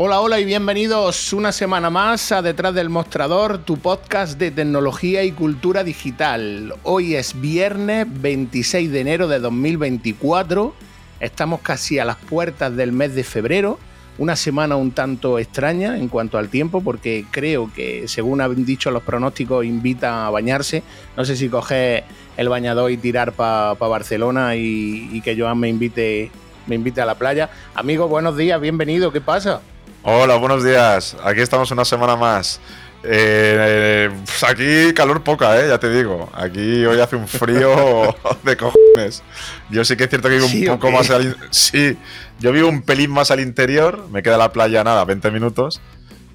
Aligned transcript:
Hola, 0.00 0.20
hola 0.20 0.38
y 0.38 0.44
bienvenidos 0.44 1.32
una 1.32 1.50
semana 1.50 1.90
más 1.90 2.30
a 2.30 2.40
Detrás 2.40 2.72
del 2.72 2.88
Mostrador, 2.88 3.58
tu 3.58 3.78
podcast 3.78 4.38
de 4.38 4.52
tecnología 4.52 5.24
y 5.24 5.32
cultura 5.32 5.82
digital. 5.82 6.72
Hoy 6.84 7.16
es 7.16 7.40
viernes 7.40 8.06
26 8.08 8.92
de 8.92 9.00
enero 9.00 9.26
de 9.26 9.40
2024. 9.40 10.72
Estamos 11.18 11.62
casi 11.62 11.98
a 11.98 12.04
las 12.04 12.14
puertas 12.14 12.76
del 12.76 12.92
mes 12.92 13.16
de 13.16 13.24
febrero. 13.24 13.80
Una 14.18 14.36
semana 14.36 14.76
un 14.76 14.92
tanto 14.92 15.40
extraña 15.40 15.98
en 15.98 16.06
cuanto 16.06 16.38
al 16.38 16.48
tiempo, 16.48 16.80
porque 16.80 17.24
creo 17.32 17.68
que, 17.74 18.06
según 18.06 18.40
han 18.40 18.64
dicho 18.64 18.92
los 18.92 19.02
pronósticos, 19.02 19.64
invita 19.64 20.28
a 20.28 20.30
bañarse. 20.30 20.84
No 21.16 21.24
sé 21.24 21.34
si 21.34 21.48
coger 21.48 22.04
el 22.36 22.48
bañador 22.48 22.92
y 22.92 22.98
tirar 22.98 23.32
para 23.32 23.74
Barcelona 23.74 24.54
y, 24.54 25.20
que 25.22 25.36
Joan 25.36 25.58
me 25.58 25.68
invite, 25.68 26.30
me 26.68 26.76
invite 26.76 27.00
a 27.00 27.04
la 27.04 27.16
playa. 27.16 27.50
Amigo, 27.74 28.06
buenos 28.06 28.36
días, 28.36 28.60
bienvenido, 28.60 29.10
¿qué 29.10 29.20
pasa? 29.20 29.60
Hola, 30.02 30.36
buenos 30.36 30.64
días. 30.64 31.16
Aquí 31.24 31.40
estamos 31.40 31.70
una 31.70 31.84
semana 31.84 32.16
más. 32.16 32.60
Eh, 33.02 34.10
pues 34.24 34.42
aquí 34.44 34.92
calor 34.94 35.22
poca, 35.22 35.60
¿eh? 35.60 35.68
ya 35.68 35.78
te 35.78 35.90
digo. 35.90 36.30
Aquí 36.34 36.84
hoy 36.86 37.00
hace 37.00 37.16
un 37.16 37.26
frío 37.26 38.16
de 38.44 38.56
cojones. 38.56 39.22
Yo 39.70 39.84
sí 39.84 39.96
que 39.96 40.04
es 40.04 40.10
cierto 40.10 40.28
que 40.28 40.36
vivo 40.36 40.46
un 40.46 40.78
poco 40.78 40.90
más 40.90 41.10
al 41.10 41.36
Sí, 41.50 41.96
yo 42.38 42.52
vivo 42.52 42.68
un 42.68 42.82
pelín 42.82 43.10
más 43.10 43.30
al 43.30 43.40
interior. 43.40 44.08
Me 44.10 44.22
queda 44.22 44.38
la 44.38 44.52
playa 44.52 44.84
nada, 44.84 45.04
20 45.04 45.30
minutos. 45.30 45.80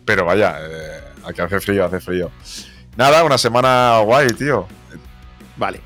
Pero 0.06 0.26
vaya, 0.26 0.58
eh, 0.60 1.02
aquí 1.26 1.42
hace 1.42 1.60
frío, 1.60 1.86
hace 1.86 2.00
frío. 2.02 2.32
Nada, 2.98 3.24
una 3.24 3.38
semana 3.38 4.00
guay, 4.00 4.28
tío. 4.28 4.68
Vale. 5.56 5.82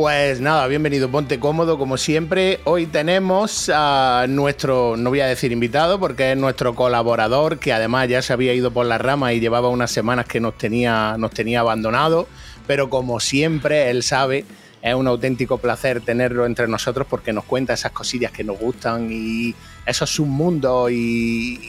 Pues 0.00 0.40
nada, 0.40 0.66
bienvenido, 0.66 1.10
ponte 1.10 1.38
cómodo 1.38 1.76
como 1.76 1.98
siempre. 1.98 2.60
Hoy 2.64 2.86
tenemos 2.86 3.68
a 3.68 4.24
nuestro, 4.30 4.96
no 4.96 5.10
voy 5.10 5.20
a 5.20 5.26
decir 5.26 5.52
invitado, 5.52 6.00
porque 6.00 6.32
es 6.32 6.38
nuestro 6.38 6.74
colaborador, 6.74 7.58
que 7.58 7.74
además 7.74 8.08
ya 8.08 8.22
se 8.22 8.32
había 8.32 8.54
ido 8.54 8.70
por 8.70 8.86
la 8.86 8.96
rama 8.96 9.34
y 9.34 9.40
llevaba 9.40 9.68
unas 9.68 9.90
semanas 9.90 10.24
que 10.24 10.40
nos 10.40 10.56
tenía, 10.56 11.16
nos 11.18 11.32
tenía 11.32 11.60
abandonado. 11.60 12.28
Pero 12.66 12.88
como 12.88 13.20
siempre, 13.20 13.90
él 13.90 14.02
sabe, 14.02 14.46
es 14.80 14.94
un 14.94 15.06
auténtico 15.06 15.58
placer 15.58 16.00
tenerlo 16.00 16.46
entre 16.46 16.66
nosotros 16.66 17.06
porque 17.06 17.34
nos 17.34 17.44
cuenta 17.44 17.74
esas 17.74 17.92
cosillas 17.92 18.32
que 18.32 18.42
nos 18.42 18.58
gustan 18.58 19.08
y 19.12 19.54
esos 19.84 20.08
submundos 20.08 20.90
y, 20.92 21.60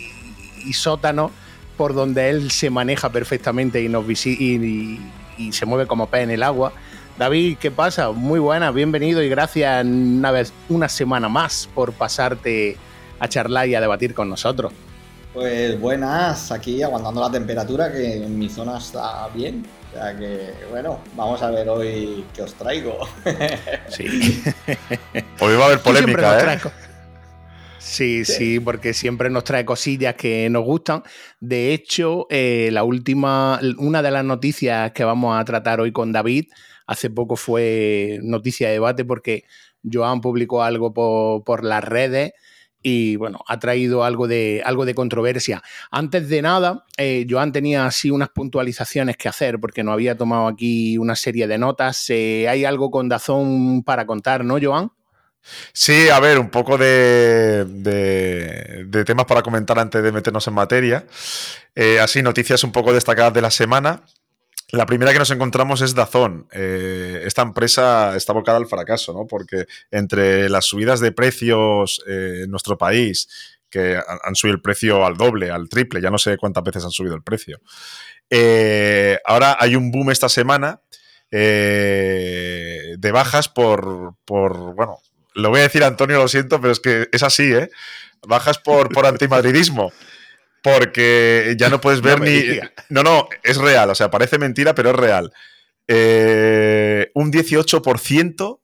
y 0.66 0.72
sótanos 0.72 1.32
por 1.76 1.94
donde 1.94 2.30
él 2.30 2.50
se 2.50 2.70
maneja 2.70 3.10
perfectamente 3.10 3.82
y, 3.82 5.00
y 5.38 5.52
se 5.52 5.66
mueve 5.66 5.86
como 5.86 6.08
pez 6.08 6.24
en 6.24 6.32
el 6.32 6.44
agua. 6.44 6.72
David, 7.22 7.60
¿qué 7.60 7.70
pasa? 7.70 8.10
Muy 8.10 8.40
buena, 8.40 8.72
bienvenido 8.72 9.22
y 9.22 9.30
gracias 9.30 9.86
una 9.86 10.32
vez, 10.32 10.52
una 10.70 10.90
semana 10.90 11.30
más 11.30 11.70
por 11.76 11.94
pasarte 11.94 12.78
a 13.20 13.28
charlar 13.28 13.68
y 13.68 13.76
a 13.76 13.80
debatir 13.80 14.16
con 14.16 14.28
nosotros. 14.28 14.74
Pues 15.32 15.80
buenas, 15.80 16.52
aquí 16.52 16.82
aguantando 16.82 17.22
la 17.22 17.30
temperatura 17.30 17.92
que 17.92 18.24
en 18.24 18.40
mi 18.40 18.50
zona 18.50 18.80
está 18.80 19.28
bien. 19.36 19.64
O 19.92 19.94
sea 19.94 20.18
que, 20.18 20.52
bueno, 20.72 21.00
vamos 21.16 21.44
a 21.44 21.52
ver 21.52 21.70
hoy 21.70 22.26
qué 22.34 22.42
os 22.42 22.56
traigo. 22.56 22.98
Sí. 23.88 24.42
hoy 25.42 25.56
va 25.58 25.66
a 25.66 25.68
haber 25.68 25.80
polémica, 25.82 26.56
¿eh? 26.56 26.60
Sí, 27.78 28.26
sí, 28.26 28.60
porque 28.60 28.96
siempre 28.96 29.30
nos 29.30 29.44
trae 29.44 29.64
cosillas 29.64 30.16
que 30.16 30.50
nos 30.50 30.64
gustan. 30.64 31.04
De 31.40 31.72
hecho, 31.72 32.26
eh, 32.32 32.70
la 32.72 32.84
última, 32.84 33.60
una 33.78 34.02
de 34.02 34.10
las 34.10 34.26
noticias 34.26 34.92
que 34.94 35.04
vamos 35.04 35.40
a 35.40 35.46
tratar 35.46 35.82
hoy 35.82 35.92
con 35.92 36.12
David 36.12 36.46
hace 36.88 37.10
poco 37.10 37.36
fue 37.36 38.20
noticia 38.24 38.68
de 38.68 38.74
debate 38.74 39.06
porque 39.06 39.46
Joan 39.90 40.22
publicó 40.22 40.64
algo 40.64 40.94
por, 40.94 41.64
las 41.64 41.84
redes 41.84 42.34
y 42.84 43.16
bueno, 43.16 43.42
ha 43.48 43.60
traído 43.60 44.04
algo 44.04 44.28
de, 44.28 44.62
algo 44.66 44.86
de 44.86 44.96
controversia. 44.96 45.62
Antes 45.92 46.30
de 46.30 46.42
nada, 46.42 46.86
eh, 46.98 47.28
Joan 47.30 47.52
tenía 47.52 47.86
así 47.86 48.10
unas 48.10 48.30
puntualizaciones 48.30 49.18
que 49.18 49.30
hacer 49.30 49.60
porque 49.60 49.84
no 49.84 49.92
había 49.92 50.18
tomado 50.18 50.48
aquí 50.48 50.98
una 50.98 51.16
serie 51.16 51.48
de 51.48 51.58
notas. 51.58 52.10
Eh, 52.10 52.48
hay 52.50 52.66
algo 52.66 52.90
con 52.90 53.08
Dazón 53.08 53.84
para 53.84 54.06
contar, 54.06 54.44
¿no, 54.44 54.58
Joan? 54.62 54.92
Sí, 55.74 56.10
a 56.10 56.20
ver, 56.20 56.38
un 56.40 56.50
poco 56.50 56.78
de, 56.78 57.66
de, 57.66 59.06
temas 59.06 59.26
para 59.26 59.42
comentar 59.42 59.80
antes 59.80 60.02
de 60.04 60.12
meternos 60.12 60.48
en 60.48 60.54
materia. 60.54 61.06
Eh, 61.76 62.00
así, 62.00 62.22
noticias 62.22 62.64
un 62.64 62.72
poco 62.72 62.94
destacadas 62.94 63.34
de 63.34 63.42
la 63.42 63.52
semana. 63.52 64.04
La 64.72 64.86
primera 64.86 65.12
que 65.12 65.20
nos 65.20 65.32
encontramos 65.32 65.82
es 65.82 65.96
Dazón. 65.96 66.48
Eh, 66.54 67.24
esta 67.26 67.42
empresa 67.42 68.16
está 68.16 68.32
volcada 68.32 68.58
al 68.58 68.68
fracaso, 68.68 69.12
¿no? 69.12 69.28
Porque 69.28 69.66
entre 69.92 70.48
las 70.50 70.66
subidas 70.66 71.02
de 71.02 71.12
precios 71.12 72.02
eh, 72.08 72.44
en 72.46 72.52
nuestro 72.52 72.78
país, 72.78 73.28
que 73.70 73.98
han, 73.98 74.36
subido 74.36 74.56
el 74.56 74.62
precio 74.62 75.06
al 75.06 75.18
doble, 75.18 75.52
al 75.52 75.68
triple, 75.68 76.02
ya 76.02 76.10
no 76.10 76.18
sé 76.18 76.38
cuántas 76.38 76.64
veces 76.64 76.86
han 76.86 76.92
subido 76.92 77.16
el 77.16 77.24
precio. 77.24 77.60
Eh, 78.30 79.20
ahora 79.26 79.58
hay 79.60 79.76
un 79.76 79.92
boom 79.92 80.12
esta 80.12 80.30
semana 80.30 80.82
de 81.30 83.12
bajas 83.14 83.48
por, 83.48 84.16
por, 84.26 84.76
bueno, 84.76 85.00
lo 85.34 85.50
voy 85.50 85.62
a 85.62 85.64
decir 85.64 85.84
Antonio, 85.84 86.18
lo 86.18 86.28
siento, 86.28 86.60
pero 86.60 86.74
es 86.74 86.82
que 86.82 87.08
es 87.12 87.24
así, 87.24 87.54
¿eh? 87.54 87.70
Bajas 88.28 88.58
por, 88.58 88.90
por 88.90 89.06
antimadridismo 89.06 89.94
porque 90.62 91.56
ya 91.58 91.70
no 91.70 91.82
puedes 91.82 92.02
ver 92.04 92.22
ni... 92.22 92.60
No, 92.90 93.04
no, 93.04 93.28
es 93.44 93.58
real, 93.58 93.90
o 93.90 93.96
sea, 93.96 94.10
parece 94.12 94.38
mentira, 94.38 94.76
pero 94.76 94.92
es 94.92 94.96
real. 94.96 95.32
Eh, 95.88 97.12
un 97.16 97.32
18% 97.32 98.60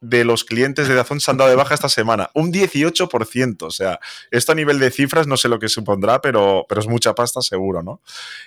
de 0.00 0.24
los 0.24 0.44
clientes 0.44 0.86
de 0.86 0.94
Dazón 0.94 1.20
se 1.20 1.30
han 1.30 1.36
dado 1.36 1.50
de 1.50 1.56
baja 1.56 1.74
esta 1.74 1.88
semana. 1.88 2.30
Un 2.34 2.52
18%. 2.52 3.62
O 3.62 3.70
sea, 3.70 3.98
esto 4.30 4.52
a 4.52 4.54
nivel 4.54 4.78
de 4.78 4.90
cifras 4.90 5.26
no 5.26 5.36
sé 5.36 5.48
lo 5.48 5.58
que 5.58 5.68
supondrá, 5.68 6.20
pero, 6.20 6.66
pero 6.68 6.80
es 6.80 6.86
mucha 6.86 7.14
pasta 7.14 7.40
seguro, 7.42 7.82
¿no? 7.82 8.00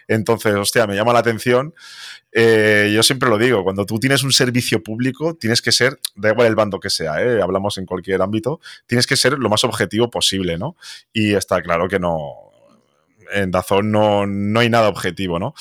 Entonces, 0.07 0.55
hostia, 0.55 0.87
me 0.87 0.95
llama 0.95 1.13
la 1.13 1.19
atención. 1.19 1.73
Eh, 2.31 2.91
yo 2.93 3.03
siempre 3.03 3.29
lo 3.29 3.37
digo, 3.37 3.63
cuando 3.63 3.85
tú 3.85 3.99
tienes 3.99 4.23
un 4.23 4.31
servicio 4.31 4.81
público, 4.81 5.35
tienes 5.35 5.61
que 5.61 5.73
ser, 5.73 5.99
da 6.15 6.29
igual 6.29 6.47
el 6.47 6.55
bando 6.55 6.79
que 6.79 6.89
sea, 6.89 7.21
¿eh? 7.21 7.41
hablamos 7.41 7.77
en 7.77 7.85
cualquier 7.85 8.21
ámbito, 8.21 8.61
tienes 8.85 9.05
que 9.05 9.17
ser 9.17 9.33
lo 9.33 9.49
más 9.49 9.65
objetivo 9.65 10.09
posible, 10.09 10.57
¿no? 10.57 10.77
Y 11.11 11.33
está 11.33 11.61
claro 11.61 11.89
que 11.89 11.99
no, 11.99 12.50
en 13.31 13.51
Dazón 13.51 13.91
no, 13.91 14.25
no 14.25 14.59
hay 14.59 14.69
nada 14.69 14.89
objetivo, 14.89 15.39
¿no? 15.39 15.53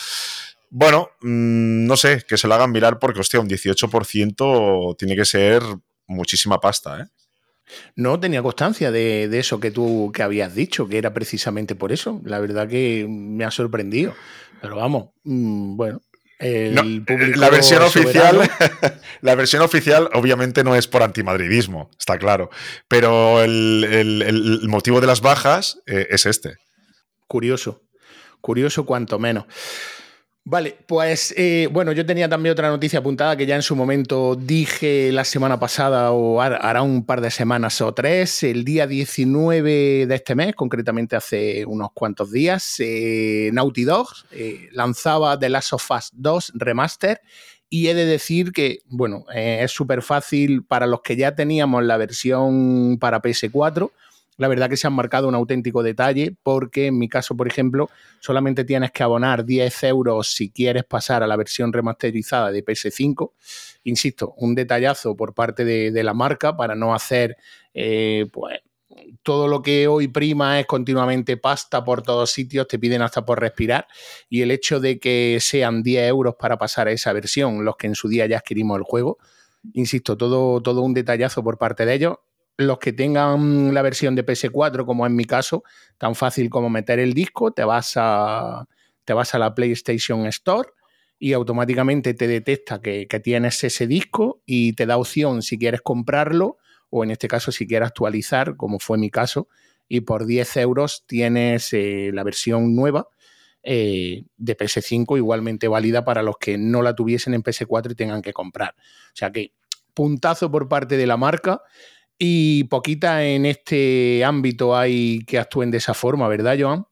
Bueno, 0.71 1.11
mm, 1.21 1.87
no 1.87 1.97
sé, 1.97 2.25
que 2.27 2.37
se 2.37 2.47
lo 2.47 2.55
hagan 2.55 2.71
mirar 2.71 2.99
porque, 2.99 3.21
hostia, 3.21 3.41
un 3.41 3.49
18% 3.49 4.97
tiene 4.97 5.17
que 5.17 5.25
ser 5.25 5.63
muchísima 6.07 6.61
pasta, 6.61 7.01
¿eh? 7.01 7.07
No 7.95 8.19
tenía 8.19 8.43
constancia 8.43 8.91
de, 8.91 9.29
eso 9.39 9.61
que 9.61 9.71
tú 9.71 10.11
que 10.15 10.23
habías 10.23 10.55
dicho, 10.55 10.89
que 10.89 10.99
era 10.99 11.15
precisamente 11.15 11.75
por 11.75 11.93
eso. 11.93 12.21
La 12.25 12.39
verdad 12.41 12.69
que 12.69 13.07
me 13.09 13.45
ha 13.45 13.51
sorprendido. 13.51 14.15
Pero 14.61 14.77
vamos, 14.77 15.11
mm, 15.25 15.77
bueno. 15.77 16.01
El 16.39 17.05
eh, 17.07 17.37
la 17.37 17.51
versión 17.51 17.83
oficial, 17.83 18.41
la 19.21 19.35
versión 19.35 19.63
oficial 19.63 20.09
obviamente 20.15 20.65
no 20.65 20.75
es 20.75 20.89
por 20.89 21.03
antimadridismo, 21.03 21.91
está 21.99 22.19
claro. 22.19 22.51
Pero 22.89 23.43
el, 23.43 24.63
motivo 24.67 25.03
de 25.03 25.07
las 25.07 25.21
bajas 25.21 25.81
eh, 25.87 26.09
es 26.11 26.25
este. 26.25 26.57
Curioso, 27.31 27.83
curioso 28.41 28.85
cuanto 28.85 29.21
menos. 29.21 29.45
Vale, 30.43 30.77
pues 30.89 31.33
eh, 31.37 31.69
bueno, 31.71 31.93
yo 31.93 32.05
tenía 32.05 32.29
también 32.29 32.55
otra 32.55 32.71
noticia 32.71 32.99
apuntada 32.99 33.37
que 33.37 33.47
ya 33.47 33.55
en 33.55 33.63
su 33.63 33.77
momento 33.77 34.35
dije 34.35 35.13
la 35.13 35.23
semana 35.25 35.61
pasada 35.61 36.11
o 36.11 36.41
hará 36.41 36.83
un 36.83 37.07
par 37.07 37.21
de 37.21 37.31
semanas 37.31 37.81
o 37.83 37.95
tres, 37.95 38.43
el 38.43 38.65
día 38.65 38.89
19 38.89 40.07
de 40.09 40.15
este 40.17 40.35
mes, 40.35 40.57
concretamente 40.57 41.15
hace 41.15 41.65
unos 41.67 41.91
cuantos 41.95 42.33
días, 42.33 42.75
eh, 42.81 43.51
Naughty 43.53 43.85
Dog 43.85 44.09
eh, 44.33 44.69
lanzaba 44.73 45.39
The 45.39 45.51
Last 45.51 45.73
of 45.75 45.89
Us 45.89 46.11
2 46.15 46.55
Remaster 46.57 47.21
y 47.69 47.87
he 47.87 47.95
de 47.95 48.07
decir 48.07 48.51
que, 48.51 48.81
bueno, 48.87 49.25
es 49.33 49.71
súper 49.71 50.03
fácil 50.03 50.65
para 50.65 50.89
los 50.89 51.03
que 51.03 51.15
ya 51.15 51.37
teníamos 51.37 51.85
la 51.85 51.97
versión 51.97 52.99
para 52.99 53.23
PS4 53.23 53.93
la 54.37 54.49
verdad 54.49 54.71
que 54.71 54.77
se 54.77 54.87
han 54.87 54.95
marcado 54.95 55.29
un 55.29 55.35
auténtico 55.35 55.83
detalle 55.83 56.35
porque 56.43 56.87
en 56.87 56.99
mi 56.99 57.09
caso, 57.09 57.37
por 57.37 57.47
ejemplo, 57.47 57.91
solamente 58.21 58.65
tienes 58.65 58.91
que 58.91 59.03
abonar 59.03 59.45
10 59.45 59.85
euros 59.85 60.33
si 60.33 60.51
quieres 60.51 60.85
pasar 60.85 61.23
a 61.23 61.27
la 61.27 61.37
versión 61.37 61.73
remasterizada 61.73 62.51
de 62.51 62.65
PS5. 62.65 63.33
Insisto, 63.85 64.35
un 64.39 64.55
detallazo 64.55 65.17
por 65.17 65.35
parte 65.35 65.65
de, 65.65 66.03
la 66.03 66.15
marca 66.15 66.57
para 66.57 66.75
no 66.75 66.95
hacer 66.95 67.37
eh, 67.75 68.27
pues, 68.33 68.61
todo 69.23 69.47
lo 69.47 69.63
que 69.63 69.87
hoy 69.89 70.09
prima 70.09 70.59
es 70.59 70.67
continuamente 70.67 71.37
pasta 71.37 71.85
por 71.85 72.03
todos 72.03 72.31
sitios, 72.31 72.67
te 72.67 72.79
piden 72.79 73.03
hasta 73.03 73.25
por 73.25 73.41
respirar. 73.41 73.87
Y 74.29 74.43
el 74.43 74.51
hecho 74.51 74.81
de 74.81 74.99
que 74.99 75.39
sean 75.41 75.83
10 75.83 76.09
euros 76.09 76.37
para 76.39 76.57
pasar 76.57 76.89
a 76.89 76.93
esa 76.93 77.13
versión, 77.13 77.65
los 77.65 77.77
que 77.77 77.89
en 77.89 77.95
su 77.95 78.09
día 78.09 78.27
ya 78.27 78.39
adquirimos 78.39 78.79
el 78.79 78.85
juego, 78.85 79.19
insisto, 79.75 80.17
todo, 80.17 80.63
todo 80.63 80.81
un 80.81 80.95
detallazo 80.95 81.45
por 81.45 81.59
parte 81.59 81.85
de 81.85 81.95
ellos 81.95 82.17
los 82.63 82.79
que 82.79 82.93
tengan 82.93 83.75
la 83.75 83.83
versión 83.83 84.15
de 84.15 84.25
PS4, 84.25 84.85
como 84.85 85.07
en 85.07 85.17
mi 85.17 85.25
caso, 85.25 85.65
tan 85.99 86.15
fácil 86.15 86.51
como 86.51 86.71
meter 86.71 86.99
el 86.99 87.15
disco, 87.15 87.53
te 87.53 87.65
vas 87.65 87.93
a, 87.97 88.67
te 89.05 89.13
vas 89.13 89.35
a 89.35 89.39
la 89.39 89.55
PlayStation 89.55 90.27
Store 90.27 90.71
y 91.19 91.35
automáticamente 91.35 92.15
te 92.15 92.27
detecta 92.27 92.81
que, 92.81 93.07
tienes 93.23 93.63
ese 93.63 93.87
disco 93.87 94.43
y 94.47 94.73
te 94.73 94.87
da 94.87 94.97
opción 94.97 95.43
si 95.43 95.59
quieres 95.59 95.83
comprarlo 95.83 96.57
o 96.89 97.05
en 97.05 97.11
este 97.11 97.29
caso 97.29 97.53
si 97.53 97.67
quieres 97.67 97.89
actualizar, 97.89 98.57
como 98.57 98.79
fue 98.79 98.99
mi 98.99 99.11
caso, 99.11 99.49
y 99.89 100.01
por 100.01 100.27
10 100.27 100.57
euros 100.57 101.05
tienes 101.07 101.73
eh, 101.73 102.11
la 102.13 102.25
versión 102.25 102.75
nueva 102.75 103.09
eh, 103.63 104.25
de 104.39 104.57
PS5 104.57 105.19
igualmente 105.19 105.69
válida 105.69 106.05
para 106.05 106.23
los 106.23 106.37
que 106.39 106.57
no 106.57 106.81
la 106.81 106.95
tuviesen 106.95 107.35
en 107.35 107.43
PS4 107.43 107.93
y 107.93 107.95
tengan 107.95 108.23
que 108.23 108.33
comprar. 108.33 108.75
O 108.79 109.17
sea 109.17 109.31
que 109.31 109.53
puntazo 109.93 110.51
por 110.51 110.69
parte 110.69 110.97
de 110.97 111.07
la 111.07 111.19
marca 111.19 111.63
y 112.23 112.65
poquita 112.65 113.25
en 113.25 113.47
este 113.47 114.23
ámbito 114.25 114.77
hay 114.77 115.25
que 115.25 115.39
actúen 115.39 115.71
de 115.71 115.79
esa 115.79 115.95
forma, 115.95 116.29
¿verdad, 116.29 116.57
Joan? 116.61 116.87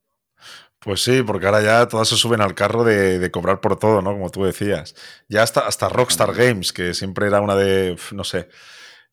Pues 0.80 1.02
sí, 1.02 1.22
porque 1.22 1.44
ahora 1.44 1.60
ya 1.60 1.86
todas 1.86 2.08
se 2.08 2.16
suben 2.16 2.40
al 2.40 2.54
carro 2.54 2.82
de, 2.82 3.30
cobrar 3.30 3.60
por 3.60 3.78
todo, 3.78 4.00
¿no? 4.00 4.12
Como 4.12 4.30
tú 4.30 4.44
decías. 4.44 4.94
Ya 5.28 5.42
hasta, 5.42 5.60
hasta 5.60 5.90
Rockstar 5.90 6.34
Games, 6.34 6.72
que 6.72 6.94
siempre 6.94 7.26
era 7.26 7.42
una 7.42 7.56
de, 7.56 7.98
no 8.12 8.24
sé, 8.24 8.48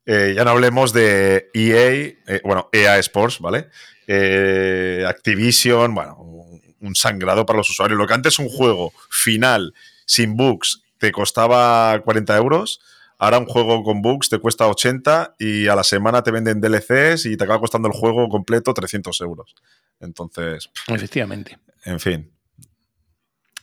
eh, 0.05 0.33
ya 0.35 0.45
no 0.45 0.51
hablemos 0.51 0.93
de 0.93 1.49
EA, 1.53 2.15
eh, 2.27 2.41
bueno, 2.45 2.69
EA 2.71 2.97
Sports, 2.99 3.39
¿vale? 3.41 3.67
Activision, 5.05 5.93
bueno, 5.93 6.15
un 6.79 6.95
sangrado 6.95 7.45
para 7.45 7.57
los 7.57 7.69
usuarios. 7.69 7.99
Lo 7.99 8.07
que 8.07 8.13
antes 8.13 8.39
un 8.39 8.47
juego 8.47 8.93
final, 9.09 9.73
sin 10.05 10.37
bugs, 10.37 10.83
te 10.97 11.11
costaba 11.11 11.99
40 11.99 12.37
euros, 12.37 12.79
ahora 13.17 13.39
un 13.39 13.45
juego 13.45 13.83
con 13.83 14.01
bugs 14.01 14.29
te 14.29 14.39
cuesta 14.39 14.67
80 14.67 15.35
y 15.39 15.67
a 15.67 15.75
la 15.75 15.83
semana 15.83 16.23
te 16.23 16.31
venden 16.31 16.61
DLCs 16.61 17.25
y 17.25 17.37
te 17.37 17.43
acaba 17.43 17.59
costando 17.59 17.87
el 17.87 17.93
juego 17.93 18.27
completo 18.29 18.73
300 18.73 19.19
euros. 19.21 19.55
Entonces... 19.99 20.69
Efectivamente. 20.87 21.57
En 21.83 21.99
fin. 21.99 22.31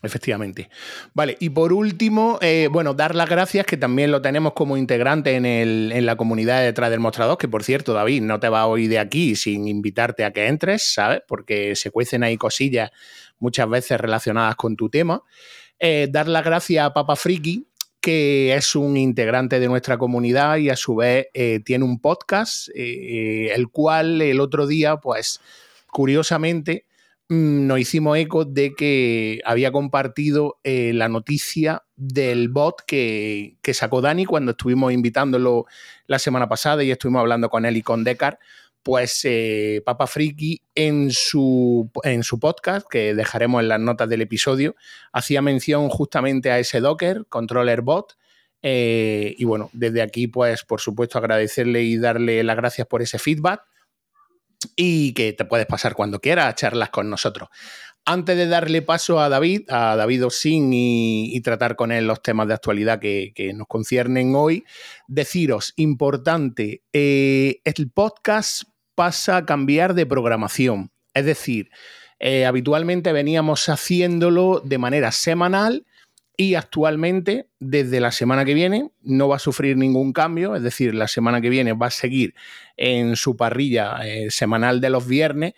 Efectivamente. 0.02 0.69
Vale, 1.14 1.37
y 1.38 1.50
por 1.50 1.72
último, 1.72 2.38
eh, 2.40 2.69
bueno, 2.72 2.93
dar 2.93 3.14
las 3.14 3.28
gracias, 3.28 3.64
que 3.64 3.76
también 3.76 4.10
lo 4.10 4.20
tenemos 4.20 4.52
como 4.52 4.76
integrante 4.76 5.37
en, 5.37 5.46
en, 5.46 6.06
la 6.06 6.16
comunidad 6.16 6.60
detrás 6.60 6.90
del 6.90 6.99
mostrador, 6.99 7.38
que 7.38 7.46
por 7.46 7.62
cierto, 7.62 7.93
David, 7.93 8.22
no 8.22 8.40
te 8.40 8.49
va 8.49 8.62
a 8.62 8.66
oír 8.66 8.90
de 8.90 8.99
aquí 8.99 9.37
sin 9.37 9.69
invitarte 9.69 10.25
a 10.25 10.32
que 10.32 10.49
entres, 10.49 10.93
¿sabes? 10.93 11.22
Porque 11.28 11.76
se 11.76 11.93
cuecen 11.93 12.25
ahí 12.25 12.37
cosillas 12.37 12.90
muchas 13.38 13.69
veces 13.69 14.00
relacionadas 14.00 14.56
con 14.56 14.75
tu 14.75 14.90
tema. 14.90 15.22
Eh, 15.78 16.08
dar 16.10 16.28
las 16.28 16.44
gracias 16.44 16.84
a 16.84 16.93
Papa 16.93 17.14
Friki, 17.14 17.66
que 18.02 18.54
es 18.54 18.76
un 18.76 18.99
integrante 18.99 19.60
de 19.60 19.69
nuestra 19.69 19.96
comunidad 19.96 20.58
y 20.58 20.69
a 20.69 20.76
su 20.76 20.96
vez 20.96 21.28
eh, 21.32 21.60
tiene 21.64 21.87
un 21.87 22.00
podcast, 22.00 22.69
el 22.75 23.69
cual 23.69 24.20
el 24.20 24.40
otro 24.40 24.66
día, 24.66 24.99
pues, 24.99 25.40
curiosamente, 25.90 26.84
Mm, 27.32 27.66
nos 27.66 27.78
hicimos 27.78 28.19
eco 28.19 28.44
de 28.44 28.75
que 28.75 29.40
había 29.46 29.72
compartido 29.72 30.58
eh, 30.64 30.93
la 30.93 31.08
noticia 31.08 31.82
del 31.96 32.50
bot 32.50 32.82
que, 32.87 33.56
sacó 33.72 34.02
Dani 34.02 34.26
cuando 34.26 34.50
estuvimos 34.50 34.93
invitándolo 34.93 35.64
la 36.06 36.19
semana 36.19 36.46
pasada 36.46 36.84
y 36.84 36.90
estuvimos 36.90 37.20
hablando 37.20 37.49
con 37.49 37.64
él 37.64 37.78
y 37.78 37.82
con 37.82 38.04
Decar. 38.04 38.38
Pues 38.82 39.20
eh, 39.25 39.82
Papa 39.84 40.06
Friki 40.06 40.61
en 40.75 41.11
su, 41.11 41.90
en 42.02 42.23
su 42.23 42.40
podcast, 42.40 42.87
que 42.88 43.14
dejaremos 43.14 43.62
en 43.62 43.69
las 43.69 43.81
notas 43.81 44.08
del 44.08 44.23
episodio, 44.23 44.75
hacía 45.12 45.40
mención 45.43 45.88
justamente 45.88 46.50
a 46.50 46.58
ese 46.58 46.81
Docker, 46.81 47.26
controller 47.29 47.82
bot, 47.82 48.17
eh, 48.62 49.34
y 49.37 49.44
bueno, 49.44 49.70
desde 49.73 50.02
aquí, 50.02 50.29
pues 50.29 50.62
por 50.62 50.81
supuesto 50.81 51.19
agradecerle 51.19 51.82
y 51.82 51.99
darle 51.99 52.43
las 52.44 52.56
gracias 52.56 52.87
por 52.87 53.02
ese 53.02 53.19
feedback 53.19 53.62
y 54.76 55.12
que 55.14 55.32
te 55.32 55.44
puedes 55.44 55.67
pasar 55.67 55.94
cuando 55.94 56.20
quieras 56.20 56.46
a 56.46 56.55
charlas 56.55 56.90
con 56.90 57.11
nosotros. 57.11 57.49
Antes 58.05 58.37
de 58.37 58.49
darle 58.49 58.82
paso 58.82 59.20
a 59.20 59.28
David, 59.28 59.62
a 59.69 59.94
David 59.94 60.26
Osin 60.26 60.73
y, 60.73 61.40
tratar 61.43 61.76
con 61.76 61.93
él 61.93 62.06
los 62.06 62.20
temas 62.20 62.49
de 62.49 62.55
actualidad 62.55 62.99
que, 62.99 63.52
nos 63.55 63.69
conciernen 63.69 64.35
hoy, 64.35 64.64
deciros, 65.06 65.73
importante, 65.76 66.82
eh, 66.93 67.61
el 67.64 67.90
podcast 67.90 68.64
pasa 68.94 69.38
a 69.38 69.46
cambiar 69.46 69.94
de 69.94 70.06
programación. 70.06 70.90
Es 71.14 71.24
decir, 71.24 71.70
eh, 72.18 72.46
habitualmente 72.46 73.12
veníamos 73.12 73.68
haciéndolo 73.68 74.60
de 74.64 74.78
manera 74.78 75.12
semanal 75.12 75.86
y 76.36 76.54
actualmente, 76.54 77.48
desde 77.60 78.00
la 78.00 78.10
semana 78.10 78.44
que 78.44 78.54
viene, 78.54 78.90
no 79.02 79.28
va 79.28 79.36
a 79.36 79.40
sufrir 79.40 79.76
ningún 79.76 80.12
cambio, 80.12 80.56
es 80.56 80.62
decir, 80.62 80.94
la 80.94 81.08
semana 81.08 81.40
que 81.40 81.50
viene 81.50 81.74
va 81.74 81.86
a 81.86 81.90
seguir 81.90 82.34
en 82.76 83.16
su 83.16 83.36
parrilla 83.36 83.98
eh, 84.04 84.30
semanal 84.30 84.80
de 84.80 84.90
los 84.90 85.06
viernes, 85.06 85.54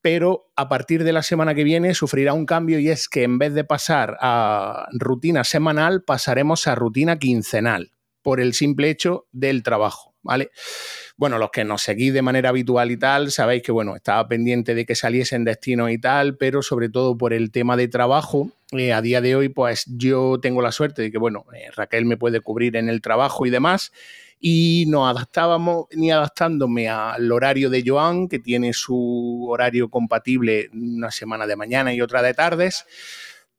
pero 0.00 0.50
a 0.56 0.68
partir 0.68 1.04
de 1.04 1.12
la 1.12 1.22
semana 1.22 1.54
que 1.54 1.64
viene 1.64 1.94
sufrirá 1.94 2.32
un 2.32 2.46
cambio 2.46 2.78
y 2.78 2.88
es 2.88 3.08
que 3.08 3.22
en 3.22 3.38
vez 3.38 3.54
de 3.54 3.64
pasar 3.64 4.16
a 4.20 4.88
rutina 4.92 5.44
semanal, 5.44 6.02
pasaremos 6.02 6.66
a 6.66 6.74
rutina 6.74 7.18
quincenal, 7.18 7.92
por 8.22 8.40
el 8.40 8.54
simple 8.54 8.90
hecho 8.90 9.26
del 9.30 9.62
trabajo, 9.62 10.14
¿vale? 10.28 10.50
bueno, 11.18 11.38
los 11.38 11.50
que 11.50 11.64
nos 11.64 11.82
seguís 11.82 12.14
de 12.14 12.22
manera 12.22 12.50
habitual 12.50 12.92
y 12.92 12.96
tal, 12.96 13.32
sabéis 13.32 13.64
que, 13.64 13.72
bueno, 13.72 13.96
estaba 13.96 14.28
pendiente 14.28 14.76
de 14.76 14.86
que 14.86 14.94
saliesen 14.94 15.42
destinos 15.42 15.90
y 15.90 15.98
tal, 15.98 16.36
pero 16.36 16.62
sobre 16.62 16.88
todo 16.88 17.18
por 17.18 17.32
el 17.32 17.50
tema 17.50 17.76
de 17.76 17.88
trabajo, 17.88 18.52
eh, 18.70 18.92
a 18.92 19.02
día 19.02 19.20
de 19.20 19.34
hoy, 19.34 19.48
pues 19.48 19.84
yo 19.88 20.38
tengo 20.40 20.62
la 20.62 20.70
suerte 20.70 21.02
de 21.02 21.10
que, 21.10 21.18
bueno, 21.18 21.44
eh, 21.52 21.72
Raquel 21.74 22.04
me 22.04 22.16
puede 22.16 22.40
cubrir 22.40 22.76
en 22.76 22.88
el 22.88 23.00
trabajo 23.00 23.46
y 23.46 23.50
demás, 23.50 23.90
y 24.38 24.84
nos 24.86 25.10
adaptábamos 25.10 25.86
ni 25.90 26.12
adaptándome 26.12 26.88
al 26.88 27.32
horario 27.32 27.68
de 27.68 27.82
Joan, 27.84 28.28
que 28.28 28.38
tiene 28.38 28.72
su 28.72 29.48
horario 29.50 29.90
compatible 29.90 30.70
una 30.72 31.10
semana 31.10 31.48
de 31.48 31.56
mañana 31.56 31.92
y 31.92 32.00
otra 32.00 32.22
de 32.22 32.32
tardes. 32.32 32.86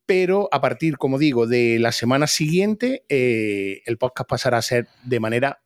Pero 0.06 0.48
a 0.54 0.62
partir, 0.62 0.98
como 0.98 1.20
digo, 1.20 1.46
de 1.46 1.78
la 1.78 1.92
semana 1.92 2.26
siguiente, 2.26 3.04
eh, 3.10 3.82
el 3.86 3.98
podcast 3.98 4.30
pasará 4.30 4.60
a 4.60 4.62
ser 4.62 4.88
de 5.04 5.20
manera 5.20 5.60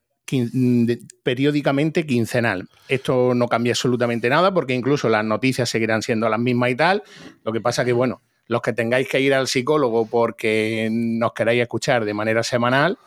periódicamente 1.23 2.05
quincenal. 2.05 2.67
Esto 2.87 3.33
no 3.33 3.47
cambia 3.47 3.73
absolutamente 3.73 4.29
nada 4.29 4.53
porque 4.53 4.73
incluso 4.73 5.09
las 5.09 5.25
noticias 5.25 5.69
seguirán 5.69 6.01
siendo 6.01 6.29
las 6.29 6.39
mismas 6.39 6.71
y 6.71 6.75
tal. 6.75 7.03
Lo 7.43 7.51
que 7.51 7.61
pasa 7.61 7.85
que, 7.85 7.93
bueno, 7.93 8.21
los 8.47 8.61
que 8.61 8.73
tengáis 8.73 9.07
que 9.07 9.21
ir 9.21 9.33
al 9.33 9.47
psicólogo 9.47 10.05
porque 10.05 10.89
nos 10.91 11.33
queráis 11.33 11.61
escuchar 11.61 12.05
de 12.05 12.13
manera 12.13 12.43
semanal, 12.43 12.97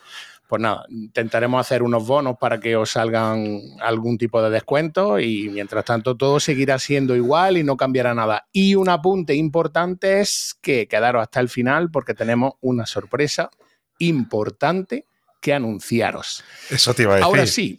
pues 0.48 0.62
nada, 0.62 0.86
intentaremos 0.88 1.60
hacer 1.60 1.82
unos 1.82 2.06
bonos 2.06 2.36
para 2.38 2.60
que 2.60 2.76
os 2.76 2.90
salgan 2.90 3.60
algún 3.80 4.16
tipo 4.16 4.40
de 4.42 4.50
descuento 4.50 5.18
y 5.18 5.48
mientras 5.48 5.84
tanto 5.84 6.16
todo 6.16 6.38
seguirá 6.38 6.78
siendo 6.78 7.16
igual 7.16 7.56
y 7.56 7.64
no 7.64 7.76
cambiará 7.76 8.14
nada. 8.14 8.46
Y 8.52 8.76
un 8.76 8.88
apunte 8.88 9.34
importante 9.34 10.20
es 10.20 10.56
que 10.60 10.86
quedaros 10.86 11.22
hasta 11.22 11.40
el 11.40 11.48
final 11.48 11.90
porque 11.90 12.14
tenemos 12.14 12.54
una 12.60 12.86
sorpresa 12.86 13.50
importante 13.98 15.06
que 15.46 15.54
anunciaros. 15.54 16.42
Eso 16.70 16.92
te 16.92 17.02
iba 17.04 17.12
a 17.12 17.16
decir. 17.18 17.24
Ahora 17.24 17.46
sí, 17.46 17.78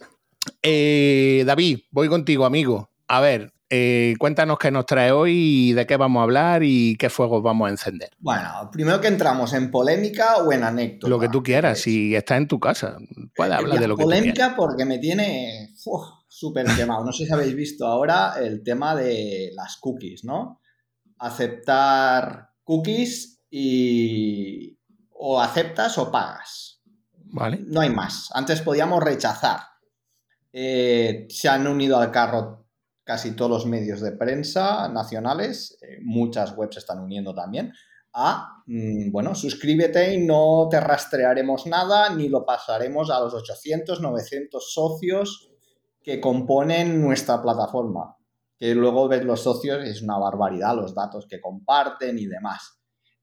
eh, 0.62 1.42
David, 1.44 1.80
voy 1.90 2.08
contigo, 2.08 2.46
amigo. 2.46 2.88
A 3.08 3.20
ver, 3.20 3.52
eh, 3.68 4.14
cuéntanos 4.18 4.58
qué 4.58 4.70
nos 4.70 4.86
trae 4.86 5.12
hoy 5.12 5.32
y 5.34 5.72
de 5.74 5.86
qué 5.86 5.98
vamos 5.98 6.20
a 6.20 6.22
hablar 6.22 6.62
y 6.62 6.96
qué 6.96 7.10
fuegos 7.10 7.42
vamos 7.42 7.68
a 7.68 7.70
encender. 7.70 8.08
Bueno, 8.20 8.70
primero 8.72 9.02
que 9.02 9.08
entramos 9.08 9.52
en 9.52 9.70
polémica 9.70 10.38
o 10.38 10.50
en 10.50 10.64
anécdota. 10.64 11.10
Lo 11.10 11.20
que 11.20 11.28
tú 11.28 11.42
quieras, 11.42 11.80
si 11.80 12.14
estás 12.14 12.38
en 12.38 12.48
tu 12.48 12.58
casa, 12.58 12.96
puedes 13.36 13.52
hablar 13.52 13.78
de 13.78 13.86
lo 13.86 13.98
que 13.98 14.02
tú 14.02 14.08
Polémica 14.08 14.54
porque 14.56 14.86
me 14.86 14.96
tiene 14.96 15.74
súper 16.26 16.64
quemado. 16.74 17.04
No 17.04 17.12
sé 17.12 17.26
si 17.26 17.32
habéis 17.34 17.54
visto 17.54 17.86
ahora 17.86 18.36
el 18.40 18.62
tema 18.62 18.96
de 18.96 19.50
las 19.54 19.76
cookies, 19.76 20.24
¿no? 20.24 20.62
Aceptar 21.18 22.48
cookies 22.64 23.42
y 23.50 24.78
o 25.10 25.38
aceptas 25.38 25.98
o 25.98 26.10
pagas. 26.10 26.77
No 27.66 27.80
hay 27.80 27.90
más. 27.90 28.30
Antes 28.34 28.60
podíamos 28.62 29.02
rechazar. 29.02 29.60
Eh, 30.52 31.26
se 31.28 31.48
han 31.48 31.66
unido 31.66 31.98
al 31.98 32.10
carro 32.10 32.66
casi 33.04 33.32
todos 33.32 33.50
los 33.50 33.66
medios 33.66 34.00
de 34.00 34.12
prensa 34.12 34.86
nacionales, 34.88 35.78
eh, 35.80 35.98
muchas 36.02 36.54
webs 36.54 36.74
se 36.74 36.80
están 36.80 37.00
uniendo 37.00 37.34
también, 37.34 37.72
a, 38.12 38.62
mm, 38.66 39.10
bueno, 39.10 39.34
suscríbete 39.34 40.12
y 40.12 40.26
no 40.26 40.68
te 40.70 40.78
rastrearemos 40.78 41.66
nada 41.66 42.14
ni 42.14 42.28
lo 42.28 42.44
pasaremos 42.44 43.10
a 43.10 43.20
los 43.20 43.32
800, 43.32 44.02
900 44.02 44.72
socios 44.72 45.50
que 46.02 46.20
componen 46.20 47.00
nuestra 47.00 47.40
plataforma. 47.40 48.16
Que 48.58 48.74
luego 48.74 49.08
ves 49.08 49.24
los 49.24 49.40
socios, 49.40 49.84
es 49.84 50.02
una 50.02 50.18
barbaridad 50.18 50.74
los 50.74 50.94
datos 50.94 51.26
que 51.26 51.40
comparten 51.40 52.18
y 52.18 52.26
demás. 52.26 52.77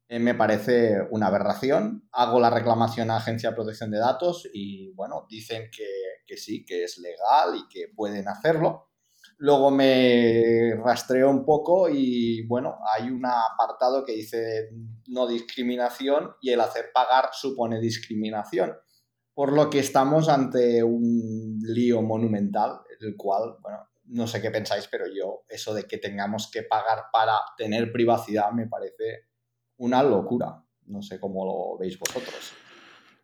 Eh, 0.07 0.19
me 0.19 0.35
parece 0.35 1.01
una 1.09 1.27
aberración. 1.27 2.07
Hago 2.11 2.39
la 2.39 2.49
reclamación 2.49 3.09
a 3.09 3.17
Agencia 3.17 3.49
de 3.49 3.55
Protección 3.55 3.89
de 3.89 3.97
Datos 3.97 4.47
y, 4.53 4.91
bueno, 4.93 5.25
dicen 5.29 5.69
que, 5.71 6.37
sí, 6.37 6.63
que 6.63 6.83
es 6.83 6.99
legal 6.99 7.55
y 7.55 7.67
que 7.67 7.87
pueden 7.95 8.27
hacerlo. 8.27 8.91
Luego 9.37 9.71
me 9.71 10.75
rastreo 10.83 11.29
un 11.29 11.43
poco 11.43 11.89
y, 11.89 12.45
bueno, 12.47 12.77
hay 12.95 13.09
un 13.09 13.25
apartado 13.25 14.05
que 14.05 14.13
dice 14.13 14.69
no 15.07 15.27
discriminación 15.27 16.35
y 16.39 16.51
el 16.51 16.61
hacer 16.61 16.91
pagar 16.93 17.29
supone 17.33 17.79
discriminación. 17.79 18.73
Por 19.33 19.51
lo 19.51 19.69
que 19.69 19.79
estamos 19.79 20.29
ante 20.29 20.83
un 20.83 21.59
lío 21.63 22.01
monumental, 22.01 22.79
el 23.01 23.17
cual, 23.17 23.57
bueno, 23.61 23.89
no 24.05 24.27
sé 24.27 24.41
qué 24.41 24.51
pensáis, 24.51 24.87
pero 24.87 25.05
yo 25.07 25.43
eso 25.49 25.73
de 25.73 25.83
que 25.83 25.97
tengamos 25.97 26.49
que 26.51 26.63
pagar 26.63 27.05
para 27.11 27.33
tener 27.57 27.91
privacidad 27.91 28.51
me 28.51 28.67
parece 28.67 29.25
una 29.77 30.03
locura. 30.03 30.63
No 30.87 31.01
sé 31.01 31.19
cómo 31.19 31.45
lo 31.45 31.77
veis 31.79 31.97
vosotros. 31.97 32.53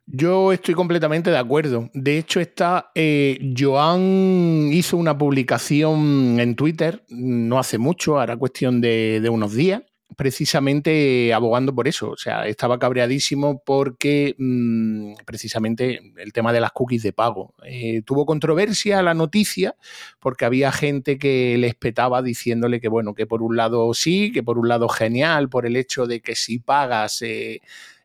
Yo 0.06 0.52
estoy 0.52 0.74
completamente 0.74 1.30
de 1.30 1.38
acuerdo. 1.38 1.88
De 1.94 2.18
hecho, 2.18 2.40
está 2.40 2.90
eh, 2.94 3.54
Joan 3.56 4.70
hizo 4.72 4.96
una 4.96 5.16
publicación 5.16 6.40
en 6.40 6.56
Twitter 6.56 7.04
no 7.08 7.58
hace 7.58 7.78
mucho, 7.78 8.18
hará 8.18 8.36
cuestión 8.36 8.80
de, 8.80 9.26
unos 9.30 9.54
días, 9.54 9.82
precisamente 10.16 11.32
abogando 11.32 11.74
por 11.74 11.88
eso. 11.88 12.10
O 12.10 12.16
sea, 12.16 12.46
estaba 12.46 12.78
cabreadísimo 12.78 13.62
porque 13.64 14.34
mm, 14.38 15.14
precisamente 15.24 16.00
el 16.16 16.32
tema 16.32 16.52
de 16.52 16.60
las 16.60 16.72
cookies 16.72 17.02
de 17.02 17.12
pago. 17.12 17.54
Eh, 17.64 18.02
tuvo 18.02 18.26
controversia 18.26 19.02
la 19.02 19.14
noticia 19.14 19.76
porque 20.20 20.44
había 20.44 20.72
gente 20.72 21.18
que 21.18 21.56
le 21.58 21.66
espetaba 21.66 22.22
diciéndole 22.22 22.80
que, 22.80 22.88
bueno, 22.88 23.14
que 23.14 23.26
por 23.26 23.42
un 23.42 23.56
lado 23.56 23.94
sí, 23.94 24.32
que 24.32 24.42
por 24.42 24.58
un 24.58 24.68
lado 24.68 24.88
genial, 24.88 25.48
por 25.48 25.66
el 25.66 25.76
hecho 25.76 26.06
de 26.06 26.20
que 26.20 26.34
si 26.34 26.58
pagas... 26.58 27.22
Eh, 27.22 27.60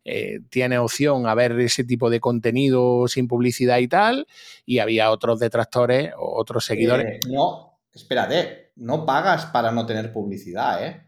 eh, 0.09 0.39
tiene 0.49 0.77
opción 0.77 1.27
a 1.27 1.35
ver 1.35 1.59
ese 1.59 1.83
tipo 1.83 2.09
de 2.09 2.21
contenido 2.21 3.09
sin 3.09 3.27
publicidad 3.27 3.79
y 3.79 3.89
tal, 3.89 4.25
y 4.65 4.79
había 4.79 5.11
otros 5.11 5.37
detractores 5.37 6.13
otros 6.17 6.63
seguidores. 6.63 7.17
Eh, 7.17 7.19
no, 7.29 7.77
espérate, 7.93 8.71
no 8.77 9.05
pagas 9.05 9.47
para 9.47 9.69
no 9.71 9.85
tener 9.85 10.13
publicidad, 10.13 10.87
¿eh? 10.87 11.06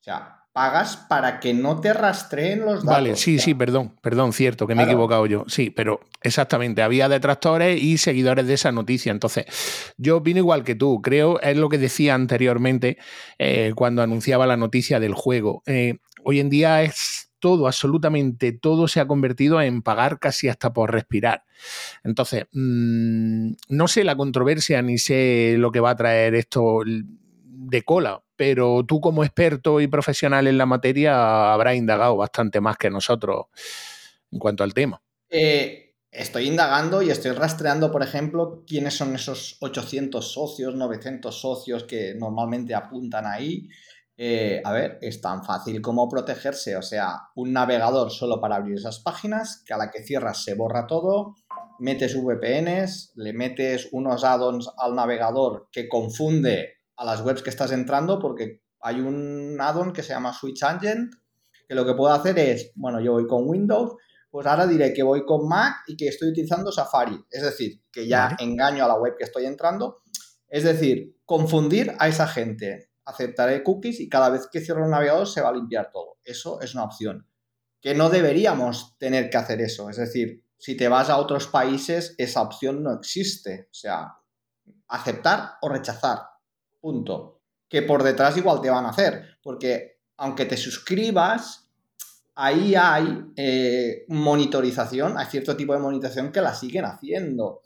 O 0.00 0.02
sea, 0.02 0.40
pagas 0.52 0.96
para 0.96 1.40
que 1.40 1.54
no 1.54 1.80
te 1.80 1.92
rastreen 1.92 2.60
los 2.60 2.84
datos. 2.84 2.84
Vale, 2.84 3.16
sí, 3.16 3.38
sí, 3.38 3.54
perdón, 3.54 3.96
perdón, 4.00 4.32
cierto, 4.32 4.66
que 4.66 4.74
me 4.74 4.82
he 4.82 4.86
equivocado 4.86 5.26
yo. 5.26 5.44
Sí, 5.46 5.70
pero 5.70 6.00
exactamente, 6.22 6.82
había 6.82 7.08
detractores 7.08 7.80
y 7.80 7.98
seguidores 7.98 8.46
de 8.46 8.54
esa 8.54 8.72
noticia. 8.72 9.12
Entonces, 9.12 9.44
yo 9.98 10.18
opino 10.18 10.38
igual 10.38 10.64
que 10.64 10.74
tú, 10.74 11.00
creo, 11.02 11.40
es 11.40 11.56
lo 11.56 11.68
que 11.68 11.78
decía 11.78 12.14
anteriormente 12.14 12.98
eh, 13.38 13.72
cuando 13.76 14.02
anunciaba 14.02 14.46
la 14.46 14.56
noticia 14.56 15.00
del 15.00 15.14
juego. 15.14 15.62
hoy 16.24 16.40
en 16.40 16.50
día 16.50 16.82
es 16.82 17.30
todo, 17.40 17.66
absolutamente 17.66 18.52
todo 18.52 18.86
se 18.86 19.00
ha 19.00 19.06
convertido 19.06 19.60
en 19.60 19.82
pagar 19.82 20.18
casi 20.18 20.48
hasta 20.48 20.72
por 20.72 20.92
respirar. 20.92 21.44
Entonces, 22.04 22.44
mm, 22.52 23.52
no 23.68 23.88
sé 23.88 24.04
la 24.04 24.16
controversia 24.16 24.80
ni 24.82 24.98
sé 24.98 25.56
lo 25.58 25.72
que 25.72 25.80
va 25.80 25.90
a 25.90 25.96
traer 25.96 26.34
esto 26.34 26.82
de 26.84 27.82
cola, 27.82 28.22
pero 28.40 28.86
tú 28.86 29.02
como 29.02 29.22
experto 29.22 29.82
y 29.82 29.86
profesional 29.86 30.46
en 30.46 30.56
la 30.56 30.64
materia 30.64 31.52
habrás 31.52 31.76
indagado 31.76 32.16
bastante 32.16 32.58
más 32.58 32.78
que 32.78 32.88
nosotros 32.88 33.48
en 34.32 34.38
cuanto 34.38 34.64
al 34.64 34.72
tema. 34.72 35.02
Eh, 35.28 35.94
estoy 36.10 36.48
indagando 36.48 37.02
y 37.02 37.10
estoy 37.10 37.32
rastreando, 37.32 37.92
por 37.92 38.02
ejemplo, 38.02 38.64
quiénes 38.66 38.94
son 38.94 39.14
esos 39.14 39.58
800 39.60 40.32
socios, 40.32 40.74
900 40.74 41.38
socios 41.38 41.84
que 41.84 42.14
normalmente 42.14 42.74
apuntan 42.74 43.26
ahí. 43.26 43.68
Eh, 44.16 44.62
a 44.64 44.72
ver, 44.72 44.98
es 45.02 45.20
tan 45.20 45.44
fácil 45.44 45.82
como 45.82 46.08
protegerse, 46.08 46.78
o 46.78 46.82
sea, 46.82 47.18
un 47.34 47.52
navegador 47.52 48.10
solo 48.10 48.40
para 48.40 48.56
abrir 48.56 48.76
esas 48.76 49.00
páginas, 49.00 49.62
que 49.66 49.74
a 49.74 49.76
la 49.76 49.90
que 49.90 50.02
cierras 50.02 50.42
se 50.44 50.54
borra 50.54 50.86
todo, 50.86 51.34
metes 51.78 52.16
VPNs, 52.16 53.12
le 53.16 53.34
metes 53.34 53.90
unos 53.92 54.24
add-ons 54.24 54.70
al 54.78 54.94
navegador 54.94 55.68
que 55.70 55.90
confunde 55.90 56.79
a 57.00 57.04
las 57.04 57.22
webs 57.22 57.42
que 57.42 57.50
estás 57.50 57.72
entrando 57.72 58.18
porque 58.18 58.62
hay 58.80 59.00
un 59.00 59.56
add-on 59.60 59.92
que 59.92 60.02
se 60.02 60.10
llama 60.10 60.32
Switch 60.32 60.62
Engine, 60.62 61.10
que 61.66 61.74
lo 61.74 61.84
que 61.86 61.94
puedo 61.94 62.12
hacer 62.12 62.38
es, 62.38 62.72
bueno, 62.74 63.00
yo 63.00 63.12
voy 63.12 63.26
con 63.26 63.48
Windows, 63.48 63.94
pues 64.30 64.46
ahora 64.46 64.66
diré 64.66 64.92
que 64.92 65.02
voy 65.02 65.24
con 65.24 65.48
Mac 65.48 65.82
y 65.86 65.96
que 65.96 66.08
estoy 66.08 66.30
utilizando 66.30 66.70
Safari, 66.70 67.18
es 67.30 67.42
decir, 67.42 67.82
que 67.90 68.06
ya 68.06 68.36
engaño 68.38 68.84
a 68.84 68.88
la 68.88 68.98
web 68.98 69.14
que 69.16 69.24
estoy 69.24 69.46
entrando, 69.46 70.02
es 70.48 70.64
decir, 70.64 71.16
confundir 71.24 71.94
a 71.98 72.08
esa 72.08 72.26
gente 72.26 72.90
aceptaré 73.10 73.62
cookies 73.62 74.00
y 74.00 74.08
cada 74.08 74.30
vez 74.30 74.48
que 74.50 74.60
cierro 74.60 74.84
el 74.84 74.90
navegador 74.90 75.26
se 75.26 75.40
va 75.40 75.50
a 75.50 75.54
limpiar 75.54 75.90
todo. 75.90 76.18
Eso 76.24 76.60
es 76.60 76.74
una 76.74 76.84
opción. 76.84 77.26
Que 77.80 77.94
no 77.94 78.10
deberíamos 78.10 78.96
tener 78.98 79.30
que 79.30 79.38
hacer 79.38 79.60
eso. 79.60 79.90
Es 79.90 79.96
decir, 79.96 80.44
si 80.58 80.76
te 80.76 80.88
vas 80.88 81.08
a 81.10 81.16
otros 81.16 81.46
países, 81.46 82.14
esa 82.18 82.42
opción 82.42 82.82
no 82.82 82.92
existe. 82.92 83.68
O 83.70 83.74
sea, 83.74 84.14
aceptar 84.88 85.54
o 85.62 85.68
rechazar. 85.68 86.29
Punto. 86.80 87.42
Que 87.68 87.82
por 87.82 88.02
detrás 88.02 88.36
igual 88.36 88.60
te 88.60 88.70
van 88.70 88.86
a 88.86 88.90
hacer. 88.90 89.38
Porque 89.42 90.00
aunque 90.16 90.44
te 90.44 90.56
suscribas, 90.56 91.70
ahí 92.34 92.74
hay 92.74 93.24
eh, 93.36 94.04
monitorización, 94.08 95.18
hay 95.18 95.26
cierto 95.26 95.56
tipo 95.56 95.72
de 95.72 95.78
monitorización 95.78 96.32
que 96.32 96.40
la 96.40 96.54
siguen 96.54 96.84
haciendo. 96.84 97.60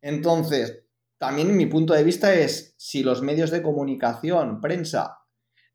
Entonces, 0.00 0.84
también 1.18 1.56
mi 1.56 1.66
punto 1.66 1.94
de 1.94 2.02
vista 2.02 2.34
es 2.34 2.74
si 2.76 3.02
los 3.02 3.22
medios 3.22 3.50
de 3.50 3.62
comunicación, 3.62 4.60
prensa, 4.60 5.18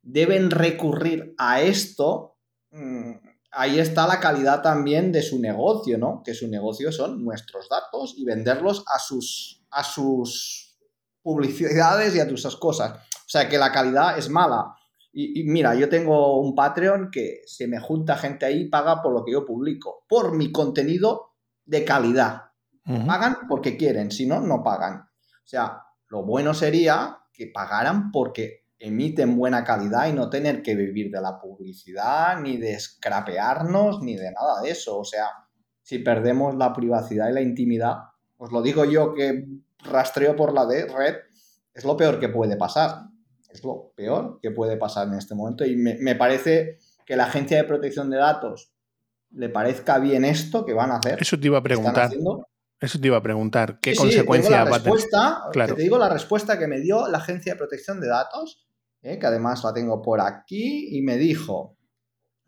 deben 0.01 0.51
recurrir 0.51 1.34
a 1.38 1.62
esto, 1.62 2.38
mm, 2.72 3.12
ahí 3.51 3.79
está 3.79 4.07
la 4.07 4.19
calidad 4.19 4.62
también 4.62 5.12
de 5.12 5.22
su 5.22 5.39
negocio, 5.39 5.98
¿no? 5.98 6.22
Que 6.24 6.34
su 6.34 6.48
negocio 6.48 6.91
son 6.91 7.24
nuestros 7.24 7.69
datos 7.69 8.13
y 8.17 8.25
venderlos 8.25 8.84
a 8.93 9.00
sus, 9.00 9.63
a 9.72 9.84
sus 9.84 10.66
publicidades 11.27 12.15
y 12.15 12.22
a 12.22 12.27
tus 12.27 12.55
cosas. 12.55 12.93
O 12.93 13.29
sea 13.29 13.50
que 13.50 13.57
la 13.57 13.69
calidad 13.69 14.17
es 14.17 14.29
mala. 14.29 14.74
Y, 15.12 15.43
mira, 15.43 15.75
yo 15.75 15.89
tengo 15.89 16.39
un 16.39 16.55
Patreon 16.55 17.10
que 17.12 17.41
se 17.46 17.67
me 17.67 17.81
junta 17.81 18.15
gente 18.15 18.46
ahí 18.46 18.62
y 18.62 18.69
paga 18.69 19.01
por 19.01 19.12
lo 19.12 19.25
que 19.25 19.34
yo 19.34 19.46
publico, 19.46 20.05
por 20.07 20.34
mi 20.34 20.53
contenido 20.53 21.34
de 21.65 21.84
calidad. 21.84 22.43
Pagan 23.05 23.39
porque 23.50 23.75
quieren, 23.75 24.10
si 24.10 24.25
no, 24.25 24.39
no 24.39 24.63
pagan. 24.63 25.00
O 25.00 25.48
sea, 25.48 25.84
lo 26.07 26.24
bueno 26.24 26.53
sería 26.53 27.17
que 27.34 27.48
pagaran 27.48 28.10
porque 28.10 28.67
emiten 28.79 29.36
buena 29.36 29.65
calidad 29.65 30.07
y 30.07 30.13
no 30.13 30.29
tener 30.29 30.62
que 30.62 30.75
vivir 30.75 31.12
de 31.12 31.19
la 31.19 31.41
publicidad, 31.41 32.39
ni 32.39 32.55
de 32.55 32.79
scrapearnos, 32.79 34.01
ni 34.01 34.15
de 34.15 34.31
nada 34.31 34.62
de 34.62 34.69
eso. 34.69 34.98
O 34.98 35.03
sea, 35.03 35.27
si 35.81 36.00
perdemos 36.00 36.55
la 36.55 36.72
privacidad 36.72 37.27
y 37.27 37.34
la 37.34 37.41
intimidad, 37.41 37.96
os 38.38 38.53
lo 38.53 38.62
digo 38.62 38.86
yo 38.86 39.13
que 39.13 39.46
rastreo 39.84 40.36
por 40.36 40.53
la 40.53 40.65
de 40.65 40.86
red, 40.88 41.15
es 41.74 41.84
lo 41.84 41.96
peor 41.96 42.19
que 42.19 42.29
puede 42.29 42.57
pasar. 42.57 43.07
Es 43.50 43.63
lo 43.63 43.93
peor 43.96 44.39
que 44.41 44.51
puede 44.51 44.77
pasar 44.77 45.07
en 45.07 45.15
este 45.15 45.36
momento. 45.36 45.65
Y 45.65 45.75
me, 45.75 46.15
parece 46.15 46.79
que 47.05 47.15
la 47.15 47.25
Agencia 47.25 47.57
de 47.57 47.63
Protección 47.63 48.10
de 48.10 48.17
Datos 48.17 48.74
le 49.31 49.50
parezca 49.50 50.00
bien 50.00 50.25
esto 50.25 50.65
que 50.65 50.74
van 50.74 50.91
a 50.91 50.98
hacer. 50.98 51.22
Eso 51.22 51.39
te 51.39 51.48
iba 51.48 51.57
a 51.57 51.63
preguntar. 51.63 52.12
Eso 52.79 53.00
te 53.00 53.07
iba 53.07 53.17
a 53.17 53.24
preguntar. 53.24 53.79
¿Qué 53.79 53.96
consecuencia 53.96 54.63
va 54.63 54.77
a 54.77 54.84
tener? 54.84 55.00
Claro. 55.51 55.75
Te 55.75 55.81
digo 55.81 55.98
la 55.98 56.10
respuesta 56.10 56.60
que 56.60 56.67
me 56.67 56.79
dio 56.79 57.07
la 57.07 57.17
Agencia 57.17 57.53
de 57.53 57.57
Protección 57.57 58.00
de 58.00 58.07
Datos, 58.07 58.67
¿eh? 59.01 59.17
que 59.17 59.25
además 59.25 59.63
la 59.63 59.74
tengo 59.74 60.01
por 60.01 60.22
aquí, 60.22 60.96
y 60.96 61.01
me 61.01 61.17
dijo, 61.17 61.77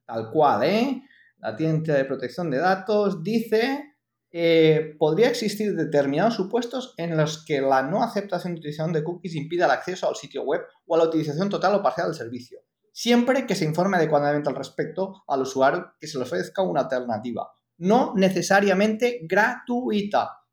tal 0.05 0.29
cual, 0.29 0.63
¿eh? 0.63 1.03
la 1.39 1.49
Agencia 1.49 1.95
de 1.95 2.05
Protección 2.05 2.51
de 2.51 2.57
Datos 2.57 3.23
dice, 3.23 3.88
eh, 4.31 4.95
podría 4.99 5.29
existir 5.29 5.75
determinados 5.75 6.35
supuestos 6.35 6.93
en 6.97 7.17
los 7.17 7.43
que 7.45 7.61
la 7.61 7.83
no 7.83 8.03
aceptación 8.03 8.53
de 8.53 8.59
utilización 8.59 8.93
de 8.93 9.03
cookies 9.03 9.35
impida 9.35 9.65
el 9.65 9.71
acceso 9.71 10.07
al 10.07 10.15
sitio 10.15 10.43
web 10.43 10.61
o 10.85 10.95
a 10.95 10.97
la 10.97 11.05
utilización 11.05 11.49
total 11.49 11.75
o 11.75 11.83
parcial 11.83 12.07
del 12.07 12.15
servicio, 12.15 12.59
siempre 12.91 13.45
que 13.47 13.55
se 13.55 13.65
informe 13.65 13.97
adecuadamente 13.97 14.49
al 14.49 14.55
respecto 14.55 15.23
al 15.27 15.41
usuario 15.41 15.93
que 15.99 16.07
se 16.07 16.17
le 16.17 16.25
ofrezca 16.25 16.61
una 16.61 16.81
alternativa 16.81 17.49
no 17.79 18.13
necesariamente 18.15 19.21
gratuita. 19.23 20.43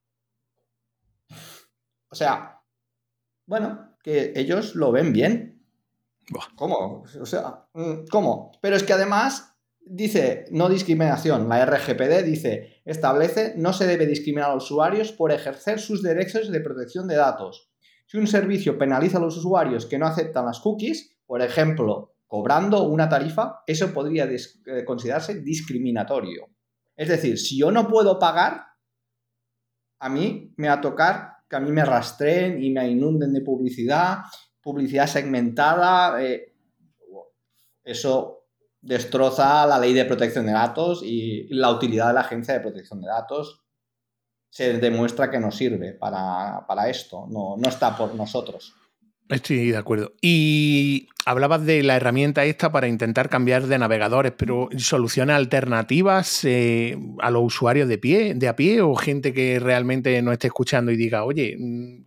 O 2.08 2.14
sea, 2.14 2.62
bueno, 3.46 3.96
que 4.02 4.32
ellos 4.36 4.74
lo 4.74 4.92
ven 4.92 5.12
bien. 5.12 5.66
¿Cómo? 6.56 7.04
O 7.20 7.26
sea, 7.26 7.68
mm, 7.74 8.06
¿cómo? 8.10 8.52
Pero 8.60 8.76
es 8.76 8.82
que 8.82 8.92
además 8.92 9.55
dice 9.86 10.44
no 10.50 10.68
discriminación. 10.68 11.48
La 11.48 11.64
RGPD 11.64 12.24
dice 12.24 12.82
establece 12.84 13.54
no 13.56 13.72
se 13.72 13.86
debe 13.86 14.06
discriminar 14.06 14.50
a 14.50 14.54
los 14.54 14.64
usuarios 14.64 15.12
por 15.12 15.32
ejercer 15.32 15.80
sus 15.80 16.02
derechos 16.02 16.50
de 16.50 16.60
protección 16.60 17.08
de 17.08 17.16
datos. 17.16 17.70
Si 18.06 18.18
un 18.18 18.26
servicio 18.26 18.78
penaliza 18.78 19.18
a 19.18 19.20
los 19.20 19.36
usuarios 19.36 19.86
que 19.86 19.98
no 19.98 20.06
aceptan 20.06 20.46
las 20.46 20.60
cookies, 20.60 21.16
por 21.26 21.42
ejemplo, 21.42 22.14
cobrando 22.26 22.84
una 22.84 23.08
tarifa, 23.08 23.62
eso 23.66 23.92
podría 23.92 24.24
eh, 24.24 24.84
considerarse 24.84 25.40
discriminatorio. 25.40 26.48
Es 26.96 27.08
decir, 27.08 27.38
si 27.38 27.58
yo 27.58 27.70
no 27.70 27.88
puedo 27.88 28.18
pagar, 28.18 28.62
a 29.98 30.08
mí 30.08 30.54
me 30.56 30.68
va 30.68 30.74
a 30.74 30.80
tocar 30.80 31.32
que 31.48 31.56
a 31.56 31.60
mí 31.60 31.70
me 31.70 31.84
rastreen 31.84 32.62
y 32.62 32.70
me 32.70 32.88
inunden 32.88 33.32
de 33.32 33.40
publicidad, 33.40 34.18
publicidad 34.60 35.06
segmentada. 35.06 36.22
Eh, 36.22 36.54
eso 37.84 38.35
destroza 38.86 39.66
la 39.66 39.78
ley 39.78 39.92
de 39.92 40.04
protección 40.04 40.46
de 40.46 40.52
datos 40.52 41.02
y 41.02 41.46
la 41.50 41.70
utilidad 41.70 42.08
de 42.08 42.14
la 42.14 42.20
agencia 42.20 42.54
de 42.54 42.60
protección 42.60 43.00
de 43.00 43.08
datos 43.08 43.62
se 44.48 44.78
demuestra 44.78 45.30
que 45.30 45.38
no 45.38 45.50
sirve 45.50 45.92
para, 45.92 46.88
esto, 46.88 47.26
no, 47.28 47.56
no 47.58 47.68
está 47.68 47.96
por 47.96 48.14
nosotros. 48.14 48.74
Estoy 49.28 49.72
de 49.72 49.76
acuerdo. 49.76 50.12
Y 50.22 51.08
hablabas 51.26 51.66
de 51.66 51.82
la 51.82 51.96
herramienta 51.96 52.44
esta 52.44 52.70
para 52.70 52.86
intentar 52.86 53.28
cambiar 53.28 53.66
de 53.66 53.78
navegadores, 53.78 54.32
pero 54.36 54.68
¿soluciones 54.78 55.34
alternativas 55.34 56.44
eh, 56.44 56.96
a 57.20 57.30
los 57.30 57.42
usuarios 57.42 57.88
de 57.88 57.98
pie, 57.98 58.34
de 58.34 58.48
a 58.48 58.54
pie, 58.54 58.80
o 58.82 58.94
gente 58.94 59.34
que 59.34 59.58
realmente 59.58 60.22
no 60.22 60.32
esté 60.32 60.46
escuchando 60.46 60.92
y 60.92 60.96
diga, 60.96 61.24
oye, 61.24 61.56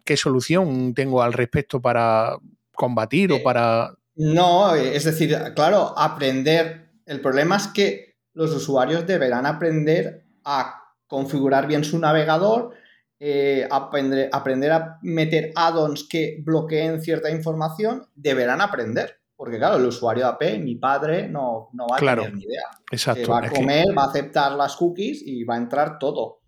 ¿qué 0.06 0.16
solución 0.16 0.94
tengo 0.94 1.22
al 1.22 1.34
respecto 1.34 1.82
para 1.82 2.38
combatir 2.74 3.32
o 3.34 3.36
eh, 3.36 3.42
para. 3.44 3.99
No, 4.20 4.76
es 4.76 5.06
decir, 5.06 5.34
claro, 5.56 5.94
aprender. 5.98 6.92
El 7.06 7.22
problema 7.22 7.56
es 7.56 7.68
que 7.68 8.18
los 8.34 8.54
usuarios 8.54 9.08
deberán 9.08 9.46
aprender 9.46 10.26
a 10.44 10.76
configurar 11.08 11.68
bien 11.68 11.86
su 11.86 11.98
navegador, 11.98 12.76
eh, 13.18 13.66
aprender, 13.72 14.30
aprender 14.34 14.74
a 14.74 15.00
meter 15.04 15.54
add-ons 15.56 16.04
que 16.04 16.42
bloqueen 16.44 17.02
cierta 17.02 17.32
información, 17.32 18.10
deberán 18.14 18.60
aprender. 18.60 19.22
Porque 19.38 19.58
claro, 19.58 19.78
el 19.78 19.86
usuario 19.86 20.26
de 20.26 20.30
AP, 20.32 20.60
mi 20.60 20.76
padre, 20.76 21.30
no, 21.30 21.70
no 21.72 21.88
va 21.88 21.96
a 21.96 22.00
tener 22.00 22.34
ni 22.34 22.44
idea. 22.44 22.68
Exacto. 22.92 23.32
va 23.32 23.40
a 23.40 23.50
comer, 23.50 23.86
va 23.98 24.04
a 24.04 24.10
aceptar 24.10 24.52
las 24.52 24.76
cookies 24.76 25.22
y 25.26 25.46
va 25.46 25.56
a 25.56 25.60
entrar 25.60 25.98
todo. 25.98 26.42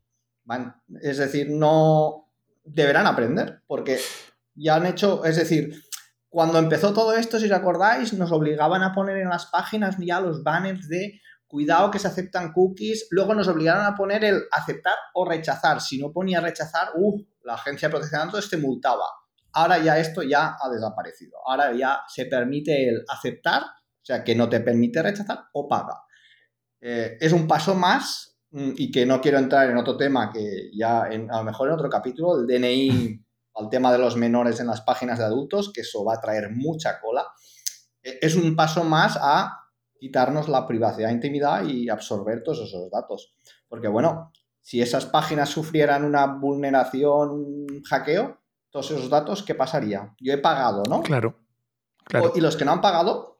es 1.02 1.20
decir, 1.20 1.50
no 1.50 2.34
deberán 2.66 3.08
aprender, 3.08 3.62
porque 3.66 3.98
ya 4.56 4.76
han 4.76 4.88
hecho, 4.88 5.24
es 5.24 5.38
decir, 5.38 5.82
cuando 6.32 6.60
empezó 6.60 6.94
todo 6.94 7.14
esto, 7.14 7.38
si 7.40 7.46
os 7.48 7.52
acordáis, 7.52 8.14
nos 8.14 8.32
obligaban 8.32 8.84
a 8.84 8.94
poner 8.94 9.18
en 9.18 9.28
las 9.28 9.48
páginas 9.48 9.98
ya 10.00 10.22
los 10.22 10.44
banners 10.44 10.88
de 10.88 11.20
cuidado 11.46 11.92
que 11.92 12.00
se 12.00 12.08
aceptan 12.08 12.54
cookies, 12.54 13.08
luego 13.12 13.36
nos 13.36 13.50
obligaron 13.50 13.86
a 13.86 13.96
poner 13.96 14.24
el 14.24 14.44
aceptar 14.50 14.96
o 15.14 15.28
rechazar. 15.28 15.82
Si 15.82 16.00
no 16.00 16.14
ponía 16.14 16.40
rechazar, 16.40 16.92
uh, 16.96 17.22
la 17.44 17.56
agencia 17.56 17.90
de 17.90 17.92
protección 17.92 18.22
de 18.22 18.26
datos 18.28 18.50
te 18.50 18.56
multaba. 18.56 19.04
Ahora 19.52 19.78
ya 19.80 20.00
esto 20.00 20.24
ya 20.24 20.56
ha 20.58 20.70
desaparecido. 20.70 21.38
Ahora 21.46 21.74
ya 21.74 22.00
se 22.08 22.28
permite 22.28 22.88
el 22.88 23.04
aceptar, 23.10 23.64
o 23.64 24.06
sea, 24.06 24.24
que 24.24 24.34
no 24.34 24.48
te 24.48 24.62
permite 24.62 25.04
rechazar 25.04 25.48
o 25.52 25.68
paga. 25.68 26.02
Eh, 26.80 27.18
es 27.20 27.34
un 27.34 27.46
paso 27.46 27.76
más 27.76 28.40
mm, 28.52 28.72
y 28.78 28.90
que 28.90 29.06
no 29.06 29.20
quiero 29.20 29.38
entrar 29.38 29.70
en 29.70 29.76
otro 29.76 29.98
tema 29.98 30.32
que 30.32 30.72
ya 30.74 31.02
a 31.02 31.10
lo 31.10 31.44
mejor 31.44 31.68
en 31.68 31.74
otro 31.74 31.90
capítulo, 31.90 32.40
el 32.40 32.48
DNI 32.48 33.20
al 33.56 33.70
tema 33.70 33.92
de 33.92 33.98
los 33.98 34.16
menores 34.16 34.60
en 34.60 34.68
las 34.68 34.82
páginas 34.82 35.20
de 35.20 35.26
adultos, 35.26 35.72
que 35.74 35.82
eso 35.82 36.04
va 36.04 36.16
a 36.16 36.22
traer 36.22 36.52
mucha 36.52 37.00
cola. 37.00 37.26
E, 38.02 38.20
es 38.22 38.36
un 38.36 38.56
paso 38.56 38.84
más 38.84 39.18
a 39.22 39.58
quitarnos 40.00 40.50
la 40.50 40.68
privacidad 40.68 41.10
e 41.10 41.14
intimidad 41.14 41.64
y 41.66 41.90
absorber 41.90 42.44
todos 42.44 42.60
esos 42.68 42.90
datos. 42.90 43.36
Porque 43.68 43.88
bueno, 43.88 44.32
si 44.62 44.82
esas 44.82 45.06
páginas 45.06 45.50
sufrieran 45.50 46.06
una 46.06 46.26
vulneración, 46.26 47.30
un 47.30 47.84
hackeo, 47.84 48.40
todos 48.70 48.92
esos 48.92 49.10
datos, 49.10 49.44
¿qué 49.44 49.54
pasaría? 49.54 50.16
Yo 50.20 50.34
he 50.34 50.38
pagado, 50.38 50.84
¿no? 50.90 51.02
Claro. 51.02 51.36
y 52.36 52.42
los 52.42 52.56
que 52.56 52.66
no 52.66 52.72
han 52.72 52.82
pagado, 52.82 53.38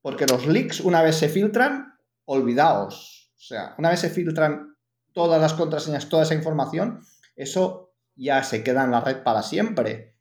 porque 0.00 0.26
los 0.26 0.46
leaks 0.46 0.80
una 0.80 1.02
vez 1.02 1.16
se 1.16 1.28
filtran, 1.28 1.98
olvidaos. 2.24 3.30
O 3.36 3.40
sea, 3.40 3.74
una 3.78 3.90
vez 3.90 4.00
se 4.00 4.10
filtran 4.10 4.76
todas 5.12 5.40
las 5.40 5.54
contraseñas, 5.54 6.08
toda 6.08 6.22
esa 6.22 6.34
información, 6.34 7.00
eso 7.36 7.81
ya 8.14 8.42
se 8.42 8.62
queda 8.62 8.84
en 8.84 8.90
la 8.90 9.00
red 9.00 9.22
para 9.22 9.42
siempre. 9.42 10.16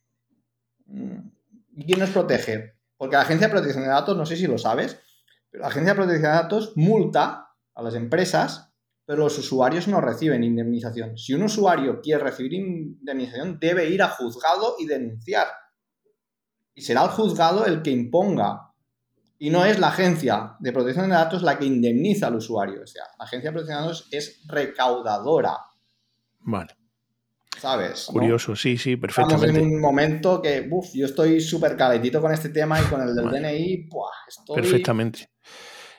Mm. 0.86 1.30
¿Y 1.78 1.86
quién 1.86 2.00
nos 2.00 2.10
protege? 2.10 2.76
Porque 2.98 3.16
la 3.16 3.24
Agencia 3.24 3.48
de 3.48 3.54
Protección 3.54 3.84
de 3.84 3.90
Datos, 3.90 4.16
no 4.18 4.26
sé 4.26 4.36
si 4.36 4.48
lo 4.48 4.58
sabes, 4.58 5.00
pero 5.50 5.64
la 5.64 5.70
Agencia 5.70 5.94
de 5.94 5.98
Protección 5.98 6.32
de 6.32 6.38
Datos 6.38 6.74
multa 6.76 7.56
a 7.74 7.82
las 7.82 7.96
empresas 7.96 8.72
pero 9.12 9.24
los 9.24 9.38
usuarios 9.38 9.90
no 9.90 10.00
reciben 10.00 10.42
indemnización. 10.42 11.18
Si 11.18 11.34
un 11.34 11.44
usuario 11.44 12.00
quiere 12.00 12.24
recibir 12.24 12.54
indemnización, 12.54 13.60
debe 13.60 13.90
ir 13.90 14.02
a 14.02 14.08
juzgado 14.08 14.76
y 14.80 14.86
denunciar. 14.86 15.48
Y 16.74 16.82
será 16.82 17.04
el 17.04 17.10
juzgado 17.10 17.66
el 17.66 17.82
que 17.82 17.92
imponga. 17.92 18.72
Y 19.38 19.50
no 19.50 19.66
es 19.66 19.80
la 19.80 19.90
agencia 19.90 20.56
de 20.62 20.72
protección 20.72 21.10
de 21.10 21.16
datos 21.16 21.44
la 21.44 21.60
que 21.60 21.66
indemniza 21.66 22.28
al 22.28 22.36
usuario. 22.36 22.84
O 22.84 22.88
sea, 22.88 23.04
la 23.20 23.26
agencia 23.26 23.50
de 23.50 23.54
protección 23.54 23.82
de 23.82 23.88
datos 23.88 24.08
es 24.12 24.48
recaudadora. 24.48 25.58
Vale. 26.40 26.74
¿Sabes? 27.60 28.06
Curioso, 28.06 28.56
sí, 28.56 28.78
sí, 28.78 28.96
perfectamente. 28.96 29.48
Estamos 29.48 29.68
en 29.68 29.76
un 29.76 29.82
momento 29.82 30.42
que, 30.42 30.68
uff, 30.70 30.94
yo 30.94 31.06
estoy 31.06 31.40
súper 31.42 31.78
calentito 31.78 32.22
con 32.22 32.32
este 32.32 32.50
tema 32.50 32.82
y 32.82 32.86
con 32.86 33.02
el 33.02 33.16
del 33.16 33.30
DNI, 33.30 33.88
¡buah! 33.88 34.10
Estoy... 34.28 34.56
Perfectamente. 34.56 35.30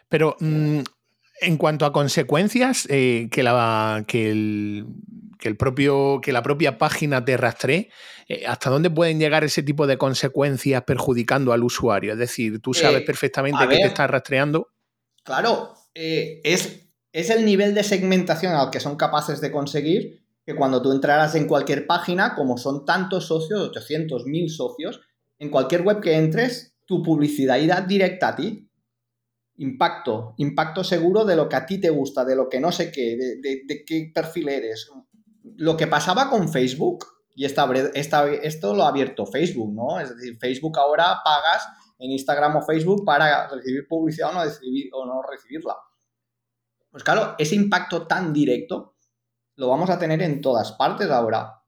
Pero 0.09 0.37
mm, 0.41 0.81
en 1.41 1.57
cuanto 1.57 1.87
a 1.87 1.93
consecuencias, 1.93 2.87
eh, 2.91 3.29
que, 3.31 3.43
la, 3.43 4.05
que, 4.09 4.31
el, 4.31 5.57
propio, 5.57 6.21
que 6.21 6.33
la 6.33 6.43
propia 6.43 6.79
página 6.79 7.25
te 7.25 7.37
rastree, 7.37 7.91
eh, 8.29 8.45
¿hasta 8.47 8.71
dónde 8.71 8.91
pueden 8.91 9.19
llegar 9.19 9.45
ese 9.45 9.63
tipo 9.63 9.87
de 9.87 9.99
consecuencias 9.99 10.83
perjudicando 10.83 11.53
al 11.53 11.63
usuario? 11.63 12.13
Es 12.13 12.19
decir, 12.19 12.61
tú 12.61 12.75
sabes 12.75 13.03
eh, 13.03 13.05
perfectamente 13.05 13.69
que 13.69 13.77
te 13.77 13.87
estás 13.87 14.11
rastreando. 14.11 14.69
Claro, 15.23 15.75
es, 15.95 16.89
es 17.13 17.31
el 17.31 17.45
nivel 17.45 17.75
de 17.75 17.85
segmentación 17.85 18.53
al 18.55 18.71
que 18.71 18.81
son 18.81 18.97
capaces 18.97 19.41
de 19.41 19.53
conseguir 19.53 20.22
que 20.45 20.57
cuando 20.57 20.83
tú 20.83 20.93
entraras 20.93 21.35
en 21.35 21.47
cualquier 21.47 21.87
página, 21.87 22.35
como 22.35 22.59
son 22.59 22.85
tantos 22.85 23.27
socios, 23.27 23.69
800, 23.69 24.27
1000 24.27 24.51
socios, 24.51 25.01
en 25.39 25.51
cualquier 25.51 25.83
web 25.83 26.01
que 26.01 26.17
entres, 26.17 26.75
tu 26.87 27.03
publicidad 27.03 27.59
irá 27.59 27.81
directa 27.81 28.29
a 28.29 28.37
ti 28.37 28.69
impacto, 29.57 30.35
impacto 30.39 30.83
seguro 30.83 31.25
de 31.25 31.37
lo 31.37 31.49
que 31.49 31.57
a 31.57 31.67
ti 31.67 31.81
te 31.81 31.91
gusta, 31.91 32.25
de 32.25 32.37
lo 32.37 32.49
que 32.49 32.61
no 32.61 32.73
sé 32.73 32.91
qué, 32.91 33.17
de, 33.17 33.85
qué 33.87 34.11
perfil 34.15 34.49
eres. 34.49 34.91
Lo 35.57 35.77
que 35.77 35.87
pasaba 35.87 36.31
con 36.31 36.49
Facebook, 36.49 37.07
y 37.35 37.45
esta, 37.45 37.71
esto 37.95 38.75
lo 38.75 38.85
ha 38.85 38.89
abierto 38.89 39.27
Facebook, 39.27 39.73
¿no? 39.73 40.01
Es 40.01 40.15
decir, 40.15 40.37
Facebook 40.39 40.79
ahora 40.79 41.19
pagas 41.25 41.67
en 41.99 42.11
Instagram 42.11 42.57
o 42.57 42.63
Facebook 42.63 43.05
para 43.05 43.49
recibir 43.49 43.87
publicidad 43.89 44.31
o 44.31 44.35
no, 44.35 44.45
recibir, 44.45 44.91
o 44.93 45.07
no 45.07 45.23
recibirla. 45.23 45.77
Pues 46.91 47.05
claro, 47.05 47.35
ese 47.39 47.55
impacto 47.55 48.07
tan 48.07 48.33
directo 48.33 48.92
lo 49.57 49.69
vamos 49.69 49.91
a 49.91 49.99
tener 49.99 50.23
en 50.23 50.41
todas 50.41 50.73
partes 50.73 51.11
ahora. 51.11 51.63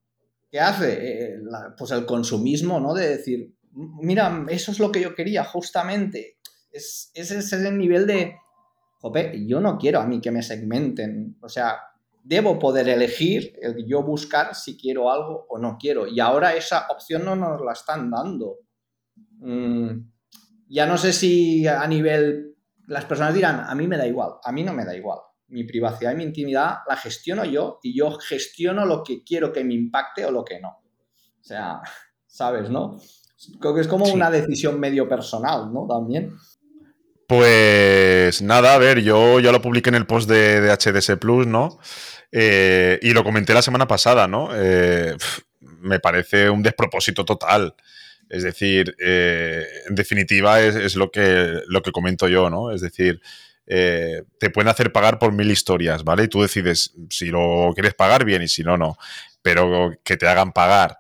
¿Qué 0.51 0.61
hace? 0.61 0.99
Eh, 1.01 1.39
pues 1.77 1.91
el 1.91 2.07
consumismo, 2.07 2.81
¿no? 2.81 2.95
De 2.95 3.09
decir, 3.09 3.55
mira, 3.73 4.45
eso 4.49 4.73
es 4.73 4.79
lo 4.79 4.93
que 4.93 5.01
yo 5.01 5.15
quería, 5.15 5.45
justamente 5.45 6.39
es, 6.75 7.11
ese 7.15 7.39
es 7.39 7.53
el 7.53 7.79
nivel 7.79 8.07
de, 8.07 8.37
jope, 9.01 9.47
yo 9.47 9.61
no 9.61 9.79
quiero 9.79 10.01
a 10.01 10.07
mí 10.07 10.21
que 10.21 10.31
me 10.31 10.43
segmenten, 10.43 11.39
o 11.41 11.49
sea, 11.49 11.79
debo 12.23 12.59
poder 12.59 12.89
elegir, 12.89 13.55
el 13.63 13.87
yo 13.87 14.03
buscar 14.03 14.55
si 14.55 14.77
quiero 14.77 15.11
algo 15.11 15.47
o 15.49 15.59
no 15.59 15.77
quiero. 15.79 16.07
Y 16.07 16.21
ahora 16.21 16.55
esa 16.55 16.87
opción 16.89 17.25
no 17.25 17.37
nos 17.37 17.61
la 17.61 17.73
están 17.73 18.11
dando. 18.11 18.61
Mm, 19.39 20.01
ya 20.69 20.87
no 20.87 20.99
sé 20.99 21.13
si 21.13 21.67
a 21.67 21.87
nivel, 21.87 22.57
las 22.87 23.05
personas 23.05 23.35
dirán, 23.35 23.61
a 23.61 23.75
mí 23.75 23.87
me 23.87 23.99
da 23.99 24.07
igual, 24.07 24.33
a 24.43 24.53
mí 24.53 24.63
no 24.63 24.73
me 24.73 24.85
da 24.85 24.97
igual. 24.97 25.19
Mi 25.55 25.65
privacidad 25.65 26.13
y 26.13 26.17
mi 26.17 26.25
intimidad 26.25 26.79
la 26.89 26.97
gestiono 26.97 27.45
yo 27.45 27.79
y 27.83 27.97
yo 27.97 28.19
gestiono 28.19 28.85
lo 28.85 29.05
que 29.05 29.23
quiero 29.23 29.53
que 29.53 29.63
me 29.63 29.75
impacte 29.75 30.27
o 30.27 30.33
lo 30.33 30.45
que 30.45 30.61
no. 30.61 30.69
O 30.69 31.45
sea, 31.45 31.81
sabes, 32.27 32.69
¿no? 32.69 32.99
Creo 33.61 33.75
que 33.75 33.81
es 33.83 33.89
como 33.89 34.07
una 34.07 34.31
decisión 34.31 34.81
medio 34.81 35.09
personal, 35.09 35.73
¿no? 35.73 35.87
También. 35.87 36.35
Pues 37.29 38.43
nada, 38.43 38.75
a 38.75 38.79
ver, 38.79 39.03
yo 39.03 39.39
ya 39.41 39.53
lo 39.53 39.63
publiqué 39.63 39.91
en 39.91 39.95
el 39.95 40.07
post 40.07 40.29
de, 40.29 40.77
HDS 40.77 41.19
Plus, 41.19 41.47
¿no? 41.47 41.79
Eh, 42.33 42.99
y 43.03 43.13
lo 43.13 43.23
comenté 43.23 43.55
la 43.55 43.63
semana 43.63 43.87
pasada, 43.87 44.27
¿no? 44.27 44.51
Eh, 44.55 45.17
me 45.61 46.01
parece 46.01 46.51
un 46.51 46.63
despropósito 46.63 47.25
total. 47.25 47.75
Es 48.29 48.43
decir, 48.43 48.97
eh, 48.99 49.65
en 49.87 49.95
definitiva 49.95 50.61
es, 50.61 50.97
lo, 50.97 51.11
que, 51.11 51.61
lo 51.67 51.83
que 51.83 51.93
comento 51.93 52.27
yo, 52.27 52.51
¿no? 52.51 52.73
Es 52.73 52.81
decir, 52.81 53.21
te 53.67 54.51
pueden 54.53 54.69
hacer 54.69 54.93
pagar 54.93 55.19
por 55.19 55.33
mil 55.33 55.51
historias, 55.51 56.05
¿vale? 56.05 56.25
Y 56.25 56.29
tú 56.29 56.43
decides 56.43 56.93
si 57.11 57.27
lo 57.27 57.71
quieres 57.75 57.95
pagar 57.95 58.25
bien 58.25 58.43
y 58.43 58.49
si 58.49 58.63
no, 58.63 58.77
no. 58.77 58.97
Pero 59.43 59.93
que 60.05 60.17
te 60.17 60.29
hagan 60.29 60.53
pagar 60.53 60.99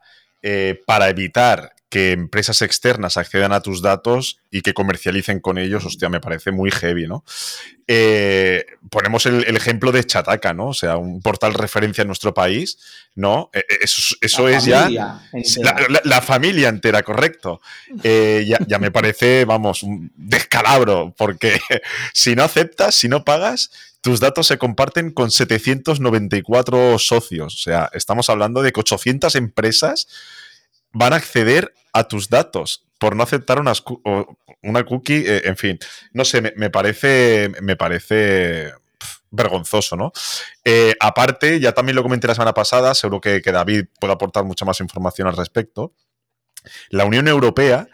para 0.86 1.08
evitar 1.08 1.73
que 1.94 2.10
empresas 2.10 2.60
externas 2.60 3.16
accedan 3.16 3.52
a 3.52 3.60
tus 3.60 3.80
datos 3.80 4.40
y 4.50 4.62
que 4.62 4.74
comercialicen 4.74 5.38
con 5.38 5.58
ellos, 5.58 5.84
hostia, 5.84 6.08
me 6.08 6.18
parece 6.18 6.50
muy 6.50 6.72
heavy, 6.72 7.06
¿no? 7.06 7.22
Eh, 7.86 8.66
ponemos 8.90 9.26
el, 9.26 9.44
ejemplo 9.56 9.92
de 9.92 10.02
Chataka, 10.02 10.54
¿no? 10.54 10.70
O 10.70 10.74
sea, 10.74 10.96
un 10.96 11.22
portal 11.22 11.54
referencia 11.54 12.02
en 12.02 12.08
nuestro 12.08 12.34
país, 12.34 12.78
¿no? 13.14 13.48
Eh, 13.52 13.60
eh, 13.60 13.78
eso, 14.20 14.48
es 14.48 14.64
ya 14.64 14.88
la, 14.88 16.20
familia 16.20 16.68
entera, 16.68 17.04
correcto. 17.04 17.60
ya, 18.02 18.58
ya, 18.66 18.78
me 18.80 18.90
parece, 18.90 19.44
vamos, 19.44 19.84
un 19.84 20.10
descalabro, 20.16 21.14
porque 21.16 21.60
si 22.12 22.34
no 22.34 22.42
aceptas, 22.42 22.96
si 22.96 23.06
no 23.06 23.24
pagas, 23.24 23.70
tus 24.00 24.18
datos 24.18 24.48
se 24.48 24.58
comparten 24.58 25.12
con 25.12 25.30
794 25.30 26.98
socios. 26.98 27.54
O 27.54 27.58
sea, 27.58 27.88
estamos 27.92 28.28
hablando 28.30 28.62
de 28.62 28.72
que 28.72 28.80
800 28.80 29.36
empresas 29.36 30.08
van 30.94 31.12
a 31.12 31.16
acceder 31.16 31.74
a 31.92 32.04
tus 32.04 32.30
datos 32.30 32.86
por 32.98 33.14
no 33.14 33.22
aceptar 33.22 33.60
una, 33.60 33.72
una 34.62 34.84
cookie, 34.84 35.24
eh, 35.26 35.42
en 35.44 35.56
fin, 35.56 35.78
no 36.12 36.24
sé, 36.24 36.54
me, 36.56 36.70
parece, 36.70 37.52
me 37.60 37.76
parece 37.76 38.72
vergonzoso, 39.30 39.96
¿no? 39.96 40.12
Eh, 40.64 40.94
aparte, 41.00 41.60
ya 41.60 41.72
también 41.72 41.96
lo 41.96 42.02
comenté 42.02 42.28
la 42.28 42.34
semana 42.34 42.54
pasada, 42.54 42.94
seguro 42.94 43.20
que, 43.20 43.40
David 43.40 43.86
puede 44.00 44.14
aportar 44.14 44.44
mucha 44.44 44.64
más 44.64 44.80
información 44.80 45.28
al 45.28 45.36
respecto. 45.36 45.92
La 46.88 47.04
Unión 47.04 47.28
Europea 47.28 47.88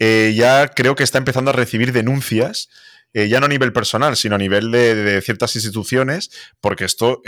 eh, 0.00 0.34
ya 0.34 0.68
creo 0.68 0.96
que 0.96 1.04
está 1.04 1.18
empezando 1.18 1.50
a 1.50 1.54
recibir 1.54 1.92
denuncias, 1.92 2.68
ya 3.14 3.40
no 3.40 3.46
a 3.46 3.48
nivel 3.48 3.72
personal, 3.72 4.14
sino 4.14 4.34
a 4.34 4.38
nivel 4.38 4.70
de 4.70 5.22
ciertas 5.22 5.54
instituciones, 5.56 6.30
porque 6.60 6.84
esto 6.84 7.22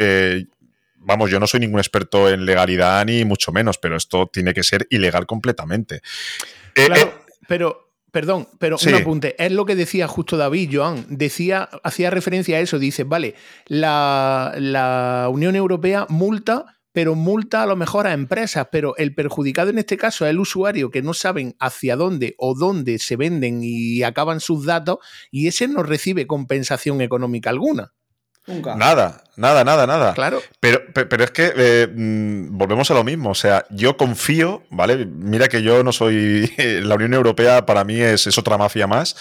vamos, 1.08 1.30
yo 1.30 1.40
no 1.40 1.46
soy 1.46 1.60
ningún 1.60 1.80
experto 1.80 2.28
en 2.28 2.44
legalidad 2.44 3.04
ni 3.06 3.24
mucho 3.24 3.50
menos, 3.50 3.78
pero 3.78 3.96
esto 3.96 4.28
tiene 4.32 4.52
que 4.52 4.62
ser 4.62 4.86
ilegal 4.90 5.26
completamente. 5.26 6.02
Eh, 6.74 6.86
claro, 6.86 7.02
eh, 7.02 7.32
pero 7.48 7.88
Perdón, 8.10 8.48
pero 8.58 8.78
un 8.82 8.94
apunte. 8.94 9.36
Es 9.38 9.52
lo 9.52 9.66
que 9.66 9.76
decía 9.76 10.08
justo 10.08 10.38
David, 10.38 10.70
Joan. 10.72 11.04
Decía, 11.10 11.68
hacía 11.82 12.08
referencia 12.08 12.56
a 12.56 12.60
eso. 12.60 12.78
Dice, 12.78 13.04
vale, 13.04 13.34
la, 13.66 14.54
la 14.56 15.28
Unión 15.30 15.54
Europea 15.54 16.06
multa 16.08 16.78
pero 16.90 17.14
multa 17.14 17.62
a 17.62 17.66
lo 17.66 17.76
mejor 17.76 18.08
a 18.08 18.12
empresas, 18.12 18.66
pero 18.72 18.96
el 18.96 19.14
perjudicado 19.14 19.70
en 19.70 19.78
este 19.78 19.96
caso 19.96 20.24
es 20.24 20.30
el 20.30 20.40
usuario 20.40 20.90
que 20.90 21.02
no 21.02 21.14
saben 21.14 21.54
hacia 21.60 21.94
dónde 21.94 22.34
o 22.38 22.56
dónde 22.58 22.98
se 22.98 23.14
venden 23.14 23.60
y 23.62 24.02
acaban 24.02 24.40
sus 24.40 24.66
datos 24.66 24.98
y 25.30 25.46
ese 25.46 25.68
no 25.68 25.84
recibe 25.84 26.26
compensación 26.26 27.00
económica 27.00 27.50
alguna. 27.50 27.92
Nada, 28.46 29.22
nada, 29.38 29.64
nada, 29.64 29.86
nada. 29.86 30.14
Claro. 30.14 30.42
Pero, 30.60 30.82
pero, 30.92 31.24
es 31.24 31.30
que 31.30 31.52
eh, 31.56 31.86
mm, 31.86 32.56
volvemos 32.58 32.90
a 32.90 32.94
lo 32.94 33.04
mismo. 33.04 33.30
O 33.30 33.34
sea, 33.34 33.64
yo 33.70 33.96
confío, 33.96 34.64
¿vale? 34.70 35.06
Mira 35.06 35.48
que 35.48 35.62
yo 35.62 35.82
no 35.82 35.92
soy. 35.92 36.52
La 36.82 36.96
Unión 36.96 37.14
Europea 37.14 37.64
para 37.64 37.84
mí 37.84 38.00
es, 38.00 38.26
es 38.26 38.36
otra 38.38 38.58
mafia 38.58 38.86
más. 38.86 39.16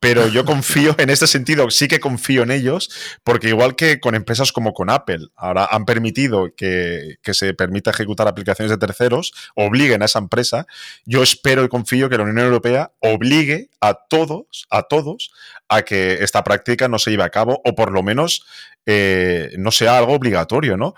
Pero 0.00 0.28
yo 0.28 0.44
confío 0.44 0.94
en 0.98 1.10
este 1.10 1.26
sentido, 1.26 1.70
sí 1.70 1.86
que 1.86 2.00
confío 2.00 2.42
en 2.42 2.50
ellos, 2.50 2.90
porque 3.22 3.48
igual 3.48 3.76
que 3.76 4.00
con 4.00 4.14
empresas 4.14 4.50
como 4.50 4.72
con 4.72 4.90
Apple, 4.90 5.28
ahora 5.36 5.68
han 5.70 5.84
permitido 5.84 6.54
que, 6.56 7.16
que 7.22 7.34
se 7.34 7.52
permita 7.52 7.90
ejecutar 7.90 8.26
aplicaciones 8.26 8.70
de 8.70 8.78
terceros, 8.78 9.32
obliguen 9.54 10.02
a 10.02 10.06
esa 10.06 10.18
empresa. 10.18 10.66
Yo 11.04 11.22
espero 11.22 11.64
y 11.64 11.68
confío 11.68 12.08
que 12.08 12.16
la 12.16 12.24
Unión 12.24 12.38
Europea 12.38 12.92
obligue 13.00 13.68
a 13.80 13.94
todos, 13.94 14.66
a 14.70 14.84
todos, 14.84 15.32
a 15.68 15.82
que 15.82 16.18
esta 16.22 16.44
práctica 16.44 16.88
no 16.88 16.98
se 16.98 17.10
lleve 17.10 17.24
a 17.24 17.30
cabo, 17.30 17.60
o 17.64 17.74
por 17.74 17.92
lo 17.92 18.02
menos 18.02 18.44
eh, 18.86 19.54
no 19.60 19.70
sea 19.70 19.98
algo 19.98 20.14
obligatorio, 20.14 20.76
¿no? 20.76 20.94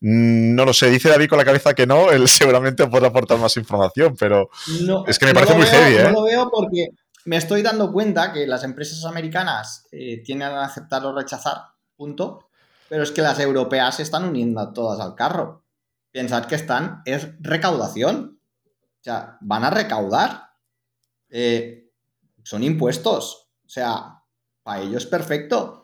Mm, 0.00 0.54
no 0.54 0.64
lo 0.64 0.72
sé, 0.72 0.90
dice 0.90 1.08
David 1.08 1.28
con 1.28 1.38
la 1.38 1.44
cabeza 1.44 1.74
que 1.74 1.86
no, 1.86 2.10
él 2.12 2.28
seguramente 2.28 2.86
podrá 2.86 3.08
aportar 3.08 3.38
más 3.38 3.56
información, 3.56 4.16
pero 4.18 4.50
es 5.06 5.18
que 5.18 5.26
me 5.26 5.34
parece 5.34 5.54
muy 5.54 5.66
serio. 5.66 6.00
¿eh? 6.00 6.04
No 6.04 6.10
lo 6.10 6.22
veo 6.22 6.50
porque 6.50 6.88
me 7.24 7.36
estoy 7.36 7.62
dando 7.62 7.92
cuenta 7.92 8.32
que 8.32 8.46
las 8.46 8.64
empresas 8.64 9.04
americanas 9.04 9.86
eh, 9.92 10.22
tienen 10.24 10.48
a 10.48 10.64
aceptar 10.64 11.04
o 11.06 11.14
rechazar, 11.14 11.58
punto, 11.96 12.48
pero 12.88 13.02
es 13.02 13.10
que 13.10 13.22
las 13.22 13.38
europeas 13.40 13.96
se 13.96 14.02
están 14.02 14.24
uniendo 14.24 14.72
todas 14.72 15.00
al 15.00 15.14
carro. 15.14 15.64
Pensad 16.10 16.44
que 16.44 16.54
están, 16.54 17.02
es 17.04 17.28
recaudación. 17.40 18.38
O 18.66 19.02
sea, 19.02 19.36
van 19.40 19.64
a 19.64 19.70
recaudar. 19.70 20.50
son 22.44 22.62
impuestos. 22.62 23.48
O 23.66 23.68
sea, 23.68 24.22
para 24.62 24.82
ellos 24.82 25.06
perfecto. 25.06 25.83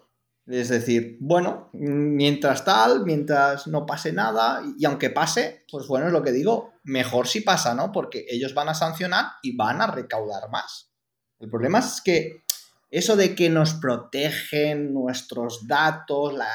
Es 0.51 0.69
decir, 0.69 1.17
bueno, 1.21 1.71
mientras 1.73 2.65
tal, 2.65 3.05
mientras 3.05 3.69
no 3.69 3.87
pase 3.87 4.13
nada, 4.13 4.63
y 4.77 4.85
aunque 4.85 5.09
pase, 5.11 5.65
pues 5.71 5.87
bueno, 5.87 6.09
es 6.09 6.13
lo 6.13 6.25
que 6.25 6.33
digo, 6.33 6.73
mejor 6.83 7.29
si 7.29 7.43
pasa, 7.43 7.73
¿no? 7.75 7.93
Porque 7.93 8.27
ellos 8.29 8.53
van 8.53 8.69
a 8.69 8.75
sancionar 8.75 9.27
y 9.43 9.57
van 9.57 9.81
a 9.81 9.87
recaudar 9.87 10.51
más. 10.51 10.91
El 11.39 11.49
problema 11.51 11.79
es 11.79 12.01
que 12.05 12.43
eso 12.91 13.15
de 13.15 13.37
que 13.37 13.49
nos 13.49 13.75
protegen 13.75 14.93
nuestros 14.93 15.69
datos, 15.69 16.35
la 16.35 16.51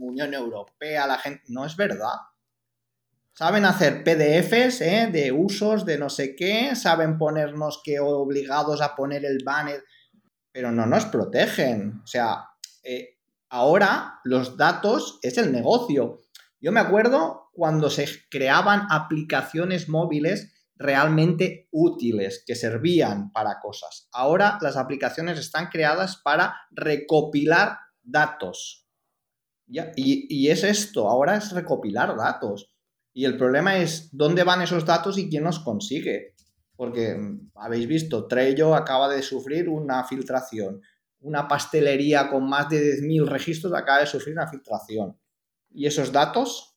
Unión 0.00 0.34
Europea, 0.34 1.06
la 1.06 1.18
gente, 1.18 1.44
no 1.48 1.64
es 1.64 1.76
verdad. 1.76 2.16
Saben 3.32 3.64
hacer 3.64 4.02
PDFs 4.02 4.80
¿eh? 4.80 5.08
de 5.12 5.30
usos 5.30 5.84
de 5.84 5.98
no 5.98 6.10
sé 6.10 6.34
qué, 6.34 6.74
saben 6.74 7.16
ponernos 7.16 7.80
que 7.84 8.00
obligados 8.00 8.80
a 8.82 8.96
poner 8.96 9.24
el 9.24 9.44
banner, 9.44 9.84
pero 10.50 10.72
no 10.72 10.86
nos 10.86 11.06
protegen. 11.06 12.00
O 12.02 12.06
sea, 12.06 12.48
eh, 12.84 13.18
ahora 13.48 14.20
los 14.24 14.56
datos 14.56 15.18
es 15.22 15.38
el 15.38 15.52
negocio. 15.52 16.20
Yo 16.60 16.72
me 16.72 16.80
acuerdo 16.80 17.50
cuando 17.52 17.90
se 17.90 18.08
creaban 18.30 18.86
aplicaciones 18.90 19.88
móviles 19.88 20.52
realmente 20.76 21.68
útiles, 21.70 22.42
que 22.46 22.54
servían 22.54 23.30
para 23.32 23.60
cosas. 23.60 24.08
Ahora 24.12 24.58
las 24.60 24.76
aplicaciones 24.76 25.38
están 25.38 25.68
creadas 25.68 26.20
para 26.22 26.54
recopilar 26.70 27.78
datos. 28.02 28.86
Y, 29.66 29.80
y, 29.96 30.50
es 30.50 30.64
esto, 30.64 31.08
ahora 31.08 31.36
es 31.36 31.52
recopilar 31.52 32.16
datos. 32.16 32.72
Y 33.14 33.24
el 33.24 33.38
problema 33.38 33.78
es 33.78 34.10
dónde 34.12 34.42
van 34.42 34.62
esos 34.62 34.84
datos 34.84 35.16
y 35.16 35.30
quién 35.30 35.44
los 35.44 35.60
consigue. 35.60 36.34
Porque 36.76 37.14
mm, 37.14 37.52
habéis 37.54 37.86
visto, 37.86 38.26
Trello 38.26 38.74
acaba 38.74 39.08
de 39.08 39.22
sufrir 39.22 39.68
una 39.68 40.04
filtración 40.04 40.82
una 41.24 41.48
pastelería 41.48 42.28
con 42.28 42.48
más 42.48 42.68
de 42.68 42.98
10.000 42.98 43.26
registros 43.26 43.72
acaba 43.74 44.00
de 44.00 44.06
sufrir 44.06 44.34
una 44.34 44.46
filtración. 44.46 45.18
¿Y 45.70 45.86
esos 45.86 46.12
datos? 46.12 46.76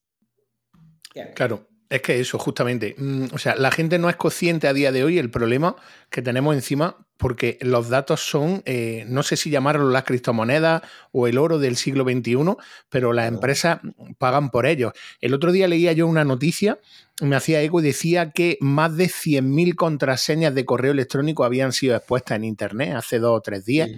Claro, 1.35 1.67
es 1.89 2.01
que 2.01 2.19
eso, 2.19 2.39
justamente. 2.39 2.95
Mm, 2.97 3.25
o 3.33 3.37
sea, 3.37 3.55
la 3.55 3.71
gente 3.71 3.99
no 3.99 4.09
es 4.09 4.15
consciente 4.15 4.67
a 4.67 4.73
día 4.73 4.91
de 4.91 5.03
hoy 5.03 5.17
el 5.17 5.29
problema 5.29 5.75
que 6.09 6.21
tenemos 6.21 6.55
encima, 6.55 7.05
porque 7.17 7.57
los 7.61 7.89
datos 7.89 8.21
son, 8.21 8.61
eh, 8.65 9.03
no 9.07 9.21
sé 9.21 9.35
si 9.35 9.49
llamarlo 9.49 9.89
las 9.89 10.03
criptomonedas 10.03 10.81
o 11.11 11.27
el 11.27 11.37
oro 11.37 11.59
del 11.59 11.75
siglo 11.75 12.05
XXI, 12.05 12.55
pero 12.89 13.11
las 13.11 13.27
empresas 13.27 13.81
pagan 14.17 14.49
por 14.49 14.65
ellos. 14.65 14.93
El 15.19 15.33
otro 15.33 15.51
día 15.51 15.67
leía 15.67 15.91
yo 15.91 16.07
una 16.07 16.23
noticia, 16.23 16.79
me 17.19 17.35
hacía 17.35 17.61
eco 17.61 17.81
y 17.81 17.83
decía 17.83 18.31
que 18.31 18.57
más 18.61 18.95
de 18.95 19.07
100.000 19.07 19.75
contraseñas 19.75 20.55
de 20.55 20.63
correo 20.63 20.93
electrónico 20.93 21.43
habían 21.43 21.73
sido 21.73 21.97
expuestas 21.97 22.37
en 22.37 22.45
Internet 22.45 22.93
hace 22.95 23.19
dos 23.19 23.37
o 23.37 23.41
tres 23.41 23.65
días 23.65 23.89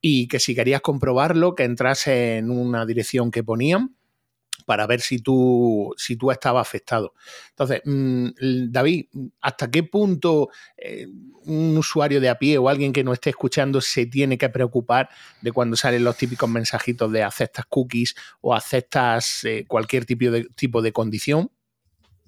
y 0.00 0.28
que 0.28 0.38
si 0.38 0.54
querías 0.54 0.80
comprobarlo, 0.80 1.54
que 1.54 1.64
entrase 1.64 2.38
en 2.38 2.50
una 2.50 2.86
dirección 2.86 3.30
que 3.30 3.42
ponían 3.42 3.96
para 4.68 4.86
ver 4.86 5.00
si 5.00 5.20
tú, 5.20 5.94
si 5.96 6.16
tú 6.16 6.30
estabas 6.30 6.60
afectado. 6.60 7.14
Entonces, 7.48 7.80
mm, 7.86 8.28
David, 8.70 9.06
¿hasta 9.40 9.70
qué 9.70 9.82
punto 9.82 10.50
eh, 10.76 11.06
un 11.46 11.74
usuario 11.78 12.20
de 12.20 12.28
a 12.28 12.38
pie 12.38 12.58
o 12.58 12.68
alguien 12.68 12.92
que 12.92 13.02
no 13.02 13.14
esté 13.14 13.30
escuchando 13.30 13.80
se 13.80 14.04
tiene 14.04 14.36
que 14.36 14.50
preocupar 14.50 15.08
de 15.40 15.52
cuando 15.52 15.74
salen 15.74 16.04
los 16.04 16.18
típicos 16.18 16.50
mensajitos 16.50 17.10
de 17.10 17.22
aceptas 17.22 17.64
cookies 17.66 18.14
o 18.42 18.54
aceptas 18.54 19.42
eh, 19.44 19.64
cualquier 19.66 20.04
tipo 20.04 20.30
de, 20.30 20.44
tipo 20.54 20.82
de 20.82 20.92
condición? 20.92 21.50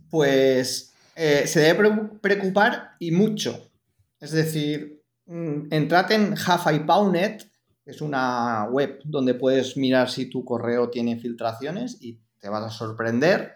Pues 0.09 0.95
eh, 1.17 1.47
se 1.47 1.61
debe 1.61 1.93
preocupar 2.23 2.93
y 2.99 3.11
mucho. 3.11 3.71
Es 4.19 4.31
decir, 4.31 5.03
mm, 5.27 5.73
entrad 5.73 6.11
en 6.13 6.35
Paunet 6.87 7.50
es 7.91 8.01
una 8.01 8.69
web 8.71 9.01
donde 9.05 9.35
puedes 9.35 9.77
mirar 9.77 10.09
si 10.09 10.31
tu 10.31 10.45
correo 10.45 10.91
tiene 10.91 11.19
filtraciones 11.19 11.99
y 12.01 12.21
te 12.39 12.49
vas 12.49 12.65
a 12.65 12.71
sorprender. 12.71 13.55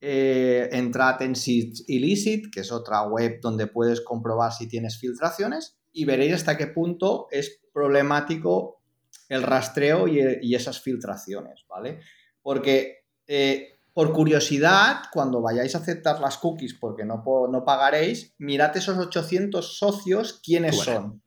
Eh, 0.00 0.68
entrad 0.72 1.22
en 1.22 1.34
Seeds 1.34 1.84
Illicit, 1.88 2.52
que 2.52 2.60
es 2.60 2.70
otra 2.70 3.02
web 3.02 3.40
donde 3.40 3.66
puedes 3.66 4.00
comprobar 4.00 4.52
si 4.52 4.68
tienes 4.68 4.98
filtraciones 4.98 5.76
y 5.92 6.04
veréis 6.04 6.34
hasta 6.34 6.56
qué 6.56 6.68
punto 6.68 7.26
es 7.30 7.60
problemático 7.72 8.82
el 9.28 9.42
rastreo 9.42 10.06
y, 10.08 10.54
esas 10.54 10.80
filtraciones, 10.80 11.64
¿vale? 11.68 12.00
Porque 12.42 13.04
eh, 13.26 13.80
por 13.92 14.12
curiosidad, 14.12 15.02
cuando 15.12 15.42
vayáis 15.42 15.74
a 15.74 15.78
aceptar 15.78 16.20
las 16.20 16.38
cookies 16.38 16.74
porque 16.74 17.04
no, 17.04 17.22
no 17.50 17.64
pagaréis, 17.64 18.34
mirad 18.38 18.76
esos 18.76 18.96
800 18.96 19.78
socios 19.78 20.40
quiénes 20.44 20.76
son. 20.76 21.22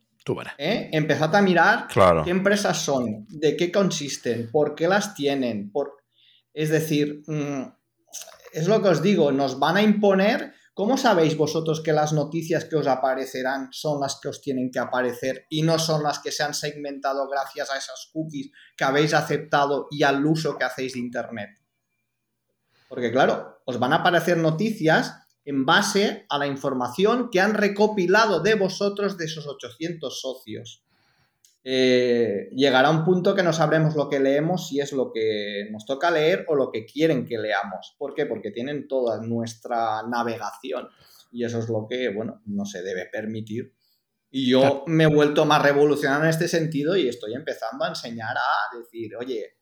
¿Eh? 0.58 0.90
Empezad 0.92 1.36
a 1.36 1.42
mirar 1.42 1.88
qué 2.24 2.30
empresas 2.30 2.78
son, 2.78 3.26
de 3.28 3.58
qué 3.58 3.72
consisten, 3.72 4.50
por 4.52 4.76
qué 4.76 4.88
las 4.88 5.16
tienen. 5.16 5.72
Por... 5.72 5.98
Es 6.54 6.70
decir, 6.70 7.24
mm, 7.28 7.64
es 8.54 8.68
lo 8.68 8.82
que 8.82 8.90
os 8.90 9.02
digo, 9.02 9.32
nos 9.32 9.60
van 9.60 9.78
a 9.78 9.82
imponer. 9.82 10.54
¿Cómo 10.74 10.98
sabéis 10.98 11.36
vosotros 11.36 11.82
que 11.82 11.92
las 11.92 12.14
noticias 12.14 12.66
que 12.66 12.78
os 12.78 12.88
aparecerán 12.88 13.68
son 13.72 14.00
las 14.00 14.20
que 14.22 14.30
os 14.30 14.42
tienen 14.42 14.72
que 14.72 14.80
aparecer 14.80 15.46
y 15.50 15.64
no 15.64 15.78
son 15.78 16.02
las 16.02 16.20
que 16.20 16.32
se 16.32 16.44
han 16.44 16.54
segmentado 16.54 17.28
gracias 17.28 17.70
a 17.70 17.78
esas 17.78 18.10
cookies 18.14 18.52
que 18.78 18.84
habéis 18.86 19.14
aceptado 19.14 19.88
y 19.92 20.04
al 20.04 20.26
uso 20.26 20.58
que 20.58 20.64
hacéis 20.64 20.94
de 20.94 21.00
Internet? 21.00 21.50
Porque 22.88 23.12
claro, 23.12 23.62
os 23.66 23.80
van 23.80 23.94
a 23.94 23.98
aparecer 23.98 24.38
noticias 24.38 25.21
en 25.46 25.66
base 25.66 26.26
a 26.30 26.38
la 26.38 26.48
información 26.48 27.30
que 27.32 27.40
han 27.40 27.54
recopilado 27.54 28.42
de 28.42 28.56
vosotros 28.56 29.18
de 29.18 29.26
esos 29.26 29.48
800 29.48 30.22
socios. 30.22 30.84
Eh, 31.64 32.50
llegará 32.56 32.90
un 32.90 33.04
punto 33.04 33.36
que 33.36 33.44
no 33.44 33.54
sabremos 33.54 33.96
lo 33.96 34.10
que 34.10 34.20
leemos, 34.20 34.68
si 34.68 34.80
es 34.80 34.94
lo 34.94 35.12
que 35.12 35.68
nos 35.72 35.86
toca 35.86 36.10
leer 36.10 36.46
o 36.48 36.56
lo 36.56 36.72
que 36.72 36.86
quieren 36.86 37.26
que 37.26 37.38
leamos. 37.38 37.96
¿Por 37.98 38.14
qué? 38.14 38.26
Porque 38.26 38.52
tienen 38.52 38.88
toda 38.88 39.22
nuestra 39.22 40.04
navegación 40.08 40.88
y 41.32 41.46
eso 41.46 41.60
es 41.60 41.70
lo 41.70 41.88
que, 41.90 42.10
bueno, 42.10 42.42
no 42.46 42.66
se 42.66 42.82
debe 42.82 43.06
permitir. 43.12 43.74
Y 44.30 44.50
yo 44.50 44.84
me 44.88 45.04
he 45.04 45.08
vuelto 45.08 45.46
más 45.46 45.62
revolucionario 45.62 46.24
en 46.24 46.30
este 46.30 46.48
sentido 46.48 46.96
y 46.96 47.08
estoy 47.08 47.34
empezando 47.34 47.84
a 47.84 47.90
enseñar 47.90 48.36
a 48.38 48.78
decir, 48.78 49.16
oye, 49.18 49.58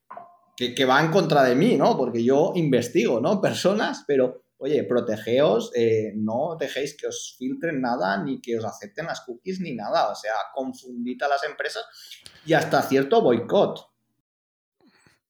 que, 0.56 0.76
que 0.76 0.86
va 0.86 1.02
en 1.02 1.12
contra 1.12 1.44
de 1.44 1.56
mí, 1.56 1.76
¿no? 1.76 1.98
Porque 1.98 2.24
yo 2.24 2.54
investigo, 2.56 3.20
¿no? 3.20 3.42
Personas, 3.42 4.04
pero 4.08 4.44
oye, 4.60 4.84
protegeos, 4.84 5.72
eh, 5.76 6.12
no 6.16 6.58
dejéis 6.60 6.96
que 6.96 7.08
os 7.08 7.36
filtren 7.38 7.82
nada, 7.82 8.18
ni 8.22 8.42
que 8.42 8.58
os 8.58 8.66
acepten 8.66 9.06
las 9.06 9.22
cookies, 9.22 9.60
ni 9.60 9.74
nada. 9.74 10.10
O 10.12 10.16
sea, 10.16 10.34
confundid 10.54 11.22
a 11.24 11.30
las 11.30 11.44
empresas 11.44 11.84
y 12.46 12.54
hasta 12.54 12.82
cierto 12.84 13.22
boicot. 13.22 13.88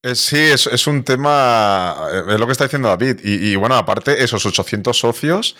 Eh, 0.01 0.15
sí, 0.15 0.37
es, 0.37 0.87
un 0.87 1.03
tema, 1.03 2.07
eh, 2.11 2.23
es 2.33 2.39
lo 2.39 2.45
que 2.45 2.53
está 2.53 2.63
diciendo 2.63 2.87
David. 2.87 3.19
Y, 3.23 3.55
bueno, 3.55 3.75
aparte, 3.75 4.23
esos 4.23 4.45
800 4.45 4.97
socios, 4.97 5.55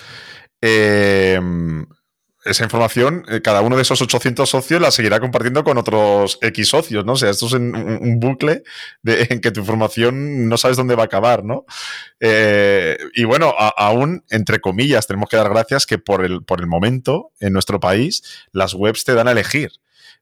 esa 2.46 2.64
información, 2.64 3.26
eh, 3.28 3.42
cada 3.42 3.62
uno 3.62 3.76
de 3.76 3.82
esos 3.82 4.02
800 4.02 4.50
socios 4.50 4.82
la 4.82 4.92
seguirá 4.92 5.20
compartiendo 5.20 5.64
con 5.64 5.78
otros 5.78 6.38
X 6.42 6.70
socios, 6.70 7.06
¿no? 7.06 7.14
O 7.14 7.16
sea, 7.16 7.30
esto 7.30 7.48
es 7.48 7.54
un, 7.54 8.20
bucle 8.20 8.64
en 9.04 9.42
que 9.42 9.52
tu 9.52 9.60
información 9.60 10.48
no 10.48 10.58
sabes 10.58 10.78
dónde 10.78 10.96
va 10.96 11.04
a 11.04 11.06
acabar, 11.06 11.44
¿no? 11.44 11.66
Eh, 12.20 12.98
y 13.14 13.24
bueno, 13.26 13.54
aún, 13.58 14.24
entre 14.30 14.60
comillas, 14.60 15.08
tenemos 15.08 15.30
que 15.30 15.38
dar 15.38 15.50
gracias 15.50 15.86
que 15.86 15.98
por 15.98 16.24
el, 16.24 16.44
por 16.44 16.62
el 16.62 16.68
momento, 16.68 17.32
en 17.40 17.54
nuestro 17.54 17.80
país, 17.80 18.24
las 18.52 18.74
webs 18.74 19.04
te 19.04 19.14
dan 19.14 19.28
a 19.28 19.32
elegir. 19.32 19.72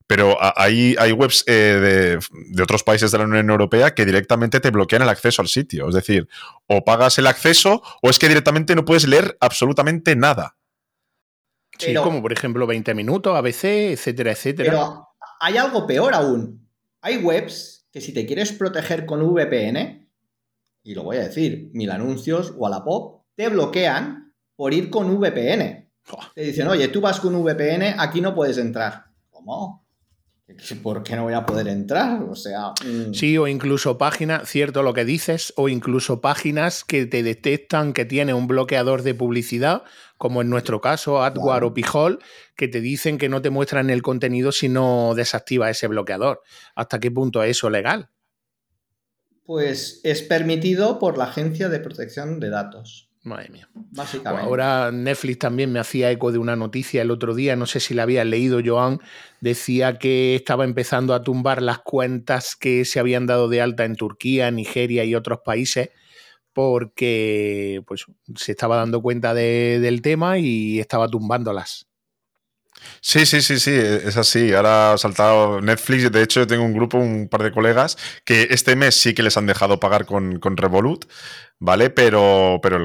Pero 0.08 0.38
hay, 0.42 0.96
hay 0.98 1.12
webs 1.12 1.44
eh, 1.48 2.18
de, 2.32 2.64
otros 2.64 2.84
países 2.84 3.12
de 3.12 3.18
la 3.18 3.26
Unión 3.26 3.50
Europea 3.50 3.94
que 3.94 4.06
directamente 4.06 4.62
te 4.62 4.72
bloquean 4.72 5.02
el 5.02 5.10
acceso 5.10 5.42
al 5.42 5.50
sitio. 5.50 5.90
Es 5.90 5.96
decir, 5.96 6.30
o 6.66 6.86
pagas 6.86 7.18
el 7.18 7.28
acceso 7.28 7.84
o 8.02 8.10
es 8.10 8.18
que 8.18 8.30
directamente 8.30 8.74
no 8.74 8.86
puedes 8.86 9.06
leer 9.06 9.38
absolutamente 9.42 10.16
nada. 10.16 10.57
Sí, 11.78 11.94
como 11.96 12.22
por 12.22 12.34
ejemplo 12.34 12.66
20 12.68 12.94
minutos, 12.94 13.36
ABC, 13.36 13.92
etcétera, 13.92 14.32
etcétera. 14.32 14.72
Pero 14.72 15.08
hay 15.40 15.58
algo 15.58 15.86
peor 15.86 16.14
aún. 16.14 16.68
Hay 17.02 17.18
webs 17.18 17.88
que 17.92 18.02
si 18.02 18.14
te 18.14 18.26
quieres 18.26 18.52
proteger 18.52 19.06
con 19.06 19.22
VPN, 19.22 20.10
y 20.84 20.94
lo 20.94 21.04
voy 21.04 21.18
a 21.18 21.24
decir, 21.24 21.70
mil 21.74 21.92
anuncios, 21.92 22.54
Wallapop, 22.56 23.24
te 23.36 23.50
bloquean 23.50 24.34
por 24.56 24.74
ir 24.74 24.90
con 24.90 25.16
VPN. 25.18 25.92
Te 26.34 26.42
dicen, 26.42 26.68
oye, 26.68 26.88
tú 26.88 27.02
vas 27.02 27.20
con 27.20 27.36
VPN, 27.36 27.96
aquí 28.00 28.22
no 28.22 28.34
puedes 28.34 28.58
entrar. 28.58 29.06
¿Cómo? 29.30 29.87
¿Por 30.82 31.04
qué 31.04 31.18
no 31.18 31.24
voy 31.24 31.34
a 31.34 31.46
poder 31.46 31.68
entrar? 31.68 32.24
O 32.24 32.36
sea. 32.36 32.72
Mm. 32.86 33.14
Sí, 33.14 33.38
o 33.38 33.48
incluso 33.48 33.98
páginas, 33.98 34.48
cierto 34.48 34.82
lo 34.82 34.94
que 34.94 35.04
dices, 35.04 35.54
o 35.58 35.68
incluso 35.68 36.22
páginas 36.22 36.86
que 36.86 37.06
te 37.06 37.22
detectan 37.22 37.92
que 37.92 38.06
tiene 38.06 38.34
un 38.34 38.48
bloqueador 38.48 39.02
de 39.04 39.14
publicidad, 39.14 39.84
como 40.18 40.42
en 40.42 40.50
nuestro 40.50 40.80
caso, 40.80 41.22
AdWord 41.22 41.64
o 41.66 41.74
Pijol, 41.74 42.20
que 42.56 42.70
te 42.70 42.80
dicen 42.80 43.18
que 43.18 43.28
no 43.28 43.42
te 43.42 43.50
muestran 43.50 43.90
el 43.90 44.02
contenido 44.02 44.54
si 44.54 44.70
no 44.70 45.14
desactivas 45.16 45.72
ese 45.72 45.88
bloqueador. 45.88 46.42
¿Hasta 46.76 47.00
qué 47.02 47.12
punto 47.12 47.44
es 47.44 47.52
eso 47.52 47.70
legal? 47.70 48.10
Pues 49.44 50.00
es 50.04 50.22
permitido 50.22 50.98
por 50.98 51.18
la 51.18 51.26
Agencia 51.26 51.68
de 51.68 51.82
Protección 51.82 52.40
de 52.40 52.50
Datos. 52.50 53.07
Madre 53.28 53.50
mía. 53.50 53.70
Básicamente. 53.74 54.46
ahora 54.46 54.92
Netflix 54.92 55.40
también 55.40 55.72
me 55.72 55.80
hacía 55.80 56.12
eco 56.12 56.32
de 56.32 56.38
una 56.38 56.56
noticia 56.56 57.02
el 57.02 57.12
otro 57.12 57.36
día, 57.36 57.56
no 57.56 57.66
sé 57.66 57.80
si 57.80 57.94
la 57.94 58.04
había 58.04 58.24
leído 58.24 58.60
Joan, 58.66 59.00
decía 59.42 60.00
que 60.00 60.36
estaba 60.36 60.64
empezando 60.64 61.14
a 61.14 61.24
tumbar 61.24 61.62
las 61.62 61.80
cuentas 61.80 62.56
que 62.56 62.86
se 62.86 63.00
habían 63.00 63.26
dado 63.26 63.50
de 63.50 63.62
alta 63.62 63.86
en 63.86 63.96
Turquía, 63.96 64.50
Nigeria 64.52 65.04
y 65.04 65.14
otros 65.16 65.40
países 65.44 65.90
porque 66.58 67.84
pues, 67.86 68.06
se 68.36 68.54
estaba 68.54 68.78
dando 68.78 69.00
cuenta 69.00 69.36
del 69.36 70.02
tema 70.02 70.40
y 70.40 70.80
estaba 70.80 71.08
tumbándolas. 71.08 71.86
Sí, 73.02 73.26
sí, 73.26 73.42
sí, 73.42 73.60
sí, 73.60 73.72
es 73.74 74.18
así. 74.18 74.54
Ahora 74.54 74.94
ha 74.94 74.98
saltado 74.98 75.62
Netflix. 75.62 76.12
De 76.12 76.22
hecho, 76.22 76.42
yo 76.42 76.48
tengo 76.48 76.64
un 76.64 76.74
grupo, 76.74 76.98
un 76.98 77.28
par 77.30 77.44
de 77.44 77.52
colegas, 77.52 77.98
que 78.26 78.48
este 78.52 78.76
mes 78.76 78.96
sí 78.96 79.14
que 79.14 79.24
les 79.24 79.38
han 79.38 79.46
dejado 79.46 79.80
pagar 79.80 80.06
con, 80.06 80.40
con 80.40 80.58
Revolut, 80.58 81.06
¿vale? 81.60 81.90
Pero, 81.90 82.60
pero, 82.62 82.80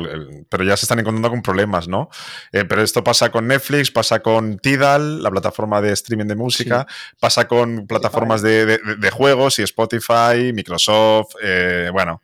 pero 0.49 0.65
ya 0.65 0.77
se 0.77 0.85
están 0.85 0.99
encontrando 0.99 1.31
con 1.31 1.43
problemas, 1.43 1.89
¿no? 1.89 2.09
Eh, 2.53 2.65
pero 2.65 2.83
esto 2.83 3.03
pasa 3.05 3.31
con 3.31 3.47
Netflix, 3.47 3.91
pasa 3.91 4.21
con 4.21 4.59
Tidal, 4.59 5.23
la 5.23 5.31
plataforma 5.31 5.81
de 5.81 5.93
streaming 5.93 6.27
de 6.27 6.37
música, 6.37 6.87
pasa 7.21 7.49
con 7.49 7.87
plataformas 7.87 8.43
de, 8.43 8.79
de, 8.79 9.11
juegos 9.11 9.59
y 9.59 9.63
Spotify, 9.63 10.53
Microsoft, 10.53 11.35
eh, 11.43 11.91
bueno. 11.93 12.23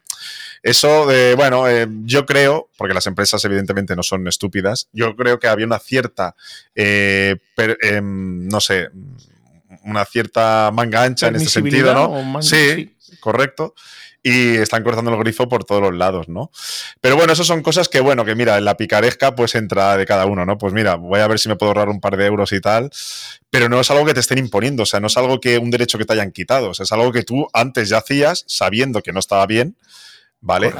Eso, 0.63 1.07
de, 1.07 1.35
bueno, 1.35 1.69
eh, 1.69 1.87
yo 2.05 2.27
creo, 2.27 2.69
porque 2.77 2.95
las 2.95 3.07
empresas 3.07 3.45
evidentemente 3.45 3.97
no 3.97 4.03
son 4.03 4.27
estúpidas, 4.29 4.89
yo 4.93 5.15
creo 5.17 5.39
que 5.39 5.49
había 5.49 5.67
una 5.67 5.79
cierta, 5.79 6.35
em, 6.75 8.49
no 8.49 8.61
sé, 8.61 8.89
una 9.85 10.05
cierta 10.05 10.71
manga 10.73 11.03
ancha 11.03 11.29
en 11.29 11.37
este 11.37 11.49
sentido, 11.49 11.95
¿no? 11.95 12.43
sí, 12.43 12.95
correcto 13.21 13.75
y 14.23 14.57
están 14.57 14.83
cortando 14.83 15.13
el 15.13 15.19
grifo 15.19 15.49
por 15.49 15.65
todos 15.65 15.81
los 15.81 15.95
lados, 15.95 16.29
¿no? 16.29 16.51
Pero 17.01 17.17
bueno, 17.17 17.33
eso 17.33 17.45
son 17.45 17.63
cosas 17.63 17.89
que, 17.89 18.01
bueno, 18.01 18.25
que 18.25 18.35
mira, 18.35 18.59
en 18.59 18.65
la 18.65 18.77
picaresca 18.77 19.35
pues 19.35 19.55
entra 19.55 19.97
de 19.97 20.07
cada 20.07 20.27
uno, 20.27 20.45
¿no? 20.45 20.59
Pues 20.59 20.73
mira, 20.73 20.97
voy 20.97 21.21
a 21.21 21.29
ver 21.29 21.39
si 21.39 21.49
me 21.49 21.57
puedo 21.57 21.71
ahorrar 21.71 21.89
un 21.89 22.01
par 22.01 22.17
de 22.17 22.27
euros 22.27 22.53
y 22.53 22.61
tal, 22.61 22.91
pero 23.51 23.69
no 23.69 23.81
es 23.81 23.91
algo 23.91 24.05
que 24.05 24.15
te 24.15 24.21
estén 24.21 24.39
imponiendo, 24.39 24.83
o 24.83 24.87
sea, 24.87 25.01
no 25.01 25.07
es 25.07 25.17
algo 25.17 25.41
que 25.41 25.59
un 25.59 25.71
derecho 25.71 25.99
que 25.99 26.05
te 26.05 26.13
hayan 26.13 26.33
quitado, 26.33 26.71
o 26.71 26.75
sea, 26.75 26.85
es 26.85 26.93
algo 26.93 27.13
que 27.13 27.23
tú 27.23 27.49
antes 27.53 27.89
ya 27.89 27.99
hacías 27.99 28.45
sabiendo 28.47 29.03
que 29.03 29.13
no 29.13 29.21
estaba 29.21 29.47
bien, 29.47 29.77
¿vale? 30.41 30.73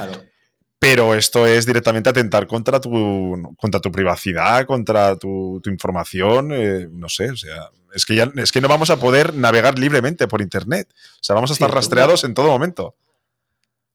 Pero 0.79 1.13
esto 1.13 1.45
es 1.45 1.65
directamente 1.65 2.09
atentar 2.09 2.47
contra 2.47 2.79
tu, 2.79 3.55
contra 3.57 3.81
tu 3.81 3.91
privacidad, 3.91 4.65
contra 4.65 5.17
tu, 5.17 5.61
información, 5.65 6.51
eh, 6.53 6.87
no 6.89 7.09
sé, 7.09 7.31
o 7.31 7.35
sea, 7.35 7.69
es 7.93 8.05
que 8.05 8.15
ya 8.15 8.31
es 8.35 8.51
que 8.51 8.61
no 8.61 8.67
vamos 8.67 8.89
a 8.89 8.97
poder 8.97 9.33
navegar 9.33 9.77
libremente 9.77 10.27
por 10.27 10.41
Internet, 10.41 10.87
o 10.91 11.23
sea, 11.23 11.35
vamos 11.35 11.49
a 11.49 11.53
estar 11.53 11.71
rastreados 11.71 12.23
en 12.23 12.33
todo 12.33 12.47
momento. 12.47 12.95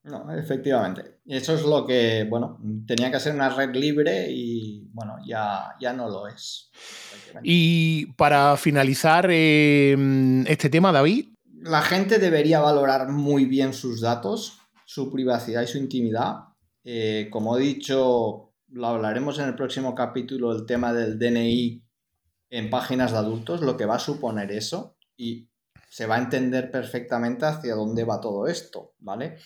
No, 0.04 0.30
efectivamente. 0.36 1.20
Y 1.24 1.36
eso 1.36 1.54
es 1.54 1.62
lo 1.62 1.86
que, 1.86 2.26
bueno, 2.28 2.58
tenía 2.86 3.10
que 3.10 3.18
ser 3.18 3.34
una 3.34 3.48
red 3.48 3.74
libre 3.74 4.26
y, 4.28 4.86
bueno, 4.92 5.16
ya, 5.26 5.74
ya 5.80 5.94
no 5.94 6.10
lo 6.10 6.28
es. 6.28 6.70
Y 7.42 8.06
para 8.12 8.58
finalizar 8.58 9.26
em, 9.30 10.46
este 10.46 10.68
tema, 10.68 10.92
David. 10.92 11.28
La 11.62 11.80
gente 11.80 12.18
debería 12.18 12.60
valorar 12.60 13.08
muy 13.08 13.46
bien 13.46 13.72
sus 13.72 14.02
datos, 14.02 14.58
su 14.84 15.10
privacidad 15.10 15.62
y 15.62 15.66
su 15.66 15.78
intimidad. 15.78 16.36
Eh, 16.84 17.28
como 17.30 17.56
he 17.56 17.60
dicho, 17.60 18.54
lo 18.68 18.86
hablaremos 18.86 19.38
en 19.38 19.48
el 19.48 19.54
próximo 19.54 19.94
capítulo, 19.94 20.52
el 20.52 20.66
tema 20.66 20.92
del 20.92 21.18
DNI 21.18 21.82
en 22.50 22.70
páginas 22.70 23.12
de 23.12 23.18
adultos, 23.18 23.62
lo 23.62 23.76
que 23.76 23.86
va 23.86 23.96
a 23.96 24.00
suponer 24.00 24.52
eso 24.52 24.96
y 25.16 25.48
se 25.88 26.06
va 26.06 26.16
a 26.16 26.18
entender 26.18 26.70
perfectamente 26.70 27.46
hacia 27.46 27.74
dónde 27.74 28.04
va 28.04 28.20
todo 28.20 28.46
esto, 28.46 28.94
¿vale? 28.98 29.38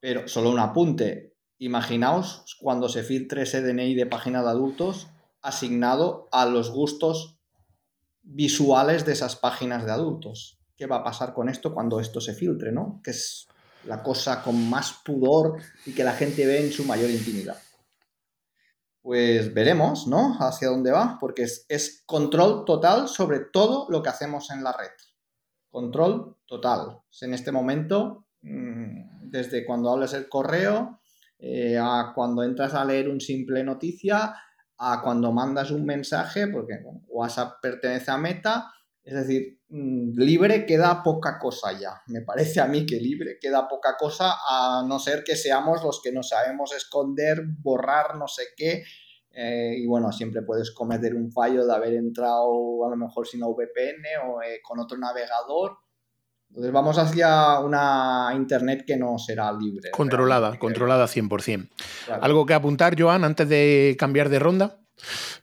Pero 0.00 0.28
solo 0.28 0.50
un 0.50 0.58
apunte. 0.58 1.36
Imaginaos 1.58 2.56
cuando 2.60 2.88
se 2.88 3.02
filtre 3.02 3.42
ese 3.42 3.62
DNI 3.62 3.94
de 3.94 4.06
página 4.06 4.42
de 4.42 4.50
adultos 4.50 5.08
asignado 5.42 6.28
a 6.30 6.46
los 6.46 6.70
gustos 6.70 7.38
visuales 8.22 9.04
de 9.04 9.12
esas 9.12 9.36
páginas 9.36 9.84
de 9.84 9.92
adultos. 9.92 10.60
¿Qué 10.76 10.86
va 10.86 10.96
a 10.96 11.04
pasar 11.04 11.32
con 11.32 11.48
esto 11.48 11.74
cuando 11.74 11.98
esto 11.98 12.20
se 12.20 12.34
filtre, 12.34 12.70
no? 12.70 13.00
Que 13.02 13.10
es 13.10 13.47
la 13.84 14.02
cosa 14.02 14.42
con 14.42 14.68
más 14.68 15.00
pudor 15.04 15.60
y 15.86 15.92
que 15.92 16.04
la 16.04 16.12
gente 16.12 16.46
ve 16.46 16.64
en 16.64 16.72
su 16.72 16.84
mayor 16.84 17.10
intimidad. 17.10 17.56
Pues 19.00 19.54
veremos, 19.54 20.06
¿no? 20.06 20.36
Hacia 20.38 20.68
dónde 20.68 20.90
va, 20.90 21.16
porque 21.20 21.46
es, 21.68 22.02
control 22.04 22.64
total 22.64 23.08
sobre 23.08 23.40
todo 23.40 23.86
lo 23.88 24.02
que 24.02 24.10
hacemos 24.10 24.50
en 24.50 24.62
la 24.62 24.72
red. 24.72 24.90
Control 25.70 26.36
total. 26.46 27.00
En 27.20 27.34
este 27.34 27.52
momento 27.52 28.28
Mm, 28.42 29.30
desde 29.30 29.64
cuando 29.66 29.90
hablas 29.90 30.14
el 30.14 30.28
correo, 30.28 31.00
eh, 31.38 31.76
a 31.78 32.12
cuando 32.14 32.42
entras 32.42 32.74
a 32.74 32.84
leer 32.84 33.08
un 33.08 33.20
simple 33.20 33.64
noticia, 33.64 34.34
a 34.78 35.02
cuando 35.02 35.32
mandas 35.32 35.70
un 35.70 35.84
mensaje, 35.84 36.46
porque 36.48 36.80
WhatsApp 37.08 37.60
pertenece 37.60 38.10
a 38.10 38.18
Meta, 38.18 38.72
es 39.02 39.14
decir, 39.14 39.57
libre 39.70 40.64
queda 40.66 41.02
poca 41.02 41.38
cosa 41.38 41.72
ya. 41.72 42.02
Me 42.06 42.22
parece 42.22 42.60
a 42.60 42.66
mí 42.66 42.86
que 42.86 42.96
libre 42.96 43.38
queda 43.40 43.68
poca 43.68 43.96
cosa, 43.98 44.34
a 44.48 44.84
no 44.86 44.98
ser 44.98 45.24
que 45.24 45.36
seamos 45.36 45.82
los 45.82 46.00
que 46.02 46.12
no 46.12 46.22
sabemos 46.22 46.72
esconder, 46.74 47.42
borrar 47.60 48.16
no 48.16 48.28
sé 48.28 48.44
qué. 48.56 48.82
Eh, 49.30 49.74
y 49.78 49.86
bueno, 49.86 50.10
siempre 50.10 50.42
puedes 50.42 50.72
cometer 50.72 51.14
un 51.14 51.30
fallo 51.30 51.66
de 51.66 51.74
haber 51.74 51.94
entrado 51.94 52.84
a 52.86 52.90
lo 52.90 52.96
mejor 52.96 53.26
sin 53.26 53.40
VPN 53.40 54.04
o 54.26 54.42
eh, 54.42 54.60
con 54.62 54.80
otro 54.80 54.98
navegador 54.98 55.76
entonces 56.50 56.72
vamos 56.72 56.98
hacia 56.98 57.60
una 57.60 58.32
Internet 58.34 58.84
que 58.86 58.96
no 58.96 59.18
será 59.18 59.52
libre. 59.52 59.90
Controlada, 59.90 60.58
controlada 60.58 61.06
100%. 61.06 61.68
¿Algo 62.20 62.46
que 62.46 62.54
apuntar, 62.54 63.00
Joan, 63.00 63.24
antes 63.24 63.48
de 63.48 63.96
cambiar 63.98 64.28
de 64.28 64.38
ronda? 64.38 64.80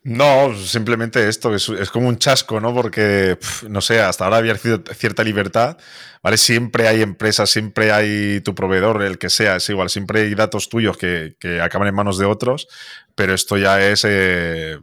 No, 0.03 0.55
simplemente 0.55 1.27
esto, 1.27 1.55
es, 1.55 1.89
como 1.91 2.07
un 2.07 2.17
chasco, 2.17 2.59
¿no? 2.59 2.73
Porque, 2.73 3.37
no 3.67 3.81
sé, 3.81 3.99
hasta 3.99 4.25
ahora 4.25 4.37
había 4.37 4.55
cierta 4.55 5.23
libertad, 5.23 5.77
¿vale? 6.21 6.37
Siempre 6.37 6.87
hay 6.87 7.01
empresas, 7.01 7.49
siempre 7.49 7.91
hay 7.91 8.41
tu 8.41 8.53
proveedor, 8.53 9.01
el 9.03 9.17
que 9.17 9.29
sea, 9.29 9.55
es 9.55 9.69
igual, 9.69 9.89
siempre 9.89 10.21
hay 10.21 10.35
datos 10.35 10.69
tuyos 10.69 10.97
que, 10.97 11.35
acaban 11.61 11.87
en 11.87 11.95
manos 11.95 12.17
de 12.17 12.25
otros, 12.25 12.67
pero 13.15 13.33
esto 13.33 13.57
ya 13.57 13.81
es 13.81 14.05
eh, 14.05 14.77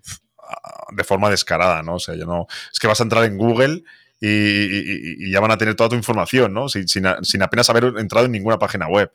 de 0.93 1.05
forma 1.05 1.31
descarada, 1.31 1.83
¿no? 1.83 1.95
O 1.97 2.01
sea, 2.01 2.17
ya 2.17 2.25
no. 2.25 2.47
Es 2.73 2.79
que 2.79 2.87
vas 2.87 3.01
a 3.01 3.05
entrar 3.05 3.25
en 3.25 3.37
Google 3.37 3.85
y, 4.21 5.31
ya 5.31 5.41
van 5.41 5.51
a 5.51 5.59
tener 5.59 5.75
toda 5.75 5.91
tu 5.91 5.97
información, 5.97 6.53
¿no? 6.53 6.69
Sin, 6.69 6.89
sin, 6.89 7.43
apenas 7.43 7.71
haber 7.71 7.93
entrado 7.99 8.27
en 8.27 8.33
ninguna 8.33 8.59
página 8.59 8.89
web. 8.89 9.13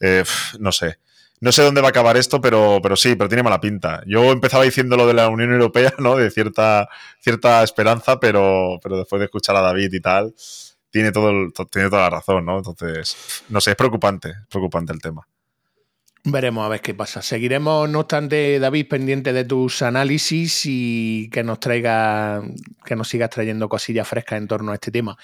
Eh, 0.00 0.24
no 0.58 0.72
sé. 0.72 0.98
No 1.40 1.52
sé 1.52 1.62
dónde 1.62 1.80
va 1.80 1.88
a 1.88 1.90
acabar 1.90 2.16
esto, 2.16 2.40
pero, 2.40 2.80
pero 2.82 2.96
sí, 2.96 3.14
pero 3.14 3.28
tiene 3.28 3.42
mala 3.42 3.60
pinta. 3.60 4.02
Yo 4.06 4.32
empezaba 4.32 4.64
diciendo 4.64 4.96
lo 4.96 5.06
de 5.06 5.14
la 5.14 5.28
Unión 5.28 5.52
Europea, 5.52 5.92
¿no? 5.98 6.16
De 6.16 6.30
cierta, 6.30 6.88
cierta 7.20 7.62
esperanza, 7.62 8.18
pero, 8.18 8.78
pero 8.82 8.98
después 8.98 9.20
de 9.20 9.26
escuchar 9.26 9.56
a 9.56 9.60
David 9.60 9.92
y 9.92 10.00
tal, 10.00 10.34
tiene, 10.90 11.12
todo 11.12 11.30
tiene 11.70 11.90
toda 11.90 12.02
la 12.02 12.10
razón, 12.10 12.44
¿no? 12.46 12.58
Entonces, 12.58 13.44
no 13.50 13.60
sé, 13.60 13.72
es 13.72 13.76
preocupante, 13.76 14.30
es 14.30 14.46
preocupante 14.48 14.92
el 14.92 15.00
tema. 15.00 15.26
Veremos 16.28 16.66
a 16.66 16.68
ver 16.68 16.80
qué 16.80 16.92
pasa. 16.92 17.22
Seguiremos, 17.22 17.88
no 17.88 18.00
obstante, 18.00 18.58
David, 18.58 18.88
pendiente 18.88 19.32
de 19.32 19.44
tus 19.44 19.80
análisis 19.80 20.62
y 20.64 21.30
que 21.30 21.44
nos 21.44 21.60
traiga, 21.60 22.42
que 22.84 22.96
nos 22.96 23.06
sigas 23.06 23.30
trayendo 23.30 23.68
cosillas 23.68 24.08
frescas 24.08 24.38
en 24.38 24.48
torno 24.48 24.72
a 24.72 24.74
este 24.74 24.90
tema. 24.90 25.16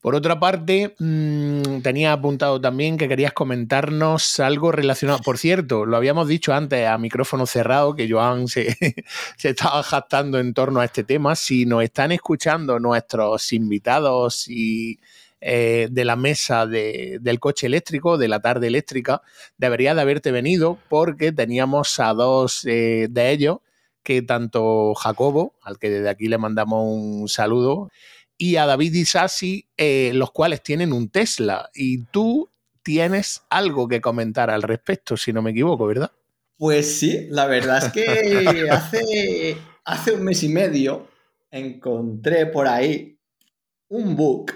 Por 0.00 0.16
otra 0.16 0.40
parte, 0.40 0.96
mmm, 0.98 1.80
tenía 1.80 2.12
apuntado 2.12 2.60
también 2.60 2.96
que 2.98 3.06
querías 3.06 3.34
comentarnos 3.34 4.40
algo 4.40 4.72
relacionado. 4.72 5.20
Por 5.20 5.38
cierto, 5.38 5.86
lo 5.86 5.96
habíamos 5.96 6.26
dicho 6.26 6.52
antes 6.52 6.88
a 6.88 6.98
micrófono 6.98 7.46
cerrado, 7.46 7.94
que 7.94 8.10
Joan 8.10 8.48
se, 8.48 8.76
se 9.36 9.50
estaba 9.50 9.80
jactando 9.84 10.40
en 10.40 10.54
torno 10.54 10.80
a 10.80 10.86
este 10.86 11.04
tema. 11.04 11.36
Si 11.36 11.66
nos 11.66 11.84
están 11.84 12.10
escuchando 12.10 12.80
nuestros 12.80 13.52
invitados 13.52 14.48
y 14.48 14.98
eh, 15.40 15.88
de 15.90 16.04
la 16.04 16.16
mesa 16.16 16.66
de, 16.66 17.18
del 17.20 17.38
coche 17.38 17.66
eléctrico, 17.66 18.18
de 18.18 18.26
la 18.26 18.40
tarde 18.40 18.66
eléctrica, 18.66 19.22
debería 19.56 19.94
de 19.94 20.00
haberte 20.00 20.32
venido 20.32 20.78
porque 20.88 21.30
teníamos 21.30 22.00
a 22.00 22.12
dos 22.12 22.64
eh, 22.64 23.06
de 23.08 23.30
ellos, 23.30 23.58
que 24.02 24.22
tanto 24.22 24.94
Jacobo, 24.94 25.54
al 25.62 25.78
que 25.78 25.90
desde 25.90 26.08
aquí 26.08 26.26
le 26.26 26.38
mandamos 26.38 26.84
un 26.86 27.28
saludo, 27.28 27.90
y 28.36 28.56
a 28.56 28.66
David 28.66 28.94
Isasi, 28.94 29.66
eh, 29.76 30.12
los 30.14 30.30
cuales 30.32 30.62
tienen 30.62 30.92
un 30.92 31.08
Tesla. 31.08 31.70
Y 31.74 32.04
tú 32.04 32.50
tienes 32.82 33.42
algo 33.50 33.86
que 33.86 34.00
comentar 34.00 34.50
al 34.50 34.62
respecto, 34.62 35.16
si 35.16 35.32
no 35.32 35.42
me 35.42 35.50
equivoco, 35.50 35.86
¿verdad? 35.86 36.10
Pues 36.56 36.98
sí, 36.98 37.26
la 37.30 37.46
verdad 37.46 37.84
es 37.84 37.92
que 37.92 38.68
hace, 38.70 39.56
hace 39.84 40.12
un 40.12 40.24
mes 40.24 40.42
y 40.42 40.48
medio 40.48 41.08
encontré 41.50 42.46
por 42.46 42.66
ahí 42.66 43.18
un 43.88 44.16
book 44.16 44.52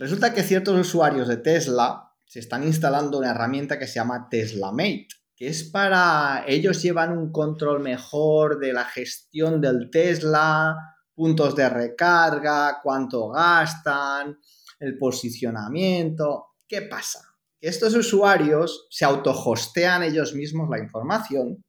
Resulta 0.00 0.32
que 0.32 0.42
ciertos 0.42 0.80
usuarios 0.80 1.28
de 1.28 1.36
Tesla 1.36 2.10
se 2.26 2.38
están 2.38 2.64
instalando 2.64 3.18
una 3.18 3.32
herramienta 3.32 3.78
que 3.78 3.86
se 3.86 3.96
llama 3.96 4.28
TeslaMate, 4.30 5.08
que 5.36 5.48
es 5.48 5.64
para 5.64 6.42
ellos 6.48 6.80
llevan 6.80 7.12
un 7.12 7.30
control 7.30 7.80
mejor 7.80 8.58
de 8.58 8.72
la 8.72 8.86
gestión 8.86 9.60
del 9.60 9.90
Tesla, 9.90 10.74
puntos 11.14 11.54
de 11.54 11.68
recarga, 11.68 12.80
cuánto 12.82 13.28
gastan, 13.28 14.38
el 14.78 14.96
posicionamiento. 14.96 16.46
¿Qué 16.66 16.80
pasa? 16.80 17.20
Que 17.60 17.68
estos 17.68 17.94
usuarios 17.94 18.86
se 18.88 19.04
autohostean 19.04 20.02
ellos 20.02 20.32
mismos 20.32 20.70
la 20.70 20.78
información, 20.78 21.62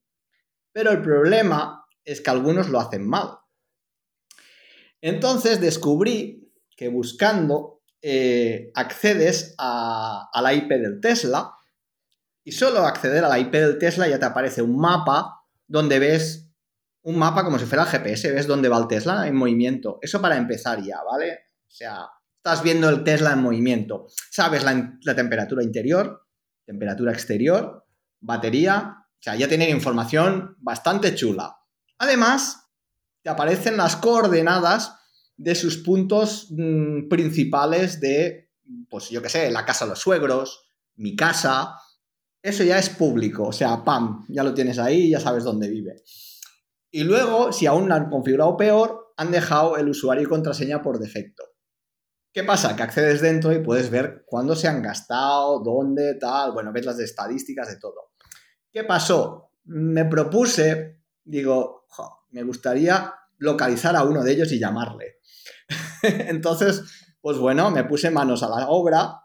pero 0.72 0.92
el 0.92 1.02
problema 1.02 1.84
es 2.06 2.22
que 2.22 2.30
algunos 2.30 2.70
lo 2.70 2.80
hacen 2.80 3.06
mal. 3.06 3.40
Entonces 5.02 5.60
descubrí 5.60 6.50
que 6.78 6.88
buscando 6.88 7.81
eh, 8.02 8.72
accedes 8.74 9.54
a, 9.58 10.30
la 10.42 10.54
IP 10.54 10.70
del 10.70 11.00
Tesla 11.00 11.54
y 12.44 12.52
solo 12.52 12.80
acceder 12.80 13.24
a 13.24 13.30
la 13.30 13.38
IP 13.38 13.52
del 13.52 13.78
Tesla 13.78 14.08
ya 14.08 14.18
te 14.18 14.26
aparece 14.26 14.64
un 14.64 14.78
mapa 14.78 15.44
donde 15.68 16.00
ves 16.00 16.50
un 17.04 17.18
mapa 17.18 17.44
como 17.44 17.60
si 17.60 17.66
fuera 17.66 17.84
el 17.84 17.90
GPS, 17.90 18.32
ves 18.32 18.48
dónde 18.48 18.70
va 18.70 18.80
el 18.80 18.88
Tesla 18.88 19.28
en 19.28 19.36
movimiento. 19.36 20.00
Eso 20.02 20.22
para 20.22 20.38
empezar 20.38 20.82
ya, 20.82 21.02
¿vale? 21.04 21.34
O 21.68 21.72
sea, 21.72 22.08
estás 22.38 22.64
viendo 22.64 22.90
el 22.90 23.04
Tesla 23.04 23.34
en 23.34 23.42
movimiento. 23.42 24.08
Sabes 24.30 24.64
la, 24.64 24.98
la 25.02 25.16
temperatura 25.16 25.64
interior, 25.64 26.28
temperatura 26.66 27.12
exterior, 27.12 27.86
batería. 28.20 28.98
O 28.98 29.24
sea, 29.24 29.36
ya 29.36 29.48
tienen 29.48 29.70
información 29.70 30.56
bastante 30.60 31.16
chula. 31.16 31.58
Además, 31.98 32.70
te 33.24 33.30
aparecen 33.30 33.78
las 33.78 33.96
coordenadas 33.96 34.96
de 35.42 35.56
sus 35.56 35.78
puntos 35.78 36.48
mmm, 36.52 37.10
principales 37.10 38.00
de, 38.00 38.52
pues 38.90 39.10
yo 39.10 39.22
qué 39.24 39.30
sé, 39.30 39.50
la 39.50 39.66
casa 39.66 39.86
de 39.86 39.90
los 39.90 40.00
suegros, 40.00 40.68
mi 40.96 41.16
casa. 41.16 41.76
Eso 42.44 42.64
ya 42.64 42.78
es 42.78 42.90
público, 42.90 43.48
o 43.48 43.52
sea, 43.52 43.84
pam, 43.84 44.26
ya 44.30 44.44
lo 44.44 44.54
tienes 44.54 44.78
ahí, 44.78 45.10
ya 45.10 45.20
sabes 45.20 45.44
dónde 45.44 45.68
vive. 45.68 46.04
Y 46.92 47.04
luego, 47.04 47.52
si 47.52 47.66
aún 47.66 47.88
lo 47.88 47.96
han 47.96 48.10
configurado 48.10 48.56
peor, 48.56 49.14
han 49.18 49.32
dejado 49.32 49.78
el 49.78 49.90
usuario 49.90 50.24
y 50.24 50.28
contraseña 50.28 50.82
por 50.82 51.00
defecto. 51.00 51.44
¿Qué 52.34 52.44
pasa? 52.44 52.76
Que 52.76 52.84
accedes 52.84 53.22
dentro 53.22 53.52
y 53.52 53.64
puedes 53.64 53.90
ver 53.90 54.24
cuándo 54.26 54.56
se 54.56 54.68
han 54.68 54.82
gastado, 54.82 55.62
dónde, 55.64 56.16
tal, 56.16 56.52
bueno, 56.52 56.72
ves 56.72 56.86
las 56.86 57.00
estadísticas 57.00 57.68
de 57.68 57.78
todo. 57.78 58.12
¿Qué 58.72 58.84
pasó? 58.84 59.52
Me 59.66 60.06
propuse, 60.06 61.02
digo, 61.24 61.88
me 62.30 62.44
gustaría 62.44 63.14
localizar 63.38 63.96
a 63.96 64.04
uno 64.04 64.24
de 64.24 64.34
ellos 64.34 64.52
y 64.52 64.60
llamarle. 64.60 65.21
Entonces, 66.04 66.84
pues 67.22 67.38
bueno, 67.38 67.72
me 67.72 67.84
puse 67.84 68.10
manos 68.10 68.44
a 68.44 68.50
la 68.50 68.68
obra 68.70 69.22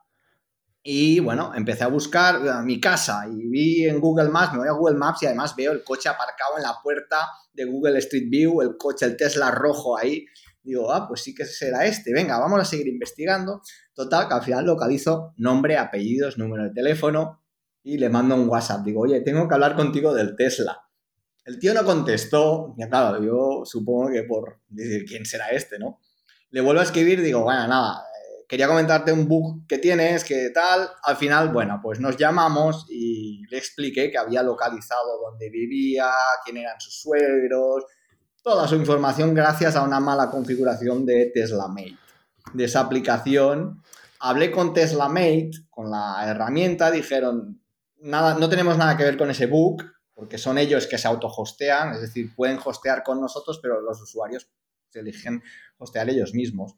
y 0.88 1.18
bueno, 1.18 1.52
empecé 1.54 1.82
a 1.82 1.88
buscar 1.88 2.36
eh, 2.36 2.62
mi 2.62 2.80
casa 2.80 3.26
y 3.28 3.48
vi 3.48 3.84
en 3.86 4.00
Google 4.00 4.28
Maps, 4.28 4.52
me 4.52 4.60
voy 4.60 4.68
a 4.68 4.72
Google 4.72 4.96
Maps 4.96 5.22
y 5.22 5.26
además 5.26 5.56
veo 5.56 5.72
el 5.72 5.82
coche 5.82 6.08
aparcado 6.08 6.58
en 6.58 6.62
la 6.62 6.76
puerta 6.80 7.28
de 7.52 7.64
Google 7.64 7.98
Street 7.98 8.28
View, 8.28 8.62
el 8.62 8.76
coche, 8.76 9.04
el 9.06 9.16
Tesla 9.16 9.50
rojo 9.50 9.98
ahí. 9.98 10.24
Digo, 10.62 10.92
ah, 10.92 11.08
pues 11.08 11.22
sí 11.22 11.34
que 11.34 11.44
será 11.44 11.86
este. 11.86 12.12
Venga, 12.12 12.38
vamos 12.38 12.60
a 12.60 12.64
seguir 12.64 12.88
investigando. 12.88 13.62
Total, 13.94 14.28
que 14.28 14.34
al 14.34 14.42
final 14.42 14.64
localizo 14.64 15.32
nombre, 15.38 15.76
apellidos, 15.76 16.38
número 16.38 16.64
de 16.64 16.70
teléfono 16.70 17.42
y 17.82 17.98
le 17.98 18.08
mando 18.08 18.34
un 18.34 18.48
WhatsApp. 18.48 18.84
Digo, 18.84 19.02
oye, 19.02 19.20
tengo 19.22 19.48
que 19.48 19.54
hablar 19.54 19.74
contigo 19.74 20.12
del 20.12 20.36
Tesla. 20.36 20.82
El 21.44 21.58
tío 21.58 21.72
no 21.72 21.84
contestó. 21.84 22.74
Y 22.76 22.88
claro, 22.88 23.22
yo 23.24 23.62
supongo 23.64 24.10
que 24.10 24.24
por 24.24 24.60
decir, 24.68 25.04
¿quién 25.04 25.24
será 25.24 25.50
este, 25.50 25.78
no? 25.78 26.00
Le 26.50 26.60
vuelvo 26.60 26.80
a 26.80 26.84
escribir, 26.84 27.20
digo, 27.20 27.42
bueno, 27.42 27.66
nada, 27.66 28.04
eh, 28.04 28.44
quería 28.48 28.68
comentarte 28.68 29.12
un 29.12 29.28
bug 29.28 29.66
que 29.66 29.78
tienes, 29.78 30.24
que 30.24 30.50
tal. 30.50 30.88
Al 31.02 31.16
final, 31.16 31.50
bueno, 31.50 31.80
pues 31.82 32.00
nos 32.00 32.16
llamamos 32.16 32.86
y 32.88 33.46
le 33.48 33.58
expliqué 33.58 34.10
que 34.10 34.18
había 34.18 34.42
localizado 34.42 35.20
dónde 35.20 35.50
vivía, 35.50 36.10
quién 36.44 36.58
eran 36.58 36.80
sus 36.80 37.00
suegros, 37.00 37.84
toda 38.42 38.68
su 38.68 38.76
información 38.76 39.34
gracias 39.34 39.74
a 39.74 39.82
una 39.82 39.98
mala 39.98 40.30
configuración 40.30 41.04
de 41.04 41.32
TeslaMate, 41.34 41.98
de 42.54 42.64
esa 42.64 42.80
aplicación. 42.80 43.82
Hablé 44.20 44.50
con 44.50 44.72
TeslaMate, 44.72 45.50
con 45.68 45.90
la 45.90 46.24
herramienta, 46.24 46.90
dijeron, 46.90 47.60
nada, 47.98 48.38
no 48.38 48.48
tenemos 48.48 48.78
nada 48.78 48.96
que 48.96 49.02
ver 49.02 49.16
con 49.16 49.30
ese 49.30 49.46
bug, 49.46 49.82
porque 50.14 50.38
son 50.38 50.58
ellos 50.58 50.86
que 50.86 50.96
se 50.96 51.08
auto-hostean, 51.08 51.94
es 51.94 52.00
decir, 52.00 52.34
pueden 52.34 52.58
hostear 52.64 53.02
con 53.02 53.20
nosotros, 53.20 53.58
pero 53.60 53.80
los 53.80 54.00
usuarios 54.00 54.48
se 54.88 55.00
eligen 55.00 55.42
hostear 55.78 56.08
ellos 56.10 56.34
mismos. 56.34 56.74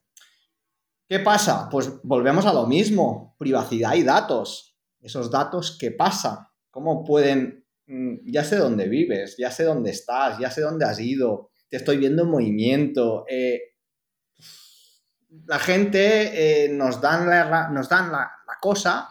¿Qué 1.09 1.21
pasa? 1.21 1.69
Pues 1.71 1.91
volvemos 2.03 2.45
a 2.45 2.53
lo 2.53 2.67
mismo, 2.67 3.35
privacidad 3.39 3.95
y 3.95 4.03
datos. 4.03 4.77
Esos 5.01 5.31
datos, 5.31 5.77
¿qué 5.79 5.91
pasa? 5.91 6.53
¿Cómo 6.71 7.05
pueden... 7.05 7.65
Mm, 7.87 8.31
ya 8.31 8.45
sé 8.45 8.57
dónde 8.57 8.89
vives, 8.89 9.37
ya 9.39 9.51
sé 9.51 9.65
dónde 9.65 9.91
estás, 9.91 10.39
ya 10.39 10.51
sé 10.51 10.61
dónde 10.61 10.85
has 10.85 11.01
ido, 11.01 11.51
te 11.71 11.79
estoy 11.79 11.97
viendo 11.97 12.25
en 12.25 12.31
movimiento. 12.31 13.25
Eh, 13.27 13.61
la 15.47 15.59
gente 15.59 16.65
eh, 16.65 16.69
nos 16.69 17.01
dan, 17.01 17.29
la, 17.29 17.69
nos 17.71 17.89
dan 17.89 18.13
la, 18.13 18.31
cosa 18.61 19.09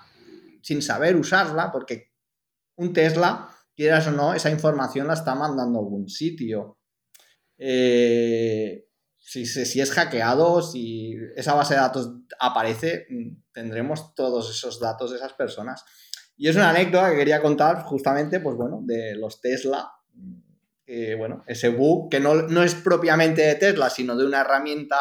sin 0.62 0.82
saber 0.82 1.16
usarla, 1.16 1.72
porque 1.72 2.12
un 2.76 2.92
Tesla, 2.92 3.50
quieras 3.74 4.08
o 4.08 4.12
no, 4.12 4.34
esa 4.34 4.50
información 4.50 5.08
la 5.08 5.14
está 5.14 5.34
mandando 5.36 5.80
a 5.80 5.82
algún 5.82 6.10
sitio. 6.10 6.80
Eh, 7.58 8.87
si, 9.28 9.46
si, 9.46 9.82
es 9.82 9.92
hackeado, 9.92 10.62
si 10.62 11.18
esa 11.36 11.54
base 11.54 11.74
de 11.74 11.82
datos 11.82 12.14
aparece, 12.40 13.08
mm, 13.10 13.52
tendremos 13.52 14.16
todos 14.16 14.50
esos 14.50 14.80
datos 14.80 15.12
de 15.12 15.18
esas 15.18 15.34
personas. 15.34 15.84
Y 16.38 16.48
es 16.48 16.56
una 16.56 16.70
anécdota 16.70 17.12
que 17.12 17.18
quería 17.18 17.42
contar 17.42 17.84
justamente, 17.84 18.40
pues 18.40 18.56
bueno, 18.56 18.80
de 18.84 19.16
los 19.16 19.42
Tesla. 19.42 19.92
bueno, 21.18 21.44
ese 21.46 21.68
bug 21.68 22.10
que 22.10 22.22
no, 22.22 22.36
no, 22.36 22.64
es 22.64 22.74
propiamente 22.76 23.42
de 23.42 23.56
Tesla, 23.56 23.90
sino 23.90 24.16
de 24.16 24.26
una 24.26 24.40
herramienta 24.40 24.98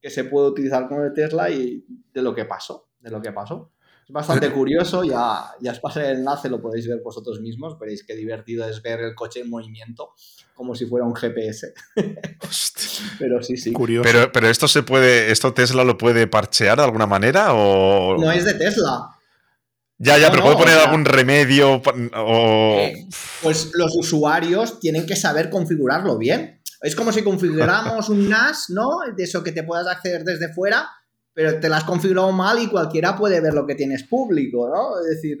que 0.00 0.08
se 0.08 0.24
puede 0.24 0.48
utilizar 0.48 0.88
como 0.88 1.02
de 1.02 1.10
Tesla 1.10 1.50
y 1.50 1.84
de 2.14 2.22
lo 2.22 2.34
que 2.34 2.46
pasó, 2.46 2.88
de 3.00 3.10
lo 3.10 3.20
que 3.20 3.32
pasó. 3.32 3.72
Es 4.08 4.12
bastante 4.12 4.52
curioso, 4.52 5.02
ya, 5.02 5.50
ya 5.60 5.72
os 5.72 5.80
pasé 5.80 6.10
el 6.10 6.18
enlace, 6.18 6.48
lo 6.48 6.60
podéis 6.60 6.86
ver 6.86 7.00
vosotros 7.02 7.40
mismos, 7.40 7.76
veréis 7.76 8.04
qué 8.04 8.14
divertido 8.14 8.64
es 8.68 8.80
ver 8.80 9.00
el 9.00 9.16
coche 9.16 9.40
en 9.40 9.50
movimiento 9.50 10.12
como 10.54 10.76
si 10.76 10.86
fuera 10.86 11.04
un 11.04 11.14
GPS. 11.16 11.74
pero 13.18 13.42
sí, 13.42 13.56
sí. 13.56 13.72
Curioso. 13.72 14.08
Pero, 14.08 14.30
pero 14.30 14.48
esto 14.48 14.68
se 14.68 14.84
puede, 14.84 15.32
esto 15.32 15.52
Tesla 15.52 15.82
lo 15.82 15.98
puede 15.98 16.28
parchear 16.28 16.78
de 16.78 16.84
alguna 16.84 17.06
manera 17.06 17.52
o... 17.52 18.16
No 18.16 18.30
es 18.30 18.44
de 18.44 18.54
Tesla. 18.54 19.10
Ya, 19.98 20.18
ya, 20.18 20.30
pero 20.30 20.44
puede 20.44 20.56
poner 20.56 20.78
algún 20.78 21.04
remedio 21.04 21.82
o... 22.14 22.76
Eh, 22.78 23.08
pues 23.42 23.72
los 23.74 23.96
usuarios 23.96 24.78
tienen 24.78 25.04
que 25.04 25.16
saber 25.16 25.50
configurarlo 25.50 26.16
bien. 26.16 26.62
Es 26.80 26.94
como 26.94 27.10
si 27.10 27.24
configuráramos 27.24 28.08
un 28.10 28.28
NAS, 28.28 28.66
¿no? 28.68 29.00
De 29.16 29.24
eso 29.24 29.42
que 29.42 29.50
te 29.50 29.64
puedas 29.64 29.88
acceder 29.88 30.22
desde 30.22 30.52
fuera 30.54 30.88
pero 31.36 31.60
te 31.60 31.68
la 31.68 31.76
has 31.76 31.84
configurado 31.84 32.32
mal 32.32 32.58
y 32.62 32.66
cualquiera 32.66 33.14
puede 33.14 33.42
ver 33.42 33.52
lo 33.52 33.66
que 33.66 33.74
tienes 33.74 34.04
público, 34.04 34.70
¿no? 34.70 34.98
Es 34.98 35.16
decir, 35.16 35.38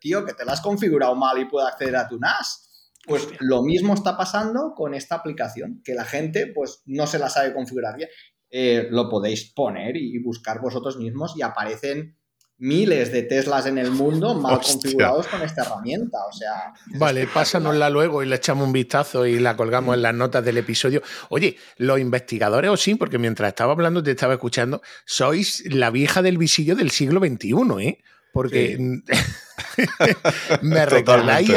tío, 0.00 0.24
que 0.24 0.34
te 0.34 0.44
la 0.44 0.54
has 0.54 0.60
configurado 0.60 1.14
mal 1.14 1.38
y 1.38 1.44
puede 1.44 1.68
acceder 1.68 1.94
a 1.94 2.08
tu 2.08 2.18
NAS. 2.18 2.90
Pues 3.06 3.28
lo 3.38 3.62
mismo 3.62 3.94
está 3.94 4.16
pasando 4.16 4.74
con 4.74 4.92
esta 4.92 5.14
aplicación, 5.14 5.82
que 5.84 5.94
la 5.94 6.04
gente 6.04 6.48
pues 6.52 6.82
no 6.86 7.06
se 7.06 7.20
la 7.20 7.30
sabe 7.30 7.54
configurar 7.54 7.96
bien. 7.96 8.08
Eh, 8.50 8.88
lo 8.90 9.08
podéis 9.08 9.52
poner 9.52 9.96
y 9.96 10.20
buscar 10.20 10.60
vosotros 10.60 10.96
mismos 10.96 11.34
y 11.36 11.42
aparecen 11.42 12.18
miles 12.60 13.10
de 13.10 13.22
Teslas 13.22 13.66
en 13.66 13.78
el 13.78 13.90
mundo 13.90 14.34
mal 14.34 14.60
configurados 14.60 15.26
con 15.26 15.42
esta 15.42 15.62
herramienta. 15.62 16.18
O 16.28 16.32
sea. 16.32 16.72
Vale, 16.98 17.26
pásanosla 17.26 17.90
luego 17.90 18.22
y 18.22 18.26
le 18.26 18.36
echamos 18.36 18.66
un 18.66 18.72
vistazo 18.72 19.26
y 19.26 19.38
la 19.38 19.56
colgamos 19.56 19.96
en 19.96 20.02
las 20.02 20.14
notas 20.14 20.44
del 20.44 20.58
episodio. 20.58 21.02
Oye, 21.30 21.56
los 21.78 21.98
investigadores, 21.98 22.70
o 22.70 22.76
sí, 22.76 22.94
porque 22.94 23.18
mientras 23.18 23.48
estaba 23.48 23.72
hablando, 23.72 24.02
te 24.02 24.12
estaba 24.12 24.34
escuchando, 24.34 24.82
sois 25.06 25.64
la 25.72 25.90
vieja 25.90 26.22
del 26.22 26.38
visillo 26.38 26.76
del 26.76 26.90
siglo 26.90 27.20
XXI, 27.20 27.54
¿eh? 27.80 27.98
Porque 28.32 28.78
me 30.62 30.86
recordáis 30.86 31.50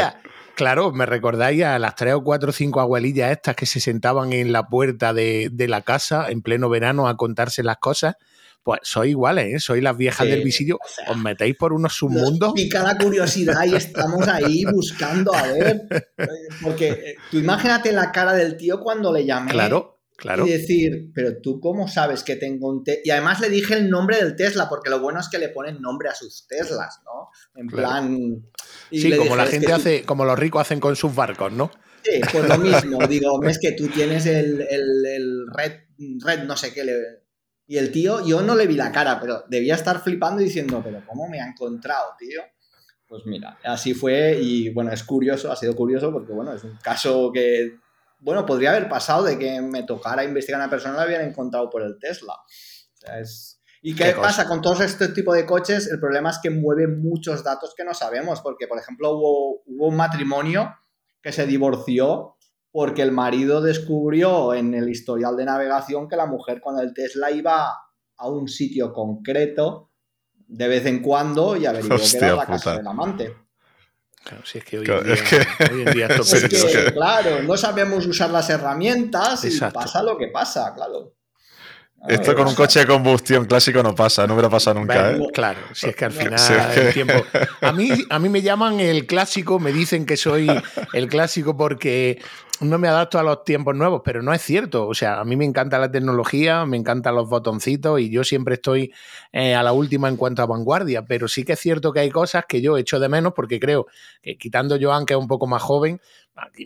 Claro, 0.55 0.91
me 0.91 1.07
recordáis 1.07 1.63
a 1.63 1.79
las 1.79 1.95
tres 1.95 2.13
o 2.13 2.23
cuatro 2.23 2.51
o 2.51 2.53
cinco 2.53 2.79
abuelillas 2.79 3.31
estas 3.31 3.55
que 3.55 3.65
se 3.65 3.79
sentaban 3.79 4.33
en 4.33 4.51
la 4.51 4.67
puerta 4.67 5.11
de, 5.11 5.49
de 5.51 5.67
la 5.67 5.81
casa 5.81 6.29
en 6.29 6.43
pleno 6.43 6.69
verano 6.69 7.07
a 7.07 7.17
contarse 7.17 7.63
las 7.63 7.77
cosas 7.77 8.15
pues 8.63 8.79
sois 8.83 9.11
iguales, 9.11 9.53
¿eh? 9.53 9.59
sois 9.59 9.83
las 9.83 9.97
viejas 9.97 10.25
del 10.25 10.43
visillo, 10.43 10.79
os 11.07 11.17
metéis 11.17 11.55
por 11.57 11.73
unos 11.73 11.93
submundos. 11.93 12.53
Pica 12.53 12.81
la 12.81 12.97
curiosidad 12.97 13.65
y 13.65 13.75
estamos 13.75 14.27
ahí 14.27 14.63
buscando 14.71 15.33
a 15.33 15.43
ver. 15.47 15.81
Porque 16.61 16.89
eh, 16.89 17.15
tú 17.29 17.39
imagínate 17.39 17.91
la 17.91 18.11
cara 18.11 18.33
del 18.33 18.55
tío 18.55 18.79
cuando 18.79 19.11
le 19.11 19.25
llamé. 19.25 19.51
Claro, 19.51 19.99
claro. 20.15 20.47
Y 20.47 20.51
decir, 20.51 21.11
pero 21.13 21.41
tú 21.41 21.59
cómo 21.59 21.89
sabes 21.89 22.23
que 22.23 22.37
tengo 22.37 22.69
un 22.69 22.85
Tesla. 22.85 23.01
Y 23.03 23.09
además 23.09 23.41
le 23.41 23.49
dije 23.49 23.73
el 23.73 23.89
nombre 23.89 24.17
del 24.17 24.37
Tesla, 24.37 24.69
porque 24.69 24.89
lo 24.89 25.01
bueno 25.01 25.19
es 25.19 25.27
que 25.27 25.39
le 25.39 25.49
ponen 25.49 25.81
nombre 25.81 26.07
a 26.07 26.15
sus 26.15 26.47
Teslas, 26.47 27.01
¿no? 27.03 27.29
En 27.55 27.67
plan. 27.67 28.45
sí, 28.91 29.15
como 29.17 29.35
la 29.35 29.45
gente 29.45 29.73
hace, 29.73 30.03
como 30.03 30.23
los 30.23 30.39
ricos 30.39 30.61
hacen 30.61 30.79
con 30.79 30.95
sus 30.95 31.13
barcos, 31.13 31.51
¿no? 31.51 31.69
Sí, 32.01 32.21
pues 32.31 32.47
lo 32.47 32.57
mismo. 32.57 32.99
Digo, 33.07 33.43
es 33.43 33.59
que 33.59 33.73
tú 33.73 33.87
tienes 33.89 34.25
el, 34.25 34.61
el, 34.61 35.05
el 35.05 35.47
red, 35.53 35.81
red, 36.23 36.43
no 36.43 36.55
sé 36.57 36.73
qué, 36.73 36.83
le, 36.83 37.22
y 37.65 37.77
el 37.77 37.91
tío, 37.91 38.25
yo 38.25 38.41
no 38.41 38.55
le 38.55 38.67
vi 38.67 38.75
la 38.75 38.91
cara, 38.91 39.19
pero 39.19 39.43
debía 39.47 39.75
estar 39.75 40.01
flipando 40.01 40.41
diciendo, 40.41 40.81
pero 40.83 41.01
¿cómo 41.07 41.29
me 41.29 41.39
ha 41.39 41.47
encontrado, 41.47 42.13
tío? 42.17 42.41
Pues 43.07 43.25
mira, 43.25 43.57
así 43.63 43.93
fue 43.93 44.39
y 44.41 44.69
bueno, 44.73 44.91
es 44.91 45.03
curioso, 45.03 45.51
ha 45.51 45.55
sido 45.55 45.75
curioso 45.75 46.11
porque 46.11 46.33
bueno, 46.33 46.53
es 46.53 46.63
un 46.63 46.77
caso 46.77 47.31
que, 47.31 47.77
bueno, 48.19 48.45
podría 48.45 48.71
haber 48.71 48.89
pasado 48.89 49.23
de 49.23 49.37
que 49.37 49.61
me 49.61 49.83
tocara 49.83 50.23
investigar 50.23 50.59
a 50.59 50.65
una 50.65 50.69
persona 50.69 50.95
y 50.95 50.97
la 50.97 51.03
habían 51.03 51.21
encontrado 51.21 51.69
por 51.69 51.83
el 51.83 51.97
Tesla. 51.99 52.33
¿Y 53.81 53.95
qué, 53.95 54.13
pasa 54.13 54.47
con 54.47 54.61
todos 54.61 54.81
este 54.81 55.09
tipo 55.09 55.33
de 55.33 55.45
coches? 55.45 55.87
El 55.87 55.99
problema 55.99 56.29
es 56.31 56.39
que 56.41 56.49
mueve 56.49 56.87
muchos 56.87 57.43
datos 57.43 57.73
que 57.75 57.83
no 57.83 57.93
sabemos, 57.93 58.41
porque 58.41 58.67
por 58.67 58.79
ejemplo 58.79 59.11
hubo, 59.11 59.61
hubo 59.65 59.87
un 59.87 59.95
matrimonio 59.95 60.73
que 61.21 61.31
se 61.31 61.45
divorció 61.45 62.37
porque 62.73 63.03
el 63.03 63.11
marido 63.11 63.61
descubrió 63.61 64.55
en 64.55 64.73
el 64.73 64.89
historial 64.89 65.37
de 65.37 65.45
navegación 65.45 66.09
que 66.09 66.15
la 66.15 66.25
mujer 66.25 66.59
con 66.59 66.79
el 66.79 66.91
Tesla 66.91 67.29
iba 67.29 67.67
a 68.17 68.27
un 68.27 68.47
sitio 68.47 68.91
concreto 68.91 69.91
de 70.47 70.67
vez 70.67 70.83
en 70.87 71.03
cuando 71.03 71.55
y 71.55 71.67
averiguó 71.67 71.97
que 71.97 72.17
era 72.17 72.35
la 72.35 72.45
casa 72.47 72.77
del 72.77 72.87
amante. 72.87 73.35
Claro, 74.23 74.43
si 74.43 74.57
es 74.57 74.65
que 74.65 74.79
hoy 74.79 74.87
en 74.89 75.03
día, 75.03 75.15
hoy 75.71 75.81
en 75.83 75.93
día 75.93 76.07
esto 76.09 76.35
es 76.35 76.45
que, 76.45 76.93
claro, 76.93 77.43
no 77.43 77.55
sabemos 77.57 78.07
usar 78.07 78.31
las 78.31 78.49
herramientas 78.49 79.45
y 79.45 79.59
pasa 79.59 80.01
lo 80.01 80.17
que 80.17 80.29
pasa, 80.29 80.73
claro. 80.73 81.13
Esto 82.07 82.35
con 82.35 82.47
un 82.47 82.55
coche 82.55 82.79
de 82.79 82.87
combustión 82.87 83.45
clásico 83.45 83.81
no 83.81 83.95
pasa, 83.95 84.27
no 84.27 84.33
hubiera 84.33 84.49
pasado 84.49 84.77
nunca. 84.79 85.11
¿eh? 85.11 85.19
Claro, 85.33 85.59
si 85.73 85.87
es 85.87 85.95
que 85.95 86.05
al 86.05 86.11
final 86.11 86.37
el 86.75 86.93
tiempo. 86.93 87.13
A 87.61 87.71
mí, 87.71 87.89
a 88.09 88.19
mí 88.19 88.27
me 88.27 88.41
llaman 88.41 88.81
el 88.81 89.05
clásico, 89.05 89.57
me 89.57 89.71
dicen 89.71 90.05
que 90.05 90.17
soy 90.17 90.49
el 90.91 91.07
clásico 91.07 91.55
porque 91.55 92.21
no 92.61 92.77
me 92.77 92.87
adapto 92.87 93.19
a 93.19 93.23
los 93.23 93.43
tiempos 93.43 93.75
nuevos, 93.75 94.01
pero 94.05 94.21
no 94.21 94.33
es 94.33 94.41
cierto. 94.41 94.87
O 94.87 94.93
sea, 94.93 95.19
a 95.19 95.25
mí 95.25 95.35
me 95.35 95.45
encanta 95.45 95.79
la 95.79 95.91
tecnología, 95.91 96.65
me 96.65 96.77
encantan 96.77 97.15
los 97.15 97.27
botoncitos 97.29 97.99
y 97.99 98.09
yo 98.09 98.23
siempre 98.23 98.55
estoy 98.55 98.93
eh, 99.31 99.55
a 99.55 99.63
la 99.63 99.73
última 99.73 100.07
en 100.07 100.17
cuanto 100.17 100.41
a 100.41 100.45
vanguardia, 100.45 101.05
pero 101.05 101.27
sí 101.27 101.43
que 101.43 101.53
es 101.53 101.59
cierto 101.59 101.91
que 101.91 102.01
hay 102.01 102.11
cosas 102.11 102.45
que 102.47 102.61
yo 102.61 102.77
echo 102.77 102.99
de 102.99 103.09
menos 103.09 103.33
porque 103.35 103.59
creo 103.59 103.87
que 104.21 104.37
quitando 104.37 104.77
Joan, 104.79 105.05
que 105.05 105.13
es 105.13 105.19
un 105.19 105.27
poco 105.27 105.47
más 105.47 105.61
joven, 105.61 105.99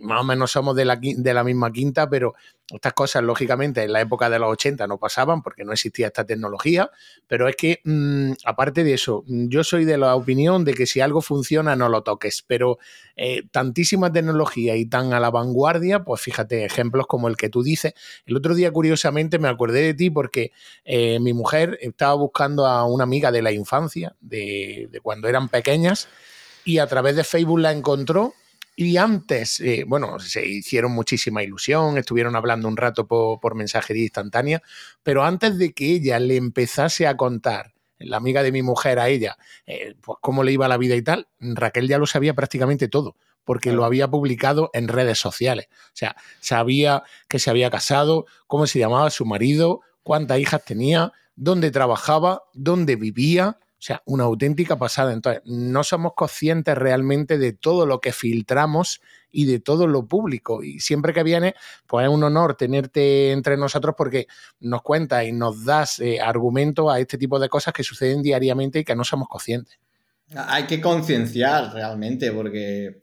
más 0.01 0.22
o 0.22 0.24
menos 0.24 0.51
somos 0.51 0.76
de 0.76 0.86
la, 0.86 0.95
de 0.95 1.34
la 1.34 1.43
misma 1.43 1.72
quinta, 1.72 2.09
pero 2.09 2.36
estas 2.74 2.93
cosas, 2.93 3.24
lógicamente, 3.24 3.84
en 3.84 3.93
la 3.93 4.01
época 4.01 4.30
de 4.30 4.39
los 4.39 4.51
80 4.51 4.88
no 4.88 4.97
pasaban 4.97 5.41
porque 5.41 5.63
no 5.63 5.74
existía 5.74 6.07
esta 6.07 6.26
tecnología, 6.26 6.89
pero 7.28 7.47
es 7.47 7.55
que, 7.55 7.82
mm, 7.84 8.34
aparte 8.45 8.84
de 8.84 8.93
eso, 8.93 9.24
yo 9.28 9.63
soy 9.63 9.86
de 9.86 9.97
la 9.97 10.15
opinión 10.15 10.65
de 10.65 10.74
que 10.74 10.86
si 10.86 10.99
algo 11.01 11.22
funciona, 11.22 11.76
no 11.76 11.89
lo 11.89 12.03
toques, 12.03 12.43
pero 12.45 12.78
eh, 13.15 13.43
tantísima 13.51 14.11
tecnología 14.11 14.76
y 14.76 14.86
tan 14.86 15.13
a 15.13 15.20
la 15.20 15.32
vanguardia, 15.32 16.03
pues 16.03 16.22
fíjate, 16.22 16.65
ejemplos 16.65 17.07
como 17.07 17.28
el 17.28 17.38
que 17.38 17.49
tú 17.49 17.63
dices. 17.63 17.93
El 18.26 18.38
otro 18.38 18.55
día, 18.55 18.72
curiosamente, 18.72 19.39
me 19.39 19.49
acordé 19.49 19.82
de 19.82 19.93
ti 19.93 20.09
porque 20.09 20.51
eh, 20.86 21.20
mi 21.20 21.34
mujer 21.34 21.78
estaba 21.82 22.13
buscando 22.15 22.65
a 22.65 22.86
una 22.86 23.03
amiga 23.03 23.32
de 23.32 23.41
la 23.41 23.51
infancia, 23.51 24.15
de 24.20 24.99
cuando 25.03 25.28
eran 25.28 25.49
pequeñas, 25.49 26.09
y 26.65 26.80
a 26.80 26.88
través 26.88 27.15
de 27.15 27.24
Facebook 27.24 27.59
la 27.59 27.72
encontró 27.72 28.34
y 28.80 28.98
antes, 28.98 29.60
eh, 29.60 29.86
bueno, 29.88 30.20
se 30.20 30.46
hicieron 30.46 30.92
muchísima 30.92 31.42
ilusión, 31.42 31.98
estuvieron 31.98 32.36
hablando 32.36 32.68
un 32.68 32.78
rato 32.78 33.08
por, 33.08 33.56
mensajería 33.56 34.04
instantánea, 34.04 34.62
pero 35.02 35.24
antes 35.24 35.58
de 35.58 35.74
que 35.74 35.94
ella 35.94 36.20
le 36.20 36.36
empezase 36.36 37.08
a 37.08 37.18
contar, 37.18 37.74
la 37.98 38.18
amiga 38.18 38.44
de 38.44 38.52
mi 38.52 38.62
mujer 38.62 39.00
a 39.00 39.10
ella, 39.10 39.40
eh, 39.66 39.96
pues 40.00 40.20
cómo 40.22 40.44
le 40.44 40.52
iba 40.52 40.68
la 40.68 40.78
vida 40.78 40.96
y 40.96 41.02
tal, 41.02 41.28
Raquel 41.40 41.88
ya 41.88 41.98
lo 41.98 42.06
sabía 42.06 42.36
prácticamente 42.36 42.88
todo, 42.88 43.16
porque 43.46 43.72
lo 43.72 43.84
había 43.84 44.08
publicado 44.10 44.70
en 44.74 44.88
redes 44.88 45.18
sociales. 45.18 45.70
O 45.72 45.96
sea, 45.96 46.16
sabía 46.40 47.02
que 47.28 47.40
se 47.40 47.50
había 47.50 47.72
casado, 47.72 48.28
cómo 48.46 48.68
se 48.68 48.78
llamaba 48.78 49.10
su 49.10 49.26
marido, 49.26 49.82
cuántas 50.04 50.38
hijas 50.38 50.64
tenía, 50.64 51.14
dónde 51.36 51.72
trabajaba, 51.72 52.44
dónde 52.54 52.96
vivía, 52.96 53.58
o 53.78 53.82
sea, 53.82 54.02
una 54.06 54.24
auténtica 54.24 54.78
pasada. 54.78 55.14
Entonces, 55.14 55.44
no 55.46 55.84
somos 55.84 56.14
conscientes 56.16 56.76
realmente 56.76 57.38
de 57.38 57.54
todo 57.54 57.86
lo 57.86 58.02
que 58.02 58.12
filtramos 58.12 59.02
y 59.32 59.46
de 59.46 59.60
todo 59.60 59.86
lo 59.86 60.08
público. 60.08 60.64
Y 60.64 60.80
siempre 60.80 61.14
que 61.14 61.22
viene, 61.22 61.54
pues 61.86 62.08
es 62.08 62.12
un 62.12 62.24
honor 62.24 62.56
tenerte 62.56 63.32
entre 63.32 63.56
nosotros 63.56 63.94
porque 63.96 64.26
nos 64.60 64.82
cuentas 64.82 65.26
y 65.26 65.32
nos 65.32 65.64
das 65.64 66.00
eh, 66.00 66.20
argumento 66.20 66.90
a 66.90 67.00
este 67.00 67.20
tipo 67.20 67.40
de 67.40 67.50
cosas 67.50 67.72
que 67.72 67.84
suceden 67.84 68.24
diariamente 68.24 68.80
y 68.80 68.84
que 68.84 68.96
no 68.96 69.04
somos 69.04 69.28
conscientes. 69.28 69.78
Hay 70.36 70.66
que 70.66 70.82
concienciar 70.82 71.72
realmente 71.72 72.32
porque 72.32 73.02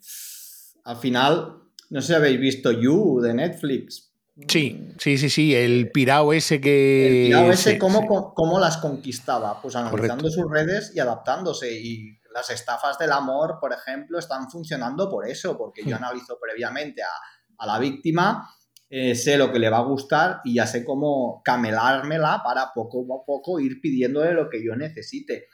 al 0.82 0.96
final, 0.96 1.62
no 1.88 2.00
sé 2.00 2.08
si 2.08 2.14
habéis 2.14 2.40
visto 2.40 2.72
You 2.72 3.20
de 3.20 3.32
Netflix, 3.32 4.12
Sí, 4.48 4.92
sí, 4.98 5.16
sí, 5.16 5.30
sí, 5.30 5.54
el 5.54 5.92
pirao 5.92 6.32
ese 6.32 6.60
que... 6.60 7.06
El 7.06 7.26
pirao 7.28 7.52
ese, 7.52 7.78
¿cómo, 7.78 8.58
las 8.58 8.78
conquistaba? 8.78 9.62
Pues 9.62 9.76
analizando 9.76 10.28
sus 10.28 10.50
redes 10.50 10.90
y 10.94 10.98
adaptándose. 10.98 11.72
Y 11.72 12.18
las 12.32 12.50
estafas 12.50 12.98
del 12.98 13.12
amor, 13.12 13.58
por 13.60 13.72
ejemplo, 13.72 14.18
están 14.18 14.50
funcionando 14.50 15.08
por 15.08 15.28
eso, 15.28 15.56
porque 15.56 15.82
yo 15.84 15.96
hmm. 15.96 16.02
analizo 16.02 16.36
previamente 16.40 17.02
a, 17.02 17.66
la 17.66 17.78
víctima, 17.78 18.50
eh, 18.90 19.14
sé 19.14 19.38
lo 19.38 19.52
que 19.52 19.60
le 19.60 19.70
va 19.70 19.78
a 19.78 19.84
gustar 19.84 20.40
y 20.44 20.54
ya 20.54 20.66
sé 20.66 20.84
cómo 20.84 21.40
camelármela 21.44 22.42
para 22.44 22.72
poco 22.74 23.04
a 23.14 23.24
poco 23.24 23.60
ir 23.60 23.80
pidiéndole 23.80 24.32
lo 24.32 24.50
que 24.50 24.62
yo 24.62 24.74
necesite. 24.74 25.46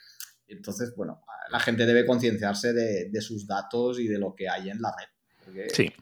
Entonces, 0.48 0.94
bueno, 0.96 1.22
la 1.50 1.60
gente 1.60 1.84
debe 1.84 2.06
concienciarse 2.06 2.72
de 2.72 3.20
sus 3.20 3.46
datos 3.46 4.00
y 4.00 4.08
de 4.08 4.18
lo 4.18 4.34
que 4.34 4.48
hay 4.48 4.70
en 4.70 4.80
la 4.80 4.90
red. 4.98 5.19
Sí. 5.72 5.92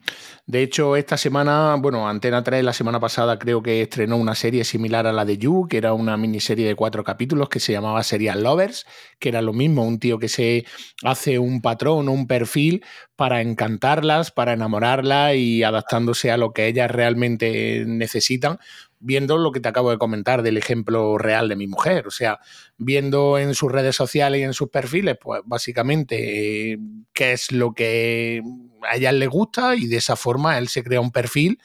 De 0.45 0.63
hecho, 0.63 0.95
esta 0.95 1.15
semana, 1.15 1.75
bueno, 1.77 2.09
Antena 2.09 2.43
3 2.43 2.63
la 2.63 2.73
semana 2.73 2.99
pasada 2.99 3.37
creo 3.37 3.61
que 3.61 3.83
estrenó 3.83 4.17
una 4.17 4.33
serie 4.33 4.63
similar 4.63 5.05
a 5.05 5.13
la 5.13 5.23
de 5.23 5.37
You, 5.37 5.67
que 5.69 5.77
era 5.77 5.93
una 5.93 6.17
miniserie 6.17 6.67
de 6.67 6.73
cuatro 6.73 7.03
capítulos 7.03 7.49
que 7.49 7.59
se 7.59 7.71
llamaba 7.71 8.01
Serial 8.01 8.41
Lovers, 8.41 8.87
que 9.19 9.29
era 9.29 9.43
lo 9.43 9.53
mismo, 9.53 9.85
un 9.85 9.99
tío 9.99 10.17
que 10.17 10.27
se 10.27 10.65
hace 11.03 11.37
un 11.37 11.61
patrón 11.61 12.09
o 12.09 12.11
un 12.13 12.25
perfil 12.25 12.83
para 13.15 13.41
encantarlas, 13.41 14.31
para 14.31 14.53
enamorarlas 14.53 15.35
y 15.35 15.61
adaptándose 15.61 16.31
a 16.31 16.37
lo 16.37 16.51
que 16.51 16.65
ellas 16.65 16.89
realmente 16.89 17.83
necesitan, 17.85 18.57
viendo 18.99 19.37
lo 19.37 19.51
que 19.51 19.59
te 19.59 19.69
acabo 19.69 19.91
de 19.91 19.97
comentar 19.97 20.41
del 20.43 20.57
ejemplo 20.57 21.17
real 21.17 21.47
de 21.47 21.55
mi 21.55 21.67
mujer, 21.67 22.07
o 22.07 22.11
sea, 22.11 22.39
viendo 22.77 23.37
en 23.37 23.55
sus 23.55 23.71
redes 23.71 23.95
sociales 23.95 24.41
y 24.41 24.43
en 24.43 24.53
sus 24.53 24.69
perfiles, 24.69 25.17
pues 25.19 25.41
básicamente 25.45 26.73
eh, 26.73 26.79
qué 27.13 27.31
es 27.31 27.51
lo 27.51 27.73
que 27.73 28.41
a 28.89 28.95
ella 28.95 29.11
le 29.11 29.27
gusta 29.27 29.75
y 29.75 29.87
de 29.87 29.97
esa 29.97 30.15
forma 30.15 30.57
él 30.57 30.67
se 30.67 30.83
crea 30.83 31.01
un 31.01 31.11
perfil 31.11 31.59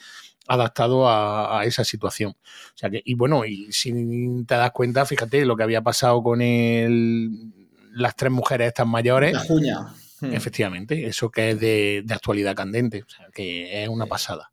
adaptado 0.47 1.09
a, 1.09 1.63
esa 1.65 1.83
situación. 1.83 2.31
O 2.31 2.77
sea 2.77 2.89
que, 2.89 3.01
y 3.03 3.15
bueno, 3.15 3.45
y 3.45 3.71
si 3.71 3.91
te 4.47 4.55
das 4.55 4.71
cuenta, 4.71 5.05
fíjate 5.05 5.43
lo 5.45 5.55
que 5.55 5.63
había 5.63 5.81
pasado 5.81 6.21
con 6.21 6.41
el, 6.41 7.31
las 7.91 8.15
tres 8.15 8.31
mujeres 8.31 8.67
estas 8.67 8.87
mayores. 8.87 9.33
La 9.33 9.39
juña. 9.39 9.93
Efectivamente, 10.21 11.05
eso 11.05 11.29
que 11.29 11.51
es 11.51 11.59
de, 11.59 12.01
de 12.03 12.13
actualidad 12.13 12.55
candente, 12.55 13.03
o 13.03 13.09
sea, 13.09 13.27
que 13.33 13.83
es 13.83 13.89
una 13.89 14.05
pasada. 14.05 14.51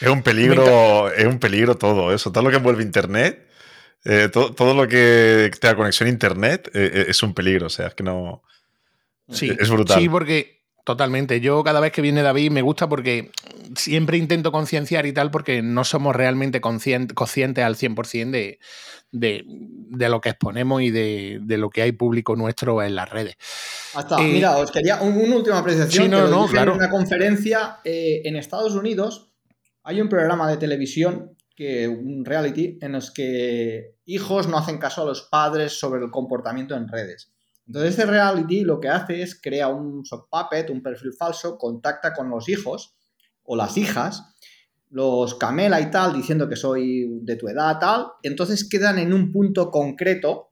Es 0.00 0.08
un 0.08 0.22
peligro, 0.22 1.10
es 1.12 1.24
un 1.24 1.38
peligro 1.38 1.76
todo 1.76 2.12
eso. 2.12 2.32
Todo 2.32 2.44
lo 2.44 2.50
que 2.50 2.56
envuelve 2.56 2.82
Internet, 2.82 3.46
eh, 4.04 4.28
todo, 4.30 4.74
lo 4.74 4.86
que 4.86 5.50
te 5.58 5.66
da 5.66 5.74
conexión 5.74 6.08
a 6.08 6.12
Internet 6.12 6.70
eh, 6.74 6.90
eh, 6.92 7.04
es 7.08 7.22
un 7.22 7.34
peligro. 7.34 7.66
O 7.66 7.70
sea, 7.70 7.88
es 7.88 7.94
que 7.94 8.02
no. 8.02 8.42
Sí, 9.30 9.50
es 9.58 9.70
brutal. 9.70 10.00
Sí, 10.00 10.08
porque 10.08 10.56
totalmente. 10.86 11.40
Yo 11.40 11.64
cada 11.64 11.80
vez 11.80 11.92
que 11.92 12.00
viene 12.00 12.22
David 12.22 12.52
me 12.52 12.62
gusta 12.62 12.88
porque 12.88 13.32
siempre 13.74 14.18
intento 14.18 14.52
concienciar 14.52 15.04
y 15.06 15.12
tal 15.12 15.32
porque 15.32 15.60
no 15.60 15.82
somos 15.82 16.14
realmente 16.14 16.60
conscientes 16.60 17.64
al 17.64 17.74
100% 17.74 18.30
de, 18.30 18.60
de, 19.10 19.44
de, 19.46 20.08
lo 20.08 20.20
que 20.20 20.30
exponemos 20.30 20.82
y 20.82 20.90
de, 20.90 21.40
de, 21.42 21.58
lo 21.58 21.70
que 21.70 21.82
hay 21.82 21.90
público 21.90 22.36
nuestro 22.36 22.82
en 22.82 22.94
las 22.94 23.10
redes. 23.10 23.34
Hasta, 23.94 24.22
eh, 24.22 24.32
mira, 24.32 24.56
os 24.58 24.70
quería 24.70 25.00
una 25.00 25.34
última 25.34 25.58
apreciación. 25.58 26.04
Sí, 26.04 26.08
no, 26.08 26.28
no, 26.28 26.46
claro. 26.46 26.72
En 26.72 26.78
una 26.78 26.90
conferencia 26.90 27.78
eh, 27.84 28.22
en 28.24 28.36
Estados 28.36 28.74
Unidos 28.74 29.25
hay 29.86 30.00
un 30.00 30.08
programa 30.08 30.50
de 30.50 30.56
televisión 30.56 31.36
que 31.54 31.86
un 31.86 32.24
reality 32.24 32.76
en 32.82 32.92
los 32.92 33.12
que 33.12 33.94
hijos 34.04 34.48
no 34.48 34.58
hacen 34.58 34.78
caso 34.78 35.02
a 35.02 35.04
los 35.06 35.22
padres 35.22 35.78
sobre 35.78 36.04
el 36.04 36.10
comportamiento 36.10 36.74
en 36.74 36.88
redes. 36.88 37.32
Entonces 37.68 37.92
este 37.92 38.04
reality 38.04 38.62
lo 38.62 38.80
que 38.80 38.88
hace 38.88 39.22
es 39.22 39.40
crea 39.40 39.68
un 39.68 40.04
sock 40.04 40.28
puppet, 40.28 40.70
un 40.70 40.82
perfil 40.82 41.12
falso, 41.12 41.56
contacta 41.56 42.12
con 42.14 42.28
los 42.28 42.48
hijos 42.48 42.96
o 43.44 43.54
las 43.54 43.76
hijas, 43.76 44.34
los 44.90 45.36
camela 45.36 45.80
y 45.80 45.88
tal, 45.88 46.12
diciendo 46.12 46.48
que 46.48 46.56
soy 46.56 47.20
de 47.22 47.36
tu 47.36 47.46
edad, 47.46 47.78
tal. 47.78 48.08
Entonces 48.24 48.68
quedan 48.68 48.98
en 48.98 49.14
un 49.14 49.30
punto 49.30 49.70
concreto, 49.70 50.50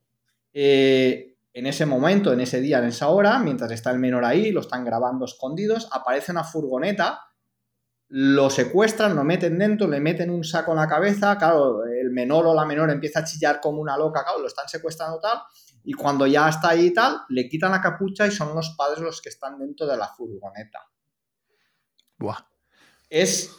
eh, 0.53 1.35
en 1.53 1.66
ese 1.66 1.87
momento, 1.87 2.32
en 2.32 2.41
ese 2.41 2.61
día, 2.61 2.78
en 2.78 2.85
esa 2.85 3.09
hora, 3.09 3.41
mientras 3.41 3.72
está 3.72 3.91
el 3.91 3.99
menor 3.99 4.24
ahí, 4.24 4.53
lo 4.53 4.61
están 4.61 4.85
grabando 4.85 5.24
escondidos, 5.24 5.89
aparece 5.91 6.30
una 6.30 6.45
furgoneta, 6.45 7.20
lo 8.16 8.48
secuestran, 8.48 9.16
lo 9.16 9.24
meten 9.24 9.58
dentro, 9.58 9.88
le 9.88 9.98
meten 9.98 10.30
un 10.30 10.44
saco 10.44 10.70
en 10.70 10.76
la 10.76 10.86
cabeza, 10.86 11.36
claro, 11.36 11.84
el 11.84 12.12
menor 12.12 12.46
o 12.46 12.54
la 12.54 12.64
menor 12.64 12.88
empieza 12.90 13.18
a 13.18 13.24
chillar 13.24 13.60
como 13.60 13.80
una 13.80 13.98
loca, 13.98 14.22
claro, 14.22 14.38
lo 14.38 14.46
están 14.46 14.68
secuestrando 14.68 15.18
tal, 15.18 15.40
y 15.82 15.94
cuando 15.94 16.24
ya 16.24 16.48
está 16.48 16.68
ahí 16.68 16.86
y 16.86 16.94
tal, 16.94 17.22
le 17.30 17.48
quitan 17.48 17.72
la 17.72 17.80
capucha 17.80 18.24
y 18.24 18.30
son 18.30 18.54
los 18.54 18.76
padres 18.78 19.00
los 19.00 19.20
que 19.20 19.30
están 19.30 19.58
dentro 19.58 19.88
de 19.88 19.96
la 19.96 20.06
furgoneta. 20.06 20.88
Buah. 22.16 22.38
Es 23.10 23.50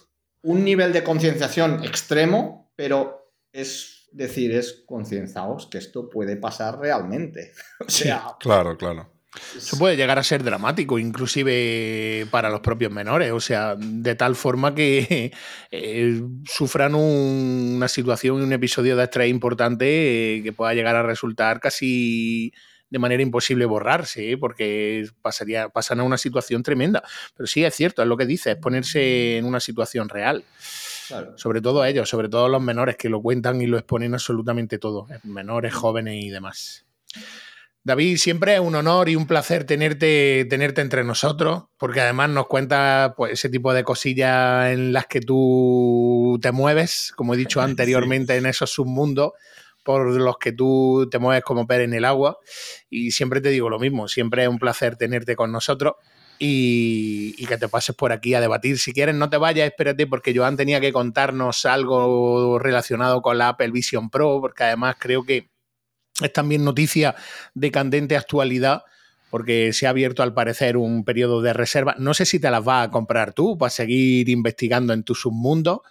un 0.42 0.64
nivel 0.64 0.94
de 0.94 1.04
concienciación 1.04 1.84
extremo, 1.84 2.72
pero 2.78 3.34
es 3.52 4.08
decir, 4.14 4.56
es 4.56 4.86
concienciaos 4.88 5.68
que 5.68 5.80
esto 5.80 6.10
puede 6.10 6.38
pasar 6.38 6.80
realmente. 6.80 7.52
O 7.86 7.90
sea, 7.90 8.38
claro, 8.40 8.78
claro. 8.78 9.15
Eso 9.56 9.78
puede 9.78 9.96
llegar 9.96 10.20
a 10.20 10.24
ser 10.24 10.44
dramático, 10.44 11.00
inclusive 11.00 12.28
para 12.32 12.50
los 12.50 12.62
propios 12.62 12.92
menores, 12.92 13.32
o 13.32 13.40
sea, 13.40 13.76
de 13.78 14.16
tal 14.16 14.36
forma 14.36 14.76
que 14.76 15.32
eh, 15.72 16.22
sufran 16.46 16.96
un, 16.96 17.74
una 17.76 17.88
situación, 17.88 18.42
un 18.42 18.54
episodio 18.54 18.96
de 18.96 19.04
estrés 19.04 19.30
importante 19.30 20.38
eh, 20.38 20.44
que 20.44 20.54
pueda 20.54 20.74
llegar 20.74 20.96
a 20.96 21.04
resultar 21.04 21.60
casi 21.60 22.54
de 22.90 23.00
manera 23.00 23.24
imposible 23.24 23.66
borrarse, 23.66 24.32
¿eh? 24.32 24.38
porque 24.38 25.08
pasaría, 25.22 25.70
pasan 25.70 26.00
a 26.00 26.04
una 26.04 26.18
situación 26.18 26.64
tremenda. 26.64 27.04
Pero 27.36 27.48
sí, 27.48 27.64
es 27.64 27.76
cierto, 27.76 28.02
es 28.02 28.08
lo 28.08 28.18
que 28.18 28.26
dice, 28.26 28.52
es 28.52 28.58
ponerse 28.58 29.38
en 29.38 29.46
una 29.46 29.60
situación 29.60 30.08
real. 30.10 30.44
Claro. 31.08 31.38
Sobre 31.38 31.62
todo 31.62 31.86
ellos, 31.86 32.10
sobre 32.10 32.30
todo 32.30 32.48
los 32.48 32.62
menores 32.62 32.96
que 32.96 33.10
lo 33.10 33.22
cuentan 33.22 33.62
y 33.62 33.68
lo 33.68 33.78
exponen 33.78 34.14
absolutamente 34.14 34.78
todo, 34.80 35.08
menores, 35.24 35.74
jóvenes 35.74 36.24
y 36.24 36.30
demás. 36.30 36.86
David, 37.86 38.18
siempre 38.18 38.56
es 38.56 38.60
un 38.60 38.74
honor 38.74 39.10
y 39.10 39.16
un 39.16 39.28
placer 39.28 39.64
tenerte, 39.64 40.48
tenerte 40.50 40.82
entre 40.82 41.04
nosotros, 41.04 41.66
porque 41.78 42.02
además 42.02 42.32
nos 42.32 42.48
cuentas 42.48 43.14
pues, 43.16 43.34
ese 43.34 43.48
tipo 43.48 43.76
de 43.76 43.84
cosillas 43.84 44.72
en 44.72 44.92
las 44.92 45.06
que 45.06 45.22
tú 45.22 46.40
te 46.42 46.52
mueves, 46.52 47.14
como 47.16 47.36
he 47.36 47.38
dicho 47.38 47.62
anteriormente, 47.62 48.34
sí. 48.34 48.40
en 48.40 48.48
esos 48.48 48.72
submundos 48.72 49.34
por 49.84 50.20
los 50.20 50.38
que 50.40 50.52
tú 50.52 51.08
te 51.12 51.20
mueves 51.20 51.44
como 51.44 51.68
pez 51.68 51.82
en 51.82 51.94
el 51.94 52.06
agua. 52.06 52.40
Y 52.90 53.12
siempre 53.12 53.40
te 53.40 53.50
digo 53.50 53.70
lo 53.70 53.78
mismo, 53.78 54.08
siempre 54.08 54.42
es 54.42 54.50
un 54.50 54.58
placer 54.58 54.96
tenerte 54.96 55.36
con 55.36 55.52
nosotros. 55.52 55.94
Y, 56.40 57.36
y, 57.38 57.46
que 57.46 57.58
te 57.58 57.70
pases 57.70 57.96
por 57.96 58.12
aquí 58.12 58.34
a 58.34 58.42
debatir. 58.42 58.80
Si 58.80 58.94
quieres, 58.94 59.16
no 59.16 59.30
te 59.30 59.38
vayas, 59.38 59.68
espérate, 59.68 60.06
porque 60.06 60.36
Joan 60.36 60.58
tenía 60.58 60.82
que 60.82 60.92
contarnos 60.92 61.66
algo 61.66 62.60
relacionado 62.60 63.22
con 63.22 63.38
la 63.38 63.50
Apple 63.50 63.72
Vision 63.72 64.10
Pro, 64.10 64.40
porque 64.42 64.64
además 64.64 64.98
creo 65.00 65.24
que 65.24 65.55
es 66.22 66.34
también 66.34 66.64
noticia 66.64 67.16
de 67.54 67.72
candente 67.72 68.16
actualidad 68.16 68.84
porque 69.30 69.74
se 69.74 69.86
ha 69.86 69.90
abierto 69.90 70.24
al 70.24 70.34
parecer 70.34 70.78
un 70.78 71.04
periodo 71.04 71.42
de 71.42 71.52
reserva. 71.52 71.96
No 71.98 72.14
sé 72.14 72.26
si 72.26 72.40
te 72.40 72.50
las 72.50 72.64
vas 72.64 72.88
a 72.88 72.92
comprar 72.92 73.34
tú 73.34 73.58
para 73.58 73.70
seguir 73.70 74.30
investigando 74.30 74.94
en 74.94 75.04
tu 75.04 75.14
submundo, 75.14 75.84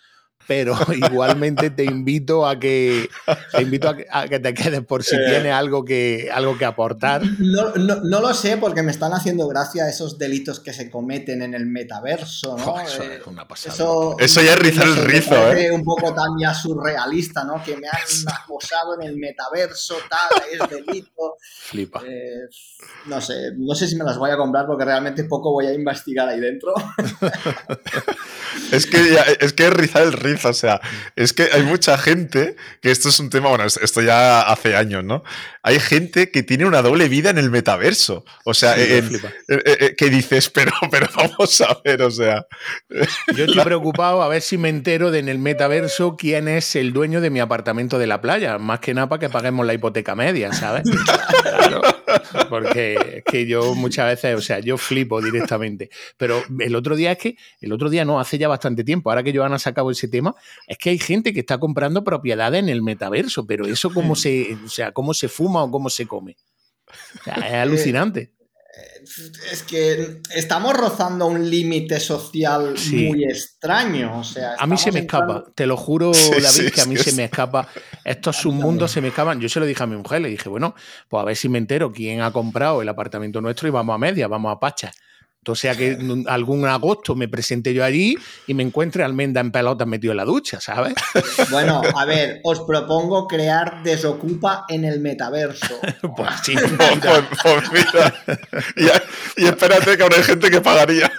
pero 0.46 0.76
igualmente 0.94 1.70
te 1.70 1.84
invito 1.84 2.46
a 2.46 2.58
que 2.58 3.08
te 3.52 3.62
invito 3.62 3.88
a 3.88 3.96
que, 3.96 4.06
a 4.10 4.28
que 4.28 4.38
te 4.38 4.54
quedes 4.54 4.84
por 4.84 5.02
si 5.02 5.16
eh, 5.16 5.20
tienes 5.26 5.52
algo 5.52 5.84
que, 5.84 6.30
algo 6.32 6.58
que 6.58 6.64
aportar. 6.64 7.22
No, 7.38 7.70
no, 7.74 7.96
no, 8.02 8.20
lo 8.20 8.34
sé 8.34 8.56
porque 8.56 8.82
me 8.82 8.92
están 8.92 9.12
haciendo 9.12 9.46
gracia 9.48 9.88
esos 9.88 10.18
delitos 10.18 10.60
que 10.60 10.72
se 10.72 10.90
cometen 10.90 11.42
en 11.42 11.54
el 11.54 11.66
metaverso, 11.66 12.56
¿no? 12.56 12.64
Oh, 12.64 12.80
eso 12.80 13.02
eh, 13.02 13.18
es 13.20 13.26
una 13.26 13.46
pasada. 13.46 13.74
Eso, 13.74 14.16
eso 14.18 14.42
ya 14.42 14.52
es 14.52 14.58
rizar 14.58 14.86
el 14.86 14.96
rizo, 14.96 15.52
¿eh? 15.52 15.70
un 15.70 15.84
poco 15.84 16.14
tan 16.14 16.38
ya 16.38 16.54
surrealista, 16.54 17.44
¿no? 17.44 17.62
Que 17.62 17.76
me 17.76 17.88
han 17.88 18.34
acosado 18.42 19.00
en 19.00 19.08
el 19.08 19.16
metaverso, 19.16 19.96
tal, 20.08 20.42
es 20.50 20.86
delito. 20.86 21.36
Flipa. 21.40 22.02
Eh, 22.06 22.48
no 23.06 23.20
sé, 23.20 23.52
no 23.56 23.74
sé 23.74 23.86
si 23.86 23.96
me 23.96 24.04
las 24.04 24.18
voy 24.18 24.30
a 24.30 24.36
comprar 24.36 24.66
porque 24.66 24.84
realmente 24.84 25.24
poco 25.24 25.52
voy 25.52 25.66
a 25.66 25.72
investigar 25.72 26.28
ahí 26.28 26.40
dentro. 26.40 26.74
es 28.72 28.86
que 28.86 29.12
ya, 29.12 29.22
es 29.40 29.52
que 29.52 29.66
es 29.66 29.72
rizar 29.72 30.02
el 30.02 30.12
rizo 30.12 30.23
o 30.44 30.52
sea, 30.52 30.80
es 31.16 31.32
que 31.32 31.48
hay 31.52 31.62
mucha 31.62 31.98
gente, 31.98 32.56
que 32.80 32.90
esto 32.90 33.08
es 33.08 33.18
un 33.18 33.30
tema, 33.30 33.48
bueno, 33.48 33.64
esto 33.64 34.02
ya 34.02 34.42
hace 34.42 34.76
años, 34.76 35.04
¿no? 35.04 35.24
Hay 35.62 35.80
gente 35.80 36.30
que 36.30 36.42
tiene 36.42 36.66
una 36.66 36.82
doble 36.82 37.08
vida 37.08 37.30
en 37.30 37.38
el 37.38 37.50
metaverso. 37.50 38.24
O 38.44 38.54
sea, 38.54 38.74
sí, 38.74 38.82
en, 38.82 39.14
en, 39.48 39.62
en, 39.64 39.96
que 39.96 40.10
dices, 40.10 40.50
pero, 40.50 40.72
pero 40.90 41.08
vamos 41.16 41.60
a 41.60 41.76
ver, 41.84 42.02
o 42.02 42.10
sea. 42.10 42.46
Yo 43.34 43.44
estoy 43.44 43.60
preocupado 43.64 44.22
a 44.22 44.28
ver 44.28 44.42
si 44.42 44.58
me 44.58 44.68
entero 44.68 45.10
de 45.10 45.24
en 45.24 45.28
el 45.28 45.38
metaverso 45.38 46.16
quién 46.16 46.48
es 46.48 46.76
el 46.76 46.92
dueño 46.92 47.20
de 47.20 47.30
mi 47.30 47.40
apartamento 47.40 47.98
de 47.98 48.06
la 48.06 48.20
playa. 48.20 48.58
Más 48.58 48.80
que 48.80 48.94
nada 48.94 49.08
para 49.08 49.20
que 49.20 49.30
paguemos 49.30 49.66
la 49.66 49.74
hipoteca 49.74 50.14
media, 50.14 50.52
¿sabes? 50.52 50.84
Claro. 51.44 51.82
Porque 52.48 52.94
es 53.16 53.24
que 53.24 53.46
yo 53.46 53.74
muchas 53.74 54.06
veces, 54.06 54.36
o 54.36 54.42
sea, 54.42 54.60
yo 54.60 54.76
flipo 54.76 55.20
directamente. 55.20 55.90
Pero 56.16 56.42
el 56.60 56.74
otro 56.74 56.96
día 56.96 57.12
es 57.12 57.18
que, 57.18 57.36
el 57.60 57.72
otro 57.72 57.90
día 57.90 58.04
no, 58.04 58.20
hace 58.20 58.38
ya 58.38 58.48
bastante 58.48 58.84
tiempo, 58.84 59.10
ahora 59.10 59.22
que 59.22 59.36
Joan 59.36 59.52
ha 59.52 59.58
sacado 59.58 59.90
ese 59.90 60.08
tema, 60.08 60.34
es 60.66 60.78
que 60.78 60.90
hay 60.90 60.98
gente 60.98 61.32
que 61.32 61.40
está 61.40 61.58
comprando 61.58 62.04
propiedades 62.04 62.60
en 62.60 62.68
el 62.68 62.82
metaverso, 62.82 63.46
pero 63.46 63.66
eso 63.66 63.92
cómo 63.92 64.14
se, 64.14 64.56
o 64.64 64.68
sea, 64.68 64.92
cómo 64.92 65.14
se 65.14 65.28
fuma 65.28 65.62
o 65.62 65.70
cómo 65.70 65.90
se 65.90 66.06
come. 66.06 66.36
O 67.20 67.24
sea, 67.24 67.34
es 67.34 67.54
alucinante. 67.54 68.33
Es 69.52 69.62
que 69.62 70.20
estamos 70.34 70.74
rozando 70.74 71.26
un 71.26 71.48
límite 71.48 72.00
social 72.00 72.76
sí. 72.76 73.08
muy 73.08 73.24
extraño. 73.24 74.18
O 74.18 74.24
sea, 74.24 74.54
a 74.58 74.66
mí 74.66 74.76
se 74.78 74.90
me 74.90 75.00
entrando... 75.00 75.34
escapa, 75.34 75.52
te 75.54 75.66
lo 75.66 75.76
juro, 75.76 76.12
David, 76.30 76.46
sí, 76.46 76.62
sí, 76.64 76.70
que 76.70 76.80
a 76.80 76.86
mí 76.86 76.96
se 76.96 77.12
me 77.12 77.24
escapa. 77.24 77.68
Estos 78.04 78.36
submundos 78.36 78.90
se 78.90 79.00
me 79.00 79.08
escapan. 79.08 79.40
Yo 79.40 79.48
se 79.48 79.60
lo 79.60 79.66
dije 79.66 79.82
a 79.82 79.86
mi 79.86 79.96
mujer, 79.96 80.22
le 80.22 80.28
dije, 80.28 80.48
bueno, 80.48 80.74
pues 81.08 81.20
a 81.20 81.24
ver 81.24 81.36
si 81.36 81.48
me 81.48 81.58
entero 81.58 81.92
quién 81.92 82.22
ha 82.22 82.32
comprado 82.32 82.82
el 82.82 82.88
apartamento 82.88 83.40
nuestro 83.40 83.68
y 83.68 83.70
vamos 83.70 83.94
a 83.94 83.98
media, 83.98 84.26
vamos 84.28 84.52
a 84.52 84.58
Pacha. 84.58 84.92
O 85.52 85.54
sea 85.54 85.74
que 85.74 85.98
algún 86.26 86.66
agosto 86.66 87.14
me 87.14 87.28
presente 87.28 87.74
yo 87.74 87.84
allí 87.84 88.16
y 88.46 88.54
me 88.54 88.62
encuentre 88.62 89.04
almenda 89.04 89.40
en 89.40 89.50
pelotas 89.50 89.86
metido 89.86 90.12
en 90.12 90.18
la 90.18 90.24
ducha, 90.24 90.60
¿sabes? 90.60 90.94
Bueno, 91.50 91.82
a 91.94 92.04
ver, 92.04 92.40
os 92.42 92.60
propongo 92.60 93.26
crear 93.26 93.82
Desocupa 93.82 94.64
en 94.68 94.84
el 94.84 95.00
metaverso. 95.00 95.78
pues 96.16 96.30
sí, 96.42 96.54
mira. 96.70 97.28
Pues, 97.42 97.42
pues 97.42 97.72
mira. 97.72 98.14
Y, 99.36 99.42
y, 99.42 99.46
espérate 99.46 99.96
que 99.96 100.02
habrá 100.02 100.22
gente 100.22 100.50
que 100.50 100.60
pagaría. 100.60 101.12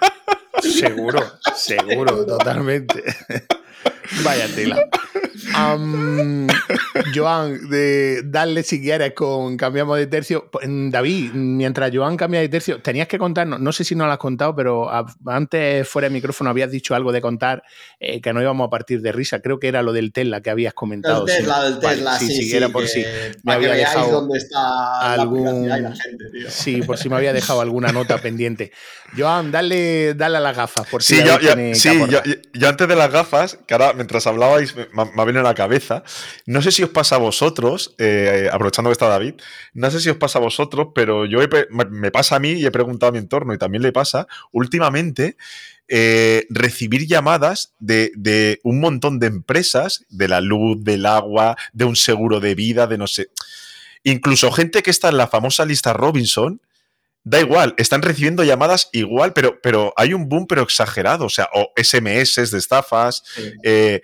Seguro, 0.61 1.21
seguro, 1.55 2.25
totalmente. 2.25 3.03
Vaya 4.23 4.47
tela. 4.55 4.87
Um, 5.53 6.47
Joan, 7.13 7.69
de 7.69 8.23
darle 8.23 8.63
si 8.63 8.81
quieres 8.81 9.13
con 9.13 9.57
cambiamos 9.57 9.97
de 9.97 10.07
tercio. 10.07 10.49
David, 10.63 11.33
mientras 11.33 11.91
Joan 11.93 12.17
cambia 12.17 12.39
de 12.39 12.49
tercio, 12.49 12.81
tenías 12.81 13.07
que 13.07 13.17
contarnos, 13.17 13.59
no 13.59 13.71
sé 13.71 13.83
si 13.83 13.95
no 13.95 14.05
lo 14.05 14.11
has 14.11 14.17
contado, 14.17 14.55
pero 14.55 14.89
antes 15.25 15.87
fuera 15.87 16.07
de 16.07 16.13
micrófono 16.13 16.49
habías 16.49 16.71
dicho 16.71 16.95
algo 16.95 17.11
de 17.11 17.21
contar 17.21 17.63
eh, 17.99 18.21
que 18.21 18.33
no 18.33 18.41
íbamos 18.41 18.67
a 18.67 18.69
partir 18.69 19.01
de 19.01 19.11
risa. 19.11 19.39
Creo 19.41 19.59
que 19.59 19.67
era 19.67 19.81
lo 19.83 19.93
del 19.93 20.11
Tesla 20.11 20.41
que 20.41 20.49
habías 20.49 20.73
comentado. 20.73 21.27
El 21.27 21.33
Tesla, 21.33 21.55
sí. 21.55 21.63
del 21.63 21.79
Tesla, 21.79 22.11
vale, 22.11 22.25
sí, 22.25 22.33
sí, 22.33 22.49
sí, 22.49 22.55
era 22.55 22.69
por 22.69 22.87
si 22.87 23.03
me 23.43 23.53
había 23.53 23.73
dejado 23.73 24.11
dónde 24.11 24.37
está 24.37 25.13
algún... 25.13 25.67
la, 25.67 25.77
la 25.77 25.95
gente, 25.95 26.25
tío. 26.31 26.49
Sí, 26.49 26.81
por 26.81 26.97
si 26.97 27.09
me 27.09 27.17
había 27.17 27.33
dejado 27.33 27.61
alguna 27.61 27.91
nota 27.91 28.17
pendiente. 28.17 28.71
Joan, 29.17 29.51
dale, 29.51 30.13
dale 30.15 30.37
a 30.37 30.39
las 30.41 30.55
gafas, 30.55 30.87
por 30.87 31.03
si 31.03 31.17
sí, 31.17 31.23
yo, 31.23 31.39
yo, 31.39 31.53
sí 31.73 31.99
yo, 32.09 32.19
yo, 32.53 32.69
antes 32.69 32.87
de 32.87 32.95
las 32.95 33.11
gafas, 33.11 33.59
que 33.67 33.73
ahora 33.73 33.93
mientras 33.93 34.25
hablabais 34.27 34.75
me, 34.75 34.87
me 34.93 35.21
a 35.37 35.43
la 35.43 35.53
cabeza, 35.53 36.03
no 36.45 36.61
sé 36.61 36.71
si 36.71 36.83
os 36.83 36.89
pasa 36.89 37.15
a 37.15 37.19
vosotros, 37.19 37.95
eh, 37.97 38.49
aprovechando 38.51 38.89
que 38.89 38.93
está 38.93 39.07
David, 39.07 39.35
no 39.73 39.91
sé 39.91 39.99
si 39.99 40.09
os 40.09 40.17
pasa 40.17 40.39
a 40.39 40.41
vosotros, 40.41 40.87
pero 40.93 41.25
yo 41.25 41.41
he, 41.41 41.49
me 41.69 42.11
pasa 42.11 42.35
a 42.35 42.39
mí 42.39 42.51
y 42.53 42.65
he 42.65 42.71
preguntado 42.71 43.09
a 43.09 43.13
mi 43.13 43.19
entorno 43.19 43.53
y 43.53 43.57
también 43.57 43.81
le 43.81 43.91
pasa, 43.91 44.27
últimamente 44.51 45.37
eh, 45.87 46.47
recibir 46.49 47.05
llamadas 47.05 47.73
de, 47.79 48.11
de, 48.15 48.59
un 48.63 48.79
montón 48.79 49.19
de 49.19 49.27
empresas, 49.27 50.03
de 50.09 50.27
la 50.27 50.41
luz, 50.41 50.83
del 50.83 51.05
agua, 51.05 51.57
de 51.73 51.85
un 51.85 51.95
seguro 51.95 52.39
de 52.39 52.55
vida, 52.55 52.87
de 52.87 52.97
no 52.97 53.05
sé. 53.05 53.29
Incluso 54.03 54.51
gente 54.51 54.81
que 54.81 54.89
está 54.89 55.09
en 55.09 55.17
la 55.17 55.27
famosa 55.27 55.65
lista 55.65 55.93
Robinson, 55.93 56.59
da 57.25 57.39
igual, 57.39 57.73
están 57.77 58.03
recibiendo 58.03 58.43
llamadas 58.43 58.89
igual, 58.93 59.33
pero, 59.33 59.59
pero 59.61 59.93
hay 59.97 60.13
un 60.13 60.29
boom 60.29 60.45
pero 60.47 60.61
exagerado, 60.61 61.25
o 61.25 61.29
sea, 61.29 61.49
o 61.53 61.71
SMS 61.75 62.51
de 62.51 62.57
estafas. 62.57 63.23
Eh, 63.63 64.01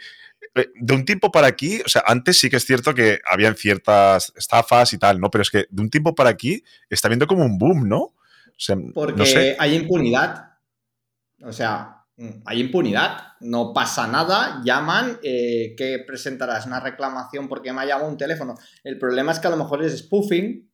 de 0.54 0.94
un 0.94 1.06
tiempo 1.06 1.32
para 1.32 1.48
aquí, 1.48 1.82
o 1.86 1.90
sea, 1.90 2.04
antes 2.06 2.38
sí 2.38 2.50
que 2.50 2.58
es 2.58 2.66
cierto 2.66 2.94
que 2.94 3.20
habían 3.30 3.56
ciertas 3.56 4.34
estafas 4.36 4.94
y 4.94 4.98
tal, 4.98 5.20
¿no? 5.20 5.32
Pero 5.32 5.44
es 5.44 5.50
que 5.50 5.66
de 5.70 5.82
un 5.82 5.90
tiempo 5.90 6.14
para 6.14 6.30
aquí 6.30 6.64
está 6.90 7.08
viendo 7.08 7.28
como 7.28 7.46
un 7.46 7.58
boom, 7.58 7.88
¿no? 7.88 8.00
O 8.00 8.14
sea, 8.58 8.76
Porque 8.94 9.56
hay 9.58 9.76
impunidad. 9.76 10.52
O 11.44 11.54
sea, 11.54 12.02
hay 12.46 12.60
impunidad, 12.60 13.18
no 13.40 13.74
pasa 13.74 14.08
nada, 14.08 14.62
llaman, 14.64 15.20
eh, 15.24 15.74
que 15.76 16.04
presentarás 16.06 16.66
una 16.66 16.80
reclamación 16.80 17.48
porque 17.48 17.74
me 17.74 17.82
ha 17.82 17.86
llamado 17.86 18.10
un 18.10 18.18
teléfono. 18.18 18.56
El 18.84 19.00
problema 19.00 19.32
es 19.32 19.40
que 19.40 19.48
a 19.48 19.52
lo 19.52 19.58
mejor 19.58 19.84
es 19.84 19.98
spoofing, 19.98 20.70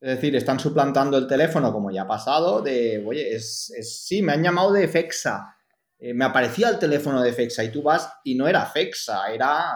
es 0.00 0.16
decir, 0.16 0.34
están 0.36 0.58
suplantando 0.58 1.18
el 1.18 1.26
teléfono, 1.26 1.72
como 1.72 1.90
ya 1.90 2.02
ha 2.02 2.08
pasado, 2.08 2.62
de, 2.62 3.04
oye, 3.06 3.34
es, 3.34 3.72
sí, 3.82 4.22
me 4.22 4.32
han 4.32 4.42
llamado 4.42 4.72
de 4.72 4.88
FEXA. 4.88 5.56
Eh, 5.98 6.14
me 6.14 6.24
aparecía 6.24 6.68
el 6.68 6.78
teléfono 6.78 7.20
de 7.20 7.32
FEXA 7.32 7.64
y 7.64 7.72
tú 7.72 7.82
vas 7.82 8.12
y 8.24 8.34
no 8.34 8.46
era 8.46 8.64
FEXA, 8.66 9.32
era, 9.32 9.74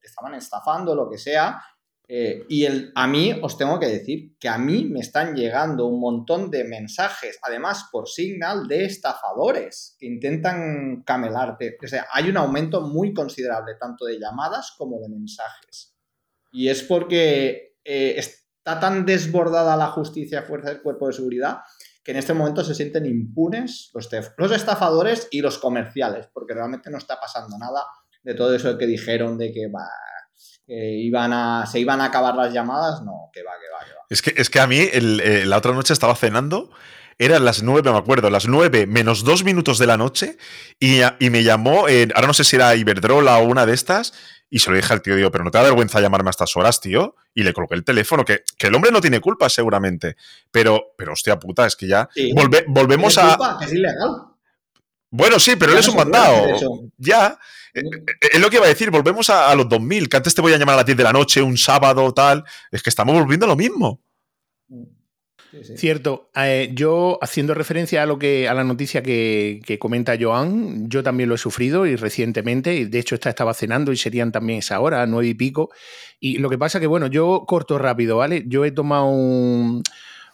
te 0.00 0.06
estaban 0.06 0.34
estafando, 0.34 0.94
lo 0.94 1.10
que 1.10 1.18
sea. 1.18 1.60
Eh, 2.12 2.44
y 2.48 2.64
el, 2.64 2.90
a 2.96 3.06
mí 3.06 3.32
os 3.40 3.56
tengo 3.56 3.78
que 3.78 3.86
decir 3.86 4.36
que 4.38 4.48
a 4.48 4.58
mí 4.58 4.84
me 4.84 4.98
están 4.98 5.36
llegando 5.36 5.86
un 5.86 6.00
montón 6.00 6.50
de 6.50 6.64
mensajes, 6.64 7.38
además 7.40 7.88
por 7.92 8.08
Signal, 8.08 8.66
de 8.66 8.84
estafadores 8.84 9.96
que 9.98 10.06
intentan 10.06 11.02
camelarte. 11.04 11.78
O 11.82 11.86
sea, 11.86 12.06
hay 12.12 12.28
un 12.28 12.36
aumento 12.36 12.80
muy 12.80 13.14
considerable 13.14 13.76
tanto 13.78 14.06
de 14.06 14.18
llamadas 14.18 14.74
como 14.76 14.98
de 14.98 15.08
mensajes. 15.08 15.94
Y 16.50 16.68
es 16.68 16.82
porque 16.82 17.76
eh, 17.84 18.14
está 18.16 18.80
tan 18.80 19.06
desbordada 19.06 19.76
la 19.76 19.86
justicia 19.88 20.42
fuerza 20.42 20.70
del 20.70 20.82
cuerpo 20.82 21.06
de 21.06 21.12
seguridad 21.12 21.60
que 22.02 22.12
en 22.12 22.16
este 22.16 22.32
momento 22.32 22.64
se 22.64 22.74
sienten 22.74 23.06
impunes 23.06 23.90
los, 23.94 24.08
los 24.36 24.52
estafadores 24.52 25.28
y 25.30 25.40
los 25.40 25.58
comerciales, 25.58 26.28
porque 26.32 26.54
realmente 26.54 26.90
no 26.90 26.98
está 26.98 27.20
pasando 27.20 27.58
nada 27.58 27.84
de 28.22 28.34
todo 28.34 28.54
eso 28.54 28.76
que 28.78 28.86
dijeron 28.86 29.38
de 29.38 29.52
que 29.52 29.70
iban 30.66 31.32
a, 31.32 31.66
se 31.66 31.80
iban 31.80 32.00
a 32.00 32.06
acabar 32.06 32.34
las 32.36 32.52
llamadas, 32.52 33.02
no, 33.02 33.30
que 33.32 33.42
va, 33.42 33.52
que 33.60 33.66
va, 33.72 33.86
que 33.86 33.94
va. 33.94 34.00
Es 34.08 34.22
que, 34.22 34.34
es 34.36 34.50
que 34.50 34.60
a 34.60 34.66
mí 34.66 34.78
eh, 34.80 35.44
la 35.46 35.58
otra 35.58 35.72
noche 35.72 35.92
estaba 35.92 36.14
cenando 36.14 36.70
eran 37.20 37.44
las 37.44 37.62
nueve, 37.62 37.92
me 37.92 37.98
acuerdo, 37.98 38.30
las 38.30 38.48
nueve 38.48 38.86
menos 38.86 39.24
dos 39.24 39.44
minutos 39.44 39.78
de 39.78 39.86
la 39.86 39.98
noche 39.98 40.38
y, 40.78 41.02
me 41.28 41.42
llamó, 41.42 41.80
ahora 41.80 42.26
no 42.26 42.32
sé 42.32 42.44
si 42.44 42.56
era 42.56 42.74
Iberdrola 42.74 43.36
o 43.38 43.44
una 43.44 43.66
de 43.66 43.74
estas, 43.74 44.14
y 44.50 44.58
se 44.58 44.70
lo 44.70 44.76
dije 44.76 44.92
al 44.92 45.00
tío, 45.00 45.14
digo, 45.14 45.30
pero 45.30 45.44
no 45.44 45.50
te 45.50 45.58
da 45.58 45.64
vergüenza 45.64 46.00
llamarme 46.00 46.28
a 46.28 46.32
estas 46.32 46.56
horas, 46.56 46.80
tío. 46.80 47.14
Y 47.32 47.44
le 47.44 47.52
coloqué 47.52 47.76
el 47.76 47.84
teléfono, 47.84 48.24
que, 48.24 48.42
el 48.58 48.74
hombre 48.74 48.90
no 48.90 49.00
tiene 49.00 49.20
culpa 49.20 49.48
seguramente. 49.48 50.16
Pero, 50.50 50.92
pero 50.98 51.12
hostia 51.12 51.38
puta, 51.38 51.66
es 51.66 51.76
que 51.76 51.86
ya 51.86 52.08
volvemos 52.66 53.16
a... 53.16 53.36
Culpa, 53.36 53.58
es 53.64 53.72
ilegal. 53.72 54.10
Bueno, 55.10 55.38
sí, 55.38 55.54
pero 55.56 55.72
él 55.72 55.78
es 55.78 55.88
un 55.88 55.96
mandado. 55.96 56.80
Ya. 56.98 57.38
Eh, 57.74 57.80
eh, 57.80 58.28
es 58.32 58.40
lo 58.40 58.50
que 58.50 58.56
iba 58.56 58.64
a 58.64 58.68
decir, 58.68 58.90
volvemos 58.90 59.30
a, 59.30 59.54
los 59.54 59.68
2000, 59.68 60.08
que 60.08 60.16
antes 60.16 60.34
te 60.34 60.40
voy 60.40 60.52
a 60.52 60.58
llamar 60.58 60.74
a 60.74 60.78
las 60.78 60.86
10 60.86 60.98
de 60.98 61.04
la 61.04 61.12
noche, 61.12 61.42
un 61.42 61.56
sábado, 61.56 62.12
tal. 62.12 62.44
Es 62.72 62.82
que 62.82 62.90
estamos 62.90 63.14
volviendo 63.14 63.46
a 63.46 63.48
lo 63.48 63.56
mismo. 63.56 64.00
Cierto. 65.76 66.30
Eh, 66.36 66.70
yo, 66.74 67.18
haciendo 67.22 67.54
referencia 67.54 68.02
a 68.02 68.06
lo 68.06 68.18
que, 68.18 68.48
a 68.48 68.54
la 68.54 68.64
noticia 68.64 69.02
que, 69.02 69.76
comenta 69.80 70.16
Joan, 70.18 70.88
yo 70.88 71.02
también 71.02 71.28
lo 71.28 71.34
he 71.34 71.38
sufrido 71.38 71.86
y 71.86 71.96
recientemente, 71.96 72.74
y 72.74 72.84
de 72.84 72.98
hecho 72.98 73.14
esta 73.14 73.30
estaba 73.30 73.54
cenando 73.54 73.92
y 73.92 73.96
serían 73.96 74.30
también 74.32 74.60
esa 74.60 74.80
hora, 74.80 75.04
nueve 75.06 75.28
y 75.28 75.34
pico. 75.34 75.70
Y 76.20 76.38
lo 76.38 76.50
que 76.50 76.58
pasa 76.58 76.78
que, 76.78 76.86
bueno, 76.86 77.08
yo 77.08 77.44
corto 77.46 77.78
rápido, 77.78 78.18
¿vale? 78.18 78.44
Yo 78.46 78.64
he 78.64 78.70
tomado 78.70 79.10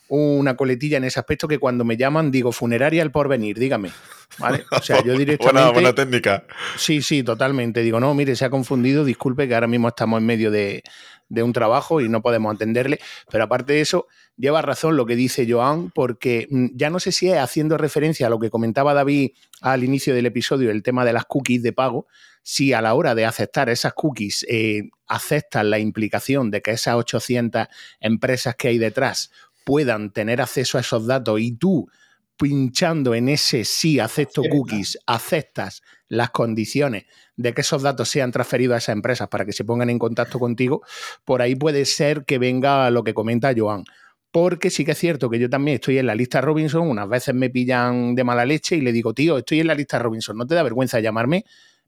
una 0.09 0.57
coletilla 0.57 0.99
en 0.99 1.05
ese 1.05 1.19
aspecto 1.19 1.49
que 1.49 1.59
cuando 1.59 1.85
me 1.85 1.97
llaman 1.97 2.31
digo 2.31 2.53
funeraria 2.53 3.03
el 3.03 3.11
porvenir, 3.11 3.59
dígame. 3.59 3.91
¿Vale? 4.39 4.64
O 4.71 4.83
sea, 4.83 5.03
yo 5.03 5.12
directamente. 5.19 5.45
buena, 5.45 5.71
buena 5.71 5.95
técnica. 5.95 6.45
Sí, 6.77 7.01
sí, 7.01 7.23
totalmente. 7.23 7.83
Digo, 7.83 8.01
no, 8.01 8.12
mire, 8.14 8.37
se 8.37 8.45
ha 8.45 8.51
confundido, 8.51 9.05
disculpe 9.05 9.49
que 9.49 9.55
ahora 9.55 9.67
mismo 9.67 9.89
estamos 9.89 10.21
en 10.21 10.27
medio 10.27 10.51
de, 10.51 10.83
de 11.29 11.43
un 11.43 11.53
trabajo 11.53 12.01
y 12.01 12.09
no 12.09 12.22
podemos 12.22 12.55
atenderle. 12.55 13.01
Pero 13.31 13.45
aparte 13.45 13.74
de 13.74 13.81
eso, 13.81 14.07
lleva 14.37 14.62
razón 14.62 14.97
lo 14.97 15.07
que 15.07 15.16
dice 15.16 15.47
Joan, 15.49 15.91
porque 15.91 16.47
mm, 16.51 16.66
ya 16.74 16.91
no 16.91 17.01
sé 17.01 17.12
si 17.12 17.29
es 17.29 17.39
haciendo 17.39 17.79
referencia 17.79 18.27
a 18.27 18.31
lo 18.31 18.39
que 18.39 18.51
comentaba 18.51 18.95
David 18.95 19.31
al 19.61 19.85
inicio 19.85 20.14
del 20.14 20.27
episodio, 20.27 20.70
el 20.70 20.83
tema 20.83 21.05
de 21.05 21.12
las 21.12 21.24
cookies 21.24 21.62
de 21.62 21.72
pago, 21.72 22.07
si 22.43 22.72
a 22.72 22.81
la 22.81 22.95
hora 22.95 23.14
de 23.14 23.24
aceptar 23.24 23.68
esas 23.68 23.93
cookies 23.95 24.47
eh, 24.49 24.91
aceptan 25.09 25.70
la 25.70 25.79
implicación 25.79 26.51
de 26.51 26.62
que 26.62 26.72
esas 26.72 26.95
800 26.95 27.66
empresas 28.01 28.55
que 28.55 28.68
hay 28.68 28.79
detrás 28.79 29.33
puedan 29.64 30.12
tener 30.12 30.41
acceso 30.41 30.79
a 30.79 30.83
esos 30.83 31.07
datos 31.07 31.41
y 31.41 31.53
tú 31.53 31.89
pinchando 32.37 33.14
en 33.14 33.29
ese 33.29 33.64
sí 33.64 33.99
acepto 33.99 34.43
cookies, 34.49 34.99
aceptas 35.07 35.83
las 36.09 36.31
condiciones 36.31 37.07
de 37.37 37.53
que 37.53 37.61
esos 37.61 37.82
datos 37.82 38.09
sean 38.09 38.32
transferidos 38.32 38.74
a 38.74 38.78
esas 38.78 38.95
empresas 38.95 39.28
para 39.28 39.45
que 39.45 39.53
se 39.53 39.64
pongan 39.64 39.91
en 39.91 39.99
contacto 39.99 40.39
contigo, 40.39 40.82
por 41.24 41.43
ahí 41.43 41.55
puede 41.55 41.84
ser 41.84 42.24
que 42.24 42.39
venga 42.39 42.91
lo 42.91 43.05
que 43.05 43.14
comenta 43.14 43.53
Joan. 43.57 43.84
Porque 44.30 44.70
sí 44.70 44.84
que 44.84 44.93
es 44.93 44.99
cierto 44.99 45.30
que 45.30 45.39
yo 45.39 45.49
también 45.49 45.76
estoy 45.76 45.99
en 45.99 46.07
la 46.07 46.14
lista 46.14 46.41
Robinson, 46.41 46.89
unas 46.89 47.09
veces 47.09 47.34
me 47.34 47.49
pillan 47.49 48.14
de 48.14 48.24
mala 48.24 48.45
leche 48.45 48.76
y 48.76 48.80
le 48.80 48.93
digo, 48.93 49.14
tío, 49.14 49.39
estoy 49.39 49.61
en 49.61 49.66
la 49.66 49.74
lista 49.74 49.99
Robinson, 49.99 50.37
¿no 50.37 50.47
te 50.47 50.55
da 50.55 50.62
vergüenza 50.62 51.01
llamarme? 51.01 51.45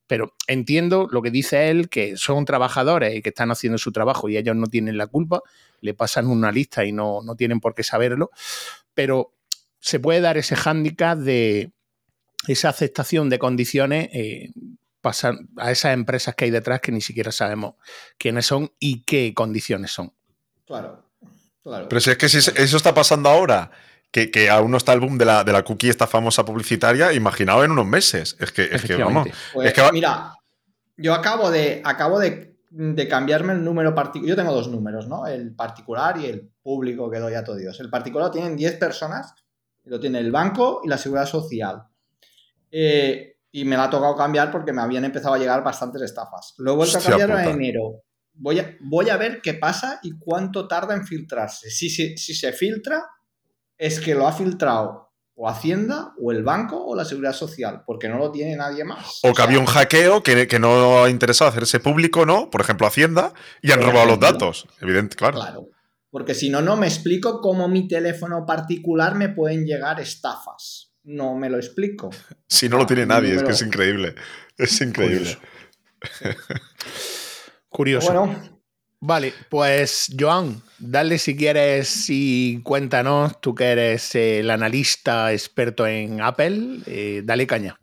Pero 0.07 0.32
entiendo 0.46 1.09
lo 1.11 1.20
que 1.20 1.30
dice 1.30 1.68
él, 1.68 1.90
que 1.90 2.16
son 2.16 2.46
trabajadores 2.46 3.14
y 3.14 3.20
que 3.20 3.28
están 3.28 3.51
haciendo 3.51 3.76
su 3.76 3.92
trabajo 3.92 4.30
y 4.30 4.38
ellos 4.38 4.57
no 4.57 4.66
tienen 4.66 4.96
la 4.96 5.07
culpa, 5.07 5.42
le 5.80 5.92
pasan 5.92 6.26
una 6.26 6.51
lista 6.51 6.84
y 6.86 6.92
no, 6.92 7.20
no 7.22 7.36
tienen 7.36 7.61
por 7.61 7.74
qué 7.74 7.82
saberlo, 7.82 8.30
pero 8.94 9.32
se 9.80 10.01
puede 10.01 10.20
dar 10.20 10.38
ese 10.38 10.57
hándicap 10.57 11.18
de 11.18 11.70
esa 12.46 12.70
aceptación 12.70 13.28
de 13.28 13.38
condiciones 13.38 14.09
eh, 14.12 14.51
pasar 15.01 15.34
a 15.57 15.70
esas 15.70 15.94
empresas 15.94 16.34
que 16.34 16.46
hay 16.46 16.51
detrás 16.51 16.80
que 16.80 16.92
ni 16.92 17.01
siquiera 17.01 17.32
sabemos 17.32 17.74
quiénes 18.18 18.46
son 18.46 18.72
y 18.78 19.05
qué 19.05 19.32
condiciones 19.34 19.92
son. 19.92 20.12
Claro, 20.66 21.05
claro. 21.62 21.88
Pero 21.88 22.01
si 22.01 22.11
es 22.11 22.18
que 22.18 22.28
si 22.28 22.38
eso 22.38 22.76
está 22.76 22.94
pasando 22.94 23.28
ahora, 23.28 23.70
que, 24.11 24.51
aún 24.51 24.70
no 24.70 24.76
está 24.76 24.92
el 24.92 25.01
boom 25.01 25.18
de 25.18 25.24
la, 25.24 25.44
de 25.44 25.53
la 25.53 25.62
cookie, 25.62 25.88
esta 25.88 26.07
famosa 26.07 26.44
publicitaria, 26.44 27.12
imaginado 27.12 27.64
en 27.64 27.72
unos 27.72 27.86
meses. 27.86 28.36
Es 28.40 28.53
que, 28.53 28.64
es 28.64 28.82
que 28.84 28.96
vamos. 28.96 29.28
Pues, 29.53 29.74
mira, 29.92 30.34
yo 30.96 31.14
acabo 31.14 31.51
de, 31.51 31.82
acabo 31.84 32.18
de, 32.18 32.57
de 32.70 33.09
cambiarme 33.09 33.53
el 33.53 33.64
número 33.64 33.94
particular. 33.94 34.28
Yo 34.28 34.36
tengo 34.36 34.55
dos 34.55 34.68
números, 34.68 35.07
¿no? 35.09 35.26
El 35.26 35.55
particular 35.55 36.18
y 36.18 36.26
el 36.26 36.51
público 36.62 37.11
que 37.11 37.18
doy 37.18 37.34
a 37.34 37.44
todo 37.44 37.57
Dios. 37.57 37.78
El 37.80 37.90
particular 37.90 38.30
tienen 38.30 38.57
10 38.57 38.76
personas, 38.76 39.34
lo 39.84 40.01
tiene 40.01 40.18
el 40.18 40.30
banco 40.30 40.80
y 40.84 40.88
la 40.88 40.99
seguridad 40.99 41.26
social. 41.26 41.84
Eh, 42.70 43.38
y 43.51 43.64
me 43.64 43.76
la 43.76 43.84
ha 43.84 43.90
tocado 43.90 44.16
cambiar 44.16 44.51
porque 44.51 44.72
me 44.72 44.82
habían 44.82 45.05
empezado 45.05 45.34
a 45.34 45.38
llegar 45.38 45.62
bastantes 45.64 46.03
estafas. 46.03 46.55
Luego 46.59 46.84
he 46.84 46.86
vuelto 46.86 46.99
a 46.99 47.03
cambiar 47.03 47.30
en 47.30 47.51
enero. 47.51 48.03
Voy 48.34 48.61
a, 48.61 48.76
voy 48.80 49.11
a 49.11 49.16
ver 49.16 49.40
qué 49.42 49.55
pasa 49.55 50.01
y 50.03 50.18
cuánto 50.18 50.68
tarda 50.68 50.94
en 50.94 51.07
filtrarse. 51.07 51.70
Si, 51.70 51.90
si, 51.90 52.16
si 52.16 52.34
se 52.34 52.53
filtra, 52.53 53.05
es 53.76 54.01
que 54.01 54.14
lo 54.14 54.28
ha 54.28 54.32
filtrado 54.32 55.09
o 55.40 55.49
Hacienda, 55.49 56.14
o 56.20 56.32
el 56.32 56.42
banco, 56.42 56.84
o 56.84 56.96
la 56.96 57.05
Seguridad 57.05 57.32
Social, 57.32 57.84
porque 57.86 58.09
no 58.09 58.18
lo 58.18 58.32
tiene 58.32 58.57
nadie 58.57 58.82
más. 58.82 59.20
O 59.22 59.32
que 59.32 59.40
había 59.40 59.61
un 59.61 59.66
hackeo 59.66 60.20
que, 60.20 60.49
que, 60.49 60.59
no 60.59 61.05
ha 61.05 61.11
interesado 61.11 61.49
hacerse 61.49 61.78
público, 61.78 62.26
¿no? 62.26 62.51
Por 62.51 62.61
ejemplo, 62.61 62.88
Hacienda, 62.88 63.32
y 63.62 63.70
han 63.70 63.80
robado 63.80 64.07
los 64.07 64.18
datos. 64.18 64.66
Evidente, 64.80 65.14
claro. 65.14 65.38
Claro. 65.38 65.68
Porque 66.11 66.34
si 66.34 66.51
no, 66.51 66.61
no 66.61 66.76
me 66.76 66.88
explico 66.88 67.40
cómo 67.40 67.68
mi 67.68 67.86
teléfono 67.86 68.44
particular 68.46 69.14
me 69.14 69.28
pueden 69.28 69.64
llegar 69.64 70.01
estafas 70.01 70.88
no 71.05 71.34
me 71.34 71.51
lo 71.51 71.57
explico. 71.57 72.11
Si 72.49 72.68
no 72.68 72.78
lo 72.78 72.86
tiene 72.86 73.05
nadie, 73.07 73.34
es 73.34 73.42
que 73.42 73.53
es 73.53 73.62
increíble. 73.62 74.14
Es 74.57 74.80
increíble. 74.80 75.36
Curioso. 77.68 78.12
Bueno. 78.12 78.59
Vale, 79.01 79.32
pues 79.49 80.12
Joan, 80.18 80.61
dale 80.78 81.18
si 81.18 81.36
quieres 81.36 82.07
y 82.09 82.61
cuéntanos, 82.64 83.40
tú 83.40 83.55
que 83.55 83.66
eres 83.66 84.14
el 84.16 84.51
analista 84.51 85.32
experto 85.32 85.86
en 85.86 86.20
Apple, 86.20 86.80
eh, 86.86 87.22
dale 87.24 87.46
caña. 87.46 87.78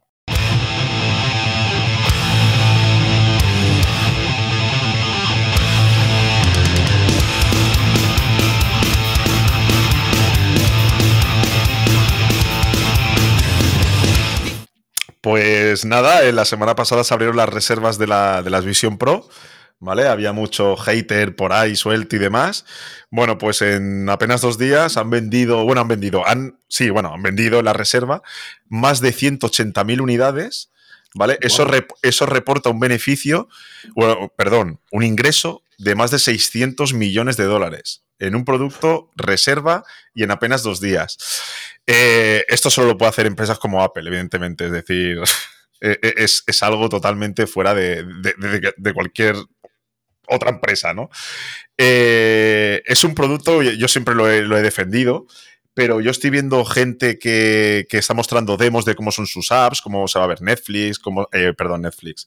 Pues 15.26 15.86
nada, 15.86 16.24
eh, 16.24 16.32
la 16.32 16.46
semana 16.46 16.76
pasada 16.76 17.04
se 17.04 17.12
abrieron 17.12 17.36
las 17.36 17.50
reservas 17.50 17.98
de, 17.98 18.06
la, 18.06 18.44
de 18.44 18.52
las 18.52 18.64
Vision 18.64 19.00
Pro. 19.00 19.28
¿Vale? 19.80 20.08
Había 20.08 20.34
mucho 20.34 20.76
hater 20.78 21.36
por 21.36 21.52
ahí 21.52 21.76
suelto 21.76 22.16
y 22.16 22.20
demás. 22.20 22.64
Bueno, 23.10 23.40
pues 23.40 23.64
en 23.64 24.08
apenas 24.08 24.42
dos 24.42 24.60
días 24.60 24.98
han 24.98 25.10
vendido, 25.10 25.64
bueno, 25.66 25.82
han 25.82 25.88
vendido, 25.88 26.28
han, 26.28 26.60
sí, 26.70 26.92
bueno, 26.92 27.12
han 27.12 27.24
vendido 27.24 27.64
la 27.64 27.74
reserva 27.74 28.22
más 28.68 29.02
de 29.02 29.16
180.000 29.16 30.00
unidades, 30.00 30.72
¿vale? 31.16 31.40
Eso, 31.42 31.66
eso 32.04 32.26
reporta 32.28 32.70
un 32.70 32.80
beneficio, 32.80 33.50
bueno, 33.96 34.32
perdón, 34.38 34.80
un 34.92 35.02
ingreso 35.04 35.64
de 35.80 35.96
más 35.96 36.12
de 36.12 36.20
600 36.20 36.94
millones 36.94 37.36
de 37.36 37.46
dólares. 37.46 38.05
En 38.20 38.36
un 38.36 38.46
producto, 38.46 39.10
reserva 39.16 39.84
y 40.14 40.24
en 40.24 40.32
apenas 40.32 40.64
dos 40.64 40.80
días. 40.80 41.18
Eh, 41.88 42.46
esto 42.48 42.70
solo 42.70 42.88
lo 42.88 42.98
puede 42.98 43.10
hacer 43.10 43.26
empresas 43.26 43.60
como 43.60 43.84
Apple, 43.84 44.08
evidentemente. 44.08 44.66
Es 44.66 44.72
decir, 44.72 45.20
e, 45.82 46.00
e, 46.02 46.14
es, 46.24 46.64
algo 46.64 46.90
totalmente 46.90 47.48
fuera 47.48 47.74
de, 47.74 48.06
cualquier 48.94 49.36
otra 50.28 50.50
empresa, 50.50 50.94
¿no? 50.94 51.10
Eh, 51.78 52.82
es 52.86 53.04
un 53.04 53.14
producto, 53.14 53.62
yo 53.62 53.88
siempre 53.88 54.16
lo 54.16 54.30
he, 54.30 54.62
defendido, 54.62 55.28
pero 55.76 56.02
yo 56.02 56.10
estoy 56.10 56.32
viendo 56.32 56.66
gente 56.66 57.20
que, 57.20 57.86
está 57.92 58.14
mostrando 58.14 58.58
demos 58.58 58.86
de 58.86 58.96
cómo 58.96 59.12
son 59.12 59.28
sus 59.28 59.52
apps, 59.52 59.82
cómo 59.82 60.08
se 60.08 60.18
va 60.18 60.26
a 60.26 60.30
ver 60.30 60.42
Netflix, 60.42 60.98
cómo, 60.98 61.28
eh, 61.32 61.54
perdón, 61.56 61.84
Netflix, 61.84 62.26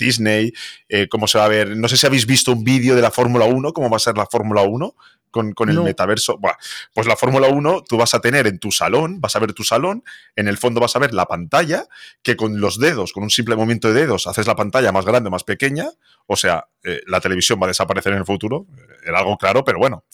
Disney, 0.00 0.52
cómo 1.08 1.28
se 1.28 1.38
va 1.38 1.44
a 1.44 1.48
ver, 1.48 1.76
no 1.76 1.88
sé 1.88 1.96
si 1.96 2.06
habéis 2.06 2.26
visto 2.26 2.52
un 2.52 2.64
vídeo 2.64 2.96
de 2.96 3.02
la 3.02 3.12
Fórmula 3.12 3.44
1, 3.44 3.72
cómo 3.72 3.88
va 3.88 3.96
a 3.96 4.00
ser 4.00 4.16
la 4.16 4.26
Fórmula 4.26 4.62
1, 4.62 4.94
con, 5.30 5.68
el 5.68 5.80
metaverso. 5.80 6.38
pues 6.92 7.06
la 7.06 7.16
Fórmula 7.16 7.48
1 7.48 7.84
tú 7.88 7.96
vas 7.96 8.14
a 8.14 8.20
tener 8.20 8.46
en 8.46 8.58
tu 8.58 8.72
salón, 8.72 9.20
vas 9.20 9.36
a 9.36 9.38
ver 9.38 9.52
tu 9.52 9.64
salón, 9.64 10.02
en 10.36 10.48
el 10.48 10.58
fondo 10.58 10.80
vas 10.80 10.96
a 10.96 10.98
ver 10.98 11.14
la 11.14 11.26
pantalla, 11.26 11.86
que 12.22 12.36
con 12.36 12.60
los 12.60 12.78
dedos, 12.78 13.12
con 13.12 13.22
un 13.22 13.30
simple 13.30 13.56
movimiento 13.56 13.92
de 13.92 14.00
dedos, 14.00 14.26
haces 14.26 14.46
la 14.46 14.56
pantalla 14.56 14.92
más 14.92 15.04
grande 15.04 15.28
o 15.28 15.30
más 15.30 15.44
pequeña. 15.44 15.88
O 16.26 16.36
sea, 16.36 16.68
eh, 16.82 17.00
la 17.06 17.20
televisión 17.20 17.60
va 17.60 17.66
a 17.66 17.68
desaparecer 17.68 18.12
en 18.12 18.18
el 18.18 18.26
futuro, 18.26 18.66
era 19.04 19.18
algo 19.18 19.36
claro, 19.36 19.64
pero 19.64 19.78
bueno. 19.78 20.04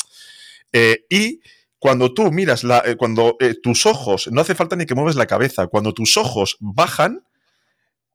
Eh, 0.72 1.04
y 1.08 1.40
cuando 1.78 2.12
tú 2.12 2.30
miras, 2.30 2.64
la, 2.64 2.82
eh, 2.84 2.96
cuando 2.96 3.36
tus 3.62 3.86
ojos, 3.86 4.28
no 4.30 4.40
hace 4.40 4.54
falta 4.54 4.76
ni 4.76 4.86
que 4.86 4.94
mueves 4.94 5.16
la 5.16 5.26
cabeza, 5.26 5.66
cuando 5.66 5.92
tus 5.94 6.16
ojos 6.16 6.56
bajan, 6.60 7.22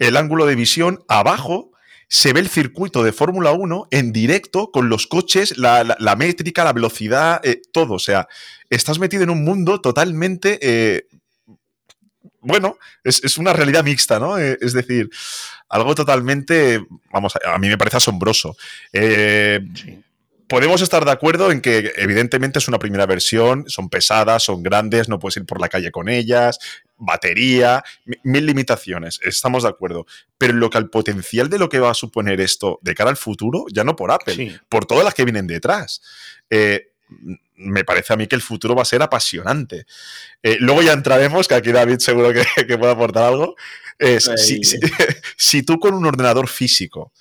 el 0.02 0.18
ángulo 0.18 0.48
de 0.48 0.56
visión 0.56 1.04
abajo 1.08 1.72
se 2.08 2.34
ve 2.34 2.40
el 2.40 2.50
circuito 2.50 3.04
de 3.04 3.14
Fórmula 3.14 3.52
1 3.52 3.88
en 3.92 4.12
directo 4.12 4.72
con 4.72 4.90
los 4.90 5.06
coches, 5.06 5.58
la, 5.58 6.16
métrica, 6.18 6.64
la 6.64 6.74
velocidad, 6.74 7.40
eh, 7.44 7.62
todo. 7.72 7.94
O 7.94 8.00
sea, 8.00 8.28
estás 8.70 9.00
metido 9.00 9.24
en 9.24 9.30
un 9.30 9.44
mundo 9.44 9.80
totalmente... 9.80 10.60
Eh, 10.62 11.08
bueno, 12.42 12.80
es, 13.04 13.38
una 13.38 13.54
realidad 13.54 13.84
mixta, 13.84 14.20
¿no? 14.20 14.40
Eh, 14.40 14.58
es 14.60 14.74
decir, 14.74 15.12
algo 15.70 15.94
totalmente, 15.94 16.84
vamos, 17.14 17.34
a, 17.46 17.58
mí 17.60 17.70
me 17.70 17.78
parece 17.78 17.98
asombroso. 17.98 18.58
Sí 18.92 20.02
podemos 20.52 20.82
estar 20.82 21.06
de 21.06 21.12
acuerdo 21.12 21.50
en 21.50 21.62
que 21.62 21.94
evidentemente 21.96 22.60
es 22.60 22.68
una 22.68 22.78
primera 22.78 23.06
versión, 23.06 23.64
son 23.70 23.90
pesadas, 23.90 24.44
son 24.44 24.62
grandes, 24.62 25.08
no 25.08 25.18
puedes 25.18 25.38
ir 25.38 25.46
por 25.46 25.62
la 25.62 25.70
calle 25.70 25.92
con 25.92 26.10
ellas, 26.10 26.60
batería, 26.98 27.86
mil 28.24 28.46
limitaciones, 28.46 29.22
estamos 29.24 29.64
de 29.64 29.70
acuerdo. 29.70 30.06
Pero 30.38 30.52
lo 30.52 30.70
que 30.70 30.78
al 30.78 30.90
potencial 30.90 31.50
de 31.50 31.58
lo 31.58 31.70
que 31.70 31.80
va 31.80 31.92
a 31.92 31.94
suponer 31.94 32.42
esto 32.42 32.80
de 32.82 32.94
cara 32.94 33.10
al 33.10 33.16
futuro, 33.16 33.64
ya 33.72 33.86
no 33.86 33.96
por 33.96 34.12
Apple, 34.12 34.60
por 34.68 34.86
todas 34.86 35.06
las 35.06 35.14
que 35.14 35.24
vienen 35.24 35.48
detrás. 35.48 36.02
Eh, 36.50 36.90
me 37.56 37.86
parece 37.86 38.12
a 38.12 38.18
mí 38.18 38.28
que 38.28 38.36
el 38.36 38.42
futuro 38.42 38.76
va 38.76 38.82
a 38.82 38.86
ser 38.86 39.02
apasionante. 39.02 39.86
Eh, 40.44 40.58
luego 40.60 40.82
ya 40.82 40.92
entraremos, 40.92 41.48
que 41.48 41.56
aquí 41.56 41.72
David 41.72 42.00
seguro 42.00 42.34
que, 42.34 42.44
puede 42.78 42.92
aportar 42.92 43.24
algo. 43.24 43.56
si, 45.38 45.64
tú 45.64 45.80
con 45.80 45.94
un 45.94 46.06
ordenador 46.06 46.50
físico 46.50 47.14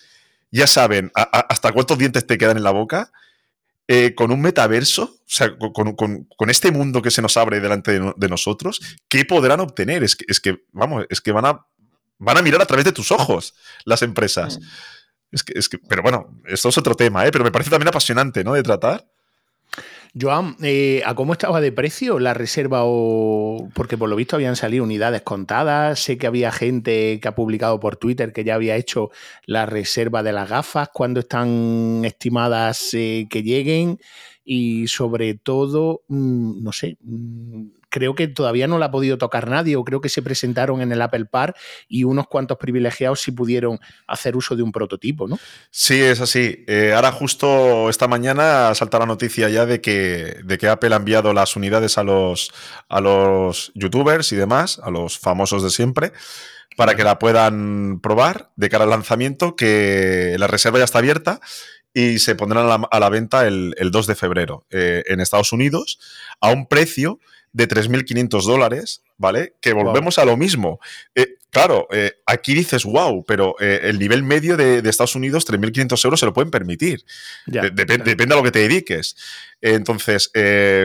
ya 0.50 0.66
saben 0.66 1.12
hasta 1.14 1.70
cuántos 1.70 1.96
dientes 1.96 2.26
te 2.26 2.38
quedan 2.38 2.56
en 2.56 2.64
la 2.64 2.72
boca, 2.72 3.12
eh, 3.92 4.14
con 4.14 4.30
un 4.30 4.40
metaverso, 4.40 5.02
o 5.02 5.18
sea, 5.26 5.58
con, 5.58 6.26
este 6.48 6.70
mundo 6.70 7.02
que 7.02 7.10
se 7.10 7.22
nos 7.22 7.36
abre 7.36 7.58
delante 7.58 7.98
de, 7.98 8.28
nosotros, 8.28 8.80
¿qué 9.08 9.24
podrán 9.24 9.58
obtener? 9.58 10.04
Es 10.04 10.14
que, 10.14 10.24
es 10.28 10.38
que, 10.38 10.62
vamos, 10.70 11.06
es 11.10 11.20
que 11.20 11.32
van 11.32 11.44
a, 11.44 11.66
van 12.16 12.38
a 12.38 12.42
mirar 12.42 12.62
a 12.62 12.66
través 12.66 12.84
de 12.84 12.92
tus 12.92 13.10
ojos 13.10 13.52
las 13.84 14.02
empresas. 14.02 14.60
Mm. 14.60 14.62
Es 15.32 15.42
que, 15.42 15.58
es 15.58 15.68
que, 15.68 15.78
pero 15.78 16.02
bueno, 16.02 16.40
esto 16.46 16.68
es 16.68 16.78
otro 16.78 16.94
tema, 16.94 17.26
¿eh? 17.26 17.32
pero 17.32 17.42
me 17.42 17.50
parece 17.50 17.68
también 17.68 17.88
apasionante, 17.88 18.44
¿no? 18.44 18.52
De 18.52 18.62
tratar. 18.62 19.10
Joan, 20.18 20.56
eh, 20.62 21.02
¿a 21.06 21.14
cómo 21.14 21.32
estaba 21.32 21.60
de 21.60 21.70
precio 21.70 22.18
la 22.18 22.34
reserva? 22.34 22.82
Porque 23.74 23.96
por 23.96 24.08
lo 24.08 24.16
visto 24.16 24.36
habían 24.36 24.56
salido 24.56 24.82
unidades 24.82 25.22
contadas. 25.22 26.00
Sé 26.00 26.18
que 26.18 26.26
había 26.26 26.50
gente 26.50 27.20
que 27.20 27.28
ha 27.28 27.34
publicado 27.34 27.78
por 27.78 27.96
Twitter 27.96 28.32
que 28.32 28.42
ya 28.42 28.56
había 28.56 28.76
hecho 28.76 29.10
la 29.46 29.66
reserva 29.66 30.22
de 30.22 30.32
las 30.32 30.48
gafas. 30.48 30.88
¿Cuándo 30.92 31.20
están 31.20 32.02
estimadas 32.04 32.92
eh, 32.94 33.26
que 33.30 33.42
lleguen? 33.42 34.00
Y 34.44 34.88
sobre 34.88 35.34
todo, 35.34 36.02
mm, 36.08 36.62
no 36.62 36.72
sé, 36.72 36.96
mm, 37.02 37.66
creo 37.90 38.14
que 38.14 38.28
todavía 38.28 38.66
no 38.66 38.78
la 38.78 38.86
ha 38.86 38.90
podido 38.90 39.18
tocar 39.18 39.48
nadie 39.48 39.76
o 39.76 39.84
creo 39.84 40.00
que 40.00 40.08
se 40.08 40.22
presentaron 40.22 40.80
en 40.80 40.92
el 40.92 41.02
Apple 41.02 41.26
Park 41.26 41.56
y 41.88 42.04
unos 42.04 42.26
cuantos 42.28 42.56
privilegiados 42.56 43.20
sí 43.20 43.32
pudieron 43.32 43.78
hacer 44.06 44.36
uso 44.36 44.56
de 44.56 44.62
un 44.62 44.72
prototipo, 44.72 45.28
¿no? 45.28 45.38
Sí, 45.70 46.00
es 46.00 46.20
así. 46.20 46.64
Eh, 46.66 46.92
ahora 46.94 47.12
justo 47.12 47.90
esta 47.90 48.08
mañana 48.08 48.74
salta 48.74 48.98
la 48.98 49.06
noticia 49.06 49.48
ya 49.48 49.66
de 49.66 49.80
que, 49.80 50.38
de 50.44 50.58
que 50.58 50.68
Apple 50.68 50.94
ha 50.94 50.96
enviado 50.96 51.32
las 51.32 51.56
unidades 51.56 51.98
a 51.98 52.04
los, 52.04 52.52
a 52.88 53.00
los 53.00 53.72
youtubers 53.74 54.32
y 54.32 54.36
demás, 54.36 54.80
a 54.82 54.90
los 54.90 55.18
famosos 55.18 55.62
de 55.62 55.70
siempre 55.70 56.12
para 56.76 56.94
que 56.94 57.04
la 57.04 57.18
puedan 57.18 58.00
probar 58.00 58.52
de 58.56 58.70
cara 58.70 58.84
al 58.84 58.90
lanzamiento, 58.90 59.56
que 59.56 60.36
la 60.38 60.46
reserva 60.46 60.78
ya 60.78 60.84
está 60.84 60.98
abierta 60.98 61.40
y 61.92 62.20
se 62.20 62.34
pondrán 62.36 62.86
a 62.90 63.00
la, 63.00 63.08
venta 63.08 63.46
el, 63.46 63.74
2 63.76 64.06
de 64.06 64.14
febrero 64.14 64.64
eh, 64.70 65.02
en 65.06 65.20
Estados 65.20 65.52
Unidos 65.52 65.98
a 66.40 66.50
un 66.50 66.66
precio 66.66 67.18
de 67.52 67.68
3.500 67.68 68.44
dólares, 68.44 69.02
¿vale? 69.16 69.54
Que 69.60 69.72
volvemos 69.72 70.18
a 70.18 70.24
lo 70.24 70.36
mismo. 70.36 70.78
Eh, 71.14 71.34
claro, 71.50 71.88
eh, 71.90 72.12
aquí 72.26 72.54
dices, 72.54 72.84
wow, 72.84 73.24
pero 73.24 73.56
eh, 73.58 73.80
el 73.84 73.98
nivel 73.98 74.22
medio 74.22 74.56
de, 74.56 74.78
Estados 74.88 75.16
Unidos, 75.16 75.48
3.500 75.48 76.04
euros, 76.04 76.20
se 76.20 76.26
lo 76.26 76.32
pueden 76.32 76.50
permitir. 76.50 77.04
Depende 77.46 78.14
de 78.14 78.26
lo 78.26 78.42
que 78.42 78.52
te 78.52 78.60
dediques. 78.60 79.16
Entonces, 79.60 80.30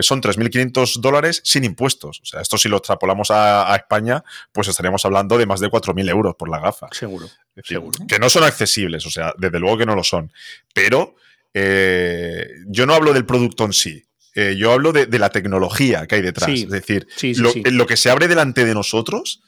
son 0.01 0.21
3.500 0.21 0.99
dólares 0.99 1.41
sin 1.43 1.63
impuestos. 1.63 2.19
O 2.21 2.25
sea, 2.25 2.41
esto 2.41 2.57
si 2.57 2.67
lo 2.67 2.77
extrapolamos 2.77 3.29
a, 3.31 3.75
España, 3.75 4.23
pues 4.51 4.67
estaríamos 4.67 5.05
hablando 5.05 5.37
de 5.37 5.45
más 5.45 5.59
de 5.59 5.69
4.000 5.69 6.09
euros 6.09 6.35
por 6.35 6.49
la 6.49 6.59
gafa. 6.59 6.87
Seguro, 6.91 7.29
seguro. 7.63 7.99
Que 8.07 8.19
no 8.19 8.29
son 8.29 8.43
accesibles, 8.43 9.05
o 9.05 9.11
sea, 9.11 9.33
desde 9.37 9.59
luego 9.59 9.77
que 9.77 9.85
no 9.85 9.95
lo 9.95 10.03
son. 10.03 10.31
Pero 10.73 11.15
yo 11.53 12.85
no 12.85 12.93
hablo 12.93 13.13
del 13.13 13.25
producto 13.25 13.63
en 13.65 13.73
sí. 13.73 14.05
Eh, 14.35 14.55
yo 14.57 14.73
hablo 14.73 14.91
de, 14.91 15.07
la 15.17 15.29
tecnología 15.29 16.05
que 16.07 16.15
hay 16.15 16.21
detrás. 16.21 16.49
es 16.49 16.69
decir, 16.69 17.07
lo, 17.37 17.87
que 17.87 17.95
se 17.95 18.09
abre 18.09 18.27
delante 18.27 18.65
de 18.65 18.73
nosotros 18.73 19.41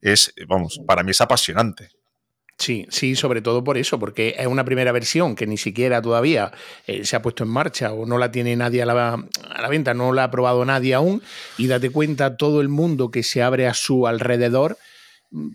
es, 0.00 0.32
vamos, 0.48 0.80
para 0.86 1.02
mí 1.02 1.10
es 1.10 1.20
apasionante. 1.20 1.90
Sí, 2.56 2.86
sí, 2.90 3.16
sobre 3.16 3.40
todo 3.40 3.64
por 3.64 3.78
eso, 3.78 3.98
porque 3.98 4.34
es 4.38 4.46
una 4.46 4.64
primera 4.64 4.92
versión 4.92 5.34
que 5.34 5.46
ni 5.46 5.56
siquiera 5.56 6.02
todavía 6.02 6.52
eh, 6.86 7.06
se 7.06 7.16
ha 7.16 7.22
puesto 7.22 7.44
en 7.44 7.50
marcha 7.50 7.92
o 7.92 8.04
no 8.04 8.18
la 8.18 8.32
tiene 8.32 8.54
nadie 8.56 8.82
a 8.82 8.86
la, 8.86 9.14
a 9.14 9.62
la, 9.62 9.68
venta, 9.68 9.94
no 9.94 10.12
la 10.12 10.24
ha 10.24 10.30
probado 10.30 10.64
nadie 10.66 10.92
aún, 10.92 11.22
y 11.56 11.68
date 11.68 11.90
cuenta 11.90 12.36
todo 12.36 12.60
el 12.60 12.68
mundo 12.68 13.10
que 13.10 13.22
se 13.22 13.42
abre 13.42 13.66
a 13.66 13.72
su 13.72 14.06
alrededor 14.06 14.76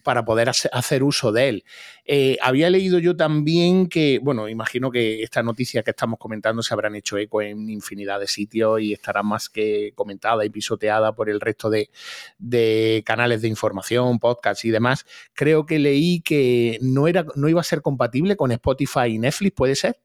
para 0.03 0.23
poder 0.23 0.49
hacer 0.49 1.03
uso 1.03 1.31
de 1.31 1.49
él. 1.49 1.63
Eh, 2.05 2.37
había 2.41 2.69
leído 2.69 2.99
yo 2.99 3.15
también 3.15 3.87
que, 3.87 4.19
bueno, 4.21 4.47
imagino 4.47 4.89
que 4.89 5.21
esta 5.21 5.43
noticia 5.43 5.83
que 5.83 5.91
estamos 5.91 6.17
comentando 6.17 6.63
se 6.63 6.73
habrán 6.73 6.95
hecho 6.95 7.17
eco 7.17 7.41
en 7.41 7.69
infinidad 7.69 8.19
de 8.19 8.27
sitios 8.27 8.79
y 8.81 8.93
estará 8.93 9.21
más 9.21 9.49
que 9.49 9.91
comentada 9.95 10.45
y 10.45 10.49
pisoteada 10.49 11.13
por 11.13 11.29
el 11.29 11.41
resto 11.41 11.69
de, 11.69 13.03
canales 13.05 13.41
de 13.41 13.47
información, 13.47 14.19
podcasts 14.19 14.63
y 14.65 14.71
demás. 14.71 15.05
Creo 15.33 15.65
que 15.65 15.79
leí 15.79 16.21
que 16.21 16.77
no, 16.81 17.07
era, 17.07 17.25
no 17.35 17.49
iba 17.49 17.59
a 17.59 17.65
ser 17.65 17.81
compatible 17.81 18.37
con 18.37 18.51
Spotify 18.51 19.07
y 19.07 19.19
Netflix, 19.19 19.55
¿puede 19.55 19.75
ser? 19.75 19.99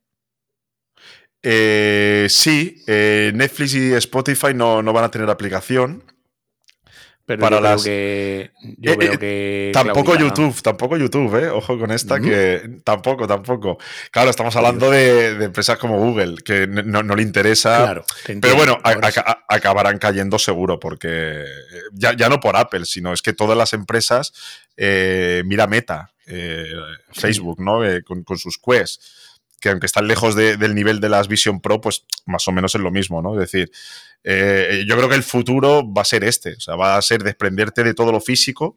Eh, 1.43 2.27
sí, 2.29 2.83
eh, 2.87 3.33
Netflix 3.35 3.75
y 3.75 3.93
Spotify 3.95 4.53
no, 4.55 4.83
no, 4.83 4.93
van 4.93 5.05
a 5.05 5.11
tener 5.11 5.31
aplicación 5.31 6.03
para 7.39 7.61
las... 7.61 7.85
que, 7.85 8.51
yo 8.79 8.93
eh, 8.93 8.99
que 8.99 9.71
tampoco 9.73 10.17
YouTube, 10.17 10.61
tampoco 10.63 10.97
YouTube, 10.97 11.35
¿eh? 11.37 11.49
Ojo 11.49 11.79
con 11.79 11.91
esta, 11.91 12.21
que 12.21 12.81
tampoco, 12.85 13.27
tampoco. 13.27 13.79
Claro, 14.11 14.31
estamos 14.31 14.55
hablando 14.57 14.91
de, 14.91 15.45
empresas 15.45 15.79
como 15.79 15.99
Google, 15.99 16.37
que 16.45 16.67
no, 16.67 17.03
le 17.03 17.23
interesa. 17.23 17.79
Claro, 17.79 18.05
pero 18.41 18.57
bueno, 18.57 18.79
acabarán 19.49 19.99
cayendo 19.99 20.39
seguro, 20.39 20.81
porque 20.81 21.45
ya, 21.93 22.17
ya, 22.17 22.29
no 22.29 22.41
por 22.41 22.57
Apple, 22.57 22.85
sino 22.85 23.13
es 23.13 23.23
que 23.23 23.33
todas 23.33 23.57
las 23.57 23.73
empresas, 23.73 24.33
eh, 24.77 25.43
mira 25.47 25.67
Meta, 25.67 26.13
eh, 26.27 26.73
Facebook, 27.13 27.61
¿no? 27.61 27.81
Con, 28.07 28.23
con, 28.25 28.39
sus 28.39 28.59
quests 28.59 29.21
que 29.61 29.69
aunque 29.69 29.87
están 29.87 30.09
lejos 30.09 30.35
del 30.35 30.75
nivel 30.75 31.01
de 31.01 31.09
las 31.09 31.29
Vision 31.29 31.61
Pro, 31.61 31.81
pues 31.81 32.05
más 32.27 32.49
o 32.49 32.53
menos 32.53 32.75
es 32.75 32.81
lo 32.81 32.91
mismo, 32.91 33.21
¿no? 33.21 33.35
Es 33.35 33.41
decir, 33.51 33.71
eh, 34.25 34.85
yo 34.87 34.97
creo 34.97 35.09
que 35.09 35.15
el 35.15 35.23
futuro 35.23 35.83
va 35.93 36.03
a 36.03 36.07
ser 36.07 36.25
este, 36.25 36.55
o 36.55 36.61
sea, 36.61 36.77
va 36.77 36.97
a 36.97 37.03
ser 37.03 37.23
desprenderte 37.23 37.85
de 37.85 37.95
todo 37.95 38.11
lo 38.11 38.21
físico 38.21 38.77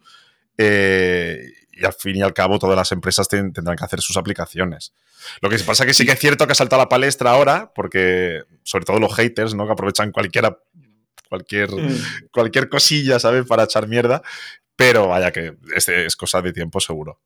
eh, 0.58 1.54
y 1.72 1.86
al 1.86 1.94
fin 1.94 2.18
y 2.18 2.22
al 2.22 2.34
cabo 2.34 2.60
todas 2.60 2.76
las 2.76 2.92
empresas 2.92 3.28
tendrán 3.28 3.76
que 3.76 3.84
hacer 3.84 4.02
sus 4.02 4.18
aplicaciones. 4.18 4.94
Lo 5.42 5.50
que 5.50 5.58
pasa 5.60 5.84
es 5.84 5.88
que 5.88 5.94
sí 5.94 6.06
que 6.06 6.12
es 6.12 6.20
cierto 6.20 6.46
que 6.46 6.52
ha 6.52 6.56
saltado 6.56 6.82
la 6.82 6.90
palestra 6.90 7.32
ahora, 7.32 7.72
porque 7.74 8.44
sobre 8.64 8.86
todo 8.86 9.00
los 9.00 9.16
haters, 9.16 9.54
¿no? 9.56 9.66
Que 9.66 9.72
aprovechan 9.72 10.12
cualquiera, 10.12 10.60
cualquier, 11.30 11.72
mm. 11.72 12.30
cualquier 12.32 12.70
cosilla, 12.70 13.20
¿sabes? 13.20 13.46
Para 13.46 13.64
echar 13.64 13.88
mierda. 13.88 14.22
Pero 14.76 15.08
vaya 15.08 15.32
que 15.32 15.56
este 15.76 16.06
es 16.06 16.16
cosa 16.16 16.42
de 16.42 16.52
tiempo 16.52 16.80
seguro. 16.80 17.20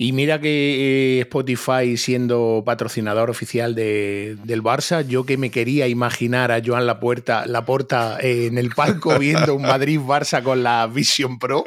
Y 0.00 0.12
mira 0.12 0.40
que 0.40 1.18
eh, 1.18 1.20
Spotify 1.22 1.96
siendo 1.96 2.62
patrocinador 2.64 3.30
oficial 3.30 3.74
de, 3.74 4.36
del 4.44 4.62
Barça, 4.62 5.04
yo 5.04 5.26
que 5.26 5.36
me 5.36 5.50
quería 5.50 5.88
imaginar 5.88 6.52
a 6.52 6.62
Joan 6.64 6.86
Lapuerta, 6.86 7.46
Laporta 7.46 8.16
eh, 8.20 8.46
en 8.46 8.58
el 8.58 8.70
palco 8.70 9.18
viendo 9.18 9.56
un 9.56 9.62
Madrid-Barça 9.62 10.44
con 10.44 10.62
la 10.62 10.86
Vision 10.86 11.40
Pro 11.40 11.64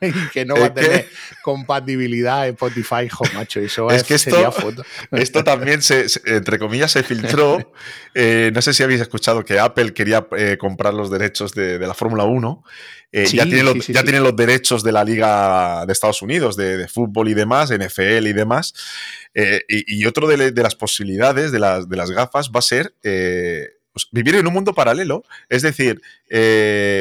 y 0.00 0.12
que 0.32 0.44
no 0.44 0.54
va 0.54 0.66
a 0.66 0.74
tener 0.74 1.08
compatibilidad 1.42 2.46
Spotify, 2.46 3.08
jo, 3.10 3.24
macho, 3.34 3.58
eso 3.58 3.90
es 3.90 4.04
que 4.04 4.14
esto, 4.14 4.52
foto. 4.52 4.84
esto 5.10 5.42
también, 5.42 5.82
se, 5.82 6.06
entre 6.24 6.60
comillas, 6.60 6.92
se 6.92 7.02
filtró. 7.02 7.72
Eh, 8.18 8.50
no 8.54 8.62
sé 8.62 8.72
si 8.72 8.82
habéis 8.82 9.02
escuchado 9.02 9.44
que 9.44 9.58
Apple 9.58 9.92
quería 9.92 10.26
comprar 10.58 10.94
los 10.94 11.10
derechos 11.10 11.52
de, 11.52 11.78
de 11.78 11.86
la 11.86 11.92
Fórmula 11.92 12.24
1 12.24 12.64
eh, 13.12 13.24
ya, 13.32 13.44
tienen 13.44 13.64
los, 13.64 13.86
ya 13.86 14.02
tienen 14.02 14.22
los 14.22 14.36
derechos 14.36 14.82
de 14.82 14.92
la 14.92 15.02
Liga 15.02 15.86
de 15.86 15.92
Estados 15.94 16.20
Unidos, 16.20 16.54
de, 16.54 16.86
fútbol 16.86 17.28
y 17.28 17.34
demás, 17.34 17.55
NFL 17.64 18.26
y 18.26 18.32
demás. 18.32 18.74
Eh, 19.34 19.60
y, 19.68 20.04
otro 20.06 20.26
de, 20.26 20.52
las 20.52 20.74
posibilidades 20.74 21.52
de 21.52 21.58
las, 21.58 21.88
de 21.88 21.96
las, 21.96 22.10
gafas 22.10 22.50
va 22.50 22.60
a 22.60 22.62
ser 22.62 22.94
eh, 23.02 23.68
pues, 23.92 24.08
vivir 24.12 24.36
en 24.36 24.46
un 24.46 24.52
mundo 24.52 24.74
paralelo. 24.74 25.24
Es 25.48 25.62
decir, 25.62 26.00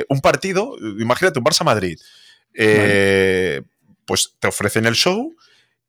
un 0.10 0.22
partido, 0.22 0.76
imagínate 1.00 1.40
un 1.40 1.46
Barça-Madrid, 1.46 2.00
pues 4.06 4.34
te 4.40 4.48
ofrecen 4.48 4.86
el 4.86 4.96
show. 4.96 5.36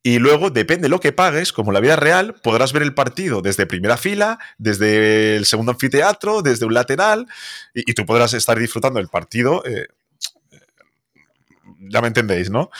Y 0.02 0.20
luego, 0.20 0.50
depende 0.50 0.84
de 0.84 0.88
lo 0.88 1.00
que 1.00 1.10
pagues, 1.10 1.52
como 1.52 1.72
la 1.72 1.80
vida 1.80 1.96
real, 1.96 2.34
podrás 2.40 2.72
ver 2.72 2.82
el 2.82 2.94
partido 2.94 3.42
desde 3.42 3.66
primera 3.66 3.96
fila, 3.96 4.38
desde 4.56 5.34
el 5.34 5.46
segundo 5.46 5.72
anfiteatro, 5.72 6.42
desde 6.42 6.64
un 6.64 6.74
lateral, 6.74 7.26
y, 7.74 7.92
tú 7.92 8.06
podrás 8.06 8.32
estar 8.32 8.56
disfrutando 8.56 9.00
del 9.00 9.08
partido 9.08 9.64
ya 11.88 12.00
me 12.00 12.08
entendéis, 12.08 12.50
¿no? 12.50 12.70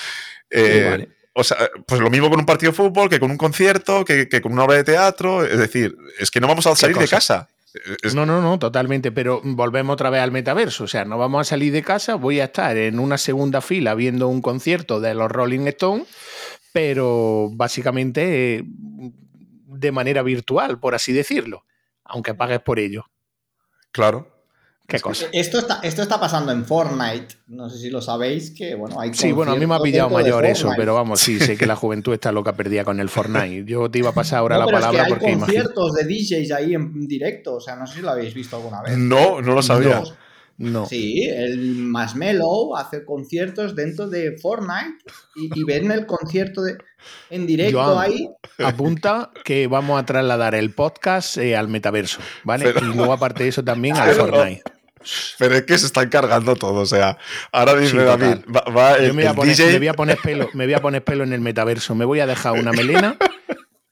Eh, 0.51 1.09
o 1.39 1.45
sea, 1.45 1.59
pues 1.87 2.01
lo 2.01 2.09
mismo 2.09 2.30
con 2.30 2.41
un 2.41 2.47
partido 2.47 2.72
de 2.72 2.76
fútbol, 2.76 3.11
que 3.11 3.20
con 3.20 3.30
un 3.30 3.37
concierto, 3.37 4.07
que, 4.07 4.28
con 4.41 4.53
una 4.53 4.64
obra 4.64 4.76
de 4.76 4.84
teatro. 4.84 5.45
Es 5.45 5.59
decir, 5.59 5.95
es 6.18 6.30
que 6.30 6.41
no 6.41 6.49
vamos 6.49 6.66
a 6.66 6.74
salir 6.74 6.97
de 6.97 7.07
casa. 7.07 7.51
No, 8.14 8.24
no, 8.24 8.41
no, 8.41 8.59
totalmente, 8.59 9.12
pero 9.12 9.43
volvemos 9.45 9.93
otra 9.93 10.09
vez 10.09 10.22
al 10.22 10.32
metaverso, 10.32 10.84
o 10.84 10.87
sea, 10.87 11.05
no 11.05 11.18
vamos 11.18 11.43
a 11.43 11.45
salir 11.45 11.74
de 11.74 11.82
casa, 11.82 12.14
voy 12.14 12.41
a 12.41 12.45
estar 12.45 12.74
en 12.74 12.99
una 12.99 13.18
segunda 13.18 13.61
fila 13.61 13.95
viendo 13.95 14.28
un 14.28 14.41
concierto 14.41 14.99
de 14.99 15.12
los 15.12 15.30
Rolling 15.30 15.66
Stones, 15.66 16.09
pero 16.72 17.51
básicamente 17.53 18.64
de 18.64 19.93
manera 19.93 20.22
virtual, 20.22 20.80
por 20.80 20.95
así 20.95 21.12
decirlo, 21.12 21.66
aunque 22.03 22.32
pagues 22.32 22.61
por 22.61 22.78
ello. 22.78 23.05
Claro, 23.93 24.36
¿Qué 24.87 25.01
cosa? 25.01 25.26
Esto 25.32 25.59
está, 25.59 25.80
esto 25.82 26.03
está 26.03 26.20
pasando 26.20 26.53
en 26.53 26.64
Fortnite. 26.64 27.34
No 27.49 27.68
sé 27.68 27.78
si 27.78 27.91
lo 27.91 28.01
sabéis, 28.01 28.53
que 28.53 28.76
bueno, 28.76 29.01
hay 29.01 29.12
Sí, 29.14 29.32
bueno, 29.32 29.53
a 29.53 29.57
mí 29.57 29.66
me 29.66 29.74
ha 29.74 29.80
pillado 29.80 30.11
mayor 30.11 30.47
eso, 30.47 30.70
pero 30.76 30.95
vamos, 30.95 31.20
sí, 31.20 31.41
sé 31.41 31.57
que 31.57 31.66
la 31.66 31.74
juventud 31.74 32.12
está 32.12 32.30
loca 32.30 32.55
perdida 32.55 32.84
con 32.84 33.01
el 33.01 33.09
Fortnite. 33.09 33.64
Yo 33.64 33.91
te 33.91 33.99
iba 33.99 34.11
a 34.11 34.14
pasar 34.14 34.41
ahora 34.41 34.59
la 34.59 34.66
palabra 34.66 35.09
es 35.09 35.14
que 35.18 35.26
hay 35.26 35.39
conciertos 35.39 35.95
de 35.95 36.05
DJs 36.05 36.53
ahí 36.53 36.74
en 36.74 37.07
directo, 37.09 37.57
o 37.57 37.61
sea, 37.61 37.74
no 37.74 37.87
sé 37.87 37.97
si 37.97 38.03
lo 38.03 38.11
habéis 38.11 38.32
visto 38.34 38.57
alguna 38.57 38.82
vez. 38.82 38.97
No, 38.97 39.43
no 39.43 39.55
lo 39.55 39.62
sabía. 39.62 40.03
No. 40.59 40.87
Sí, 40.87 41.28
el 41.28 41.76
Masmello 41.76 42.76
hace 42.76 43.05
conciertos 43.05 43.74
dentro 43.74 44.09
de 44.09 44.39
Fortnite 44.39 45.05
y, 45.34 45.51
y 45.55 45.64
ven 45.64 45.91
el 45.91 46.07
concierto 46.07 46.62
de, 46.62 46.78
en 47.28 47.47
directo 47.47 47.99
ahí. 47.99 48.30
Apunta 48.59 49.30
que 49.45 49.66
vamos 49.66 50.01
a 50.01 50.07
trasladar 50.07 50.55
el 50.55 50.70
podcast 50.70 51.37
eh, 51.37 51.57
al 51.57 51.68
metaverso, 51.68 52.20
¿vale? 52.45 52.72
Y 52.80 52.84
luego, 52.84 53.12
aparte 53.12 53.43
de 53.43 53.51
eso, 53.51 53.62
también 53.62 53.97
al 53.97 54.14
Fortnite. 54.14 54.62
Pero 55.39 55.57
es 55.57 55.63
que 55.65 55.79
se 55.79 55.87
están 55.87 56.09
cargando 56.09 56.57
todo. 56.57 56.81
O 56.81 56.87
sea, 56.87 57.19
ahora 57.53 57.75
dice 57.77 57.97
David, 57.97 58.39
va, 58.49 58.99
Yo 59.01 59.15
me 59.15 59.23
voy, 59.23 59.27
a 59.27 59.35
poner, 59.35 59.57
me 59.59 59.79
voy, 59.79 59.89
a 59.89 59.95
poner, 59.95 60.19
pelo, 60.19 60.49
me 60.55 60.65
voy 60.65 60.75
a 60.75 60.81
poner 60.81 61.05
pelo 61.05 61.25
en 61.25 61.33
el 61.33 61.41
metaverso. 61.41 61.95
Me 61.95 62.05
voy 62.05 62.21
a 62.21 62.27
dejar 62.27 62.53
una 62.53 62.73
melena 62.73 63.17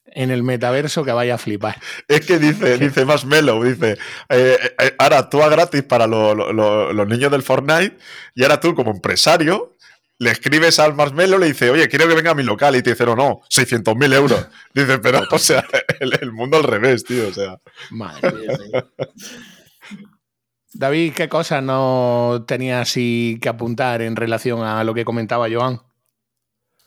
en 0.07 0.31
el 0.31 0.43
metaverso 0.43 1.05
que 1.05 1.13
vaya 1.13 1.35
a 1.35 1.39
flipar. 1.39 1.81
Es 2.09 2.25
que 2.25 2.39
dice, 2.39 2.79
dice 2.79 3.05
más 3.05 3.25
Melo, 3.25 3.63
dice, 3.63 3.99
eh, 4.29 4.59
eh, 4.79 4.95
ahora 4.99 5.19
actúa 5.19 5.49
gratis 5.49 5.83
para 5.83 6.07
los 6.07 7.09
niños 7.09 7.31
del 7.31 7.43
Fortnite 7.43 7.97
y 8.35 8.43
ahora 8.43 8.61
tú 8.61 8.75
como 8.75 8.91
empresario 8.93 9.75
le 10.19 10.31
escribes 10.31 10.79
al 10.79 10.95
Marshmello, 10.95 11.39
le 11.39 11.47
dice, 11.47 11.71
oye, 11.71 11.89
quiero 11.89 12.09
que 12.09 12.15
venga 12.15 12.31
a 12.31 12.35
mi 12.35 12.45
local 12.45 12.77
y 12.77 12.83
te 12.83 12.91
dice, 12.91 13.05
no, 13.05 13.17
no, 13.17 13.41
600 13.49 13.97
mil 13.97 14.13
euros. 14.13 14.47
Dice, 14.73 14.99
pero, 14.99 15.23
o 15.29 15.39
sea, 15.39 15.65
el, 15.99 16.33
mundo 16.33 16.57
al 16.57 16.63
revés, 16.63 17.05
tío, 17.05 17.29
o 17.29 17.33
sea. 17.33 17.59
Madre 17.91 18.33
mía, 18.33 18.87
David, 20.75 21.15
¿qué 21.15 21.29
cosas 21.29 21.63
no 21.63 22.45
tenía 22.49 22.81
así 22.81 23.39
que 23.41 23.49
apuntar 23.49 24.03
en 24.03 24.17
relación 24.17 24.63
a 24.63 24.83
lo 24.83 24.93
que 24.93 25.05
comentaba 25.05 25.47
Joan? 25.51 25.81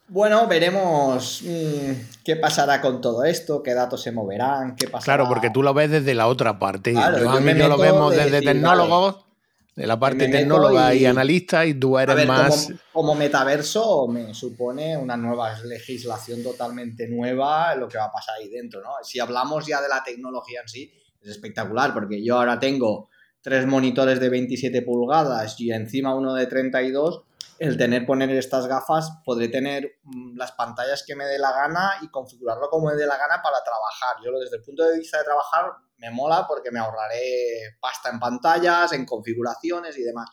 Bueno, 0.09 0.45
veremos 0.47 1.41
mm, 1.43 1.91
qué 2.23 2.35
pasará 2.35 2.81
con 2.81 2.99
todo 2.99 3.23
esto, 3.23 3.63
qué 3.63 3.73
datos 3.73 4.01
se 4.01 4.11
moverán, 4.11 4.75
qué 4.75 4.87
pasará. 4.87 5.17
Claro, 5.17 5.29
porque 5.29 5.49
tú 5.49 5.63
lo 5.63 5.73
ves 5.73 5.89
desde 5.89 6.13
la 6.15 6.27
otra 6.27 6.59
parte. 6.59 6.93
Joan 6.93 7.47
y 7.47 7.59
yo 7.59 7.69
lo 7.69 7.77
vemos 7.77 8.13
desde 8.13 8.41
tecnólogos, 8.41 9.25
de 9.73 9.87
la 9.87 9.97
parte 9.97 10.27
tecnóloga 10.27 10.93
y, 10.93 11.05
analista, 11.05 11.65
y 11.65 11.73
tú 11.73 11.97
eres 11.97 12.27
más. 12.27 12.65
Como, 12.65 12.79
como, 12.91 13.15
metaverso 13.15 14.07
me 14.09 14.33
supone 14.33 14.97
una 14.97 15.15
nueva 15.15 15.57
legislación 15.63 16.43
totalmente 16.43 17.07
nueva 17.07 17.73
lo 17.75 17.87
que 17.87 17.97
va 17.97 18.05
a 18.05 18.11
pasar 18.11 18.35
ahí 18.35 18.49
dentro, 18.49 18.81
¿no? 18.81 18.89
Si 19.01 19.19
hablamos 19.19 19.65
ya 19.65 19.81
de 19.81 19.87
la 19.87 20.03
tecnología 20.03 20.61
en 20.61 20.67
sí, 20.67 20.91
es 21.21 21.29
espectacular, 21.29 21.93
porque 21.93 22.21
yo 22.21 22.37
ahora 22.37 22.59
tengo 22.59 23.09
tres 23.41 23.65
monitores 23.65 24.19
de 24.19 24.29
27 24.29 24.81
pulgadas 24.81 25.59
y 25.59 25.71
encima 25.71 26.15
uno 26.15 26.33
de 26.33 26.47
32, 26.47 27.23
el 27.59 27.77
tener 27.77 28.05
poner 28.05 28.29
estas 28.31 28.67
gafas, 28.67 29.11
podré 29.25 29.47
tener 29.47 29.99
mm, 30.03 30.37
las 30.37 30.51
pantallas 30.51 31.03
que 31.05 31.15
me 31.15 31.25
dé 31.25 31.39
la 31.39 31.51
gana 31.51 31.93
y 32.01 32.09
configurarlo 32.09 32.69
como 32.69 32.87
me 32.87 32.95
dé 32.95 33.05
la 33.05 33.17
gana 33.17 33.41
para 33.41 33.63
trabajar. 33.63 34.17
Yo 34.23 34.31
desde 34.39 34.57
el 34.57 34.63
punto 34.63 34.83
de 34.83 34.97
vista 34.97 35.17
de 35.17 35.23
trabajar 35.23 35.73
me 35.97 36.11
mola 36.11 36.45
porque 36.47 36.71
me 36.71 36.79
ahorraré 36.79 37.77
pasta 37.79 38.09
en 38.09 38.19
pantallas, 38.19 38.93
en 38.93 39.05
configuraciones 39.05 39.97
y 39.97 40.03
demás. 40.03 40.29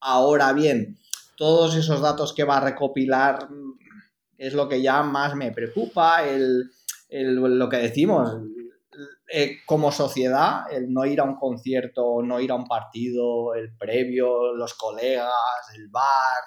Ahora 0.00 0.52
bien, 0.52 0.98
todos 1.36 1.76
esos 1.76 2.00
datos 2.00 2.32
que 2.32 2.44
va 2.44 2.58
a 2.58 2.60
recopilar 2.60 3.50
mm, 3.50 3.78
es 4.38 4.54
lo 4.54 4.68
que 4.68 4.82
ya 4.82 5.02
más 5.02 5.34
me 5.34 5.52
preocupa, 5.52 6.24
el, 6.24 6.70
lo 7.08 7.68
que 7.68 7.76
decimos, 7.76 8.36
eh, 9.32 9.58
como 9.66 9.90
sociedad, 9.90 10.70
el 10.70 10.92
no 10.92 11.04
ir 11.06 11.20
a 11.20 11.24
un 11.24 11.36
concierto, 11.36 12.22
no 12.22 12.40
ir 12.40 12.50
a 12.50 12.56
un 12.56 12.66
partido, 12.66 13.54
el 13.54 13.76
previo, 13.76 14.54
los 14.54 14.74
colegas, 14.74 15.32
el 15.74 15.88
bar, 15.88 16.42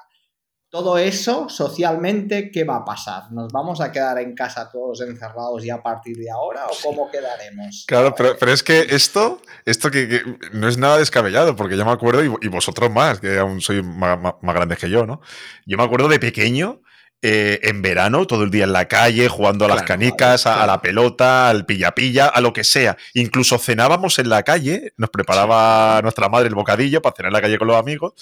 todo 0.69 0.97
eso 0.97 1.47
socialmente, 1.47 2.51
¿qué 2.51 2.65
va 2.65 2.77
a 2.77 2.85
pasar? 2.85 3.31
¿Nos 3.31 3.51
vamos 3.53 3.79
a 3.79 3.91
quedar 3.91 4.19
en 4.19 4.35
casa 4.35 4.69
todos 4.69 4.99
encerrados 5.01 5.63
y 5.63 5.69
a 5.69 5.81
partir 5.81 6.17
de 6.17 6.29
ahora 6.29 6.65
o 6.65 6.71
cómo 6.83 7.09
quedaremos? 7.09 7.85
Claro, 7.87 8.13
pero, 8.15 8.51
es 8.51 8.63
que 8.63 8.81
esto, 8.89 9.41
esto 9.65 9.89
que, 9.89 10.21
no 10.51 10.67
es 10.67 10.77
nada 10.77 10.97
descabellado, 10.97 11.55
porque 11.55 11.77
yo 11.77 11.85
me 11.85 11.91
acuerdo, 11.91 12.21
y, 12.23 12.47
vosotros 12.49 12.91
más, 12.91 13.21
que 13.21 13.39
aún 13.39 13.61
sois 13.61 13.83
más, 13.83 14.19
más 14.19 14.55
grandes 14.55 14.77
que 14.77 14.89
yo, 14.89 15.05
¿no? 15.05 15.21
Yo 15.65 15.77
me 15.77 15.83
acuerdo 15.83 16.09
de 16.09 16.19
pequeño 16.19 16.81
eh, 17.23 17.59
en 17.63 17.81
verano, 17.81 18.27
todo 18.27 18.43
el 18.43 18.51
día 18.51 18.65
en 18.65 18.73
la 18.73 18.87
calle, 18.87 19.27
jugando 19.27 19.65
a 19.65 19.67
las 19.67 19.83
canicas, 19.83 20.45
A, 20.45 20.67
la 20.67 20.81
pelota, 20.81 21.49
al 21.49 21.65
pilla-pilla, 21.65 22.27
a 22.27 22.41
lo 22.41 22.53
que 22.53 22.63
sea. 22.63 22.95
Incluso 23.15 23.57
cenábamos 23.57 24.19
en 24.19 24.29
la 24.29 24.43
calle, 24.43 24.93
nos 24.97 25.09
preparaba 25.09 25.99
nuestra 26.03 26.29
madre 26.29 26.49
el 26.49 26.55
bocadillo 26.55 27.01
para 27.01 27.15
cenar 27.15 27.29
en 27.29 27.33
la 27.33 27.41
calle 27.41 27.57
con 27.57 27.67
los 27.67 27.77
amigos. 27.77 28.13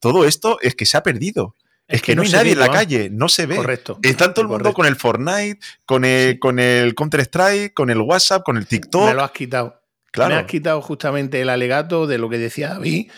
Todo 0.00 0.24
esto 0.24 0.58
es 0.62 0.74
que 0.74 0.84
se 0.84 0.96
ha 0.96 1.02
perdido. 1.04 1.54
Es, 1.86 2.02
que, 2.02 2.16
no, 2.16 2.22
hay 2.22 2.30
nadie 2.30 2.52
en 2.52 2.58
la 2.58 2.70
calle, 2.70 3.08
no 3.10 3.28
se 3.28 3.46
ve. 3.46 3.56
Correcto. 3.56 3.98
Está 4.02 4.34
todo 4.34 4.42
el 4.42 4.48
mundo 4.48 4.72
con 4.72 4.86
el 4.86 4.96
Fortnite, 4.96 5.58
con 5.86 6.04
el, 6.04 6.38
con 6.38 6.58
el 6.58 6.94
Counter-Strike, 6.94 7.72
con 7.72 7.90
el 7.90 7.98
WhatsApp, 7.98 8.42
con 8.44 8.56
el 8.56 8.66
TikTok. 8.66 9.06
Me 9.06 9.14
lo 9.14 9.22
has 9.22 9.32
quitado. 9.32 9.80
Claro. 10.12 10.34
Me 10.34 10.40
has 10.40 10.46
quitado 10.46 10.82
justamente 10.82 11.40
el 11.40 11.50
alegato 11.50 12.08
de 12.08 12.18
lo 12.18 12.28
que 12.28 12.38
decía 12.38 12.70
David 12.70 13.10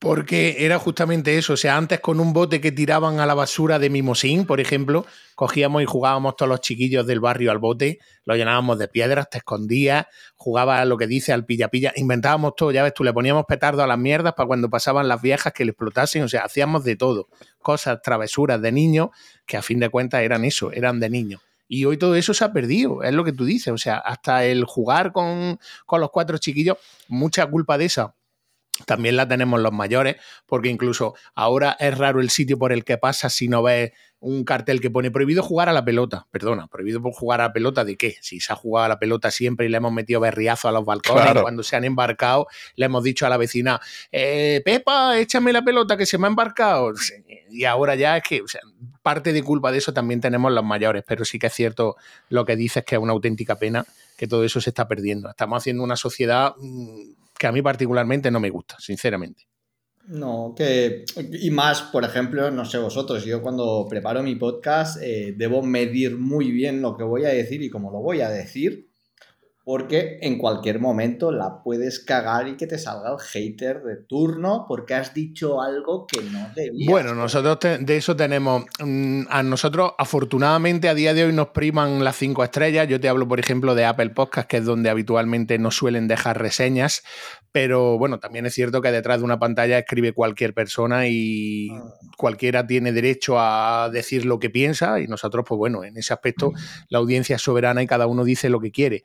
porque 0.00 0.56
era 0.64 0.78
justamente 0.78 1.36
eso. 1.36 1.52
O 1.52 1.56
sea, 1.58 1.76
antes 1.76 2.00
con 2.00 2.20
un 2.20 2.32
bote 2.32 2.60
que 2.60 2.72
tiraban 2.72 3.20
a 3.20 3.26
la 3.26 3.34
basura 3.34 3.78
de 3.78 3.90
Mimosín, 3.90 4.46
por 4.46 4.58
ejemplo, 4.58 5.04
cogíamos 5.34 5.82
y 5.82 5.84
jugábamos 5.84 6.36
todos 6.36 6.48
los 6.48 6.62
chiquillos 6.62 7.06
del 7.06 7.20
barrio 7.20 7.50
al 7.50 7.58
bote, 7.58 7.98
lo 8.24 8.34
llenábamos 8.34 8.78
de 8.78 8.88
piedras, 8.88 9.28
te 9.28 9.38
escondías, 9.38 10.06
jugabas 10.36 10.86
lo 10.86 10.96
que 10.96 11.06
dice 11.06 11.34
al 11.34 11.44
pilla-pilla, 11.44 11.92
inventábamos 11.96 12.54
todo, 12.56 12.72
ya 12.72 12.82
ves 12.82 12.94
tú, 12.94 13.04
le 13.04 13.12
poníamos 13.12 13.44
petardo 13.46 13.82
a 13.82 13.86
las 13.86 13.98
mierdas 13.98 14.32
para 14.32 14.46
cuando 14.46 14.70
pasaban 14.70 15.06
las 15.06 15.20
viejas 15.20 15.52
que 15.52 15.66
le 15.66 15.72
explotasen, 15.72 16.22
o 16.22 16.28
sea, 16.28 16.44
hacíamos 16.44 16.82
de 16.82 16.96
todo, 16.96 17.28
cosas, 17.60 18.00
travesuras 18.02 18.60
de 18.62 18.72
niños, 18.72 19.10
que 19.44 19.58
a 19.58 19.62
fin 19.62 19.80
de 19.80 19.90
cuentas 19.90 20.22
eran 20.22 20.46
eso, 20.46 20.72
eran 20.72 20.98
de 20.98 21.10
niños. 21.10 21.42
Y 21.68 21.84
hoy 21.84 21.98
todo 21.98 22.16
eso 22.16 22.32
se 22.32 22.42
ha 22.42 22.52
perdido, 22.54 23.02
es 23.02 23.12
lo 23.12 23.22
que 23.22 23.32
tú 23.32 23.44
dices. 23.44 23.72
O 23.72 23.78
sea, 23.78 23.98
hasta 23.98 24.44
el 24.44 24.64
jugar 24.64 25.12
con, 25.12 25.60
con 25.86 26.00
los 26.00 26.10
cuatro 26.10 26.36
chiquillos, 26.38 26.78
mucha 27.06 27.46
culpa 27.46 27.78
de 27.78 27.84
esa 27.84 28.14
también 28.86 29.16
la 29.16 29.28
tenemos 29.28 29.60
los 29.60 29.72
mayores, 29.72 30.16
porque 30.46 30.68
incluso 30.68 31.14
ahora 31.34 31.76
es 31.78 31.96
raro 31.96 32.20
el 32.20 32.30
sitio 32.30 32.58
por 32.58 32.72
el 32.72 32.84
que 32.84 32.98
pasas 32.98 33.32
si 33.32 33.48
no 33.48 33.62
ves 33.62 33.92
un 34.20 34.44
cartel 34.44 34.80
que 34.80 34.90
pone 34.90 35.10
prohibido 35.10 35.42
jugar 35.42 35.68
a 35.68 35.72
la 35.72 35.84
pelota. 35.84 36.26
Perdona, 36.30 36.66
prohibido 36.68 37.00
por 37.00 37.12
jugar 37.12 37.40
a 37.40 37.44
la 37.44 37.52
pelota 37.52 37.84
de 37.84 37.96
qué? 37.96 38.16
Si 38.20 38.38
se 38.38 38.52
ha 38.52 38.56
jugado 38.56 38.84
a 38.84 38.88
la 38.88 38.98
pelota 38.98 39.30
siempre 39.30 39.66
y 39.66 39.68
le 39.70 39.78
hemos 39.78 39.92
metido 39.92 40.20
berriazo 40.20 40.68
a 40.68 40.72
los 40.72 40.84
balcones 40.84 41.40
cuando 41.40 41.62
se 41.62 41.76
han 41.76 41.84
embarcado 41.84 42.46
le 42.76 42.86
hemos 42.86 43.02
dicho 43.02 43.26
a 43.26 43.30
la 43.30 43.36
vecina, 43.36 43.80
eh, 44.12 44.60
Pepa, 44.64 45.18
échame 45.18 45.52
la 45.52 45.62
pelota 45.62 45.96
que 45.96 46.06
se 46.06 46.18
me 46.18 46.26
ha 46.26 46.28
embarcado. 46.28 46.92
Y 47.50 47.64
ahora 47.64 47.94
ya 47.94 48.18
es 48.18 48.22
que 48.22 48.42
parte 49.02 49.32
de 49.32 49.42
culpa 49.42 49.72
de 49.72 49.78
eso 49.78 49.92
también 49.92 50.20
tenemos 50.20 50.52
los 50.52 50.64
mayores, 50.64 51.02
pero 51.06 51.24
sí 51.24 51.38
que 51.38 51.46
es 51.46 51.54
cierto 51.54 51.96
lo 52.28 52.44
que 52.44 52.56
dices 52.56 52.84
que 52.84 52.96
es 52.96 53.00
una 53.00 53.12
auténtica 53.12 53.56
pena 53.56 53.84
que 54.16 54.26
todo 54.26 54.44
eso 54.44 54.60
se 54.60 54.70
está 54.70 54.86
perdiendo. 54.86 55.30
Estamos 55.30 55.62
haciendo 55.62 55.82
una 55.82 55.96
sociedad 55.96 56.54
mm, 56.58 57.19
que 57.40 57.46
a 57.46 57.52
mí 57.52 57.62
particularmente 57.62 58.30
no 58.30 58.38
me 58.38 58.50
gusta, 58.50 58.76
sinceramente. 58.78 59.44
No, 60.08 60.52
que. 60.54 61.06
Y 61.16 61.50
más, 61.50 61.80
por 61.80 62.04
ejemplo, 62.04 62.50
no 62.50 62.66
sé 62.66 62.76
vosotros, 62.76 63.24
yo 63.24 63.40
cuando 63.40 63.86
preparo 63.88 64.22
mi 64.22 64.36
podcast 64.36 65.00
eh, 65.02 65.32
debo 65.34 65.62
medir 65.62 66.18
muy 66.18 66.50
bien 66.50 66.82
lo 66.82 66.98
que 66.98 67.02
voy 67.02 67.24
a 67.24 67.28
decir 67.28 67.62
y 67.62 67.70
cómo 67.70 67.90
lo 67.90 68.00
voy 68.00 68.20
a 68.20 68.28
decir, 68.28 68.89
porque 69.64 70.18
en 70.22 70.38
cualquier 70.38 70.80
momento 70.80 71.30
la 71.32 71.62
puedes 71.62 72.00
cagar 72.00 72.48
y 72.48 72.56
que 72.56 72.66
te 72.66 72.78
salga 72.78 73.12
el 73.12 73.18
hater 73.18 73.82
de 73.82 73.96
turno 73.96 74.64
porque 74.66 74.94
has 74.94 75.12
dicho 75.12 75.60
algo 75.60 76.06
que 76.06 76.22
no 76.22 76.48
debías. 76.54 76.90
Bueno, 76.90 77.14
nosotros 77.14 77.58
de 77.80 77.96
eso 77.96 78.16
tenemos. 78.16 78.64
Mm, 78.78 79.22
a 79.28 79.42
nosotros, 79.42 79.92
afortunadamente, 79.98 80.88
a 80.88 80.94
día 80.94 81.14
de 81.14 81.24
hoy 81.24 81.32
nos 81.32 81.48
priman 81.48 82.02
las 82.02 82.16
cinco 82.16 82.42
estrellas. 82.42 82.88
Yo 82.88 83.00
te 83.00 83.08
hablo, 83.08 83.28
por 83.28 83.38
ejemplo, 83.38 83.74
de 83.74 83.84
Apple 83.84 84.10
Podcast, 84.10 84.48
que 84.48 84.58
es 84.58 84.64
donde 84.64 84.90
habitualmente 84.90 85.58
nos 85.58 85.76
suelen 85.76 86.08
dejar 86.08 86.40
reseñas. 86.40 87.02
Pero 87.52 87.98
bueno, 87.98 88.20
también 88.20 88.46
es 88.46 88.54
cierto 88.54 88.80
que 88.80 88.92
detrás 88.92 89.18
de 89.18 89.24
una 89.24 89.38
pantalla 89.38 89.78
escribe 89.78 90.12
cualquier 90.12 90.54
persona 90.54 91.08
y 91.08 91.70
ah. 91.72 91.94
cualquiera 92.16 92.66
tiene 92.66 92.92
derecho 92.92 93.36
a 93.38 93.90
decir 93.92 94.24
lo 94.24 94.38
que 94.38 94.50
piensa. 94.50 95.00
Y 95.00 95.06
nosotros, 95.06 95.44
pues 95.48 95.58
bueno, 95.58 95.82
en 95.84 95.96
ese 95.96 96.12
aspecto, 96.12 96.52
la 96.88 96.98
audiencia 96.98 97.36
es 97.36 97.42
soberana 97.42 97.82
y 97.82 97.86
cada 97.86 98.06
uno 98.06 98.24
dice 98.24 98.48
lo 98.48 98.60
que 98.60 98.70
quiere 98.70 99.04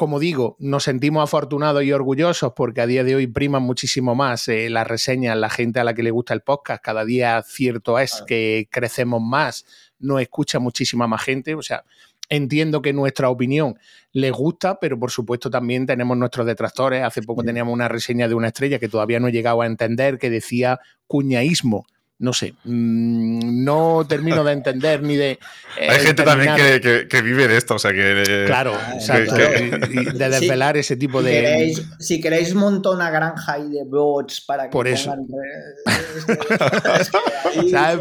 como 0.00 0.18
digo, 0.18 0.56
nos 0.58 0.84
sentimos 0.84 1.22
afortunados 1.22 1.84
y 1.84 1.92
orgullosos 1.92 2.54
porque 2.56 2.80
a 2.80 2.86
día 2.86 3.04
de 3.04 3.16
hoy 3.16 3.26
priman 3.26 3.62
muchísimo 3.62 4.14
más 4.14 4.48
eh, 4.48 4.70
las 4.70 4.86
reseñas, 4.86 5.36
la 5.36 5.50
gente 5.50 5.78
a 5.78 5.84
la 5.84 5.92
que 5.92 6.02
le 6.02 6.10
gusta 6.10 6.32
el 6.32 6.40
podcast. 6.40 6.82
Cada 6.82 7.04
día 7.04 7.42
cierto 7.46 7.98
es 7.98 8.24
que 8.26 8.66
crecemos 8.70 9.20
más, 9.20 9.66
nos 9.98 10.22
escucha 10.22 10.58
muchísima 10.58 11.06
más 11.06 11.22
gente. 11.22 11.54
O 11.54 11.60
sea, 11.60 11.84
entiendo 12.30 12.80
que 12.80 12.94
nuestra 12.94 13.28
opinión 13.28 13.78
les 14.12 14.32
gusta, 14.32 14.80
pero 14.80 14.98
por 14.98 15.10
supuesto 15.10 15.50
también 15.50 15.84
tenemos 15.84 16.16
nuestros 16.16 16.46
detractores. 16.46 17.04
Hace 17.04 17.22
poco 17.22 17.42
teníamos 17.42 17.74
una 17.74 17.88
reseña 17.88 18.28
de 18.28 18.34
una 18.34 18.48
estrella 18.48 18.78
que 18.78 18.88
todavía 18.88 19.20
no 19.20 19.28
he 19.28 19.32
llegado 19.32 19.60
a 19.60 19.66
entender 19.66 20.18
que 20.18 20.30
decía 20.30 20.80
cuñaísmo 21.06 21.84
no 22.20 22.32
sé, 22.34 22.52
mm, 22.64 23.64
no 23.64 24.04
termino 24.06 24.44
de 24.44 24.52
entender 24.52 25.02
ni 25.02 25.16
de... 25.16 25.38
Eh, 25.78 25.88
Hay 25.88 26.00
gente 26.00 26.22
también 26.22 26.54
que, 26.54 27.22
vive 27.22 27.48
de 27.48 27.56
esto, 27.56 27.76
o 27.76 27.78
sea 27.78 27.94
que... 27.94 28.44
Claro, 28.46 28.74
exacto. 28.92 29.36
de 29.36 30.28
desvelar 30.28 30.76
ese 30.76 30.96
tipo 30.96 31.22
de... 31.22 31.74
si 31.98 32.20
queréis 32.20 32.54
montar 32.54 32.92
una 32.92 33.10
granja 33.10 33.58
y 33.58 33.70
de 33.70 33.84
bots 33.84 34.42
para 34.42 34.64
que... 34.64 34.70
Por 34.70 34.86
eso. 34.86 35.16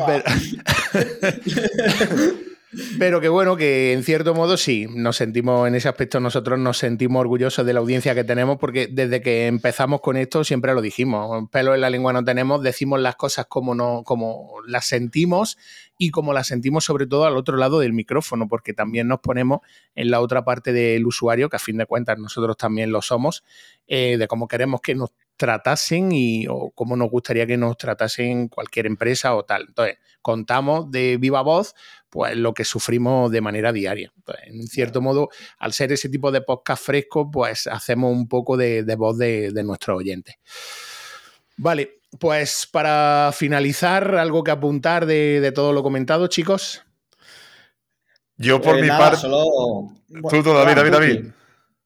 Pero 0.06 0.24
que 2.72 3.30
bueno, 3.30 3.58
que 3.58 3.94
en 3.94 4.04
cierto 4.04 4.36
modo 4.36 4.56
sí, 4.56 4.88
nos 4.94 5.18
sentimos 5.18 5.68
en 5.68 5.76
ese 5.76 5.90
aspecto, 5.90 6.20
nosotros 6.20 6.60
nos 6.60 6.78
sentimos 6.78 7.20
orgullosos 7.20 7.66
de 7.66 7.74
la 7.74 7.80
audiencia 7.80 8.14
que 8.14 8.24
tenemos, 8.24 8.58
porque 8.58 8.88
desde 8.92 9.22
que 9.22 9.48
empezamos 9.48 10.02
con 10.02 10.18
esto 10.18 10.44
siempre 10.44 10.74
lo 10.74 10.82
dijimos, 10.82 11.50
pelo 11.52 11.74
en 11.74 11.82
la 11.82 11.90
lengua 11.90 12.14
no 12.14 12.24
tenemos, 12.24 12.62
decimos 12.62 13.00
las 13.00 13.16
cosas 13.16 13.48
como, 13.48 13.74
no, 13.74 14.04
como 14.04 14.56
las 14.68 14.86
sentimos 14.86 15.58
y 15.98 16.12
como 16.12 16.32
las 16.32 16.48
sentimos 16.48 16.86
sobre 16.86 17.08
todo 17.08 17.26
al 17.26 17.38
otro 17.38 17.58
lado 17.58 17.80
del 17.80 17.94
micrófono, 17.94 18.48
porque 18.48 18.74
también 18.74 19.08
nos 19.08 19.20
ponemos 19.20 19.62
en 19.96 20.12
la 20.12 20.22
otra 20.22 20.46
parte 20.46 20.72
del 20.72 21.06
usuario, 21.06 21.50
que 21.50 21.56
a 21.56 21.60
fin 21.60 21.78
de 21.78 21.88
cuentas 21.88 22.20
nosotros 22.20 22.56
también 22.56 22.92
lo 22.92 23.02
somos, 23.02 23.44
eh, 23.88 24.18
de 24.18 24.28
cómo 24.28 24.48
queremos 24.48 24.82
que 24.82 24.94
nos 24.94 25.10
tratasen 25.40 26.12
y 26.12 26.48
o 26.50 26.72
cómo 26.76 26.98
nos 26.98 27.10
gustaría 27.10 27.48
que 27.48 27.56
nos 27.56 27.78
tratasen 27.78 28.50
cualquier 28.50 28.86
empresa 28.86 29.34
o 29.36 29.44
tal. 29.44 29.66
Entonces, 29.70 29.98
contamos 30.22 30.92
de 30.92 31.18
viva 31.18 31.42
voz 31.42 31.76
pues 32.10 32.36
lo 32.36 32.54
que 32.54 32.66
sufrimos 32.66 33.32
de 33.32 33.42
manera 33.42 33.72
diaria. 33.72 34.12
en 34.44 34.68
cierto 34.68 35.02
modo, 35.02 35.30
al 35.58 35.74
ser 35.74 35.92
ese 35.92 36.10
tipo 36.10 36.32
de 36.32 36.42
podcast 36.42 36.84
fresco, 36.84 37.30
pues 37.30 37.68
hacemos 37.68 38.12
un 38.12 38.28
poco 38.28 38.58
de, 38.58 38.84
voz 38.98 39.18
de, 39.18 39.52
de 39.52 39.64
nuestros 39.64 39.98
oyentes. 39.98 40.36
Vale, 41.58 42.00
pues 42.18 42.68
para 42.72 43.32
finalizar, 43.34 44.16
algo 44.16 44.44
que 44.44 44.52
apuntar 44.52 45.06
de, 45.06 45.52
todo 45.54 45.74
lo 45.74 45.84
comentado, 45.84 46.28
chicos. 46.28 46.84
Yo 48.38 48.62
por 48.62 48.78
eh, 48.78 48.82
mi 48.82 48.88
parte. 48.88 49.28
Tú, 49.28 50.44
David, 50.44 50.76
David, 50.76 50.92
David. 50.92 51.26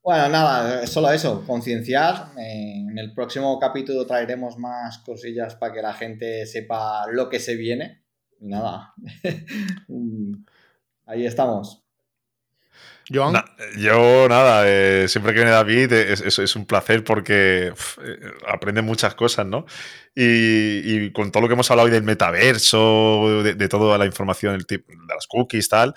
Bueno, 0.04 0.30
nada, 0.30 0.86
solo 0.86 1.12
eso, 1.12 1.44
concienciar. 1.46 2.28
En 2.38 2.98
el 2.98 3.14
próximo 3.14 3.58
capítulo 3.60 4.06
traeremos 4.06 4.58
más 4.58 5.00
cosillas 5.00 5.56
para 5.56 5.74
que 5.74 5.82
la 5.82 5.94
gente 5.94 6.46
sepa 6.46 7.08
lo 7.12 7.30
que 7.30 7.40
se 7.40 7.56
viene. 7.56 8.03
Nada, 8.44 8.94
ahí 11.06 11.26
estamos. 11.26 11.82
yo 13.78 14.28
nada, 14.28 14.64
eh, 14.66 15.08
siempre 15.08 15.34
que 15.34 15.40
viene 15.40 15.52
David 15.52 15.94
es, 15.94 16.40
es, 16.40 16.56
un 16.58 16.66
placer 16.66 17.06
porque 17.06 17.68
eh, 17.68 18.20
aprende 18.48 18.82
muchas 18.82 19.16
cosas, 19.16 19.46
¿no? 19.46 19.66
Y, 20.14 21.12
con 21.12 21.32
todo 21.32 21.44
lo 21.44 21.48
que 21.48 21.54
hemos 21.54 21.72
hablado 21.72 21.86
hoy 21.86 21.92
del 21.92 22.04
metaverso, 22.04 23.44
de, 23.44 23.68
toda 23.70 23.98
la 23.98 24.06
información 24.06 24.58
de 24.58 24.84
las 25.08 25.28
cookies, 25.28 25.70
tal, 25.70 25.94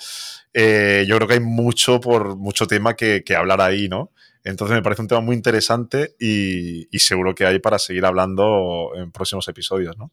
eh, 0.53 1.05
yo 1.09 1.17
creo 1.17 1.29
que 1.29 1.35
hay 1.35 1.41
mucho 1.41 2.01
por 2.01 2.37
mucho 2.37 2.69
tema 2.69 2.95
que, 2.95 3.25
hablar 3.37 3.61
ahí, 3.61 3.89
¿no? 3.89 4.13
Entonces 4.45 4.77
me 4.77 4.83
parece 4.83 5.03
un 5.03 5.09
tema 5.09 5.21
muy 5.21 5.35
interesante 5.35 6.15
y, 6.21 6.87
seguro 6.99 7.35
que 7.35 7.45
hay 7.45 7.59
para 7.59 7.81
seguir 7.81 8.05
hablando 8.05 8.93
en 8.95 9.11
próximos 9.11 9.49
episodios, 9.49 9.99
¿no? 9.99 10.13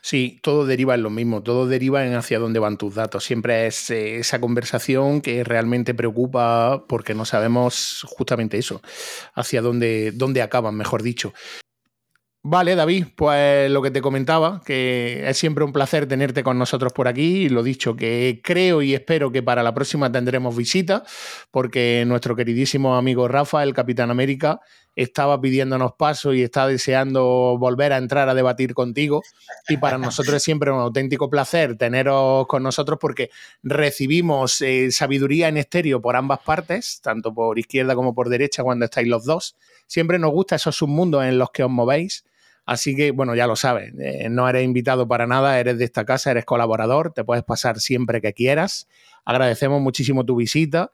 Sí, 0.00 0.38
todo 0.42 0.66
deriva 0.66 0.94
en 0.94 1.02
lo 1.02 1.10
mismo, 1.10 1.42
todo 1.42 1.66
deriva 1.66 2.06
en 2.06 2.14
hacia 2.14 2.38
dónde 2.38 2.60
van 2.60 2.78
tus 2.78 2.94
datos. 2.94 3.24
Siempre 3.24 3.66
es 3.66 3.90
eh, 3.90 4.18
esa 4.18 4.40
conversación 4.40 5.20
que 5.20 5.44
realmente 5.44 5.94
preocupa 5.94 6.84
porque 6.88 7.14
no 7.14 7.24
sabemos 7.24 8.04
justamente 8.08 8.58
eso, 8.58 8.80
hacia 9.34 9.62
dónde, 9.62 10.12
dónde 10.12 10.42
acaban, 10.42 10.76
mejor 10.76 11.02
dicho. 11.02 11.32
Vale, 12.50 12.76
David, 12.76 13.06
pues 13.16 13.70
lo 13.70 13.82
que 13.82 13.90
te 13.90 14.00
comentaba, 14.00 14.62
que 14.64 15.28
es 15.28 15.36
siempre 15.36 15.64
un 15.64 15.72
placer 15.72 16.06
tenerte 16.06 16.44
con 16.44 16.56
nosotros 16.56 16.92
por 16.92 17.08
aquí. 17.08 17.48
Lo 17.48 17.62
dicho, 17.62 17.96
que 17.96 18.40
creo 18.42 18.80
y 18.80 18.94
espero 18.94 19.32
que 19.32 19.42
para 19.42 19.62
la 19.62 19.74
próxima 19.74 20.10
tendremos 20.10 20.56
visita, 20.56 21.02
porque 21.50 22.04
nuestro 22.06 22.36
queridísimo 22.36 22.96
amigo 22.96 23.26
Rafa, 23.28 23.62
el 23.64 23.74
Capitán 23.74 24.10
América, 24.10 24.60
estaba 25.02 25.40
pidiéndonos 25.40 25.92
paso 25.92 26.34
y 26.34 26.42
está 26.42 26.66
deseando 26.66 27.56
volver 27.56 27.92
a 27.92 27.98
entrar 27.98 28.28
a 28.28 28.34
debatir 28.34 28.74
contigo. 28.74 29.22
Y 29.68 29.76
para 29.76 29.96
nosotros 29.98 30.34
es 30.34 30.42
siempre 30.42 30.72
un 30.72 30.80
auténtico 30.80 31.30
placer 31.30 31.76
teneros 31.76 32.48
con 32.48 32.64
nosotros 32.64 32.98
porque 33.00 33.30
recibimos 33.62 34.60
eh, 34.60 34.90
sabiduría 34.90 35.46
en 35.46 35.56
estéreo 35.56 36.02
por 36.02 36.16
ambas 36.16 36.40
partes, 36.40 37.00
tanto 37.00 37.32
por 37.32 37.60
izquierda 37.60 37.94
como 37.94 38.12
por 38.12 38.28
derecha 38.28 38.64
cuando 38.64 38.86
estáis 38.86 39.06
los 39.06 39.24
dos. 39.24 39.56
Siempre 39.86 40.18
nos 40.18 40.32
gusta 40.32 40.56
esos 40.56 40.74
submundos 40.74 41.24
en 41.24 41.38
los 41.38 41.50
que 41.52 41.62
os 41.62 41.70
movéis. 41.70 42.24
Así 42.66 42.96
que, 42.96 43.12
bueno, 43.12 43.36
ya 43.36 43.46
lo 43.46 43.56
sabes, 43.56 43.94
eh, 43.98 44.28
no 44.28 44.48
eres 44.48 44.64
invitado 44.64 45.06
para 45.06 45.26
nada, 45.26 45.58
eres 45.58 45.78
de 45.78 45.84
esta 45.84 46.04
casa, 46.04 46.32
eres 46.32 46.44
colaborador, 46.44 47.12
te 47.14 47.24
puedes 47.24 47.44
pasar 47.44 47.78
siempre 47.80 48.20
que 48.20 48.34
quieras. 48.34 48.88
Agradecemos 49.24 49.80
muchísimo 49.80 50.26
tu 50.26 50.36
visita. 50.36 50.90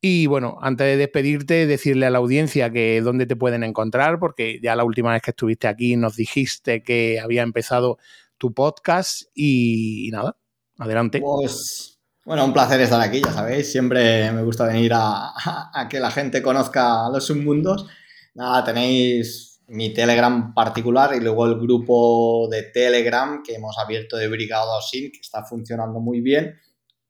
Y 0.00 0.26
bueno, 0.26 0.58
antes 0.60 0.86
de 0.86 0.96
despedirte, 0.96 1.66
decirle 1.66 2.06
a 2.06 2.10
la 2.10 2.18
audiencia 2.18 2.70
que 2.70 3.00
dónde 3.00 3.26
te 3.26 3.34
pueden 3.34 3.64
encontrar, 3.64 4.20
porque 4.20 4.60
ya 4.62 4.76
la 4.76 4.84
última 4.84 5.12
vez 5.12 5.22
que 5.22 5.32
estuviste 5.32 5.66
aquí 5.66 5.96
nos 5.96 6.14
dijiste 6.14 6.84
que 6.84 7.18
había 7.18 7.42
empezado 7.42 7.98
tu 8.36 8.54
podcast 8.54 9.22
y, 9.34 10.08
nada, 10.12 10.36
adelante. 10.78 11.20
Pues 11.20 11.98
bueno, 12.24 12.44
un 12.44 12.52
placer 12.52 12.80
estar 12.80 13.00
aquí, 13.00 13.22
ya 13.24 13.32
sabéis, 13.32 13.72
siempre 13.72 14.30
me 14.32 14.42
gusta 14.44 14.66
venir 14.66 14.92
a, 14.94 15.88
que 15.90 15.98
la 15.98 16.10
gente 16.10 16.42
conozca 16.42 17.08
los 17.10 17.26
submundos. 17.26 17.86
Nada, 18.34 18.62
tenéis 18.62 19.62
mi 19.66 19.92
Telegram 19.92 20.54
particular 20.54 21.14
y 21.16 21.20
luego 21.20 21.46
el 21.46 21.58
grupo 21.58 22.46
de 22.50 22.62
Telegram 22.64 23.42
que 23.42 23.54
hemos 23.54 23.76
abierto 23.78 24.16
de 24.16 24.28
Brigada 24.28 24.76
OSINT, 24.76 25.12
que 25.12 25.20
está 25.20 25.42
funcionando 25.42 25.98
muy 25.98 26.20
bien. 26.20 26.54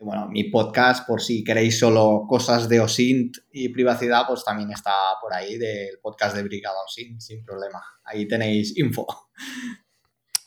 Y 0.00 0.04
bueno, 0.04 0.28
mi 0.28 0.44
podcast, 0.44 1.06
por 1.06 1.20
si 1.20 1.42
queréis 1.42 1.78
solo 1.78 2.24
cosas 2.28 2.68
de 2.68 2.80
OSINT 2.80 3.36
y 3.52 3.70
privacidad, 3.70 4.22
pues 4.28 4.44
también 4.44 4.70
está 4.70 4.92
por 5.20 5.34
ahí 5.34 5.58
del 5.58 5.98
podcast 6.00 6.36
de 6.36 6.44
Brigada 6.44 6.76
OSINT, 6.86 7.20
sin 7.20 7.44
problema. 7.44 7.82
Ahí 8.04 8.28
tenéis 8.28 8.76
info. 8.78 9.06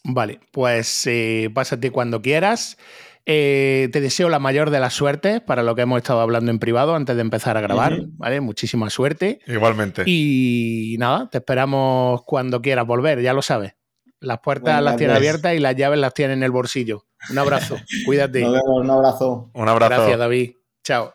Vale, 0.04 0.39
pues 0.52 1.06
eh, 1.08 1.49
pásate 1.54 1.91
cuando 1.91 2.22
quieras. 2.22 2.78
Eh, 3.26 3.89
te 3.91 4.02
deseo 4.02 4.30
la 4.30 4.39
mayor 4.39 4.72
de 4.72 4.80
las 4.80 4.93
suertes 4.93 5.41
para 5.41 5.62
lo 5.62 5.76
que 5.76 5.84
hemos 5.84 5.97
estado 5.97 6.22
hablando 6.22 6.49
en 6.49 6.58
privado 6.58 6.95
antes 6.95 7.16
de 7.16 7.22
empezar 7.22 7.56
a 7.56 7.62
grabar, 7.62 8.06
¿vale? 8.14 8.41
Muchísima 8.41 8.89
suerte. 8.89 9.39
Igualmente. 9.45 10.04
Y 10.08 10.95
nada, 10.97 11.30
te 11.30 11.38
esperamos 11.38 12.24
cuando 12.26 12.62
quieras 12.62 12.88
volver, 12.88 13.22
ya 13.22 13.34
lo 13.34 13.43
sabes. 13.43 13.74
Las 14.22 14.39
puertas 14.39 14.82
las 14.84 14.97
tiene 14.97 15.13
abiertas 15.13 15.55
y 15.55 15.59
las 15.59 15.76
llaves 15.76 15.99
las 15.99 16.13
tiene 16.13 16.34
en 16.34 16.43
el 16.43 16.51
bolsillo. 16.51 17.05
Un 17.32 17.39
abrazo. 17.39 17.76
Cuídate. 18.05 18.41
Nos 18.41 18.53
vemos. 18.53 18.82
Un 18.82 18.89
abrazo. 18.91 19.49
Un 19.53 19.67
abrazo. 19.67 19.95
Gracias, 19.95 20.19
David. 20.19 20.51
Chao. 20.84 21.13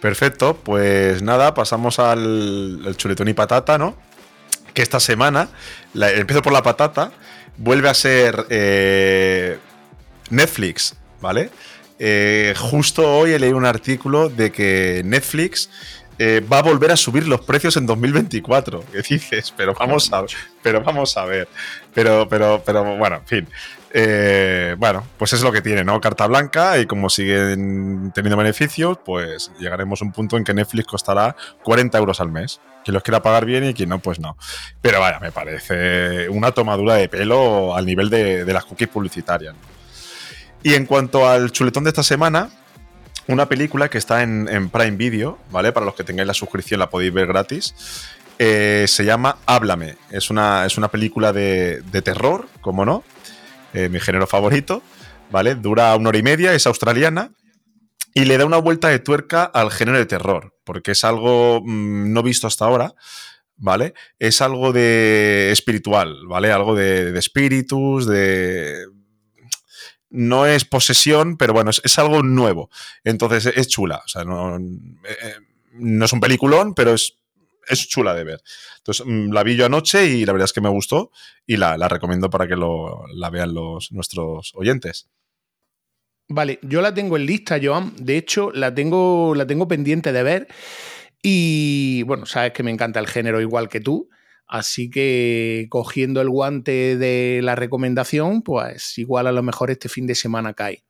Perfecto, 0.00 0.56
pues 0.56 1.22
nada, 1.22 1.52
pasamos 1.54 1.98
al, 1.98 2.94
chuletón 2.96 3.28
y 3.28 3.34
patata, 3.34 3.76
¿no? 3.76 3.96
Que 4.72 4.82
esta 4.82 4.98
semana, 4.98 5.48
empiezo 5.94 6.42
por 6.42 6.52
la 6.52 6.62
patata, 6.62 7.12
vuelve 7.58 7.88
a 7.88 7.94
ser 7.94 8.46
eh, 8.48 9.58
Netflix, 10.30 10.96
¿vale? 11.20 11.50
Eh, 11.98 12.54
justo 12.56 13.06
hoy 13.06 13.32
he 13.32 13.38
leído 13.38 13.58
un 13.58 13.66
artículo 13.66 14.30
de 14.30 14.50
que 14.50 15.02
Netflix 15.04 15.68
eh, 16.18 16.40
va 16.40 16.58
a 16.58 16.62
volver 16.62 16.90
a 16.92 16.96
subir 16.96 17.26
los 17.26 17.40
precios 17.42 17.76
en 17.76 17.86
2024. 17.86 18.84
¿Qué 18.92 19.02
dices? 19.08 19.52
Pero 19.56 19.74
vamos 19.74 20.12
a, 20.12 20.24
pero 20.62 20.82
vamos 20.82 21.16
a 21.16 21.24
ver. 21.24 21.48
Pero, 21.92 22.26
pero, 22.28 22.62
pero, 22.64 22.96
bueno, 22.96 23.16
en 23.16 23.26
fin. 23.26 23.48
Eh, 23.92 24.76
bueno, 24.78 25.04
pues 25.18 25.32
es 25.32 25.42
lo 25.42 25.50
que 25.50 25.62
tiene, 25.62 25.82
¿no? 25.82 26.00
Carta 26.00 26.26
blanca 26.26 26.78
y 26.78 26.86
como 26.86 27.10
siguen 27.10 28.12
teniendo 28.14 28.36
beneficios, 28.36 28.98
pues 29.04 29.50
llegaremos 29.58 30.00
a 30.00 30.04
un 30.04 30.12
punto 30.12 30.36
en 30.36 30.44
que 30.44 30.54
Netflix 30.54 30.86
costará 30.86 31.34
40 31.64 31.98
euros 31.98 32.20
al 32.20 32.30
mes. 32.30 32.60
Quien 32.84 32.94
los 32.94 33.02
quiera 33.02 33.22
pagar 33.22 33.44
bien 33.44 33.64
y 33.64 33.74
quien 33.74 33.88
no, 33.88 33.98
pues 33.98 34.20
no. 34.20 34.36
Pero 34.80 35.00
vaya, 35.00 35.18
me 35.18 35.32
parece 35.32 36.28
una 36.28 36.52
tomadura 36.52 36.94
de 36.94 37.08
pelo 37.08 37.74
al 37.74 37.84
nivel 37.84 38.08
de, 38.10 38.44
las 38.46 38.64
cookies 38.64 38.88
publicitarias. 38.88 39.54
Y 40.62 40.74
en 40.74 40.86
cuanto 40.86 41.28
al 41.28 41.50
chuletón 41.50 41.84
de 41.84 41.90
esta 41.90 42.02
semana, 42.02 42.50
una 43.26 43.46
película 43.46 43.88
que 43.88 43.98
está 43.98 44.22
en, 44.22 44.70
Prime 44.70 44.96
Video, 44.96 45.38
¿vale? 45.50 45.72
Para 45.72 45.84
los 45.84 45.94
que 45.94 46.04
tengáis 46.04 46.26
la 46.26 46.34
suscripción 46.34 46.78
la 46.78 46.88
podéis 46.88 47.12
ver 47.12 47.26
gratis. 47.26 47.74
Eh, 48.38 48.86
se 48.88 49.04
llama 49.04 49.36
Háblame. 49.46 49.96
Es 50.10 50.30
una, 50.30 50.64
es 50.64 50.78
una 50.78 50.88
película 50.88 51.32
de, 51.32 51.82
de 51.82 52.00
terror, 52.00 52.48
como 52.62 52.86
no, 52.86 53.04
eh, 53.74 53.88
mi 53.88 54.00
género 54.00 54.26
favorito, 54.26 54.82
¿vale? 55.30 55.54
Dura 55.54 55.94
una 55.96 56.08
hora 56.08 56.18
y 56.18 56.22
media, 56.22 56.54
es 56.54 56.66
australiana 56.66 57.32
y 58.14 58.24
le 58.24 58.38
da 58.38 58.44
una 58.44 58.58
vuelta 58.58 58.88
de 58.88 58.98
tuerca 58.98 59.44
al 59.44 59.70
género 59.70 59.98
de 59.98 60.06
terror, 60.06 60.54
porque 60.64 60.92
es 60.92 61.04
algo 61.04 61.62
mm, 61.64 62.12
no 62.12 62.22
visto 62.22 62.46
hasta 62.46 62.64
ahora, 62.64 62.94
¿vale? 63.56 63.94
Es 64.18 64.40
algo 64.40 64.72
de 64.72 65.50
espiritual, 65.52 66.26
¿vale? 66.26 66.50
Algo 66.50 66.74
de, 66.74 67.16
espíritus, 67.18 68.06
de... 68.06 68.86
No 70.08 70.44
es 70.44 70.64
posesión, 70.64 71.36
pero 71.36 71.52
bueno, 71.52 71.70
es, 71.70 71.98
algo 71.98 72.24
nuevo. 72.24 72.68
Entonces 73.04 73.46
es 73.54 73.68
chula. 73.68 74.02
O 74.04 74.08
sea, 74.08 74.24
no, 74.24 74.56
eh, 74.56 75.16
eh, 75.22 75.34
no 75.74 76.04
es 76.04 76.12
un 76.12 76.18
peliculón, 76.18 76.74
pero 76.74 76.94
es 76.94 77.19
es 77.68 77.88
chula 77.88 78.14
de 78.14 78.24
ver. 78.24 78.40
Entonces, 78.78 79.06
mm, 79.06 79.32
la 79.32 79.42
vi 79.42 79.56
yo 79.56 79.66
anoche 79.66 80.06
y 80.06 80.24
la 80.24 80.32
verdad 80.32 80.46
es 80.46 80.52
que 80.52 80.60
me 80.60 80.68
gustó 80.68 81.10
y 81.46 81.56
la, 81.56 81.76
recomiendo 81.88 82.30
para 82.30 82.46
que 82.46 82.56
lo, 82.56 83.04
la 83.14 83.30
vean 83.30 83.54
los, 83.54 83.92
nuestros 83.92 84.52
oyentes. 84.54 85.08
Vale, 86.28 86.60
yo 86.62 86.80
la 86.80 86.94
tengo 86.94 87.16
en 87.16 87.26
lista, 87.26 87.58
Joan. 87.62 87.92
De 87.96 88.16
hecho, 88.16 88.52
la 88.52 88.72
tengo, 88.74 89.34
la 89.34 89.46
tengo 89.46 89.66
pendiente 89.66 90.12
de 90.12 90.22
ver. 90.22 90.48
Y 91.22 92.02
bueno, 92.04 92.24
sabes 92.24 92.52
que 92.52 92.62
me 92.62 92.70
encanta 92.70 93.00
el 93.00 93.08
género 93.08 93.40
igual 93.40 93.68
que 93.68 93.80
tú. 93.80 94.08
Así 94.46 94.90
que 94.90 95.66
cogiendo 95.70 96.20
el 96.20 96.28
guante 96.28 96.96
de 96.96 97.40
la 97.42 97.54
recomendación, 97.54 98.42
pues 98.42 98.98
igual 98.98 99.28
a 99.28 99.32
lo 99.32 99.42
mejor 99.42 99.70
este 99.70 99.88
fin 99.88 100.06
de 100.06 100.16
semana 100.16 100.54
cae. 100.54 100.82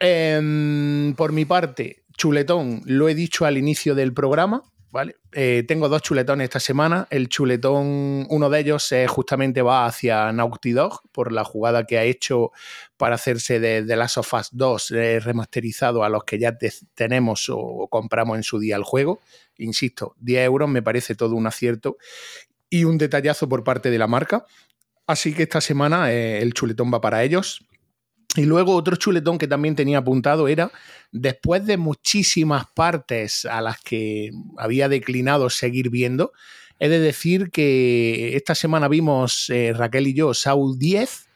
Em, 0.00 1.14
por 1.14 1.32
mi 1.32 1.44
parte, 1.44 2.04
chuletón, 2.16 2.82
lo 2.86 3.08
he 3.08 3.14
dicho 3.14 3.44
al 3.44 3.58
inicio 3.58 3.94
del 3.94 4.14
programa, 4.14 4.62
¿vale? 4.94 5.16
Eh, 5.32 5.64
tengo 5.66 5.88
dos 5.88 6.02
chuletones 6.02 6.44
esta 6.44 6.60
semana. 6.60 7.08
El 7.10 7.28
chuletón, 7.28 8.28
uno 8.30 8.48
de 8.48 8.60
ellos 8.60 8.94
justamente 9.08 9.60
va 9.60 9.86
hacia 9.86 10.30
Naughty 10.30 10.70
Dog 10.70 11.00
por 11.10 11.32
la 11.32 11.42
jugada 11.42 11.84
que 11.84 11.98
ha 11.98 12.04
hecho 12.04 12.52
para 12.96 13.16
hacerse 13.16 13.58
de 13.58 13.82
The 13.82 13.96
Last 13.96 14.18
of 14.18 14.32
Us 14.32 14.50
2 14.52 14.90
eh, 14.92 15.18
remasterizado 15.18 16.04
a 16.04 16.08
los 16.08 16.22
que 16.22 16.38
ya 16.38 16.56
tenemos 16.94 17.46
o 17.50 17.88
compramos 17.90 18.36
en 18.36 18.44
su 18.44 18.60
día 18.60 18.76
el 18.76 18.84
juego. 18.84 19.18
Insisto, 19.58 20.14
10 20.20 20.46
euros 20.46 20.68
me 20.68 20.80
parece 20.80 21.16
todo 21.16 21.34
un 21.34 21.48
acierto 21.48 21.96
y 22.70 22.84
un 22.84 22.96
detallazo 22.96 23.48
por 23.48 23.64
parte 23.64 23.90
de 23.90 23.98
la 23.98 24.06
marca. 24.06 24.46
Así 25.08 25.34
que 25.34 25.42
esta 25.42 25.60
semana 25.60 26.12
eh, 26.12 26.40
el 26.40 26.54
chuletón 26.54 26.94
va 26.94 27.00
para 27.00 27.24
ellos. 27.24 27.66
Y 28.36 28.44
luego 28.44 28.74
otro 28.74 28.96
chuletón 28.96 29.38
que 29.38 29.46
también 29.46 29.76
tenía 29.76 29.98
apuntado 29.98 30.48
era, 30.48 30.72
después 31.12 31.64
de 31.66 31.76
muchísimas 31.76 32.66
partes 32.74 33.44
a 33.44 33.60
las 33.60 33.80
que 33.80 34.30
había 34.56 34.88
declinado 34.88 35.50
seguir 35.50 35.88
viendo, 35.88 36.32
he 36.80 36.88
de 36.88 36.98
decir 36.98 37.50
que 37.50 38.36
esta 38.36 38.54
semana 38.54 38.88
vimos 38.88 39.48
eh, 39.50 39.72
Raquel 39.72 40.08
y 40.08 40.14
yo 40.14 40.34
Saul 40.34 40.78
10 40.78 41.28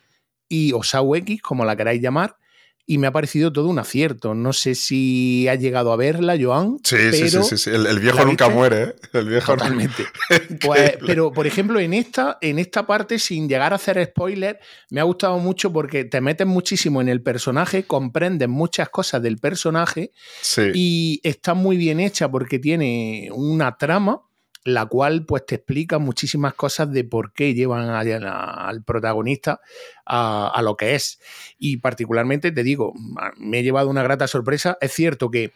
y 0.48 0.72
o 0.72 0.82
Saul 0.82 1.18
X, 1.18 1.40
como 1.40 1.64
la 1.64 1.76
queráis 1.76 2.02
llamar, 2.02 2.36
y 2.90 2.96
me 2.96 3.06
ha 3.06 3.12
parecido 3.12 3.52
todo 3.52 3.68
un 3.68 3.78
acierto. 3.78 4.34
No 4.34 4.54
sé 4.54 4.74
si 4.74 5.46
has 5.46 5.60
llegado 5.60 5.92
a 5.92 5.96
verla, 5.96 6.36
Joan. 6.40 6.78
Sí, 6.82 6.96
sí, 7.12 7.28
sí, 7.28 7.58
sí, 7.58 7.70
El, 7.70 8.00
viejo 8.00 8.24
nunca 8.24 8.48
muere, 8.48 8.82
¿eh? 8.82 8.94
El 9.12 9.28
viejo 9.28 9.52
Totalmente. 9.52 10.06
pues, 10.64 10.96
pero, 11.06 11.30
por 11.30 11.46
ejemplo, 11.46 11.78
en 11.80 11.92
esta, 11.92 12.38
en 12.40 12.58
esta 12.58 12.86
parte, 12.86 13.18
sin 13.18 13.46
llegar 13.46 13.74
a 13.74 13.76
hacer 13.76 14.02
spoiler, 14.06 14.58
me 14.88 15.00
ha 15.00 15.02
gustado 15.02 15.38
mucho 15.38 15.70
porque 15.70 16.06
te 16.06 16.22
metes 16.22 16.46
muchísimo 16.46 17.02
en 17.02 17.10
el 17.10 17.20
personaje, 17.20 17.84
comprendes 17.84 18.48
muchas 18.48 18.88
cosas 18.88 19.20
del 19.22 19.36
personaje 19.36 20.12
y 20.72 21.20
está 21.22 21.52
muy 21.52 21.76
bien 21.76 22.00
hecha 22.00 22.30
porque 22.30 22.58
tiene 22.58 23.28
una 23.34 23.76
trama 23.76 24.22
la 24.74 24.86
cual 24.86 25.24
pues 25.24 25.46
te 25.46 25.56
explica 25.56 25.98
muchísimas 25.98 26.54
cosas 26.54 26.92
de 26.92 27.04
por 27.04 27.32
qué 27.32 27.54
llevan 27.54 27.88
al 27.90 28.84
protagonista 28.84 29.60
a, 30.06 30.60
lo 30.62 30.76
que 30.76 30.94
es. 30.94 31.20
Y 31.58 31.78
particularmente 31.78 32.52
te 32.52 32.62
digo, 32.62 32.92
me 33.36 33.60
he 33.60 33.62
llevado 33.62 33.88
una 33.88 34.02
grata 34.02 34.26
sorpresa. 34.26 34.78
Es 34.80 34.92
cierto 34.92 35.30
que 35.30 35.52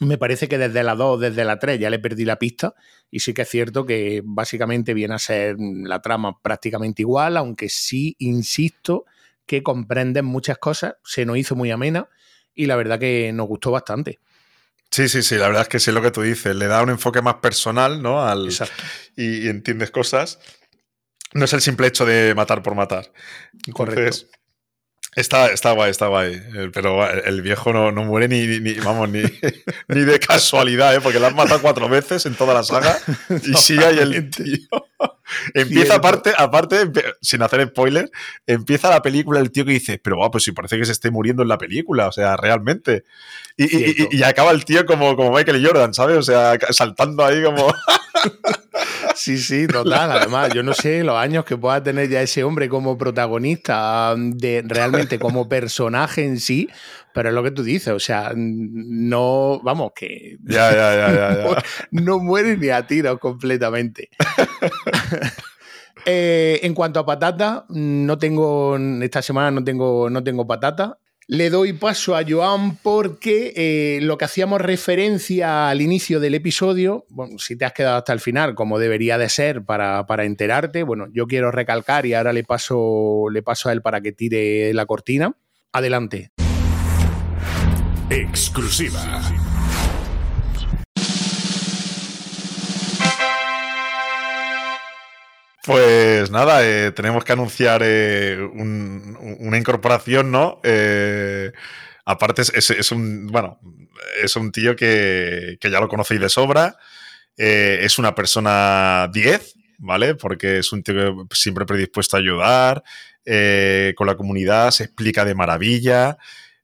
me 0.00 0.16
parece 0.16 0.48
que 0.48 0.58
desde 0.58 0.82
la 0.82 0.94
2, 0.94 1.20
desde 1.20 1.44
la 1.44 1.58
3 1.58 1.78
ya 1.78 1.90
le 1.90 1.98
perdí 1.98 2.24
la 2.24 2.38
pista 2.38 2.74
y 3.10 3.20
sí 3.20 3.34
que 3.34 3.42
es 3.42 3.48
cierto 3.48 3.84
que 3.84 4.22
básicamente 4.24 4.94
viene 4.94 5.14
a 5.14 5.18
ser 5.18 5.56
la 5.58 6.00
trama 6.00 6.40
prácticamente 6.40 7.02
igual, 7.02 7.36
aunque 7.36 7.68
sí, 7.68 8.16
insisto, 8.18 9.04
que 9.46 9.62
comprenden 9.62 10.24
muchas 10.24 10.58
cosas, 10.58 10.94
se 11.04 11.26
nos 11.26 11.36
hizo 11.36 11.56
muy 11.56 11.70
amena 11.70 12.08
y 12.54 12.66
la 12.66 12.76
verdad 12.76 12.98
que 12.98 13.32
nos 13.32 13.46
gustó 13.46 13.70
bastante. 13.72 14.18
Sí, 14.90 15.08
sí, 15.08 15.22
sí, 15.22 15.36
la 15.36 15.46
verdad 15.46 15.62
es 15.62 15.68
que 15.68 15.78
sí 15.78 15.92
lo 15.92 16.02
que 16.02 16.10
tú 16.10 16.22
dices, 16.22 16.54
le 16.56 16.66
da 16.66 16.82
un 16.82 16.90
enfoque 16.90 17.22
más 17.22 17.36
personal, 17.36 18.02
¿no? 18.02 18.26
Al, 18.26 18.48
y, 19.16 19.48
entiendes 19.48 19.90
cosas. 19.90 20.40
No 21.32 21.44
es 21.44 21.52
el 21.52 21.60
simple 21.60 21.86
hecho 21.86 22.04
de 22.04 22.34
matar 22.34 22.62
por 22.62 22.74
matar. 22.74 23.12
Correcto. 23.72 24.26
Está, 25.14 25.46
está 25.48 25.72
guay, 25.72 25.90
está 25.90 26.08
guay. 26.08 26.34
Eh, 26.34 26.70
pero 26.72 27.08
el 27.08 27.42
viejo 27.42 27.72
no, 27.72 27.92
muere 28.04 28.28
ni, 28.28 28.74
vamos, 28.80 29.08
ni, 29.08 29.22
ni, 29.88 30.00
de 30.00 30.18
casualidad, 30.18 30.94
¿eh? 30.94 31.00
porque 31.00 31.20
lo 31.20 31.26
han 31.26 31.36
matado 31.36 31.60
cuatro 31.62 31.88
veces 31.88 32.26
en 32.26 32.34
toda 32.34 32.54
la 32.54 32.64
saga. 32.64 32.98
Y 33.44 33.54
sí 33.54 33.78
hay 33.78 33.98
el 33.98 34.30
tío. 34.30 34.68
Empieza 35.54 35.96
aparte, 35.96 36.32
aparte, 36.36 36.90
sin 37.20 37.42
hacer 37.42 37.68
spoiler, 37.68 38.10
empieza 38.46 38.90
la 38.90 39.02
película 39.02 39.40
el 39.40 39.50
tío 39.50 39.64
que 39.64 39.72
dice, 39.72 40.00
pero 40.02 40.16
wow, 40.16 40.30
pues 40.30 40.44
sí, 40.44 40.52
parece 40.52 40.78
que 40.78 40.84
se 40.84 40.92
esté 40.92 41.10
muriendo 41.10 41.42
en 41.42 41.48
la 41.48 41.58
película, 41.58 42.08
o 42.08 42.12
sea, 42.12 42.36
realmente. 42.36 43.04
Y, 43.56 44.16
y, 44.16 44.22
acaba 44.22 44.52
el 44.52 44.64
tío 44.64 44.86
como, 44.86 45.16
como 45.16 45.32
Michael 45.32 45.64
Jordan, 45.64 45.92
¿sabes? 45.92 46.16
O 46.16 46.22
sea, 46.22 46.58
saltando 46.70 47.24
ahí 47.24 47.42
como... 47.42 47.72
Sí, 49.20 49.36
sí, 49.36 49.66
total. 49.66 50.12
Además, 50.12 50.50
yo 50.54 50.62
no 50.62 50.72
sé 50.72 51.04
los 51.04 51.14
años 51.14 51.44
que 51.44 51.58
pueda 51.58 51.82
tener 51.82 52.08
ya 52.08 52.22
ese 52.22 52.42
hombre 52.42 52.70
como 52.70 52.96
protagonista, 52.96 54.14
de 54.16 54.64
realmente 54.66 55.18
como 55.18 55.46
personaje 55.46 56.24
en 56.24 56.40
sí, 56.40 56.70
pero 57.12 57.28
es 57.28 57.34
lo 57.34 57.42
que 57.42 57.50
tú 57.50 57.62
dices, 57.62 57.92
o 57.92 58.00
sea, 58.00 58.32
no, 58.34 59.60
vamos, 59.62 59.92
que 59.94 60.38
ya, 60.42 60.70
ya, 60.70 60.96
ya, 60.96 61.62
no, 61.90 62.18
muere 62.18 62.56
ni 62.56 62.70
a 62.70 62.86
tiros 62.86 63.18
completamente. 63.18 64.08
Eh, 66.06 66.60
en 66.62 66.72
cuanto 66.72 66.98
a 66.98 67.04
patata, 67.04 67.66
no 67.68 68.16
tengo, 68.16 68.78
esta 69.02 69.20
semana 69.20 69.50
no 69.50 69.62
tengo, 69.62 70.08
no 70.08 70.24
tengo 70.24 70.46
patata. 70.46 70.98
Le 71.32 71.48
doy 71.48 71.74
paso 71.74 72.16
a 72.16 72.24
Joan 72.28 72.74
porque 72.82 73.52
eh, 73.54 74.00
lo 74.02 74.18
que 74.18 74.24
hacíamos 74.24 74.60
referencia 74.60 75.68
al 75.68 75.80
inicio 75.80 76.18
del 76.18 76.34
episodio, 76.34 77.06
bueno, 77.08 77.38
si 77.38 77.54
te 77.54 77.64
has 77.64 77.72
quedado 77.72 77.98
hasta 77.98 78.12
el 78.12 78.18
final, 78.18 78.56
como 78.56 78.80
debería 78.80 79.16
de 79.16 79.28
ser 79.28 79.64
para, 79.64 80.04
enterarte, 80.24 80.82
bueno, 80.82 81.06
yo 81.12 81.28
quiero 81.28 81.52
recalcar 81.52 82.04
y 82.04 82.14
ahora 82.14 82.32
le 82.32 82.42
paso, 82.42 83.26
le 83.30 83.44
paso 83.44 83.68
a 83.68 83.72
él 83.72 83.80
para 83.80 84.00
que 84.00 84.10
tire 84.10 84.74
la 84.74 84.86
cortina. 84.86 85.36
Adelante. 85.70 86.32
exclusiva. 88.10 89.00
Pues 95.70 96.32
nada, 96.32 96.66
eh, 96.66 96.90
tenemos 96.90 97.22
que 97.22 97.32
anunciar 97.32 97.80
eh, 97.84 98.36
una 98.42 99.56
incorporación, 99.56 100.32
¿no? 100.32 100.60
Eh, 100.64 101.52
aparte 102.04 102.42
es, 102.42 102.90
un, 102.90 103.28
bueno, 103.28 103.60
es 104.20 104.34
un 104.34 104.50
tío 104.50 104.74
que, 104.74 105.58
que 105.60 105.70
ya 105.70 105.78
lo 105.78 105.86
conocéis 105.86 106.22
de 106.22 106.28
sobra. 106.28 106.76
es 107.36 108.00
una 108.00 108.16
persona 108.16 109.08
10, 109.12 109.54
¿vale? 109.78 110.16
Porque 110.16 110.58
es 110.58 110.72
un 110.72 110.82
tío 110.82 111.28
siempre 111.32 111.64
predispuesto 111.66 112.16
a 112.16 112.20
ayudar, 112.20 112.82
con 113.94 114.06
la 114.08 114.16
comunidad, 114.16 114.72
se 114.72 114.84
explica 114.84 115.24
de 115.24 115.36
maravilla. 115.36 116.18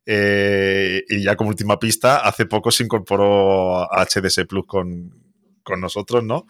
y 0.05 1.23
ya 1.23 1.37
como 1.37 1.51
última 1.51 1.79
pista, 1.79 2.17
hace 2.27 2.47
poco 2.47 2.73
se 2.73 2.83
incorporó 2.83 3.83
a 3.85 4.05
HDS 4.05 4.47
Plus 4.49 4.67
con, 4.67 5.15
con 5.63 5.81
nosotros, 5.81 6.25
¿no? 6.25 6.45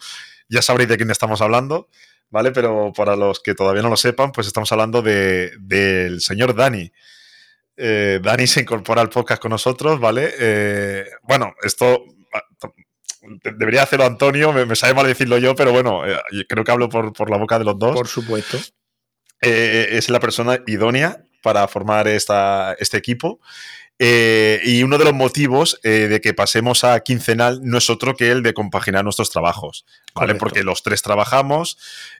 Ya 0.49 0.63
sabréis 0.63 0.89
de 0.89 0.97
quién 0.97 1.11
estamos 1.11 1.41
hablando. 1.41 1.87
¿Vale? 2.29 2.51
Pero 2.51 2.91
para 2.95 3.15
los 3.15 3.39
que 3.39 3.55
todavía 3.55 3.81
no 3.81 3.89
lo 3.89 3.97
sepan, 3.97 4.31
pues 4.31 4.47
estamos 4.47 4.71
hablando 4.71 5.01
del 5.01 6.21
señor 6.21 6.55
Dani. 6.55 6.91
Eh, 7.75 8.19
Dani 8.21 8.47
se 8.47 8.61
incorpora 8.61 9.01
al 9.01 9.09
podcast 9.09 9.41
con 9.41 9.51
nosotros, 9.51 9.99
¿vale? 9.99 10.33
Eh, 10.39 11.05
bueno, 11.23 11.53
esto 11.61 12.03
ah, 12.33 12.69
debería 13.55 13.83
hacerlo 13.83 14.05
Antonio, 14.05 14.51
me, 14.51 14.75
sabe 14.75 14.95
mal 14.95 15.05
decirlo 15.05 15.37
yo, 15.37 15.55
pero 15.55 15.71
bueno, 15.71 16.05
eh, 16.07 16.17
creo 16.49 16.63
que 16.63 16.71
hablo 16.71 16.89
por, 16.89 17.29
la 17.29 17.37
boca 17.37 17.59
de 17.59 17.65
los 17.65 17.77
dos. 17.77 17.95
Por 17.95 18.07
supuesto. 18.07 18.57
es 19.39 20.09
la 20.09 20.19
persona 20.19 20.59
idónea 20.65 21.23
para 21.43 21.67
formar 21.67 22.07
esta, 22.07 22.75
este 22.79 22.97
equipo. 22.97 23.39
Eh, 23.99 24.61
y 24.63 24.83
uno 24.83 24.99
de 24.99 25.05
los 25.05 25.13
motivos 25.13 25.79
eh, 25.81 26.07
de 26.07 26.21
que 26.21 26.35
pasemos 26.35 26.83
a 26.83 26.99
quincenal 26.99 27.61
no 27.63 27.79
es 27.79 27.89
otro 27.89 28.15
que 28.15 28.29
el 28.29 28.43
de 28.43 28.53
compaginar 28.53 29.03
nuestros 29.03 29.31
trabajos, 29.31 29.85
¿vale? 30.13 30.35
Porque 30.35 30.63
los 30.63 30.83
tres 30.83 31.01
trabajamos, 31.01 31.79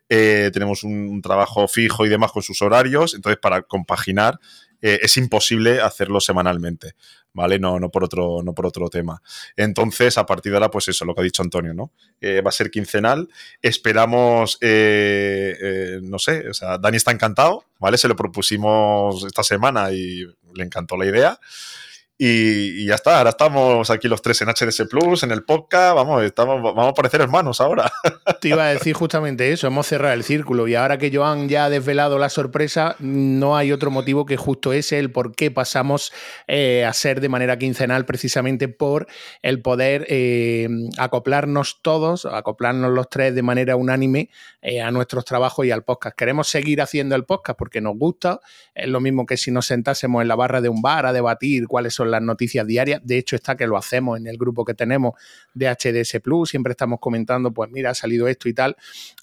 eh, 0.09 0.49
tenemos 0.51 0.83
un, 0.83 1.21
trabajo 1.21 1.67
fijo 1.67 2.05
y 2.05 2.09
demás 2.09 2.31
con 2.31 2.41
sus 2.41 2.61
horarios, 2.63 3.13
entonces 3.13 3.39
para 3.39 3.61
compaginar 3.61 4.39
es 4.79 5.17
imposible 5.17 5.81
hacerlo 5.81 6.21
semanalmente, 6.21 6.93
¿vale? 7.33 7.57
No, 7.57 7.79
no, 7.79 7.89
por 7.89 8.03
otro, 8.03 8.43
no 8.43 8.53
por 8.53 8.67
otro 8.67 8.89
tema. 8.89 9.23
Entonces, 9.55 10.19
a 10.19 10.25
partir 10.27 10.51
de 10.51 10.57
ahora, 10.57 10.69
pues 10.69 10.87
eso, 10.87 11.03
lo 11.03 11.15
que 11.15 11.21
ha 11.21 11.23
dicho 11.23 11.41
Antonio, 11.41 11.73
¿no? 11.73 11.91
va 12.23 12.49
a 12.49 12.51
ser 12.51 12.69
quincenal. 12.69 13.27
Esperamos, 13.59 14.59
no 14.61 16.19
sé, 16.19 16.47
o 16.47 16.53
sea, 16.53 16.77
Dani 16.77 16.97
está 16.97 17.11
encantado, 17.11 17.65
¿vale? 17.79 17.97
Se 17.97 18.07
lo 18.07 18.15
propusimos 18.15 19.23
esta 19.25 19.41
semana 19.41 19.91
y 19.91 20.27
le 20.53 20.63
encantó 20.63 20.97
la 20.97 21.05
idea. 21.05 21.39
Y, 22.19 22.87
ya 22.87 22.95
está, 22.95 23.19
ahora 23.19 23.29
estamos 23.29 23.91
aquí 23.91 24.07
los 24.07 24.23
tres 24.23 24.41
en 24.41 24.47
HDS 24.47 24.87
Plus, 24.89 25.21
en 25.21 25.29
el 25.29 25.43
podcast, 25.43 25.93
vamos, 25.93 26.23
estamos, 26.23 26.63
vamos 26.63 26.87
a 26.87 26.93
parecer 26.95 27.21
hermanos 27.21 27.61
ahora. 27.61 27.91
Te 28.41 28.49
iba 28.49 28.65
a 28.65 28.69
decir 28.69 28.95
justamente 28.95 29.51
eso, 29.51 29.67
hemos 29.67 29.85
cerrado 29.85 30.15
el 30.15 30.23
círculo 30.23 30.67
y 30.67 30.73
ahora 30.73 30.97
que 30.97 31.15
Joan 31.15 31.47
ya 31.47 31.65
ha 31.65 31.69
desvelado 31.69 32.17
la 32.17 32.29
sorpresa, 32.29 32.95
no 32.97 33.55
hay 33.55 33.71
otro 33.71 33.91
motivo 33.91 34.25
que 34.25 34.35
justo 34.35 34.73
ese, 34.73 34.97
el 34.97 35.11
por 35.11 35.35
qué 35.35 35.51
pasamos 35.51 36.11
eh, 36.47 36.85
a 36.85 36.93
ser 36.93 37.21
de 37.21 37.29
manera 37.29 37.59
quincenal 37.59 38.05
precisamente 38.05 38.67
por 38.67 39.05
el 39.43 39.61
poder 39.61 40.07
eh, 40.09 40.67
acoplarnos 40.97 41.81
todos, 41.83 42.25
acoplarnos 42.25 42.89
los 42.93 43.09
tres 43.11 43.35
de 43.35 43.43
manera 43.43 43.75
unánime 43.75 44.31
eh, 44.63 44.81
a 44.81 44.89
nuestros 44.89 45.23
trabajos 45.23 45.67
y 45.67 45.71
al 45.71 45.83
podcast. 45.83 46.17
Queremos 46.17 46.47
seguir 46.47 46.81
haciendo 46.81 47.15
el 47.15 47.25
podcast 47.25 47.59
porque 47.59 47.79
nos 47.79 47.95
gusta, 47.95 48.39
es 48.73 48.87
lo 48.87 49.01
mismo 49.01 49.27
que 49.27 49.37
si 49.37 49.51
nos 49.51 49.67
sentásemos 49.67 50.23
en 50.23 50.27
la 50.27 50.35
barra 50.35 50.61
de 50.61 50.69
un 50.69 50.81
bar 50.81 51.05
a 51.05 51.13
debatir 51.13 51.67
cuáles 51.67 51.93
son 51.93 52.06
las 52.07 52.21
noticias 52.21 52.65
diarias. 52.65 53.01
De 53.03 53.17
hecho, 53.17 53.35
está 53.35 53.55
que 53.55 53.67
lo 53.67 53.77
hacemos 53.77 54.19
en 54.19 54.27
el 54.27 54.37
grupo 54.37 54.65
que 54.65 54.73
tenemos 54.73 55.13
de 55.53 55.67
HDS 55.67 56.19
Plus. 56.21 56.49
Siempre 56.49 56.71
estamos 56.71 56.99
comentando, 56.99 57.51
pues 57.51 57.69
mira, 57.71 57.91
ha 57.91 57.95
salido 57.95 58.27
esto 58.27 58.49
y 58.49 58.53
tal. 58.53 58.75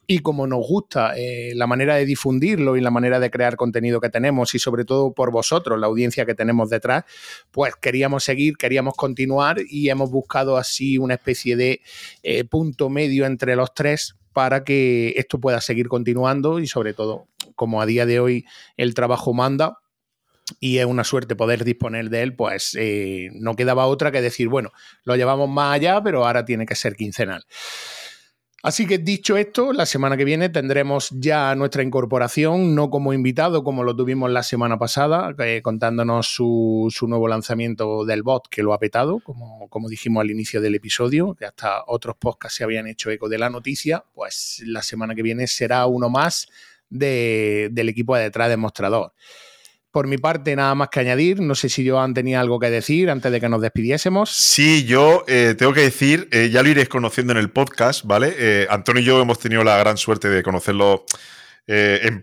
Y 0.06 0.18
como 0.20 0.46
nos 0.46 0.66
gusta 0.66 1.14
eh, 1.16 1.52
la 1.54 1.66
manera 1.66 1.96
de 1.96 2.04
difundirlo 2.04 2.76
y 2.76 2.80
la 2.80 2.90
manera 2.90 3.18
de 3.20 3.30
crear 3.30 3.56
contenido 3.56 4.00
que 4.00 4.10
tenemos 4.10 4.54
y 4.54 4.58
sobre 4.58 4.84
todo 4.84 5.12
por 5.12 5.30
vosotros, 5.30 5.78
la 5.80 5.86
audiencia 5.86 6.26
que 6.26 6.34
tenemos 6.34 6.70
detrás, 6.70 7.04
pues 7.50 7.74
queríamos 7.76 8.24
seguir, 8.24 8.56
queríamos 8.56 8.94
continuar 8.94 9.58
y 9.68 9.88
hemos 9.88 10.10
buscado 10.10 10.56
así 10.56 10.98
una 10.98 11.14
especie 11.14 11.56
de 11.56 11.80
eh, 12.22 12.44
punto 12.44 12.90
medio 12.90 13.26
entre 13.26 13.56
los 13.56 13.72
tres 13.74 14.16
para 14.34 14.64
que 14.64 15.14
esto 15.16 15.38
pueda 15.38 15.60
seguir 15.60 15.88
continuando 15.88 16.58
y 16.58 16.66
sobre 16.66 16.92
todo, 16.92 17.28
como 17.54 17.80
a 17.80 17.86
día 17.86 18.04
de 18.04 18.20
hoy 18.20 18.44
el 18.76 18.92
trabajo 18.92 19.32
manda, 19.32 19.78
y 20.60 20.78
es 20.78 20.86
una 20.86 21.04
suerte 21.04 21.36
poder 21.36 21.64
disponer 21.64 22.10
de 22.10 22.22
él, 22.22 22.36
pues 22.36 22.76
eh, 22.78 23.30
no 23.32 23.56
quedaba 23.56 23.86
otra 23.86 24.12
que 24.12 24.20
decir, 24.20 24.48
bueno, 24.48 24.72
lo 25.04 25.16
llevamos 25.16 25.48
más 25.48 25.74
allá, 25.74 26.02
pero 26.02 26.26
ahora 26.26 26.44
tiene 26.44 26.66
que 26.66 26.74
ser 26.74 26.96
quincenal. 26.96 27.44
Así 28.62 28.86
que 28.86 28.96
dicho 28.96 29.36
esto, 29.36 29.74
la 29.74 29.84
semana 29.84 30.16
que 30.16 30.24
viene 30.24 30.48
tendremos 30.48 31.10
ya 31.10 31.54
nuestra 31.54 31.82
incorporación, 31.82 32.74
no 32.74 32.88
como 32.88 33.12
invitado 33.12 33.62
como 33.62 33.84
lo 33.84 33.94
tuvimos 33.94 34.30
la 34.30 34.42
semana 34.42 34.78
pasada, 34.78 35.34
eh, 35.40 35.60
contándonos 35.62 36.28
su, 36.28 36.90
nuevo 37.06 37.28
lanzamiento 37.28 38.06
del 38.06 38.22
bot 38.22 38.48
que 38.48 38.62
lo 38.62 38.72
ha 38.72 38.78
petado, 38.78 39.20
como, 39.20 39.68
como 39.68 39.90
dijimos 39.90 40.22
al 40.22 40.30
inicio 40.30 40.62
del 40.62 40.76
episodio, 40.76 41.34
que 41.34 41.44
hasta 41.44 41.84
otros 41.86 42.16
podcasts 42.18 42.56
se 42.56 42.64
habían 42.64 42.86
hecho 42.86 43.10
eco 43.10 43.28
de 43.28 43.36
la 43.36 43.50
noticia, 43.50 44.02
pues 44.14 44.62
la 44.64 44.80
semana 44.80 45.14
que 45.14 45.22
viene 45.22 45.46
será 45.46 45.84
uno 45.84 46.08
más 46.08 46.48
del 46.88 47.88
equipo 47.90 48.16
de 48.16 48.22
detrás 48.22 48.48
del 48.48 48.58
mostrador. 48.58 49.12
Por 49.94 50.08
mi 50.08 50.18
parte, 50.18 50.56
nada 50.56 50.74
más 50.74 50.88
que 50.88 50.98
añadir. 50.98 51.40
No 51.40 51.54
sé 51.54 51.68
si 51.68 51.88
Joan 51.88 52.14
tenía 52.14 52.40
algo 52.40 52.58
que 52.58 52.68
decir 52.68 53.08
antes 53.10 53.30
de 53.30 53.40
que 53.40 53.48
nos 53.48 53.62
despidiésemos. 53.62 54.28
Sí, 54.28 54.84
yo 54.86 55.24
eh, 55.28 55.54
tengo 55.56 55.72
que 55.72 55.82
decir, 55.82 56.28
eh, 56.32 56.50
ya 56.50 56.64
lo 56.64 56.68
iréis 56.68 56.88
conociendo 56.88 57.32
en 57.32 57.38
el 57.38 57.48
podcast, 57.50 58.04
¿vale? 58.04 58.34
Eh, 58.36 58.66
Antonio 58.70 59.00
y 59.00 59.04
yo 59.04 59.22
hemos 59.22 59.38
tenido 59.38 59.62
la 59.62 59.78
gran 59.78 59.96
suerte 59.96 60.28
de 60.28 60.42
conocerlo 60.42 61.06
en, 61.68 62.20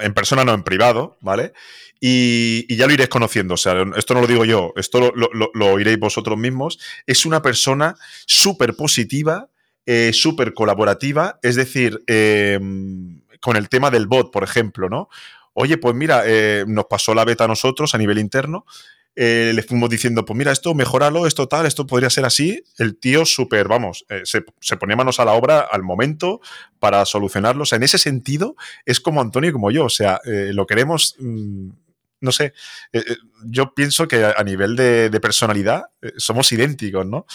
en, 0.00 0.12
persona, 0.12 0.44
no 0.44 0.52
en 0.52 0.64
privado, 0.64 1.16
¿vale? 1.22 1.54
Y, 1.98 2.76
ya 2.76 2.86
lo 2.86 2.92
iréis 2.92 3.08
conociendo. 3.08 3.54
O 3.54 3.56
sea, 3.56 3.74
esto 3.96 4.12
no 4.12 4.20
lo 4.20 4.26
digo 4.26 4.44
yo, 4.44 4.74
esto 4.76 5.12
lo, 5.16 5.30
lo 5.32 5.66
oiréis 5.72 5.98
vosotros 5.98 6.36
mismos. 6.36 6.78
Es 7.06 7.24
una 7.24 7.40
persona 7.40 7.96
súper 8.26 8.76
positiva, 8.76 9.48
súper 10.12 10.52
colaborativa, 10.52 11.38
es 11.42 11.56
decir, 11.56 12.04
con 13.40 13.56
el 13.56 13.70
tema 13.70 13.90
del 13.90 14.06
bot, 14.06 14.30
por 14.30 14.44
ejemplo, 14.44 14.90
¿no? 14.90 15.08
Oye, 15.54 15.78
pues 15.78 15.94
mira, 15.94 16.22
eh, 16.26 16.64
nos 16.66 16.86
pasó 16.86 17.14
la 17.14 17.24
beta 17.24 17.44
a 17.44 17.48
nosotros 17.48 17.94
a 17.94 17.98
nivel 17.98 18.18
interno. 18.18 18.64
Eh, 19.14 19.52
le 19.54 19.62
fuimos 19.62 19.90
diciendo, 19.90 20.24
pues 20.24 20.38
mira, 20.38 20.52
esto 20.52 20.74
mejoralo, 20.74 21.26
esto 21.26 21.46
tal, 21.46 21.66
esto 21.66 21.86
podría 21.86 22.08
ser 22.08 22.24
así. 22.24 22.62
El 22.78 22.96
tío 22.96 23.26
súper, 23.26 23.68
vamos, 23.68 24.06
eh, 24.08 24.22
se, 24.24 24.44
se, 24.60 24.76
ponía 24.78 24.96
manos 24.96 25.20
a 25.20 25.26
la 25.26 25.32
obra 25.32 25.60
al 25.60 25.82
momento 25.82 26.40
para 26.78 27.04
solucionarlo. 27.04 27.64
O 27.64 27.66
sea, 27.66 27.76
en 27.76 27.82
ese 27.82 27.98
sentido 27.98 28.56
es 28.86 29.00
como 29.00 29.20
Antonio 29.20 29.50
y 29.50 29.52
como 29.52 29.70
yo. 29.70 29.84
O 29.84 29.90
sea, 29.90 30.20
lo 30.24 30.66
queremos, 30.66 31.16
mm, 31.18 31.68
no 32.20 32.32
sé, 32.32 32.54
yo 33.44 33.74
pienso 33.74 34.06
que 34.06 34.24
a, 34.24 34.42
nivel 34.44 34.76
de, 34.76 35.10
de 35.10 35.20
personalidad 35.20 35.82
somos 36.16 36.50
idénticos, 36.52 37.04
¿no? 37.04 37.26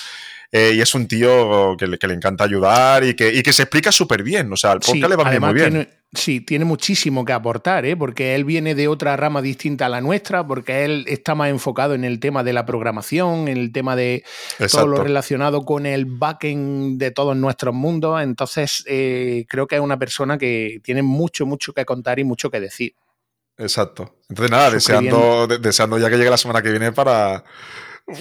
Eh, 0.51 0.73
y 0.75 0.81
es 0.81 0.95
un 0.95 1.07
tío 1.07 1.75
que 1.77 1.87
le, 1.87 2.13
encanta 2.13 2.45
ayudar 2.45 3.03
y 3.03 3.15
que, 3.15 3.43
que 3.43 3.53
se 3.53 3.63
explica 3.63 3.91
súper 3.91 4.23
bien. 4.23 4.51
O 4.51 4.55
sea, 4.55 4.71
al 4.71 4.79
podcast 4.79 5.09
le 5.09 5.15
va 5.15 5.39
muy 5.39 5.53
bien. 5.53 5.89
sí, 6.13 6.39
tiene 6.39 6.63
muchísimo 6.63 7.25
que 7.25 7.33
aportar, 7.33 7.85
¿eh? 7.85 7.97
porque 7.97 8.33
él 8.33 8.45
viene 8.45 8.73
de 8.73 8.87
otra 8.87 9.17
rama 9.17 9.41
distinta 9.41 9.87
a 9.87 9.89
la 9.89 9.99
nuestra, 9.99 10.47
porque 10.47 10.85
él 10.85 11.03
está 11.07 11.35
más 11.35 11.49
enfocado 11.49 11.95
en 11.95 12.05
el 12.05 12.21
tema 12.21 12.45
de 12.45 12.53
la 12.53 12.65
programación, 12.65 13.49
en 13.49 13.57
el 13.57 13.73
tema 13.73 13.97
de 13.97 14.23
todo 14.71 14.87
lo 14.87 15.03
relacionado 15.03 15.65
con 15.65 15.85
el 15.85 16.05
backend 16.05 16.97
de 16.97 17.11
todos 17.11 17.35
nuestros 17.35 17.75
mundos. 17.75 18.21
Entonces, 18.21 18.85
eh, 18.87 19.45
creo 19.49 19.67
que 19.67 19.75
es 19.75 19.81
una 19.81 19.99
persona 19.99 20.37
que 20.37 20.79
tiene 20.81 21.01
mucho, 21.01 21.45
mucho 21.45 21.73
que 21.73 21.83
contar 21.83 22.19
y 22.19 22.23
mucho 22.23 22.49
que 22.49 22.61
decir. 22.61 22.93
Exacto. 23.57 24.15
Entonces, 24.29 24.51
nada, 24.51 24.71
deseando, 24.71 25.47
deseando 25.47 25.97
ya 25.97 26.09
que 26.09 26.17
llegue 26.17 26.29
la 26.29 26.37
semana 26.37 26.61
que 26.61 26.69
viene 26.69 26.91
para 26.91 27.43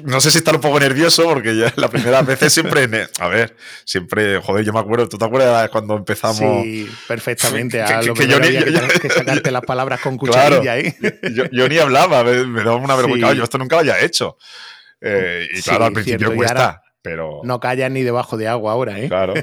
no 0.03 0.21
sé 0.21 0.33
si 0.33 0.39
está 0.39 0.51
un 0.51 0.61
poco 0.61 0.81
nervioso 0.81 1.25
porque 1.25 1.57
ya 1.57 1.73
la 1.77 1.89
primera 1.89 2.23
vez 2.23 2.41
siempre. 2.53 2.89
A 3.21 3.29
ver, 3.29 3.57
siempre. 3.85 4.41
Joder, 4.41 4.65
yo 4.65 4.73
me 4.73 4.81
acuerdo. 4.81 5.09
¿Tú 5.09 5.17
te 5.17 5.25
acuerdas 5.25 5.71
cuando 5.71 5.97
empezamos? 5.97 6.65
Sí, 6.65 6.91
perfectamente. 7.07 7.79
que, 8.03 8.13
que, 8.13 8.27
yo 8.27 8.41
ni, 8.41 8.49
que, 8.49 9.11
sacarte 9.11 9.51
las 9.53 9.63
palabras 9.63 10.01
con 10.01 10.17
cucharilla 10.19 10.73
ahí. 10.73 10.93
Yo, 11.53 11.69
ni 11.69 11.79
hablaba, 11.79 12.25
me, 12.25 12.65
daba 12.65 12.77
una 12.77 12.97
vergüenza. 12.97 13.33
Yo 13.33 13.45
esto 13.45 13.59
nunca 13.59 13.77
lo 13.77 13.81
había 13.81 14.01
hecho. 14.01 14.37
Eh, 15.01 15.47
y 15.53 15.63
claro, 15.63 15.85
al 15.85 15.93
principio 15.93 16.35
cuesta. 16.35 16.83
No 17.45 17.61
callan 17.61 17.93
ni 17.93 18.03
debajo 18.03 18.37
de 18.37 18.49
agua 18.49 18.73
ahora, 18.73 19.01
¿eh? 19.01 19.09
Claro. 19.09 19.35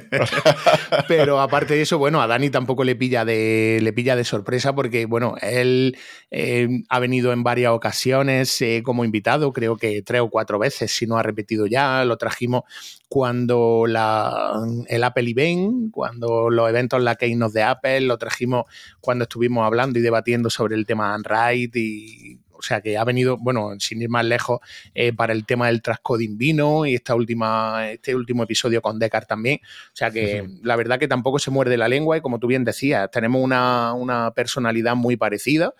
pero 1.08 1.40
aparte 1.40 1.76
de 1.76 1.82
eso, 1.84 1.98
bueno, 1.98 2.22
a 2.22 2.28
Dani 2.28 2.50
tampoco 2.50 2.84
le 2.84 2.96
pilla 2.96 3.26
de, 3.26 3.80
le 3.82 3.94
pilla 3.94 4.16
de 4.16 4.24
sorpresa 4.24 4.76
porque, 4.76 5.06
bueno, 5.06 5.36
él 5.42 5.98
eh, 6.32 6.68
ha 6.90 7.00
venido 7.00 7.32
en 7.32 7.44
varias 7.44 7.72
ocasiones 7.72 8.62
eh, 8.62 8.82
como 8.84 9.06
invitado, 9.06 9.54
creo 9.54 9.78
que 9.78 10.02
tres 10.02 10.22
o 10.22 10.30
cuatro 10.30 10.60
veces, 10.60 10.92
si 10.92 11.08
no 11.08 11.18
ha 11.18 11.24
repetido 11.24 11.68
ya. 11.68 12.04
Lo 12.06 12.18
trajimos 12.18 12.64
cuando 13.08 13.86
la, 13.88 14.54
el 14.88 15.04
Apple 15.04 15.30
Event, 15.30 15.92
cuando 15.92 16.50
los 16.50 16.70
eventos 16.70 17.02
la 17.02 17.16
Keynote 17.16 17.54
de 17.54 17.64
Apple, 17.64 18.02
lo 18.02 18.18
trajimos 18.18 18.66
cuando 19.00 19.24
estuvimos 19.24 19.66
hablando 19.66 20.00
y 20.00 20.02
debatiendo 20.02 20.50
sobre 20.50 20.76
el 20.76 20.86
tema 20.86 21.14
Android 21.14 21.70
y 21.76 22.40
sea 22.64 22.82
que 22.82 22.98
ha 22.98 23.04
venido, 23.04 23.38
bueno, 23.38 23.72
sin 23.80 24.02
ir 24.02 24.10
más 24.10 24.26
lejos, 24.26 24.60
eh, 24.94 25.14
para 25.14 25.34
el 25.34 25.46
tema 25.46 25.68
del 25.68 25.82
transcoding 25.82 26.38
vino 26.38 26.86
y 26.86 26.96
esta 26.96 27.16
última, 27.16 27.92
este 27.92 28.16
último 28.16 28.44
episodio 28.44 28.82
con 28.82 29.00
Decar 29.00 29.26
también. 29.26 29.60
O 29.64 29.96
sea 29.96 30.12
que 30.12 30.48
la 30.64 30.76
verdad 30.76 31.00
que 31.00 31.08
tampoco 31.08 31.40
se 31.40 31.52
muerde 31.52 31.78
la 31.78 31.88
lengua 31.88 32.18
y 32.18 32.22
como 32.22 32.40
tú 32.40 32.48
bien 32.48 32.64
decías, 32.64 33.10
tenemos 33.12 33.42
una, 33.42 33.94
una 33.94 34.32
personalidad 34.32 34.96
muy 34.96 35.18
parecida. 35.18 35.74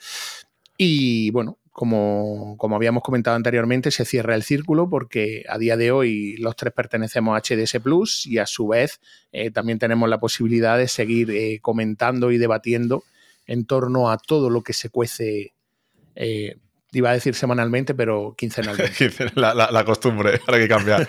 Y 0.78 1.32
bueno, 1.32 1.58
como, 1.74 2.76
habíamos 2.76 3.02
comentado 3.02 3.36
anteriormente, 3.36 3.90
se 3.90 4.06
cierra 4.06 4.36
el 4.36 4.44
círculo 4.44 4.88
porque 4.90 5.44
a 5.50 5.58
día 5.58 5.76
de 5.76 5.92
hoy 5.92 6.38
los 6.38 6.56
tres 6.56 6.72
pertenecemos 6.72 7.36
a 7.36 7.42
HDS 7.42 7.82
Plus 7.82 8.28
y 8.28 8.38
a 8.38 8.46
su 8.46 8.68
vez 8.68 9.02
eh, 9.32 9.50
también 9.50 9.80
tenemos 9.80 10.08
la 10.08 10.20
posibilidad 10.20 10.78
de 10.78 10.88
seguir 10.88 11.32
eh, 11.32 11.60
comentando 11.62 12.32
y 12.32 12.38
debatiendo 12.38 13.04
en 13.48 13.66
torno 13.66 14.12
a 14.12 14.20
todo 14.20 14.52
lo 14.52 14.62
que 14.62 14.74
se 14.74 14.90
cuece 14.90 15.54
eh, 16.16 16.58
iba 16.94 17.10
a 17.10 17.14
decir 17.14 17.34
semanalmente, 17.36 17.94
pero 17.94 18.34
quincenalmente. 18.38 19.12
la, 19.36 19.54
la, 19.54 19.86
costumbre, 19.86 20.40
ahora 20.48 20.58
hay 20.58 20.64
que 20.64 20.70
cambiar. 20.70 21.08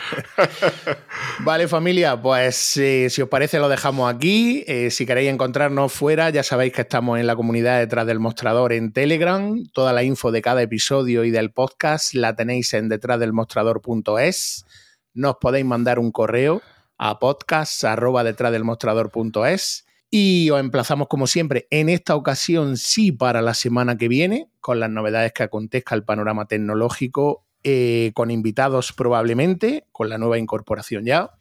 vale, 1.41 1.67
familia, 1.69 2.21
pues 2.21 2.77
eh, 2.77 3.09
si 3.11 3.23
os 3.23 3.29
parece 3.29 3.59
lo 3.59 3.69
dejamos 3.69 4.13
aquí. 4.13 4.65
Eh, 4.67 4.91
si 4.91 5.07
queréis 5.07 5.31
encontrarnos 5.31 5.93
fuera, 5.93 6.31
ya 6.31 6.43
sabéis 6.43 6.73
que 6.73 6.81
estamos 6.83 7.21
en 7.21 7.27
la 7.27 7.37
comunidad 7.37 7.79
detrás 7.79 8.07
del 8.07 8.21
mostrador 8.21 8.73
en 8.73 8.93
Telegram. 8.93 9.63
Toda 9.73 9.93
la 9.93 10.03
info 10.03 10.33
de 10.33 10.43
cada 10.43 10.63
episodio 10.63 11.25
y 11.25 11.31
del 11.31 11.53
podcast 11.53 12.15
la 12.15 12.35
tenéis 12.35 12.75
en 12.75 12.89
detrásdelmostrador.es. 12.89 14.65
Nos 15.13 15.37
podéis 15.41 15.65
mandar 15.65 15.99
un 15.99 16.13
correo 16.13 16.63
a 16.99 17.19
podcast.detrásdelmostrador.es 17.19 19.84
y 20.17 20.49
os 20.51 20.61
emplazamos 20.61 21.09
como 21.09 21.27
siempre, 21.27 21.67
en 21.71 21.89
esta 21.89 22.15
ocasión 22.15 22.77
sí 22.77 23.11
para 23.11 23.43
la 23.43 23.53
semana 23.53 23.99
que 23.99 24.07
viene, 24.07 24.49
con 24.61 24.79
las 24.79 24.89
novedades 24.89 25.33
que 25.33 25.43
acontezca 25.43 25.97
el 25.97 26.05
panorama 26.05 26.47
tecnológico, 26.47 27.45
eh, 27.65 28.13
con 28.15 28.31
invitados 28.31 28.93
probablemente, 28.93 29.89
con 29.91 30.09
la 30.09 30.17
nueva 30.17 30.39
incorporación 30.39 31.05
ya. 31.05 31.33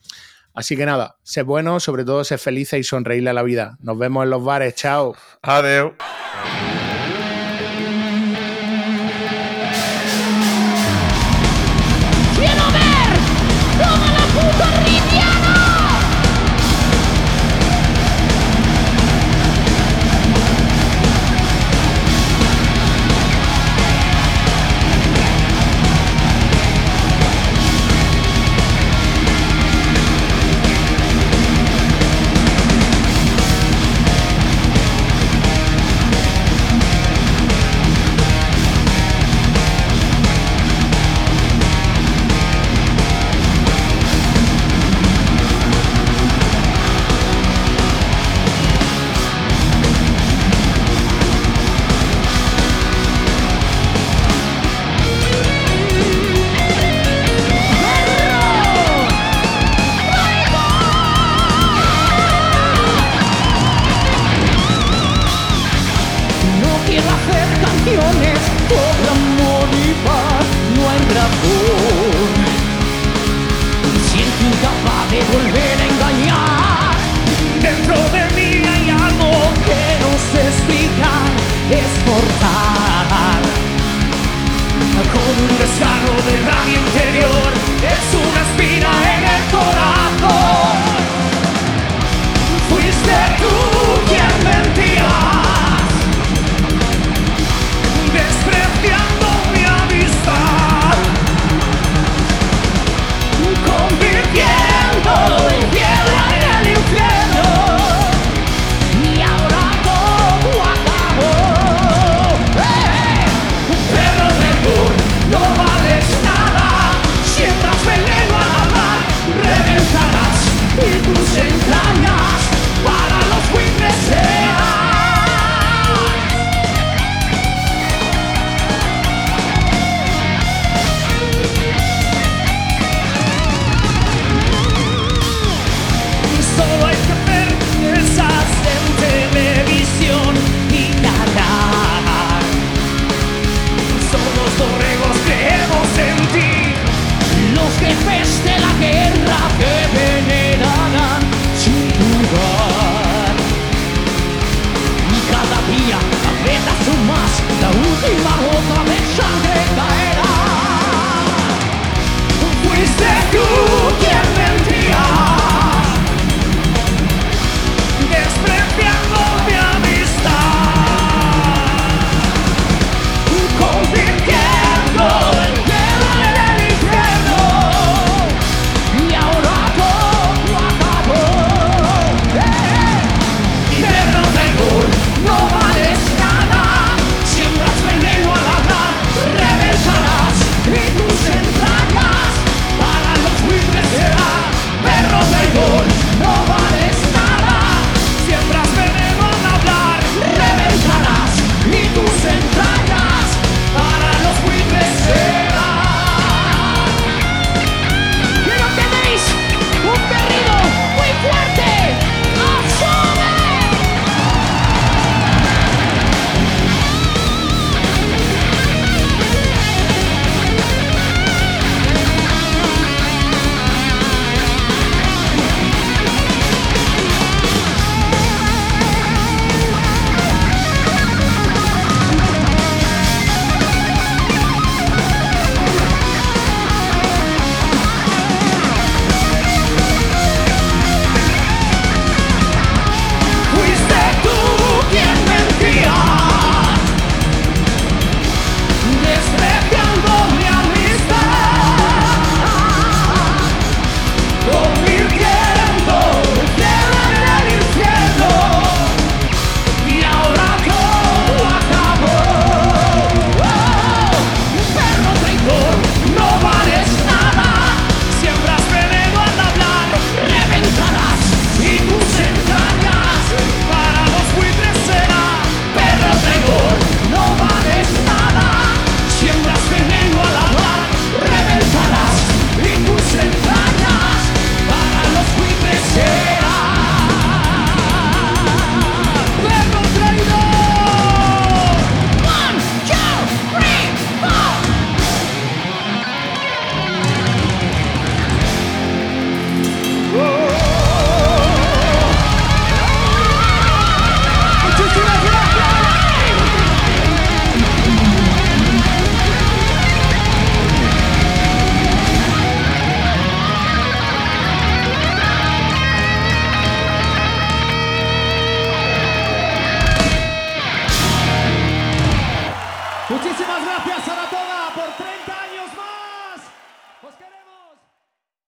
Así 0.56 0.76
que 0.76 0.88
nada, 0.88 1.18
sé 1.22 1.44
bueno, 1.44 1.80
sobre 1.80 2.04
todo 2.04 2.24
sé 2.24 2.40
felices 2.40 2.80
y 2.80 2.84
sonreírle 2.84 3.30
a 3.30 3.34
la 3.34 3.44
vida. 3.44 3.78
Nos 3.80 3.96
vemos 4.00 4.24
en 4.24 4.32
los 4.32 4.44
bares, 4.44 4.74
chao. 4.74 5.16
Adiós. 5.44 5.92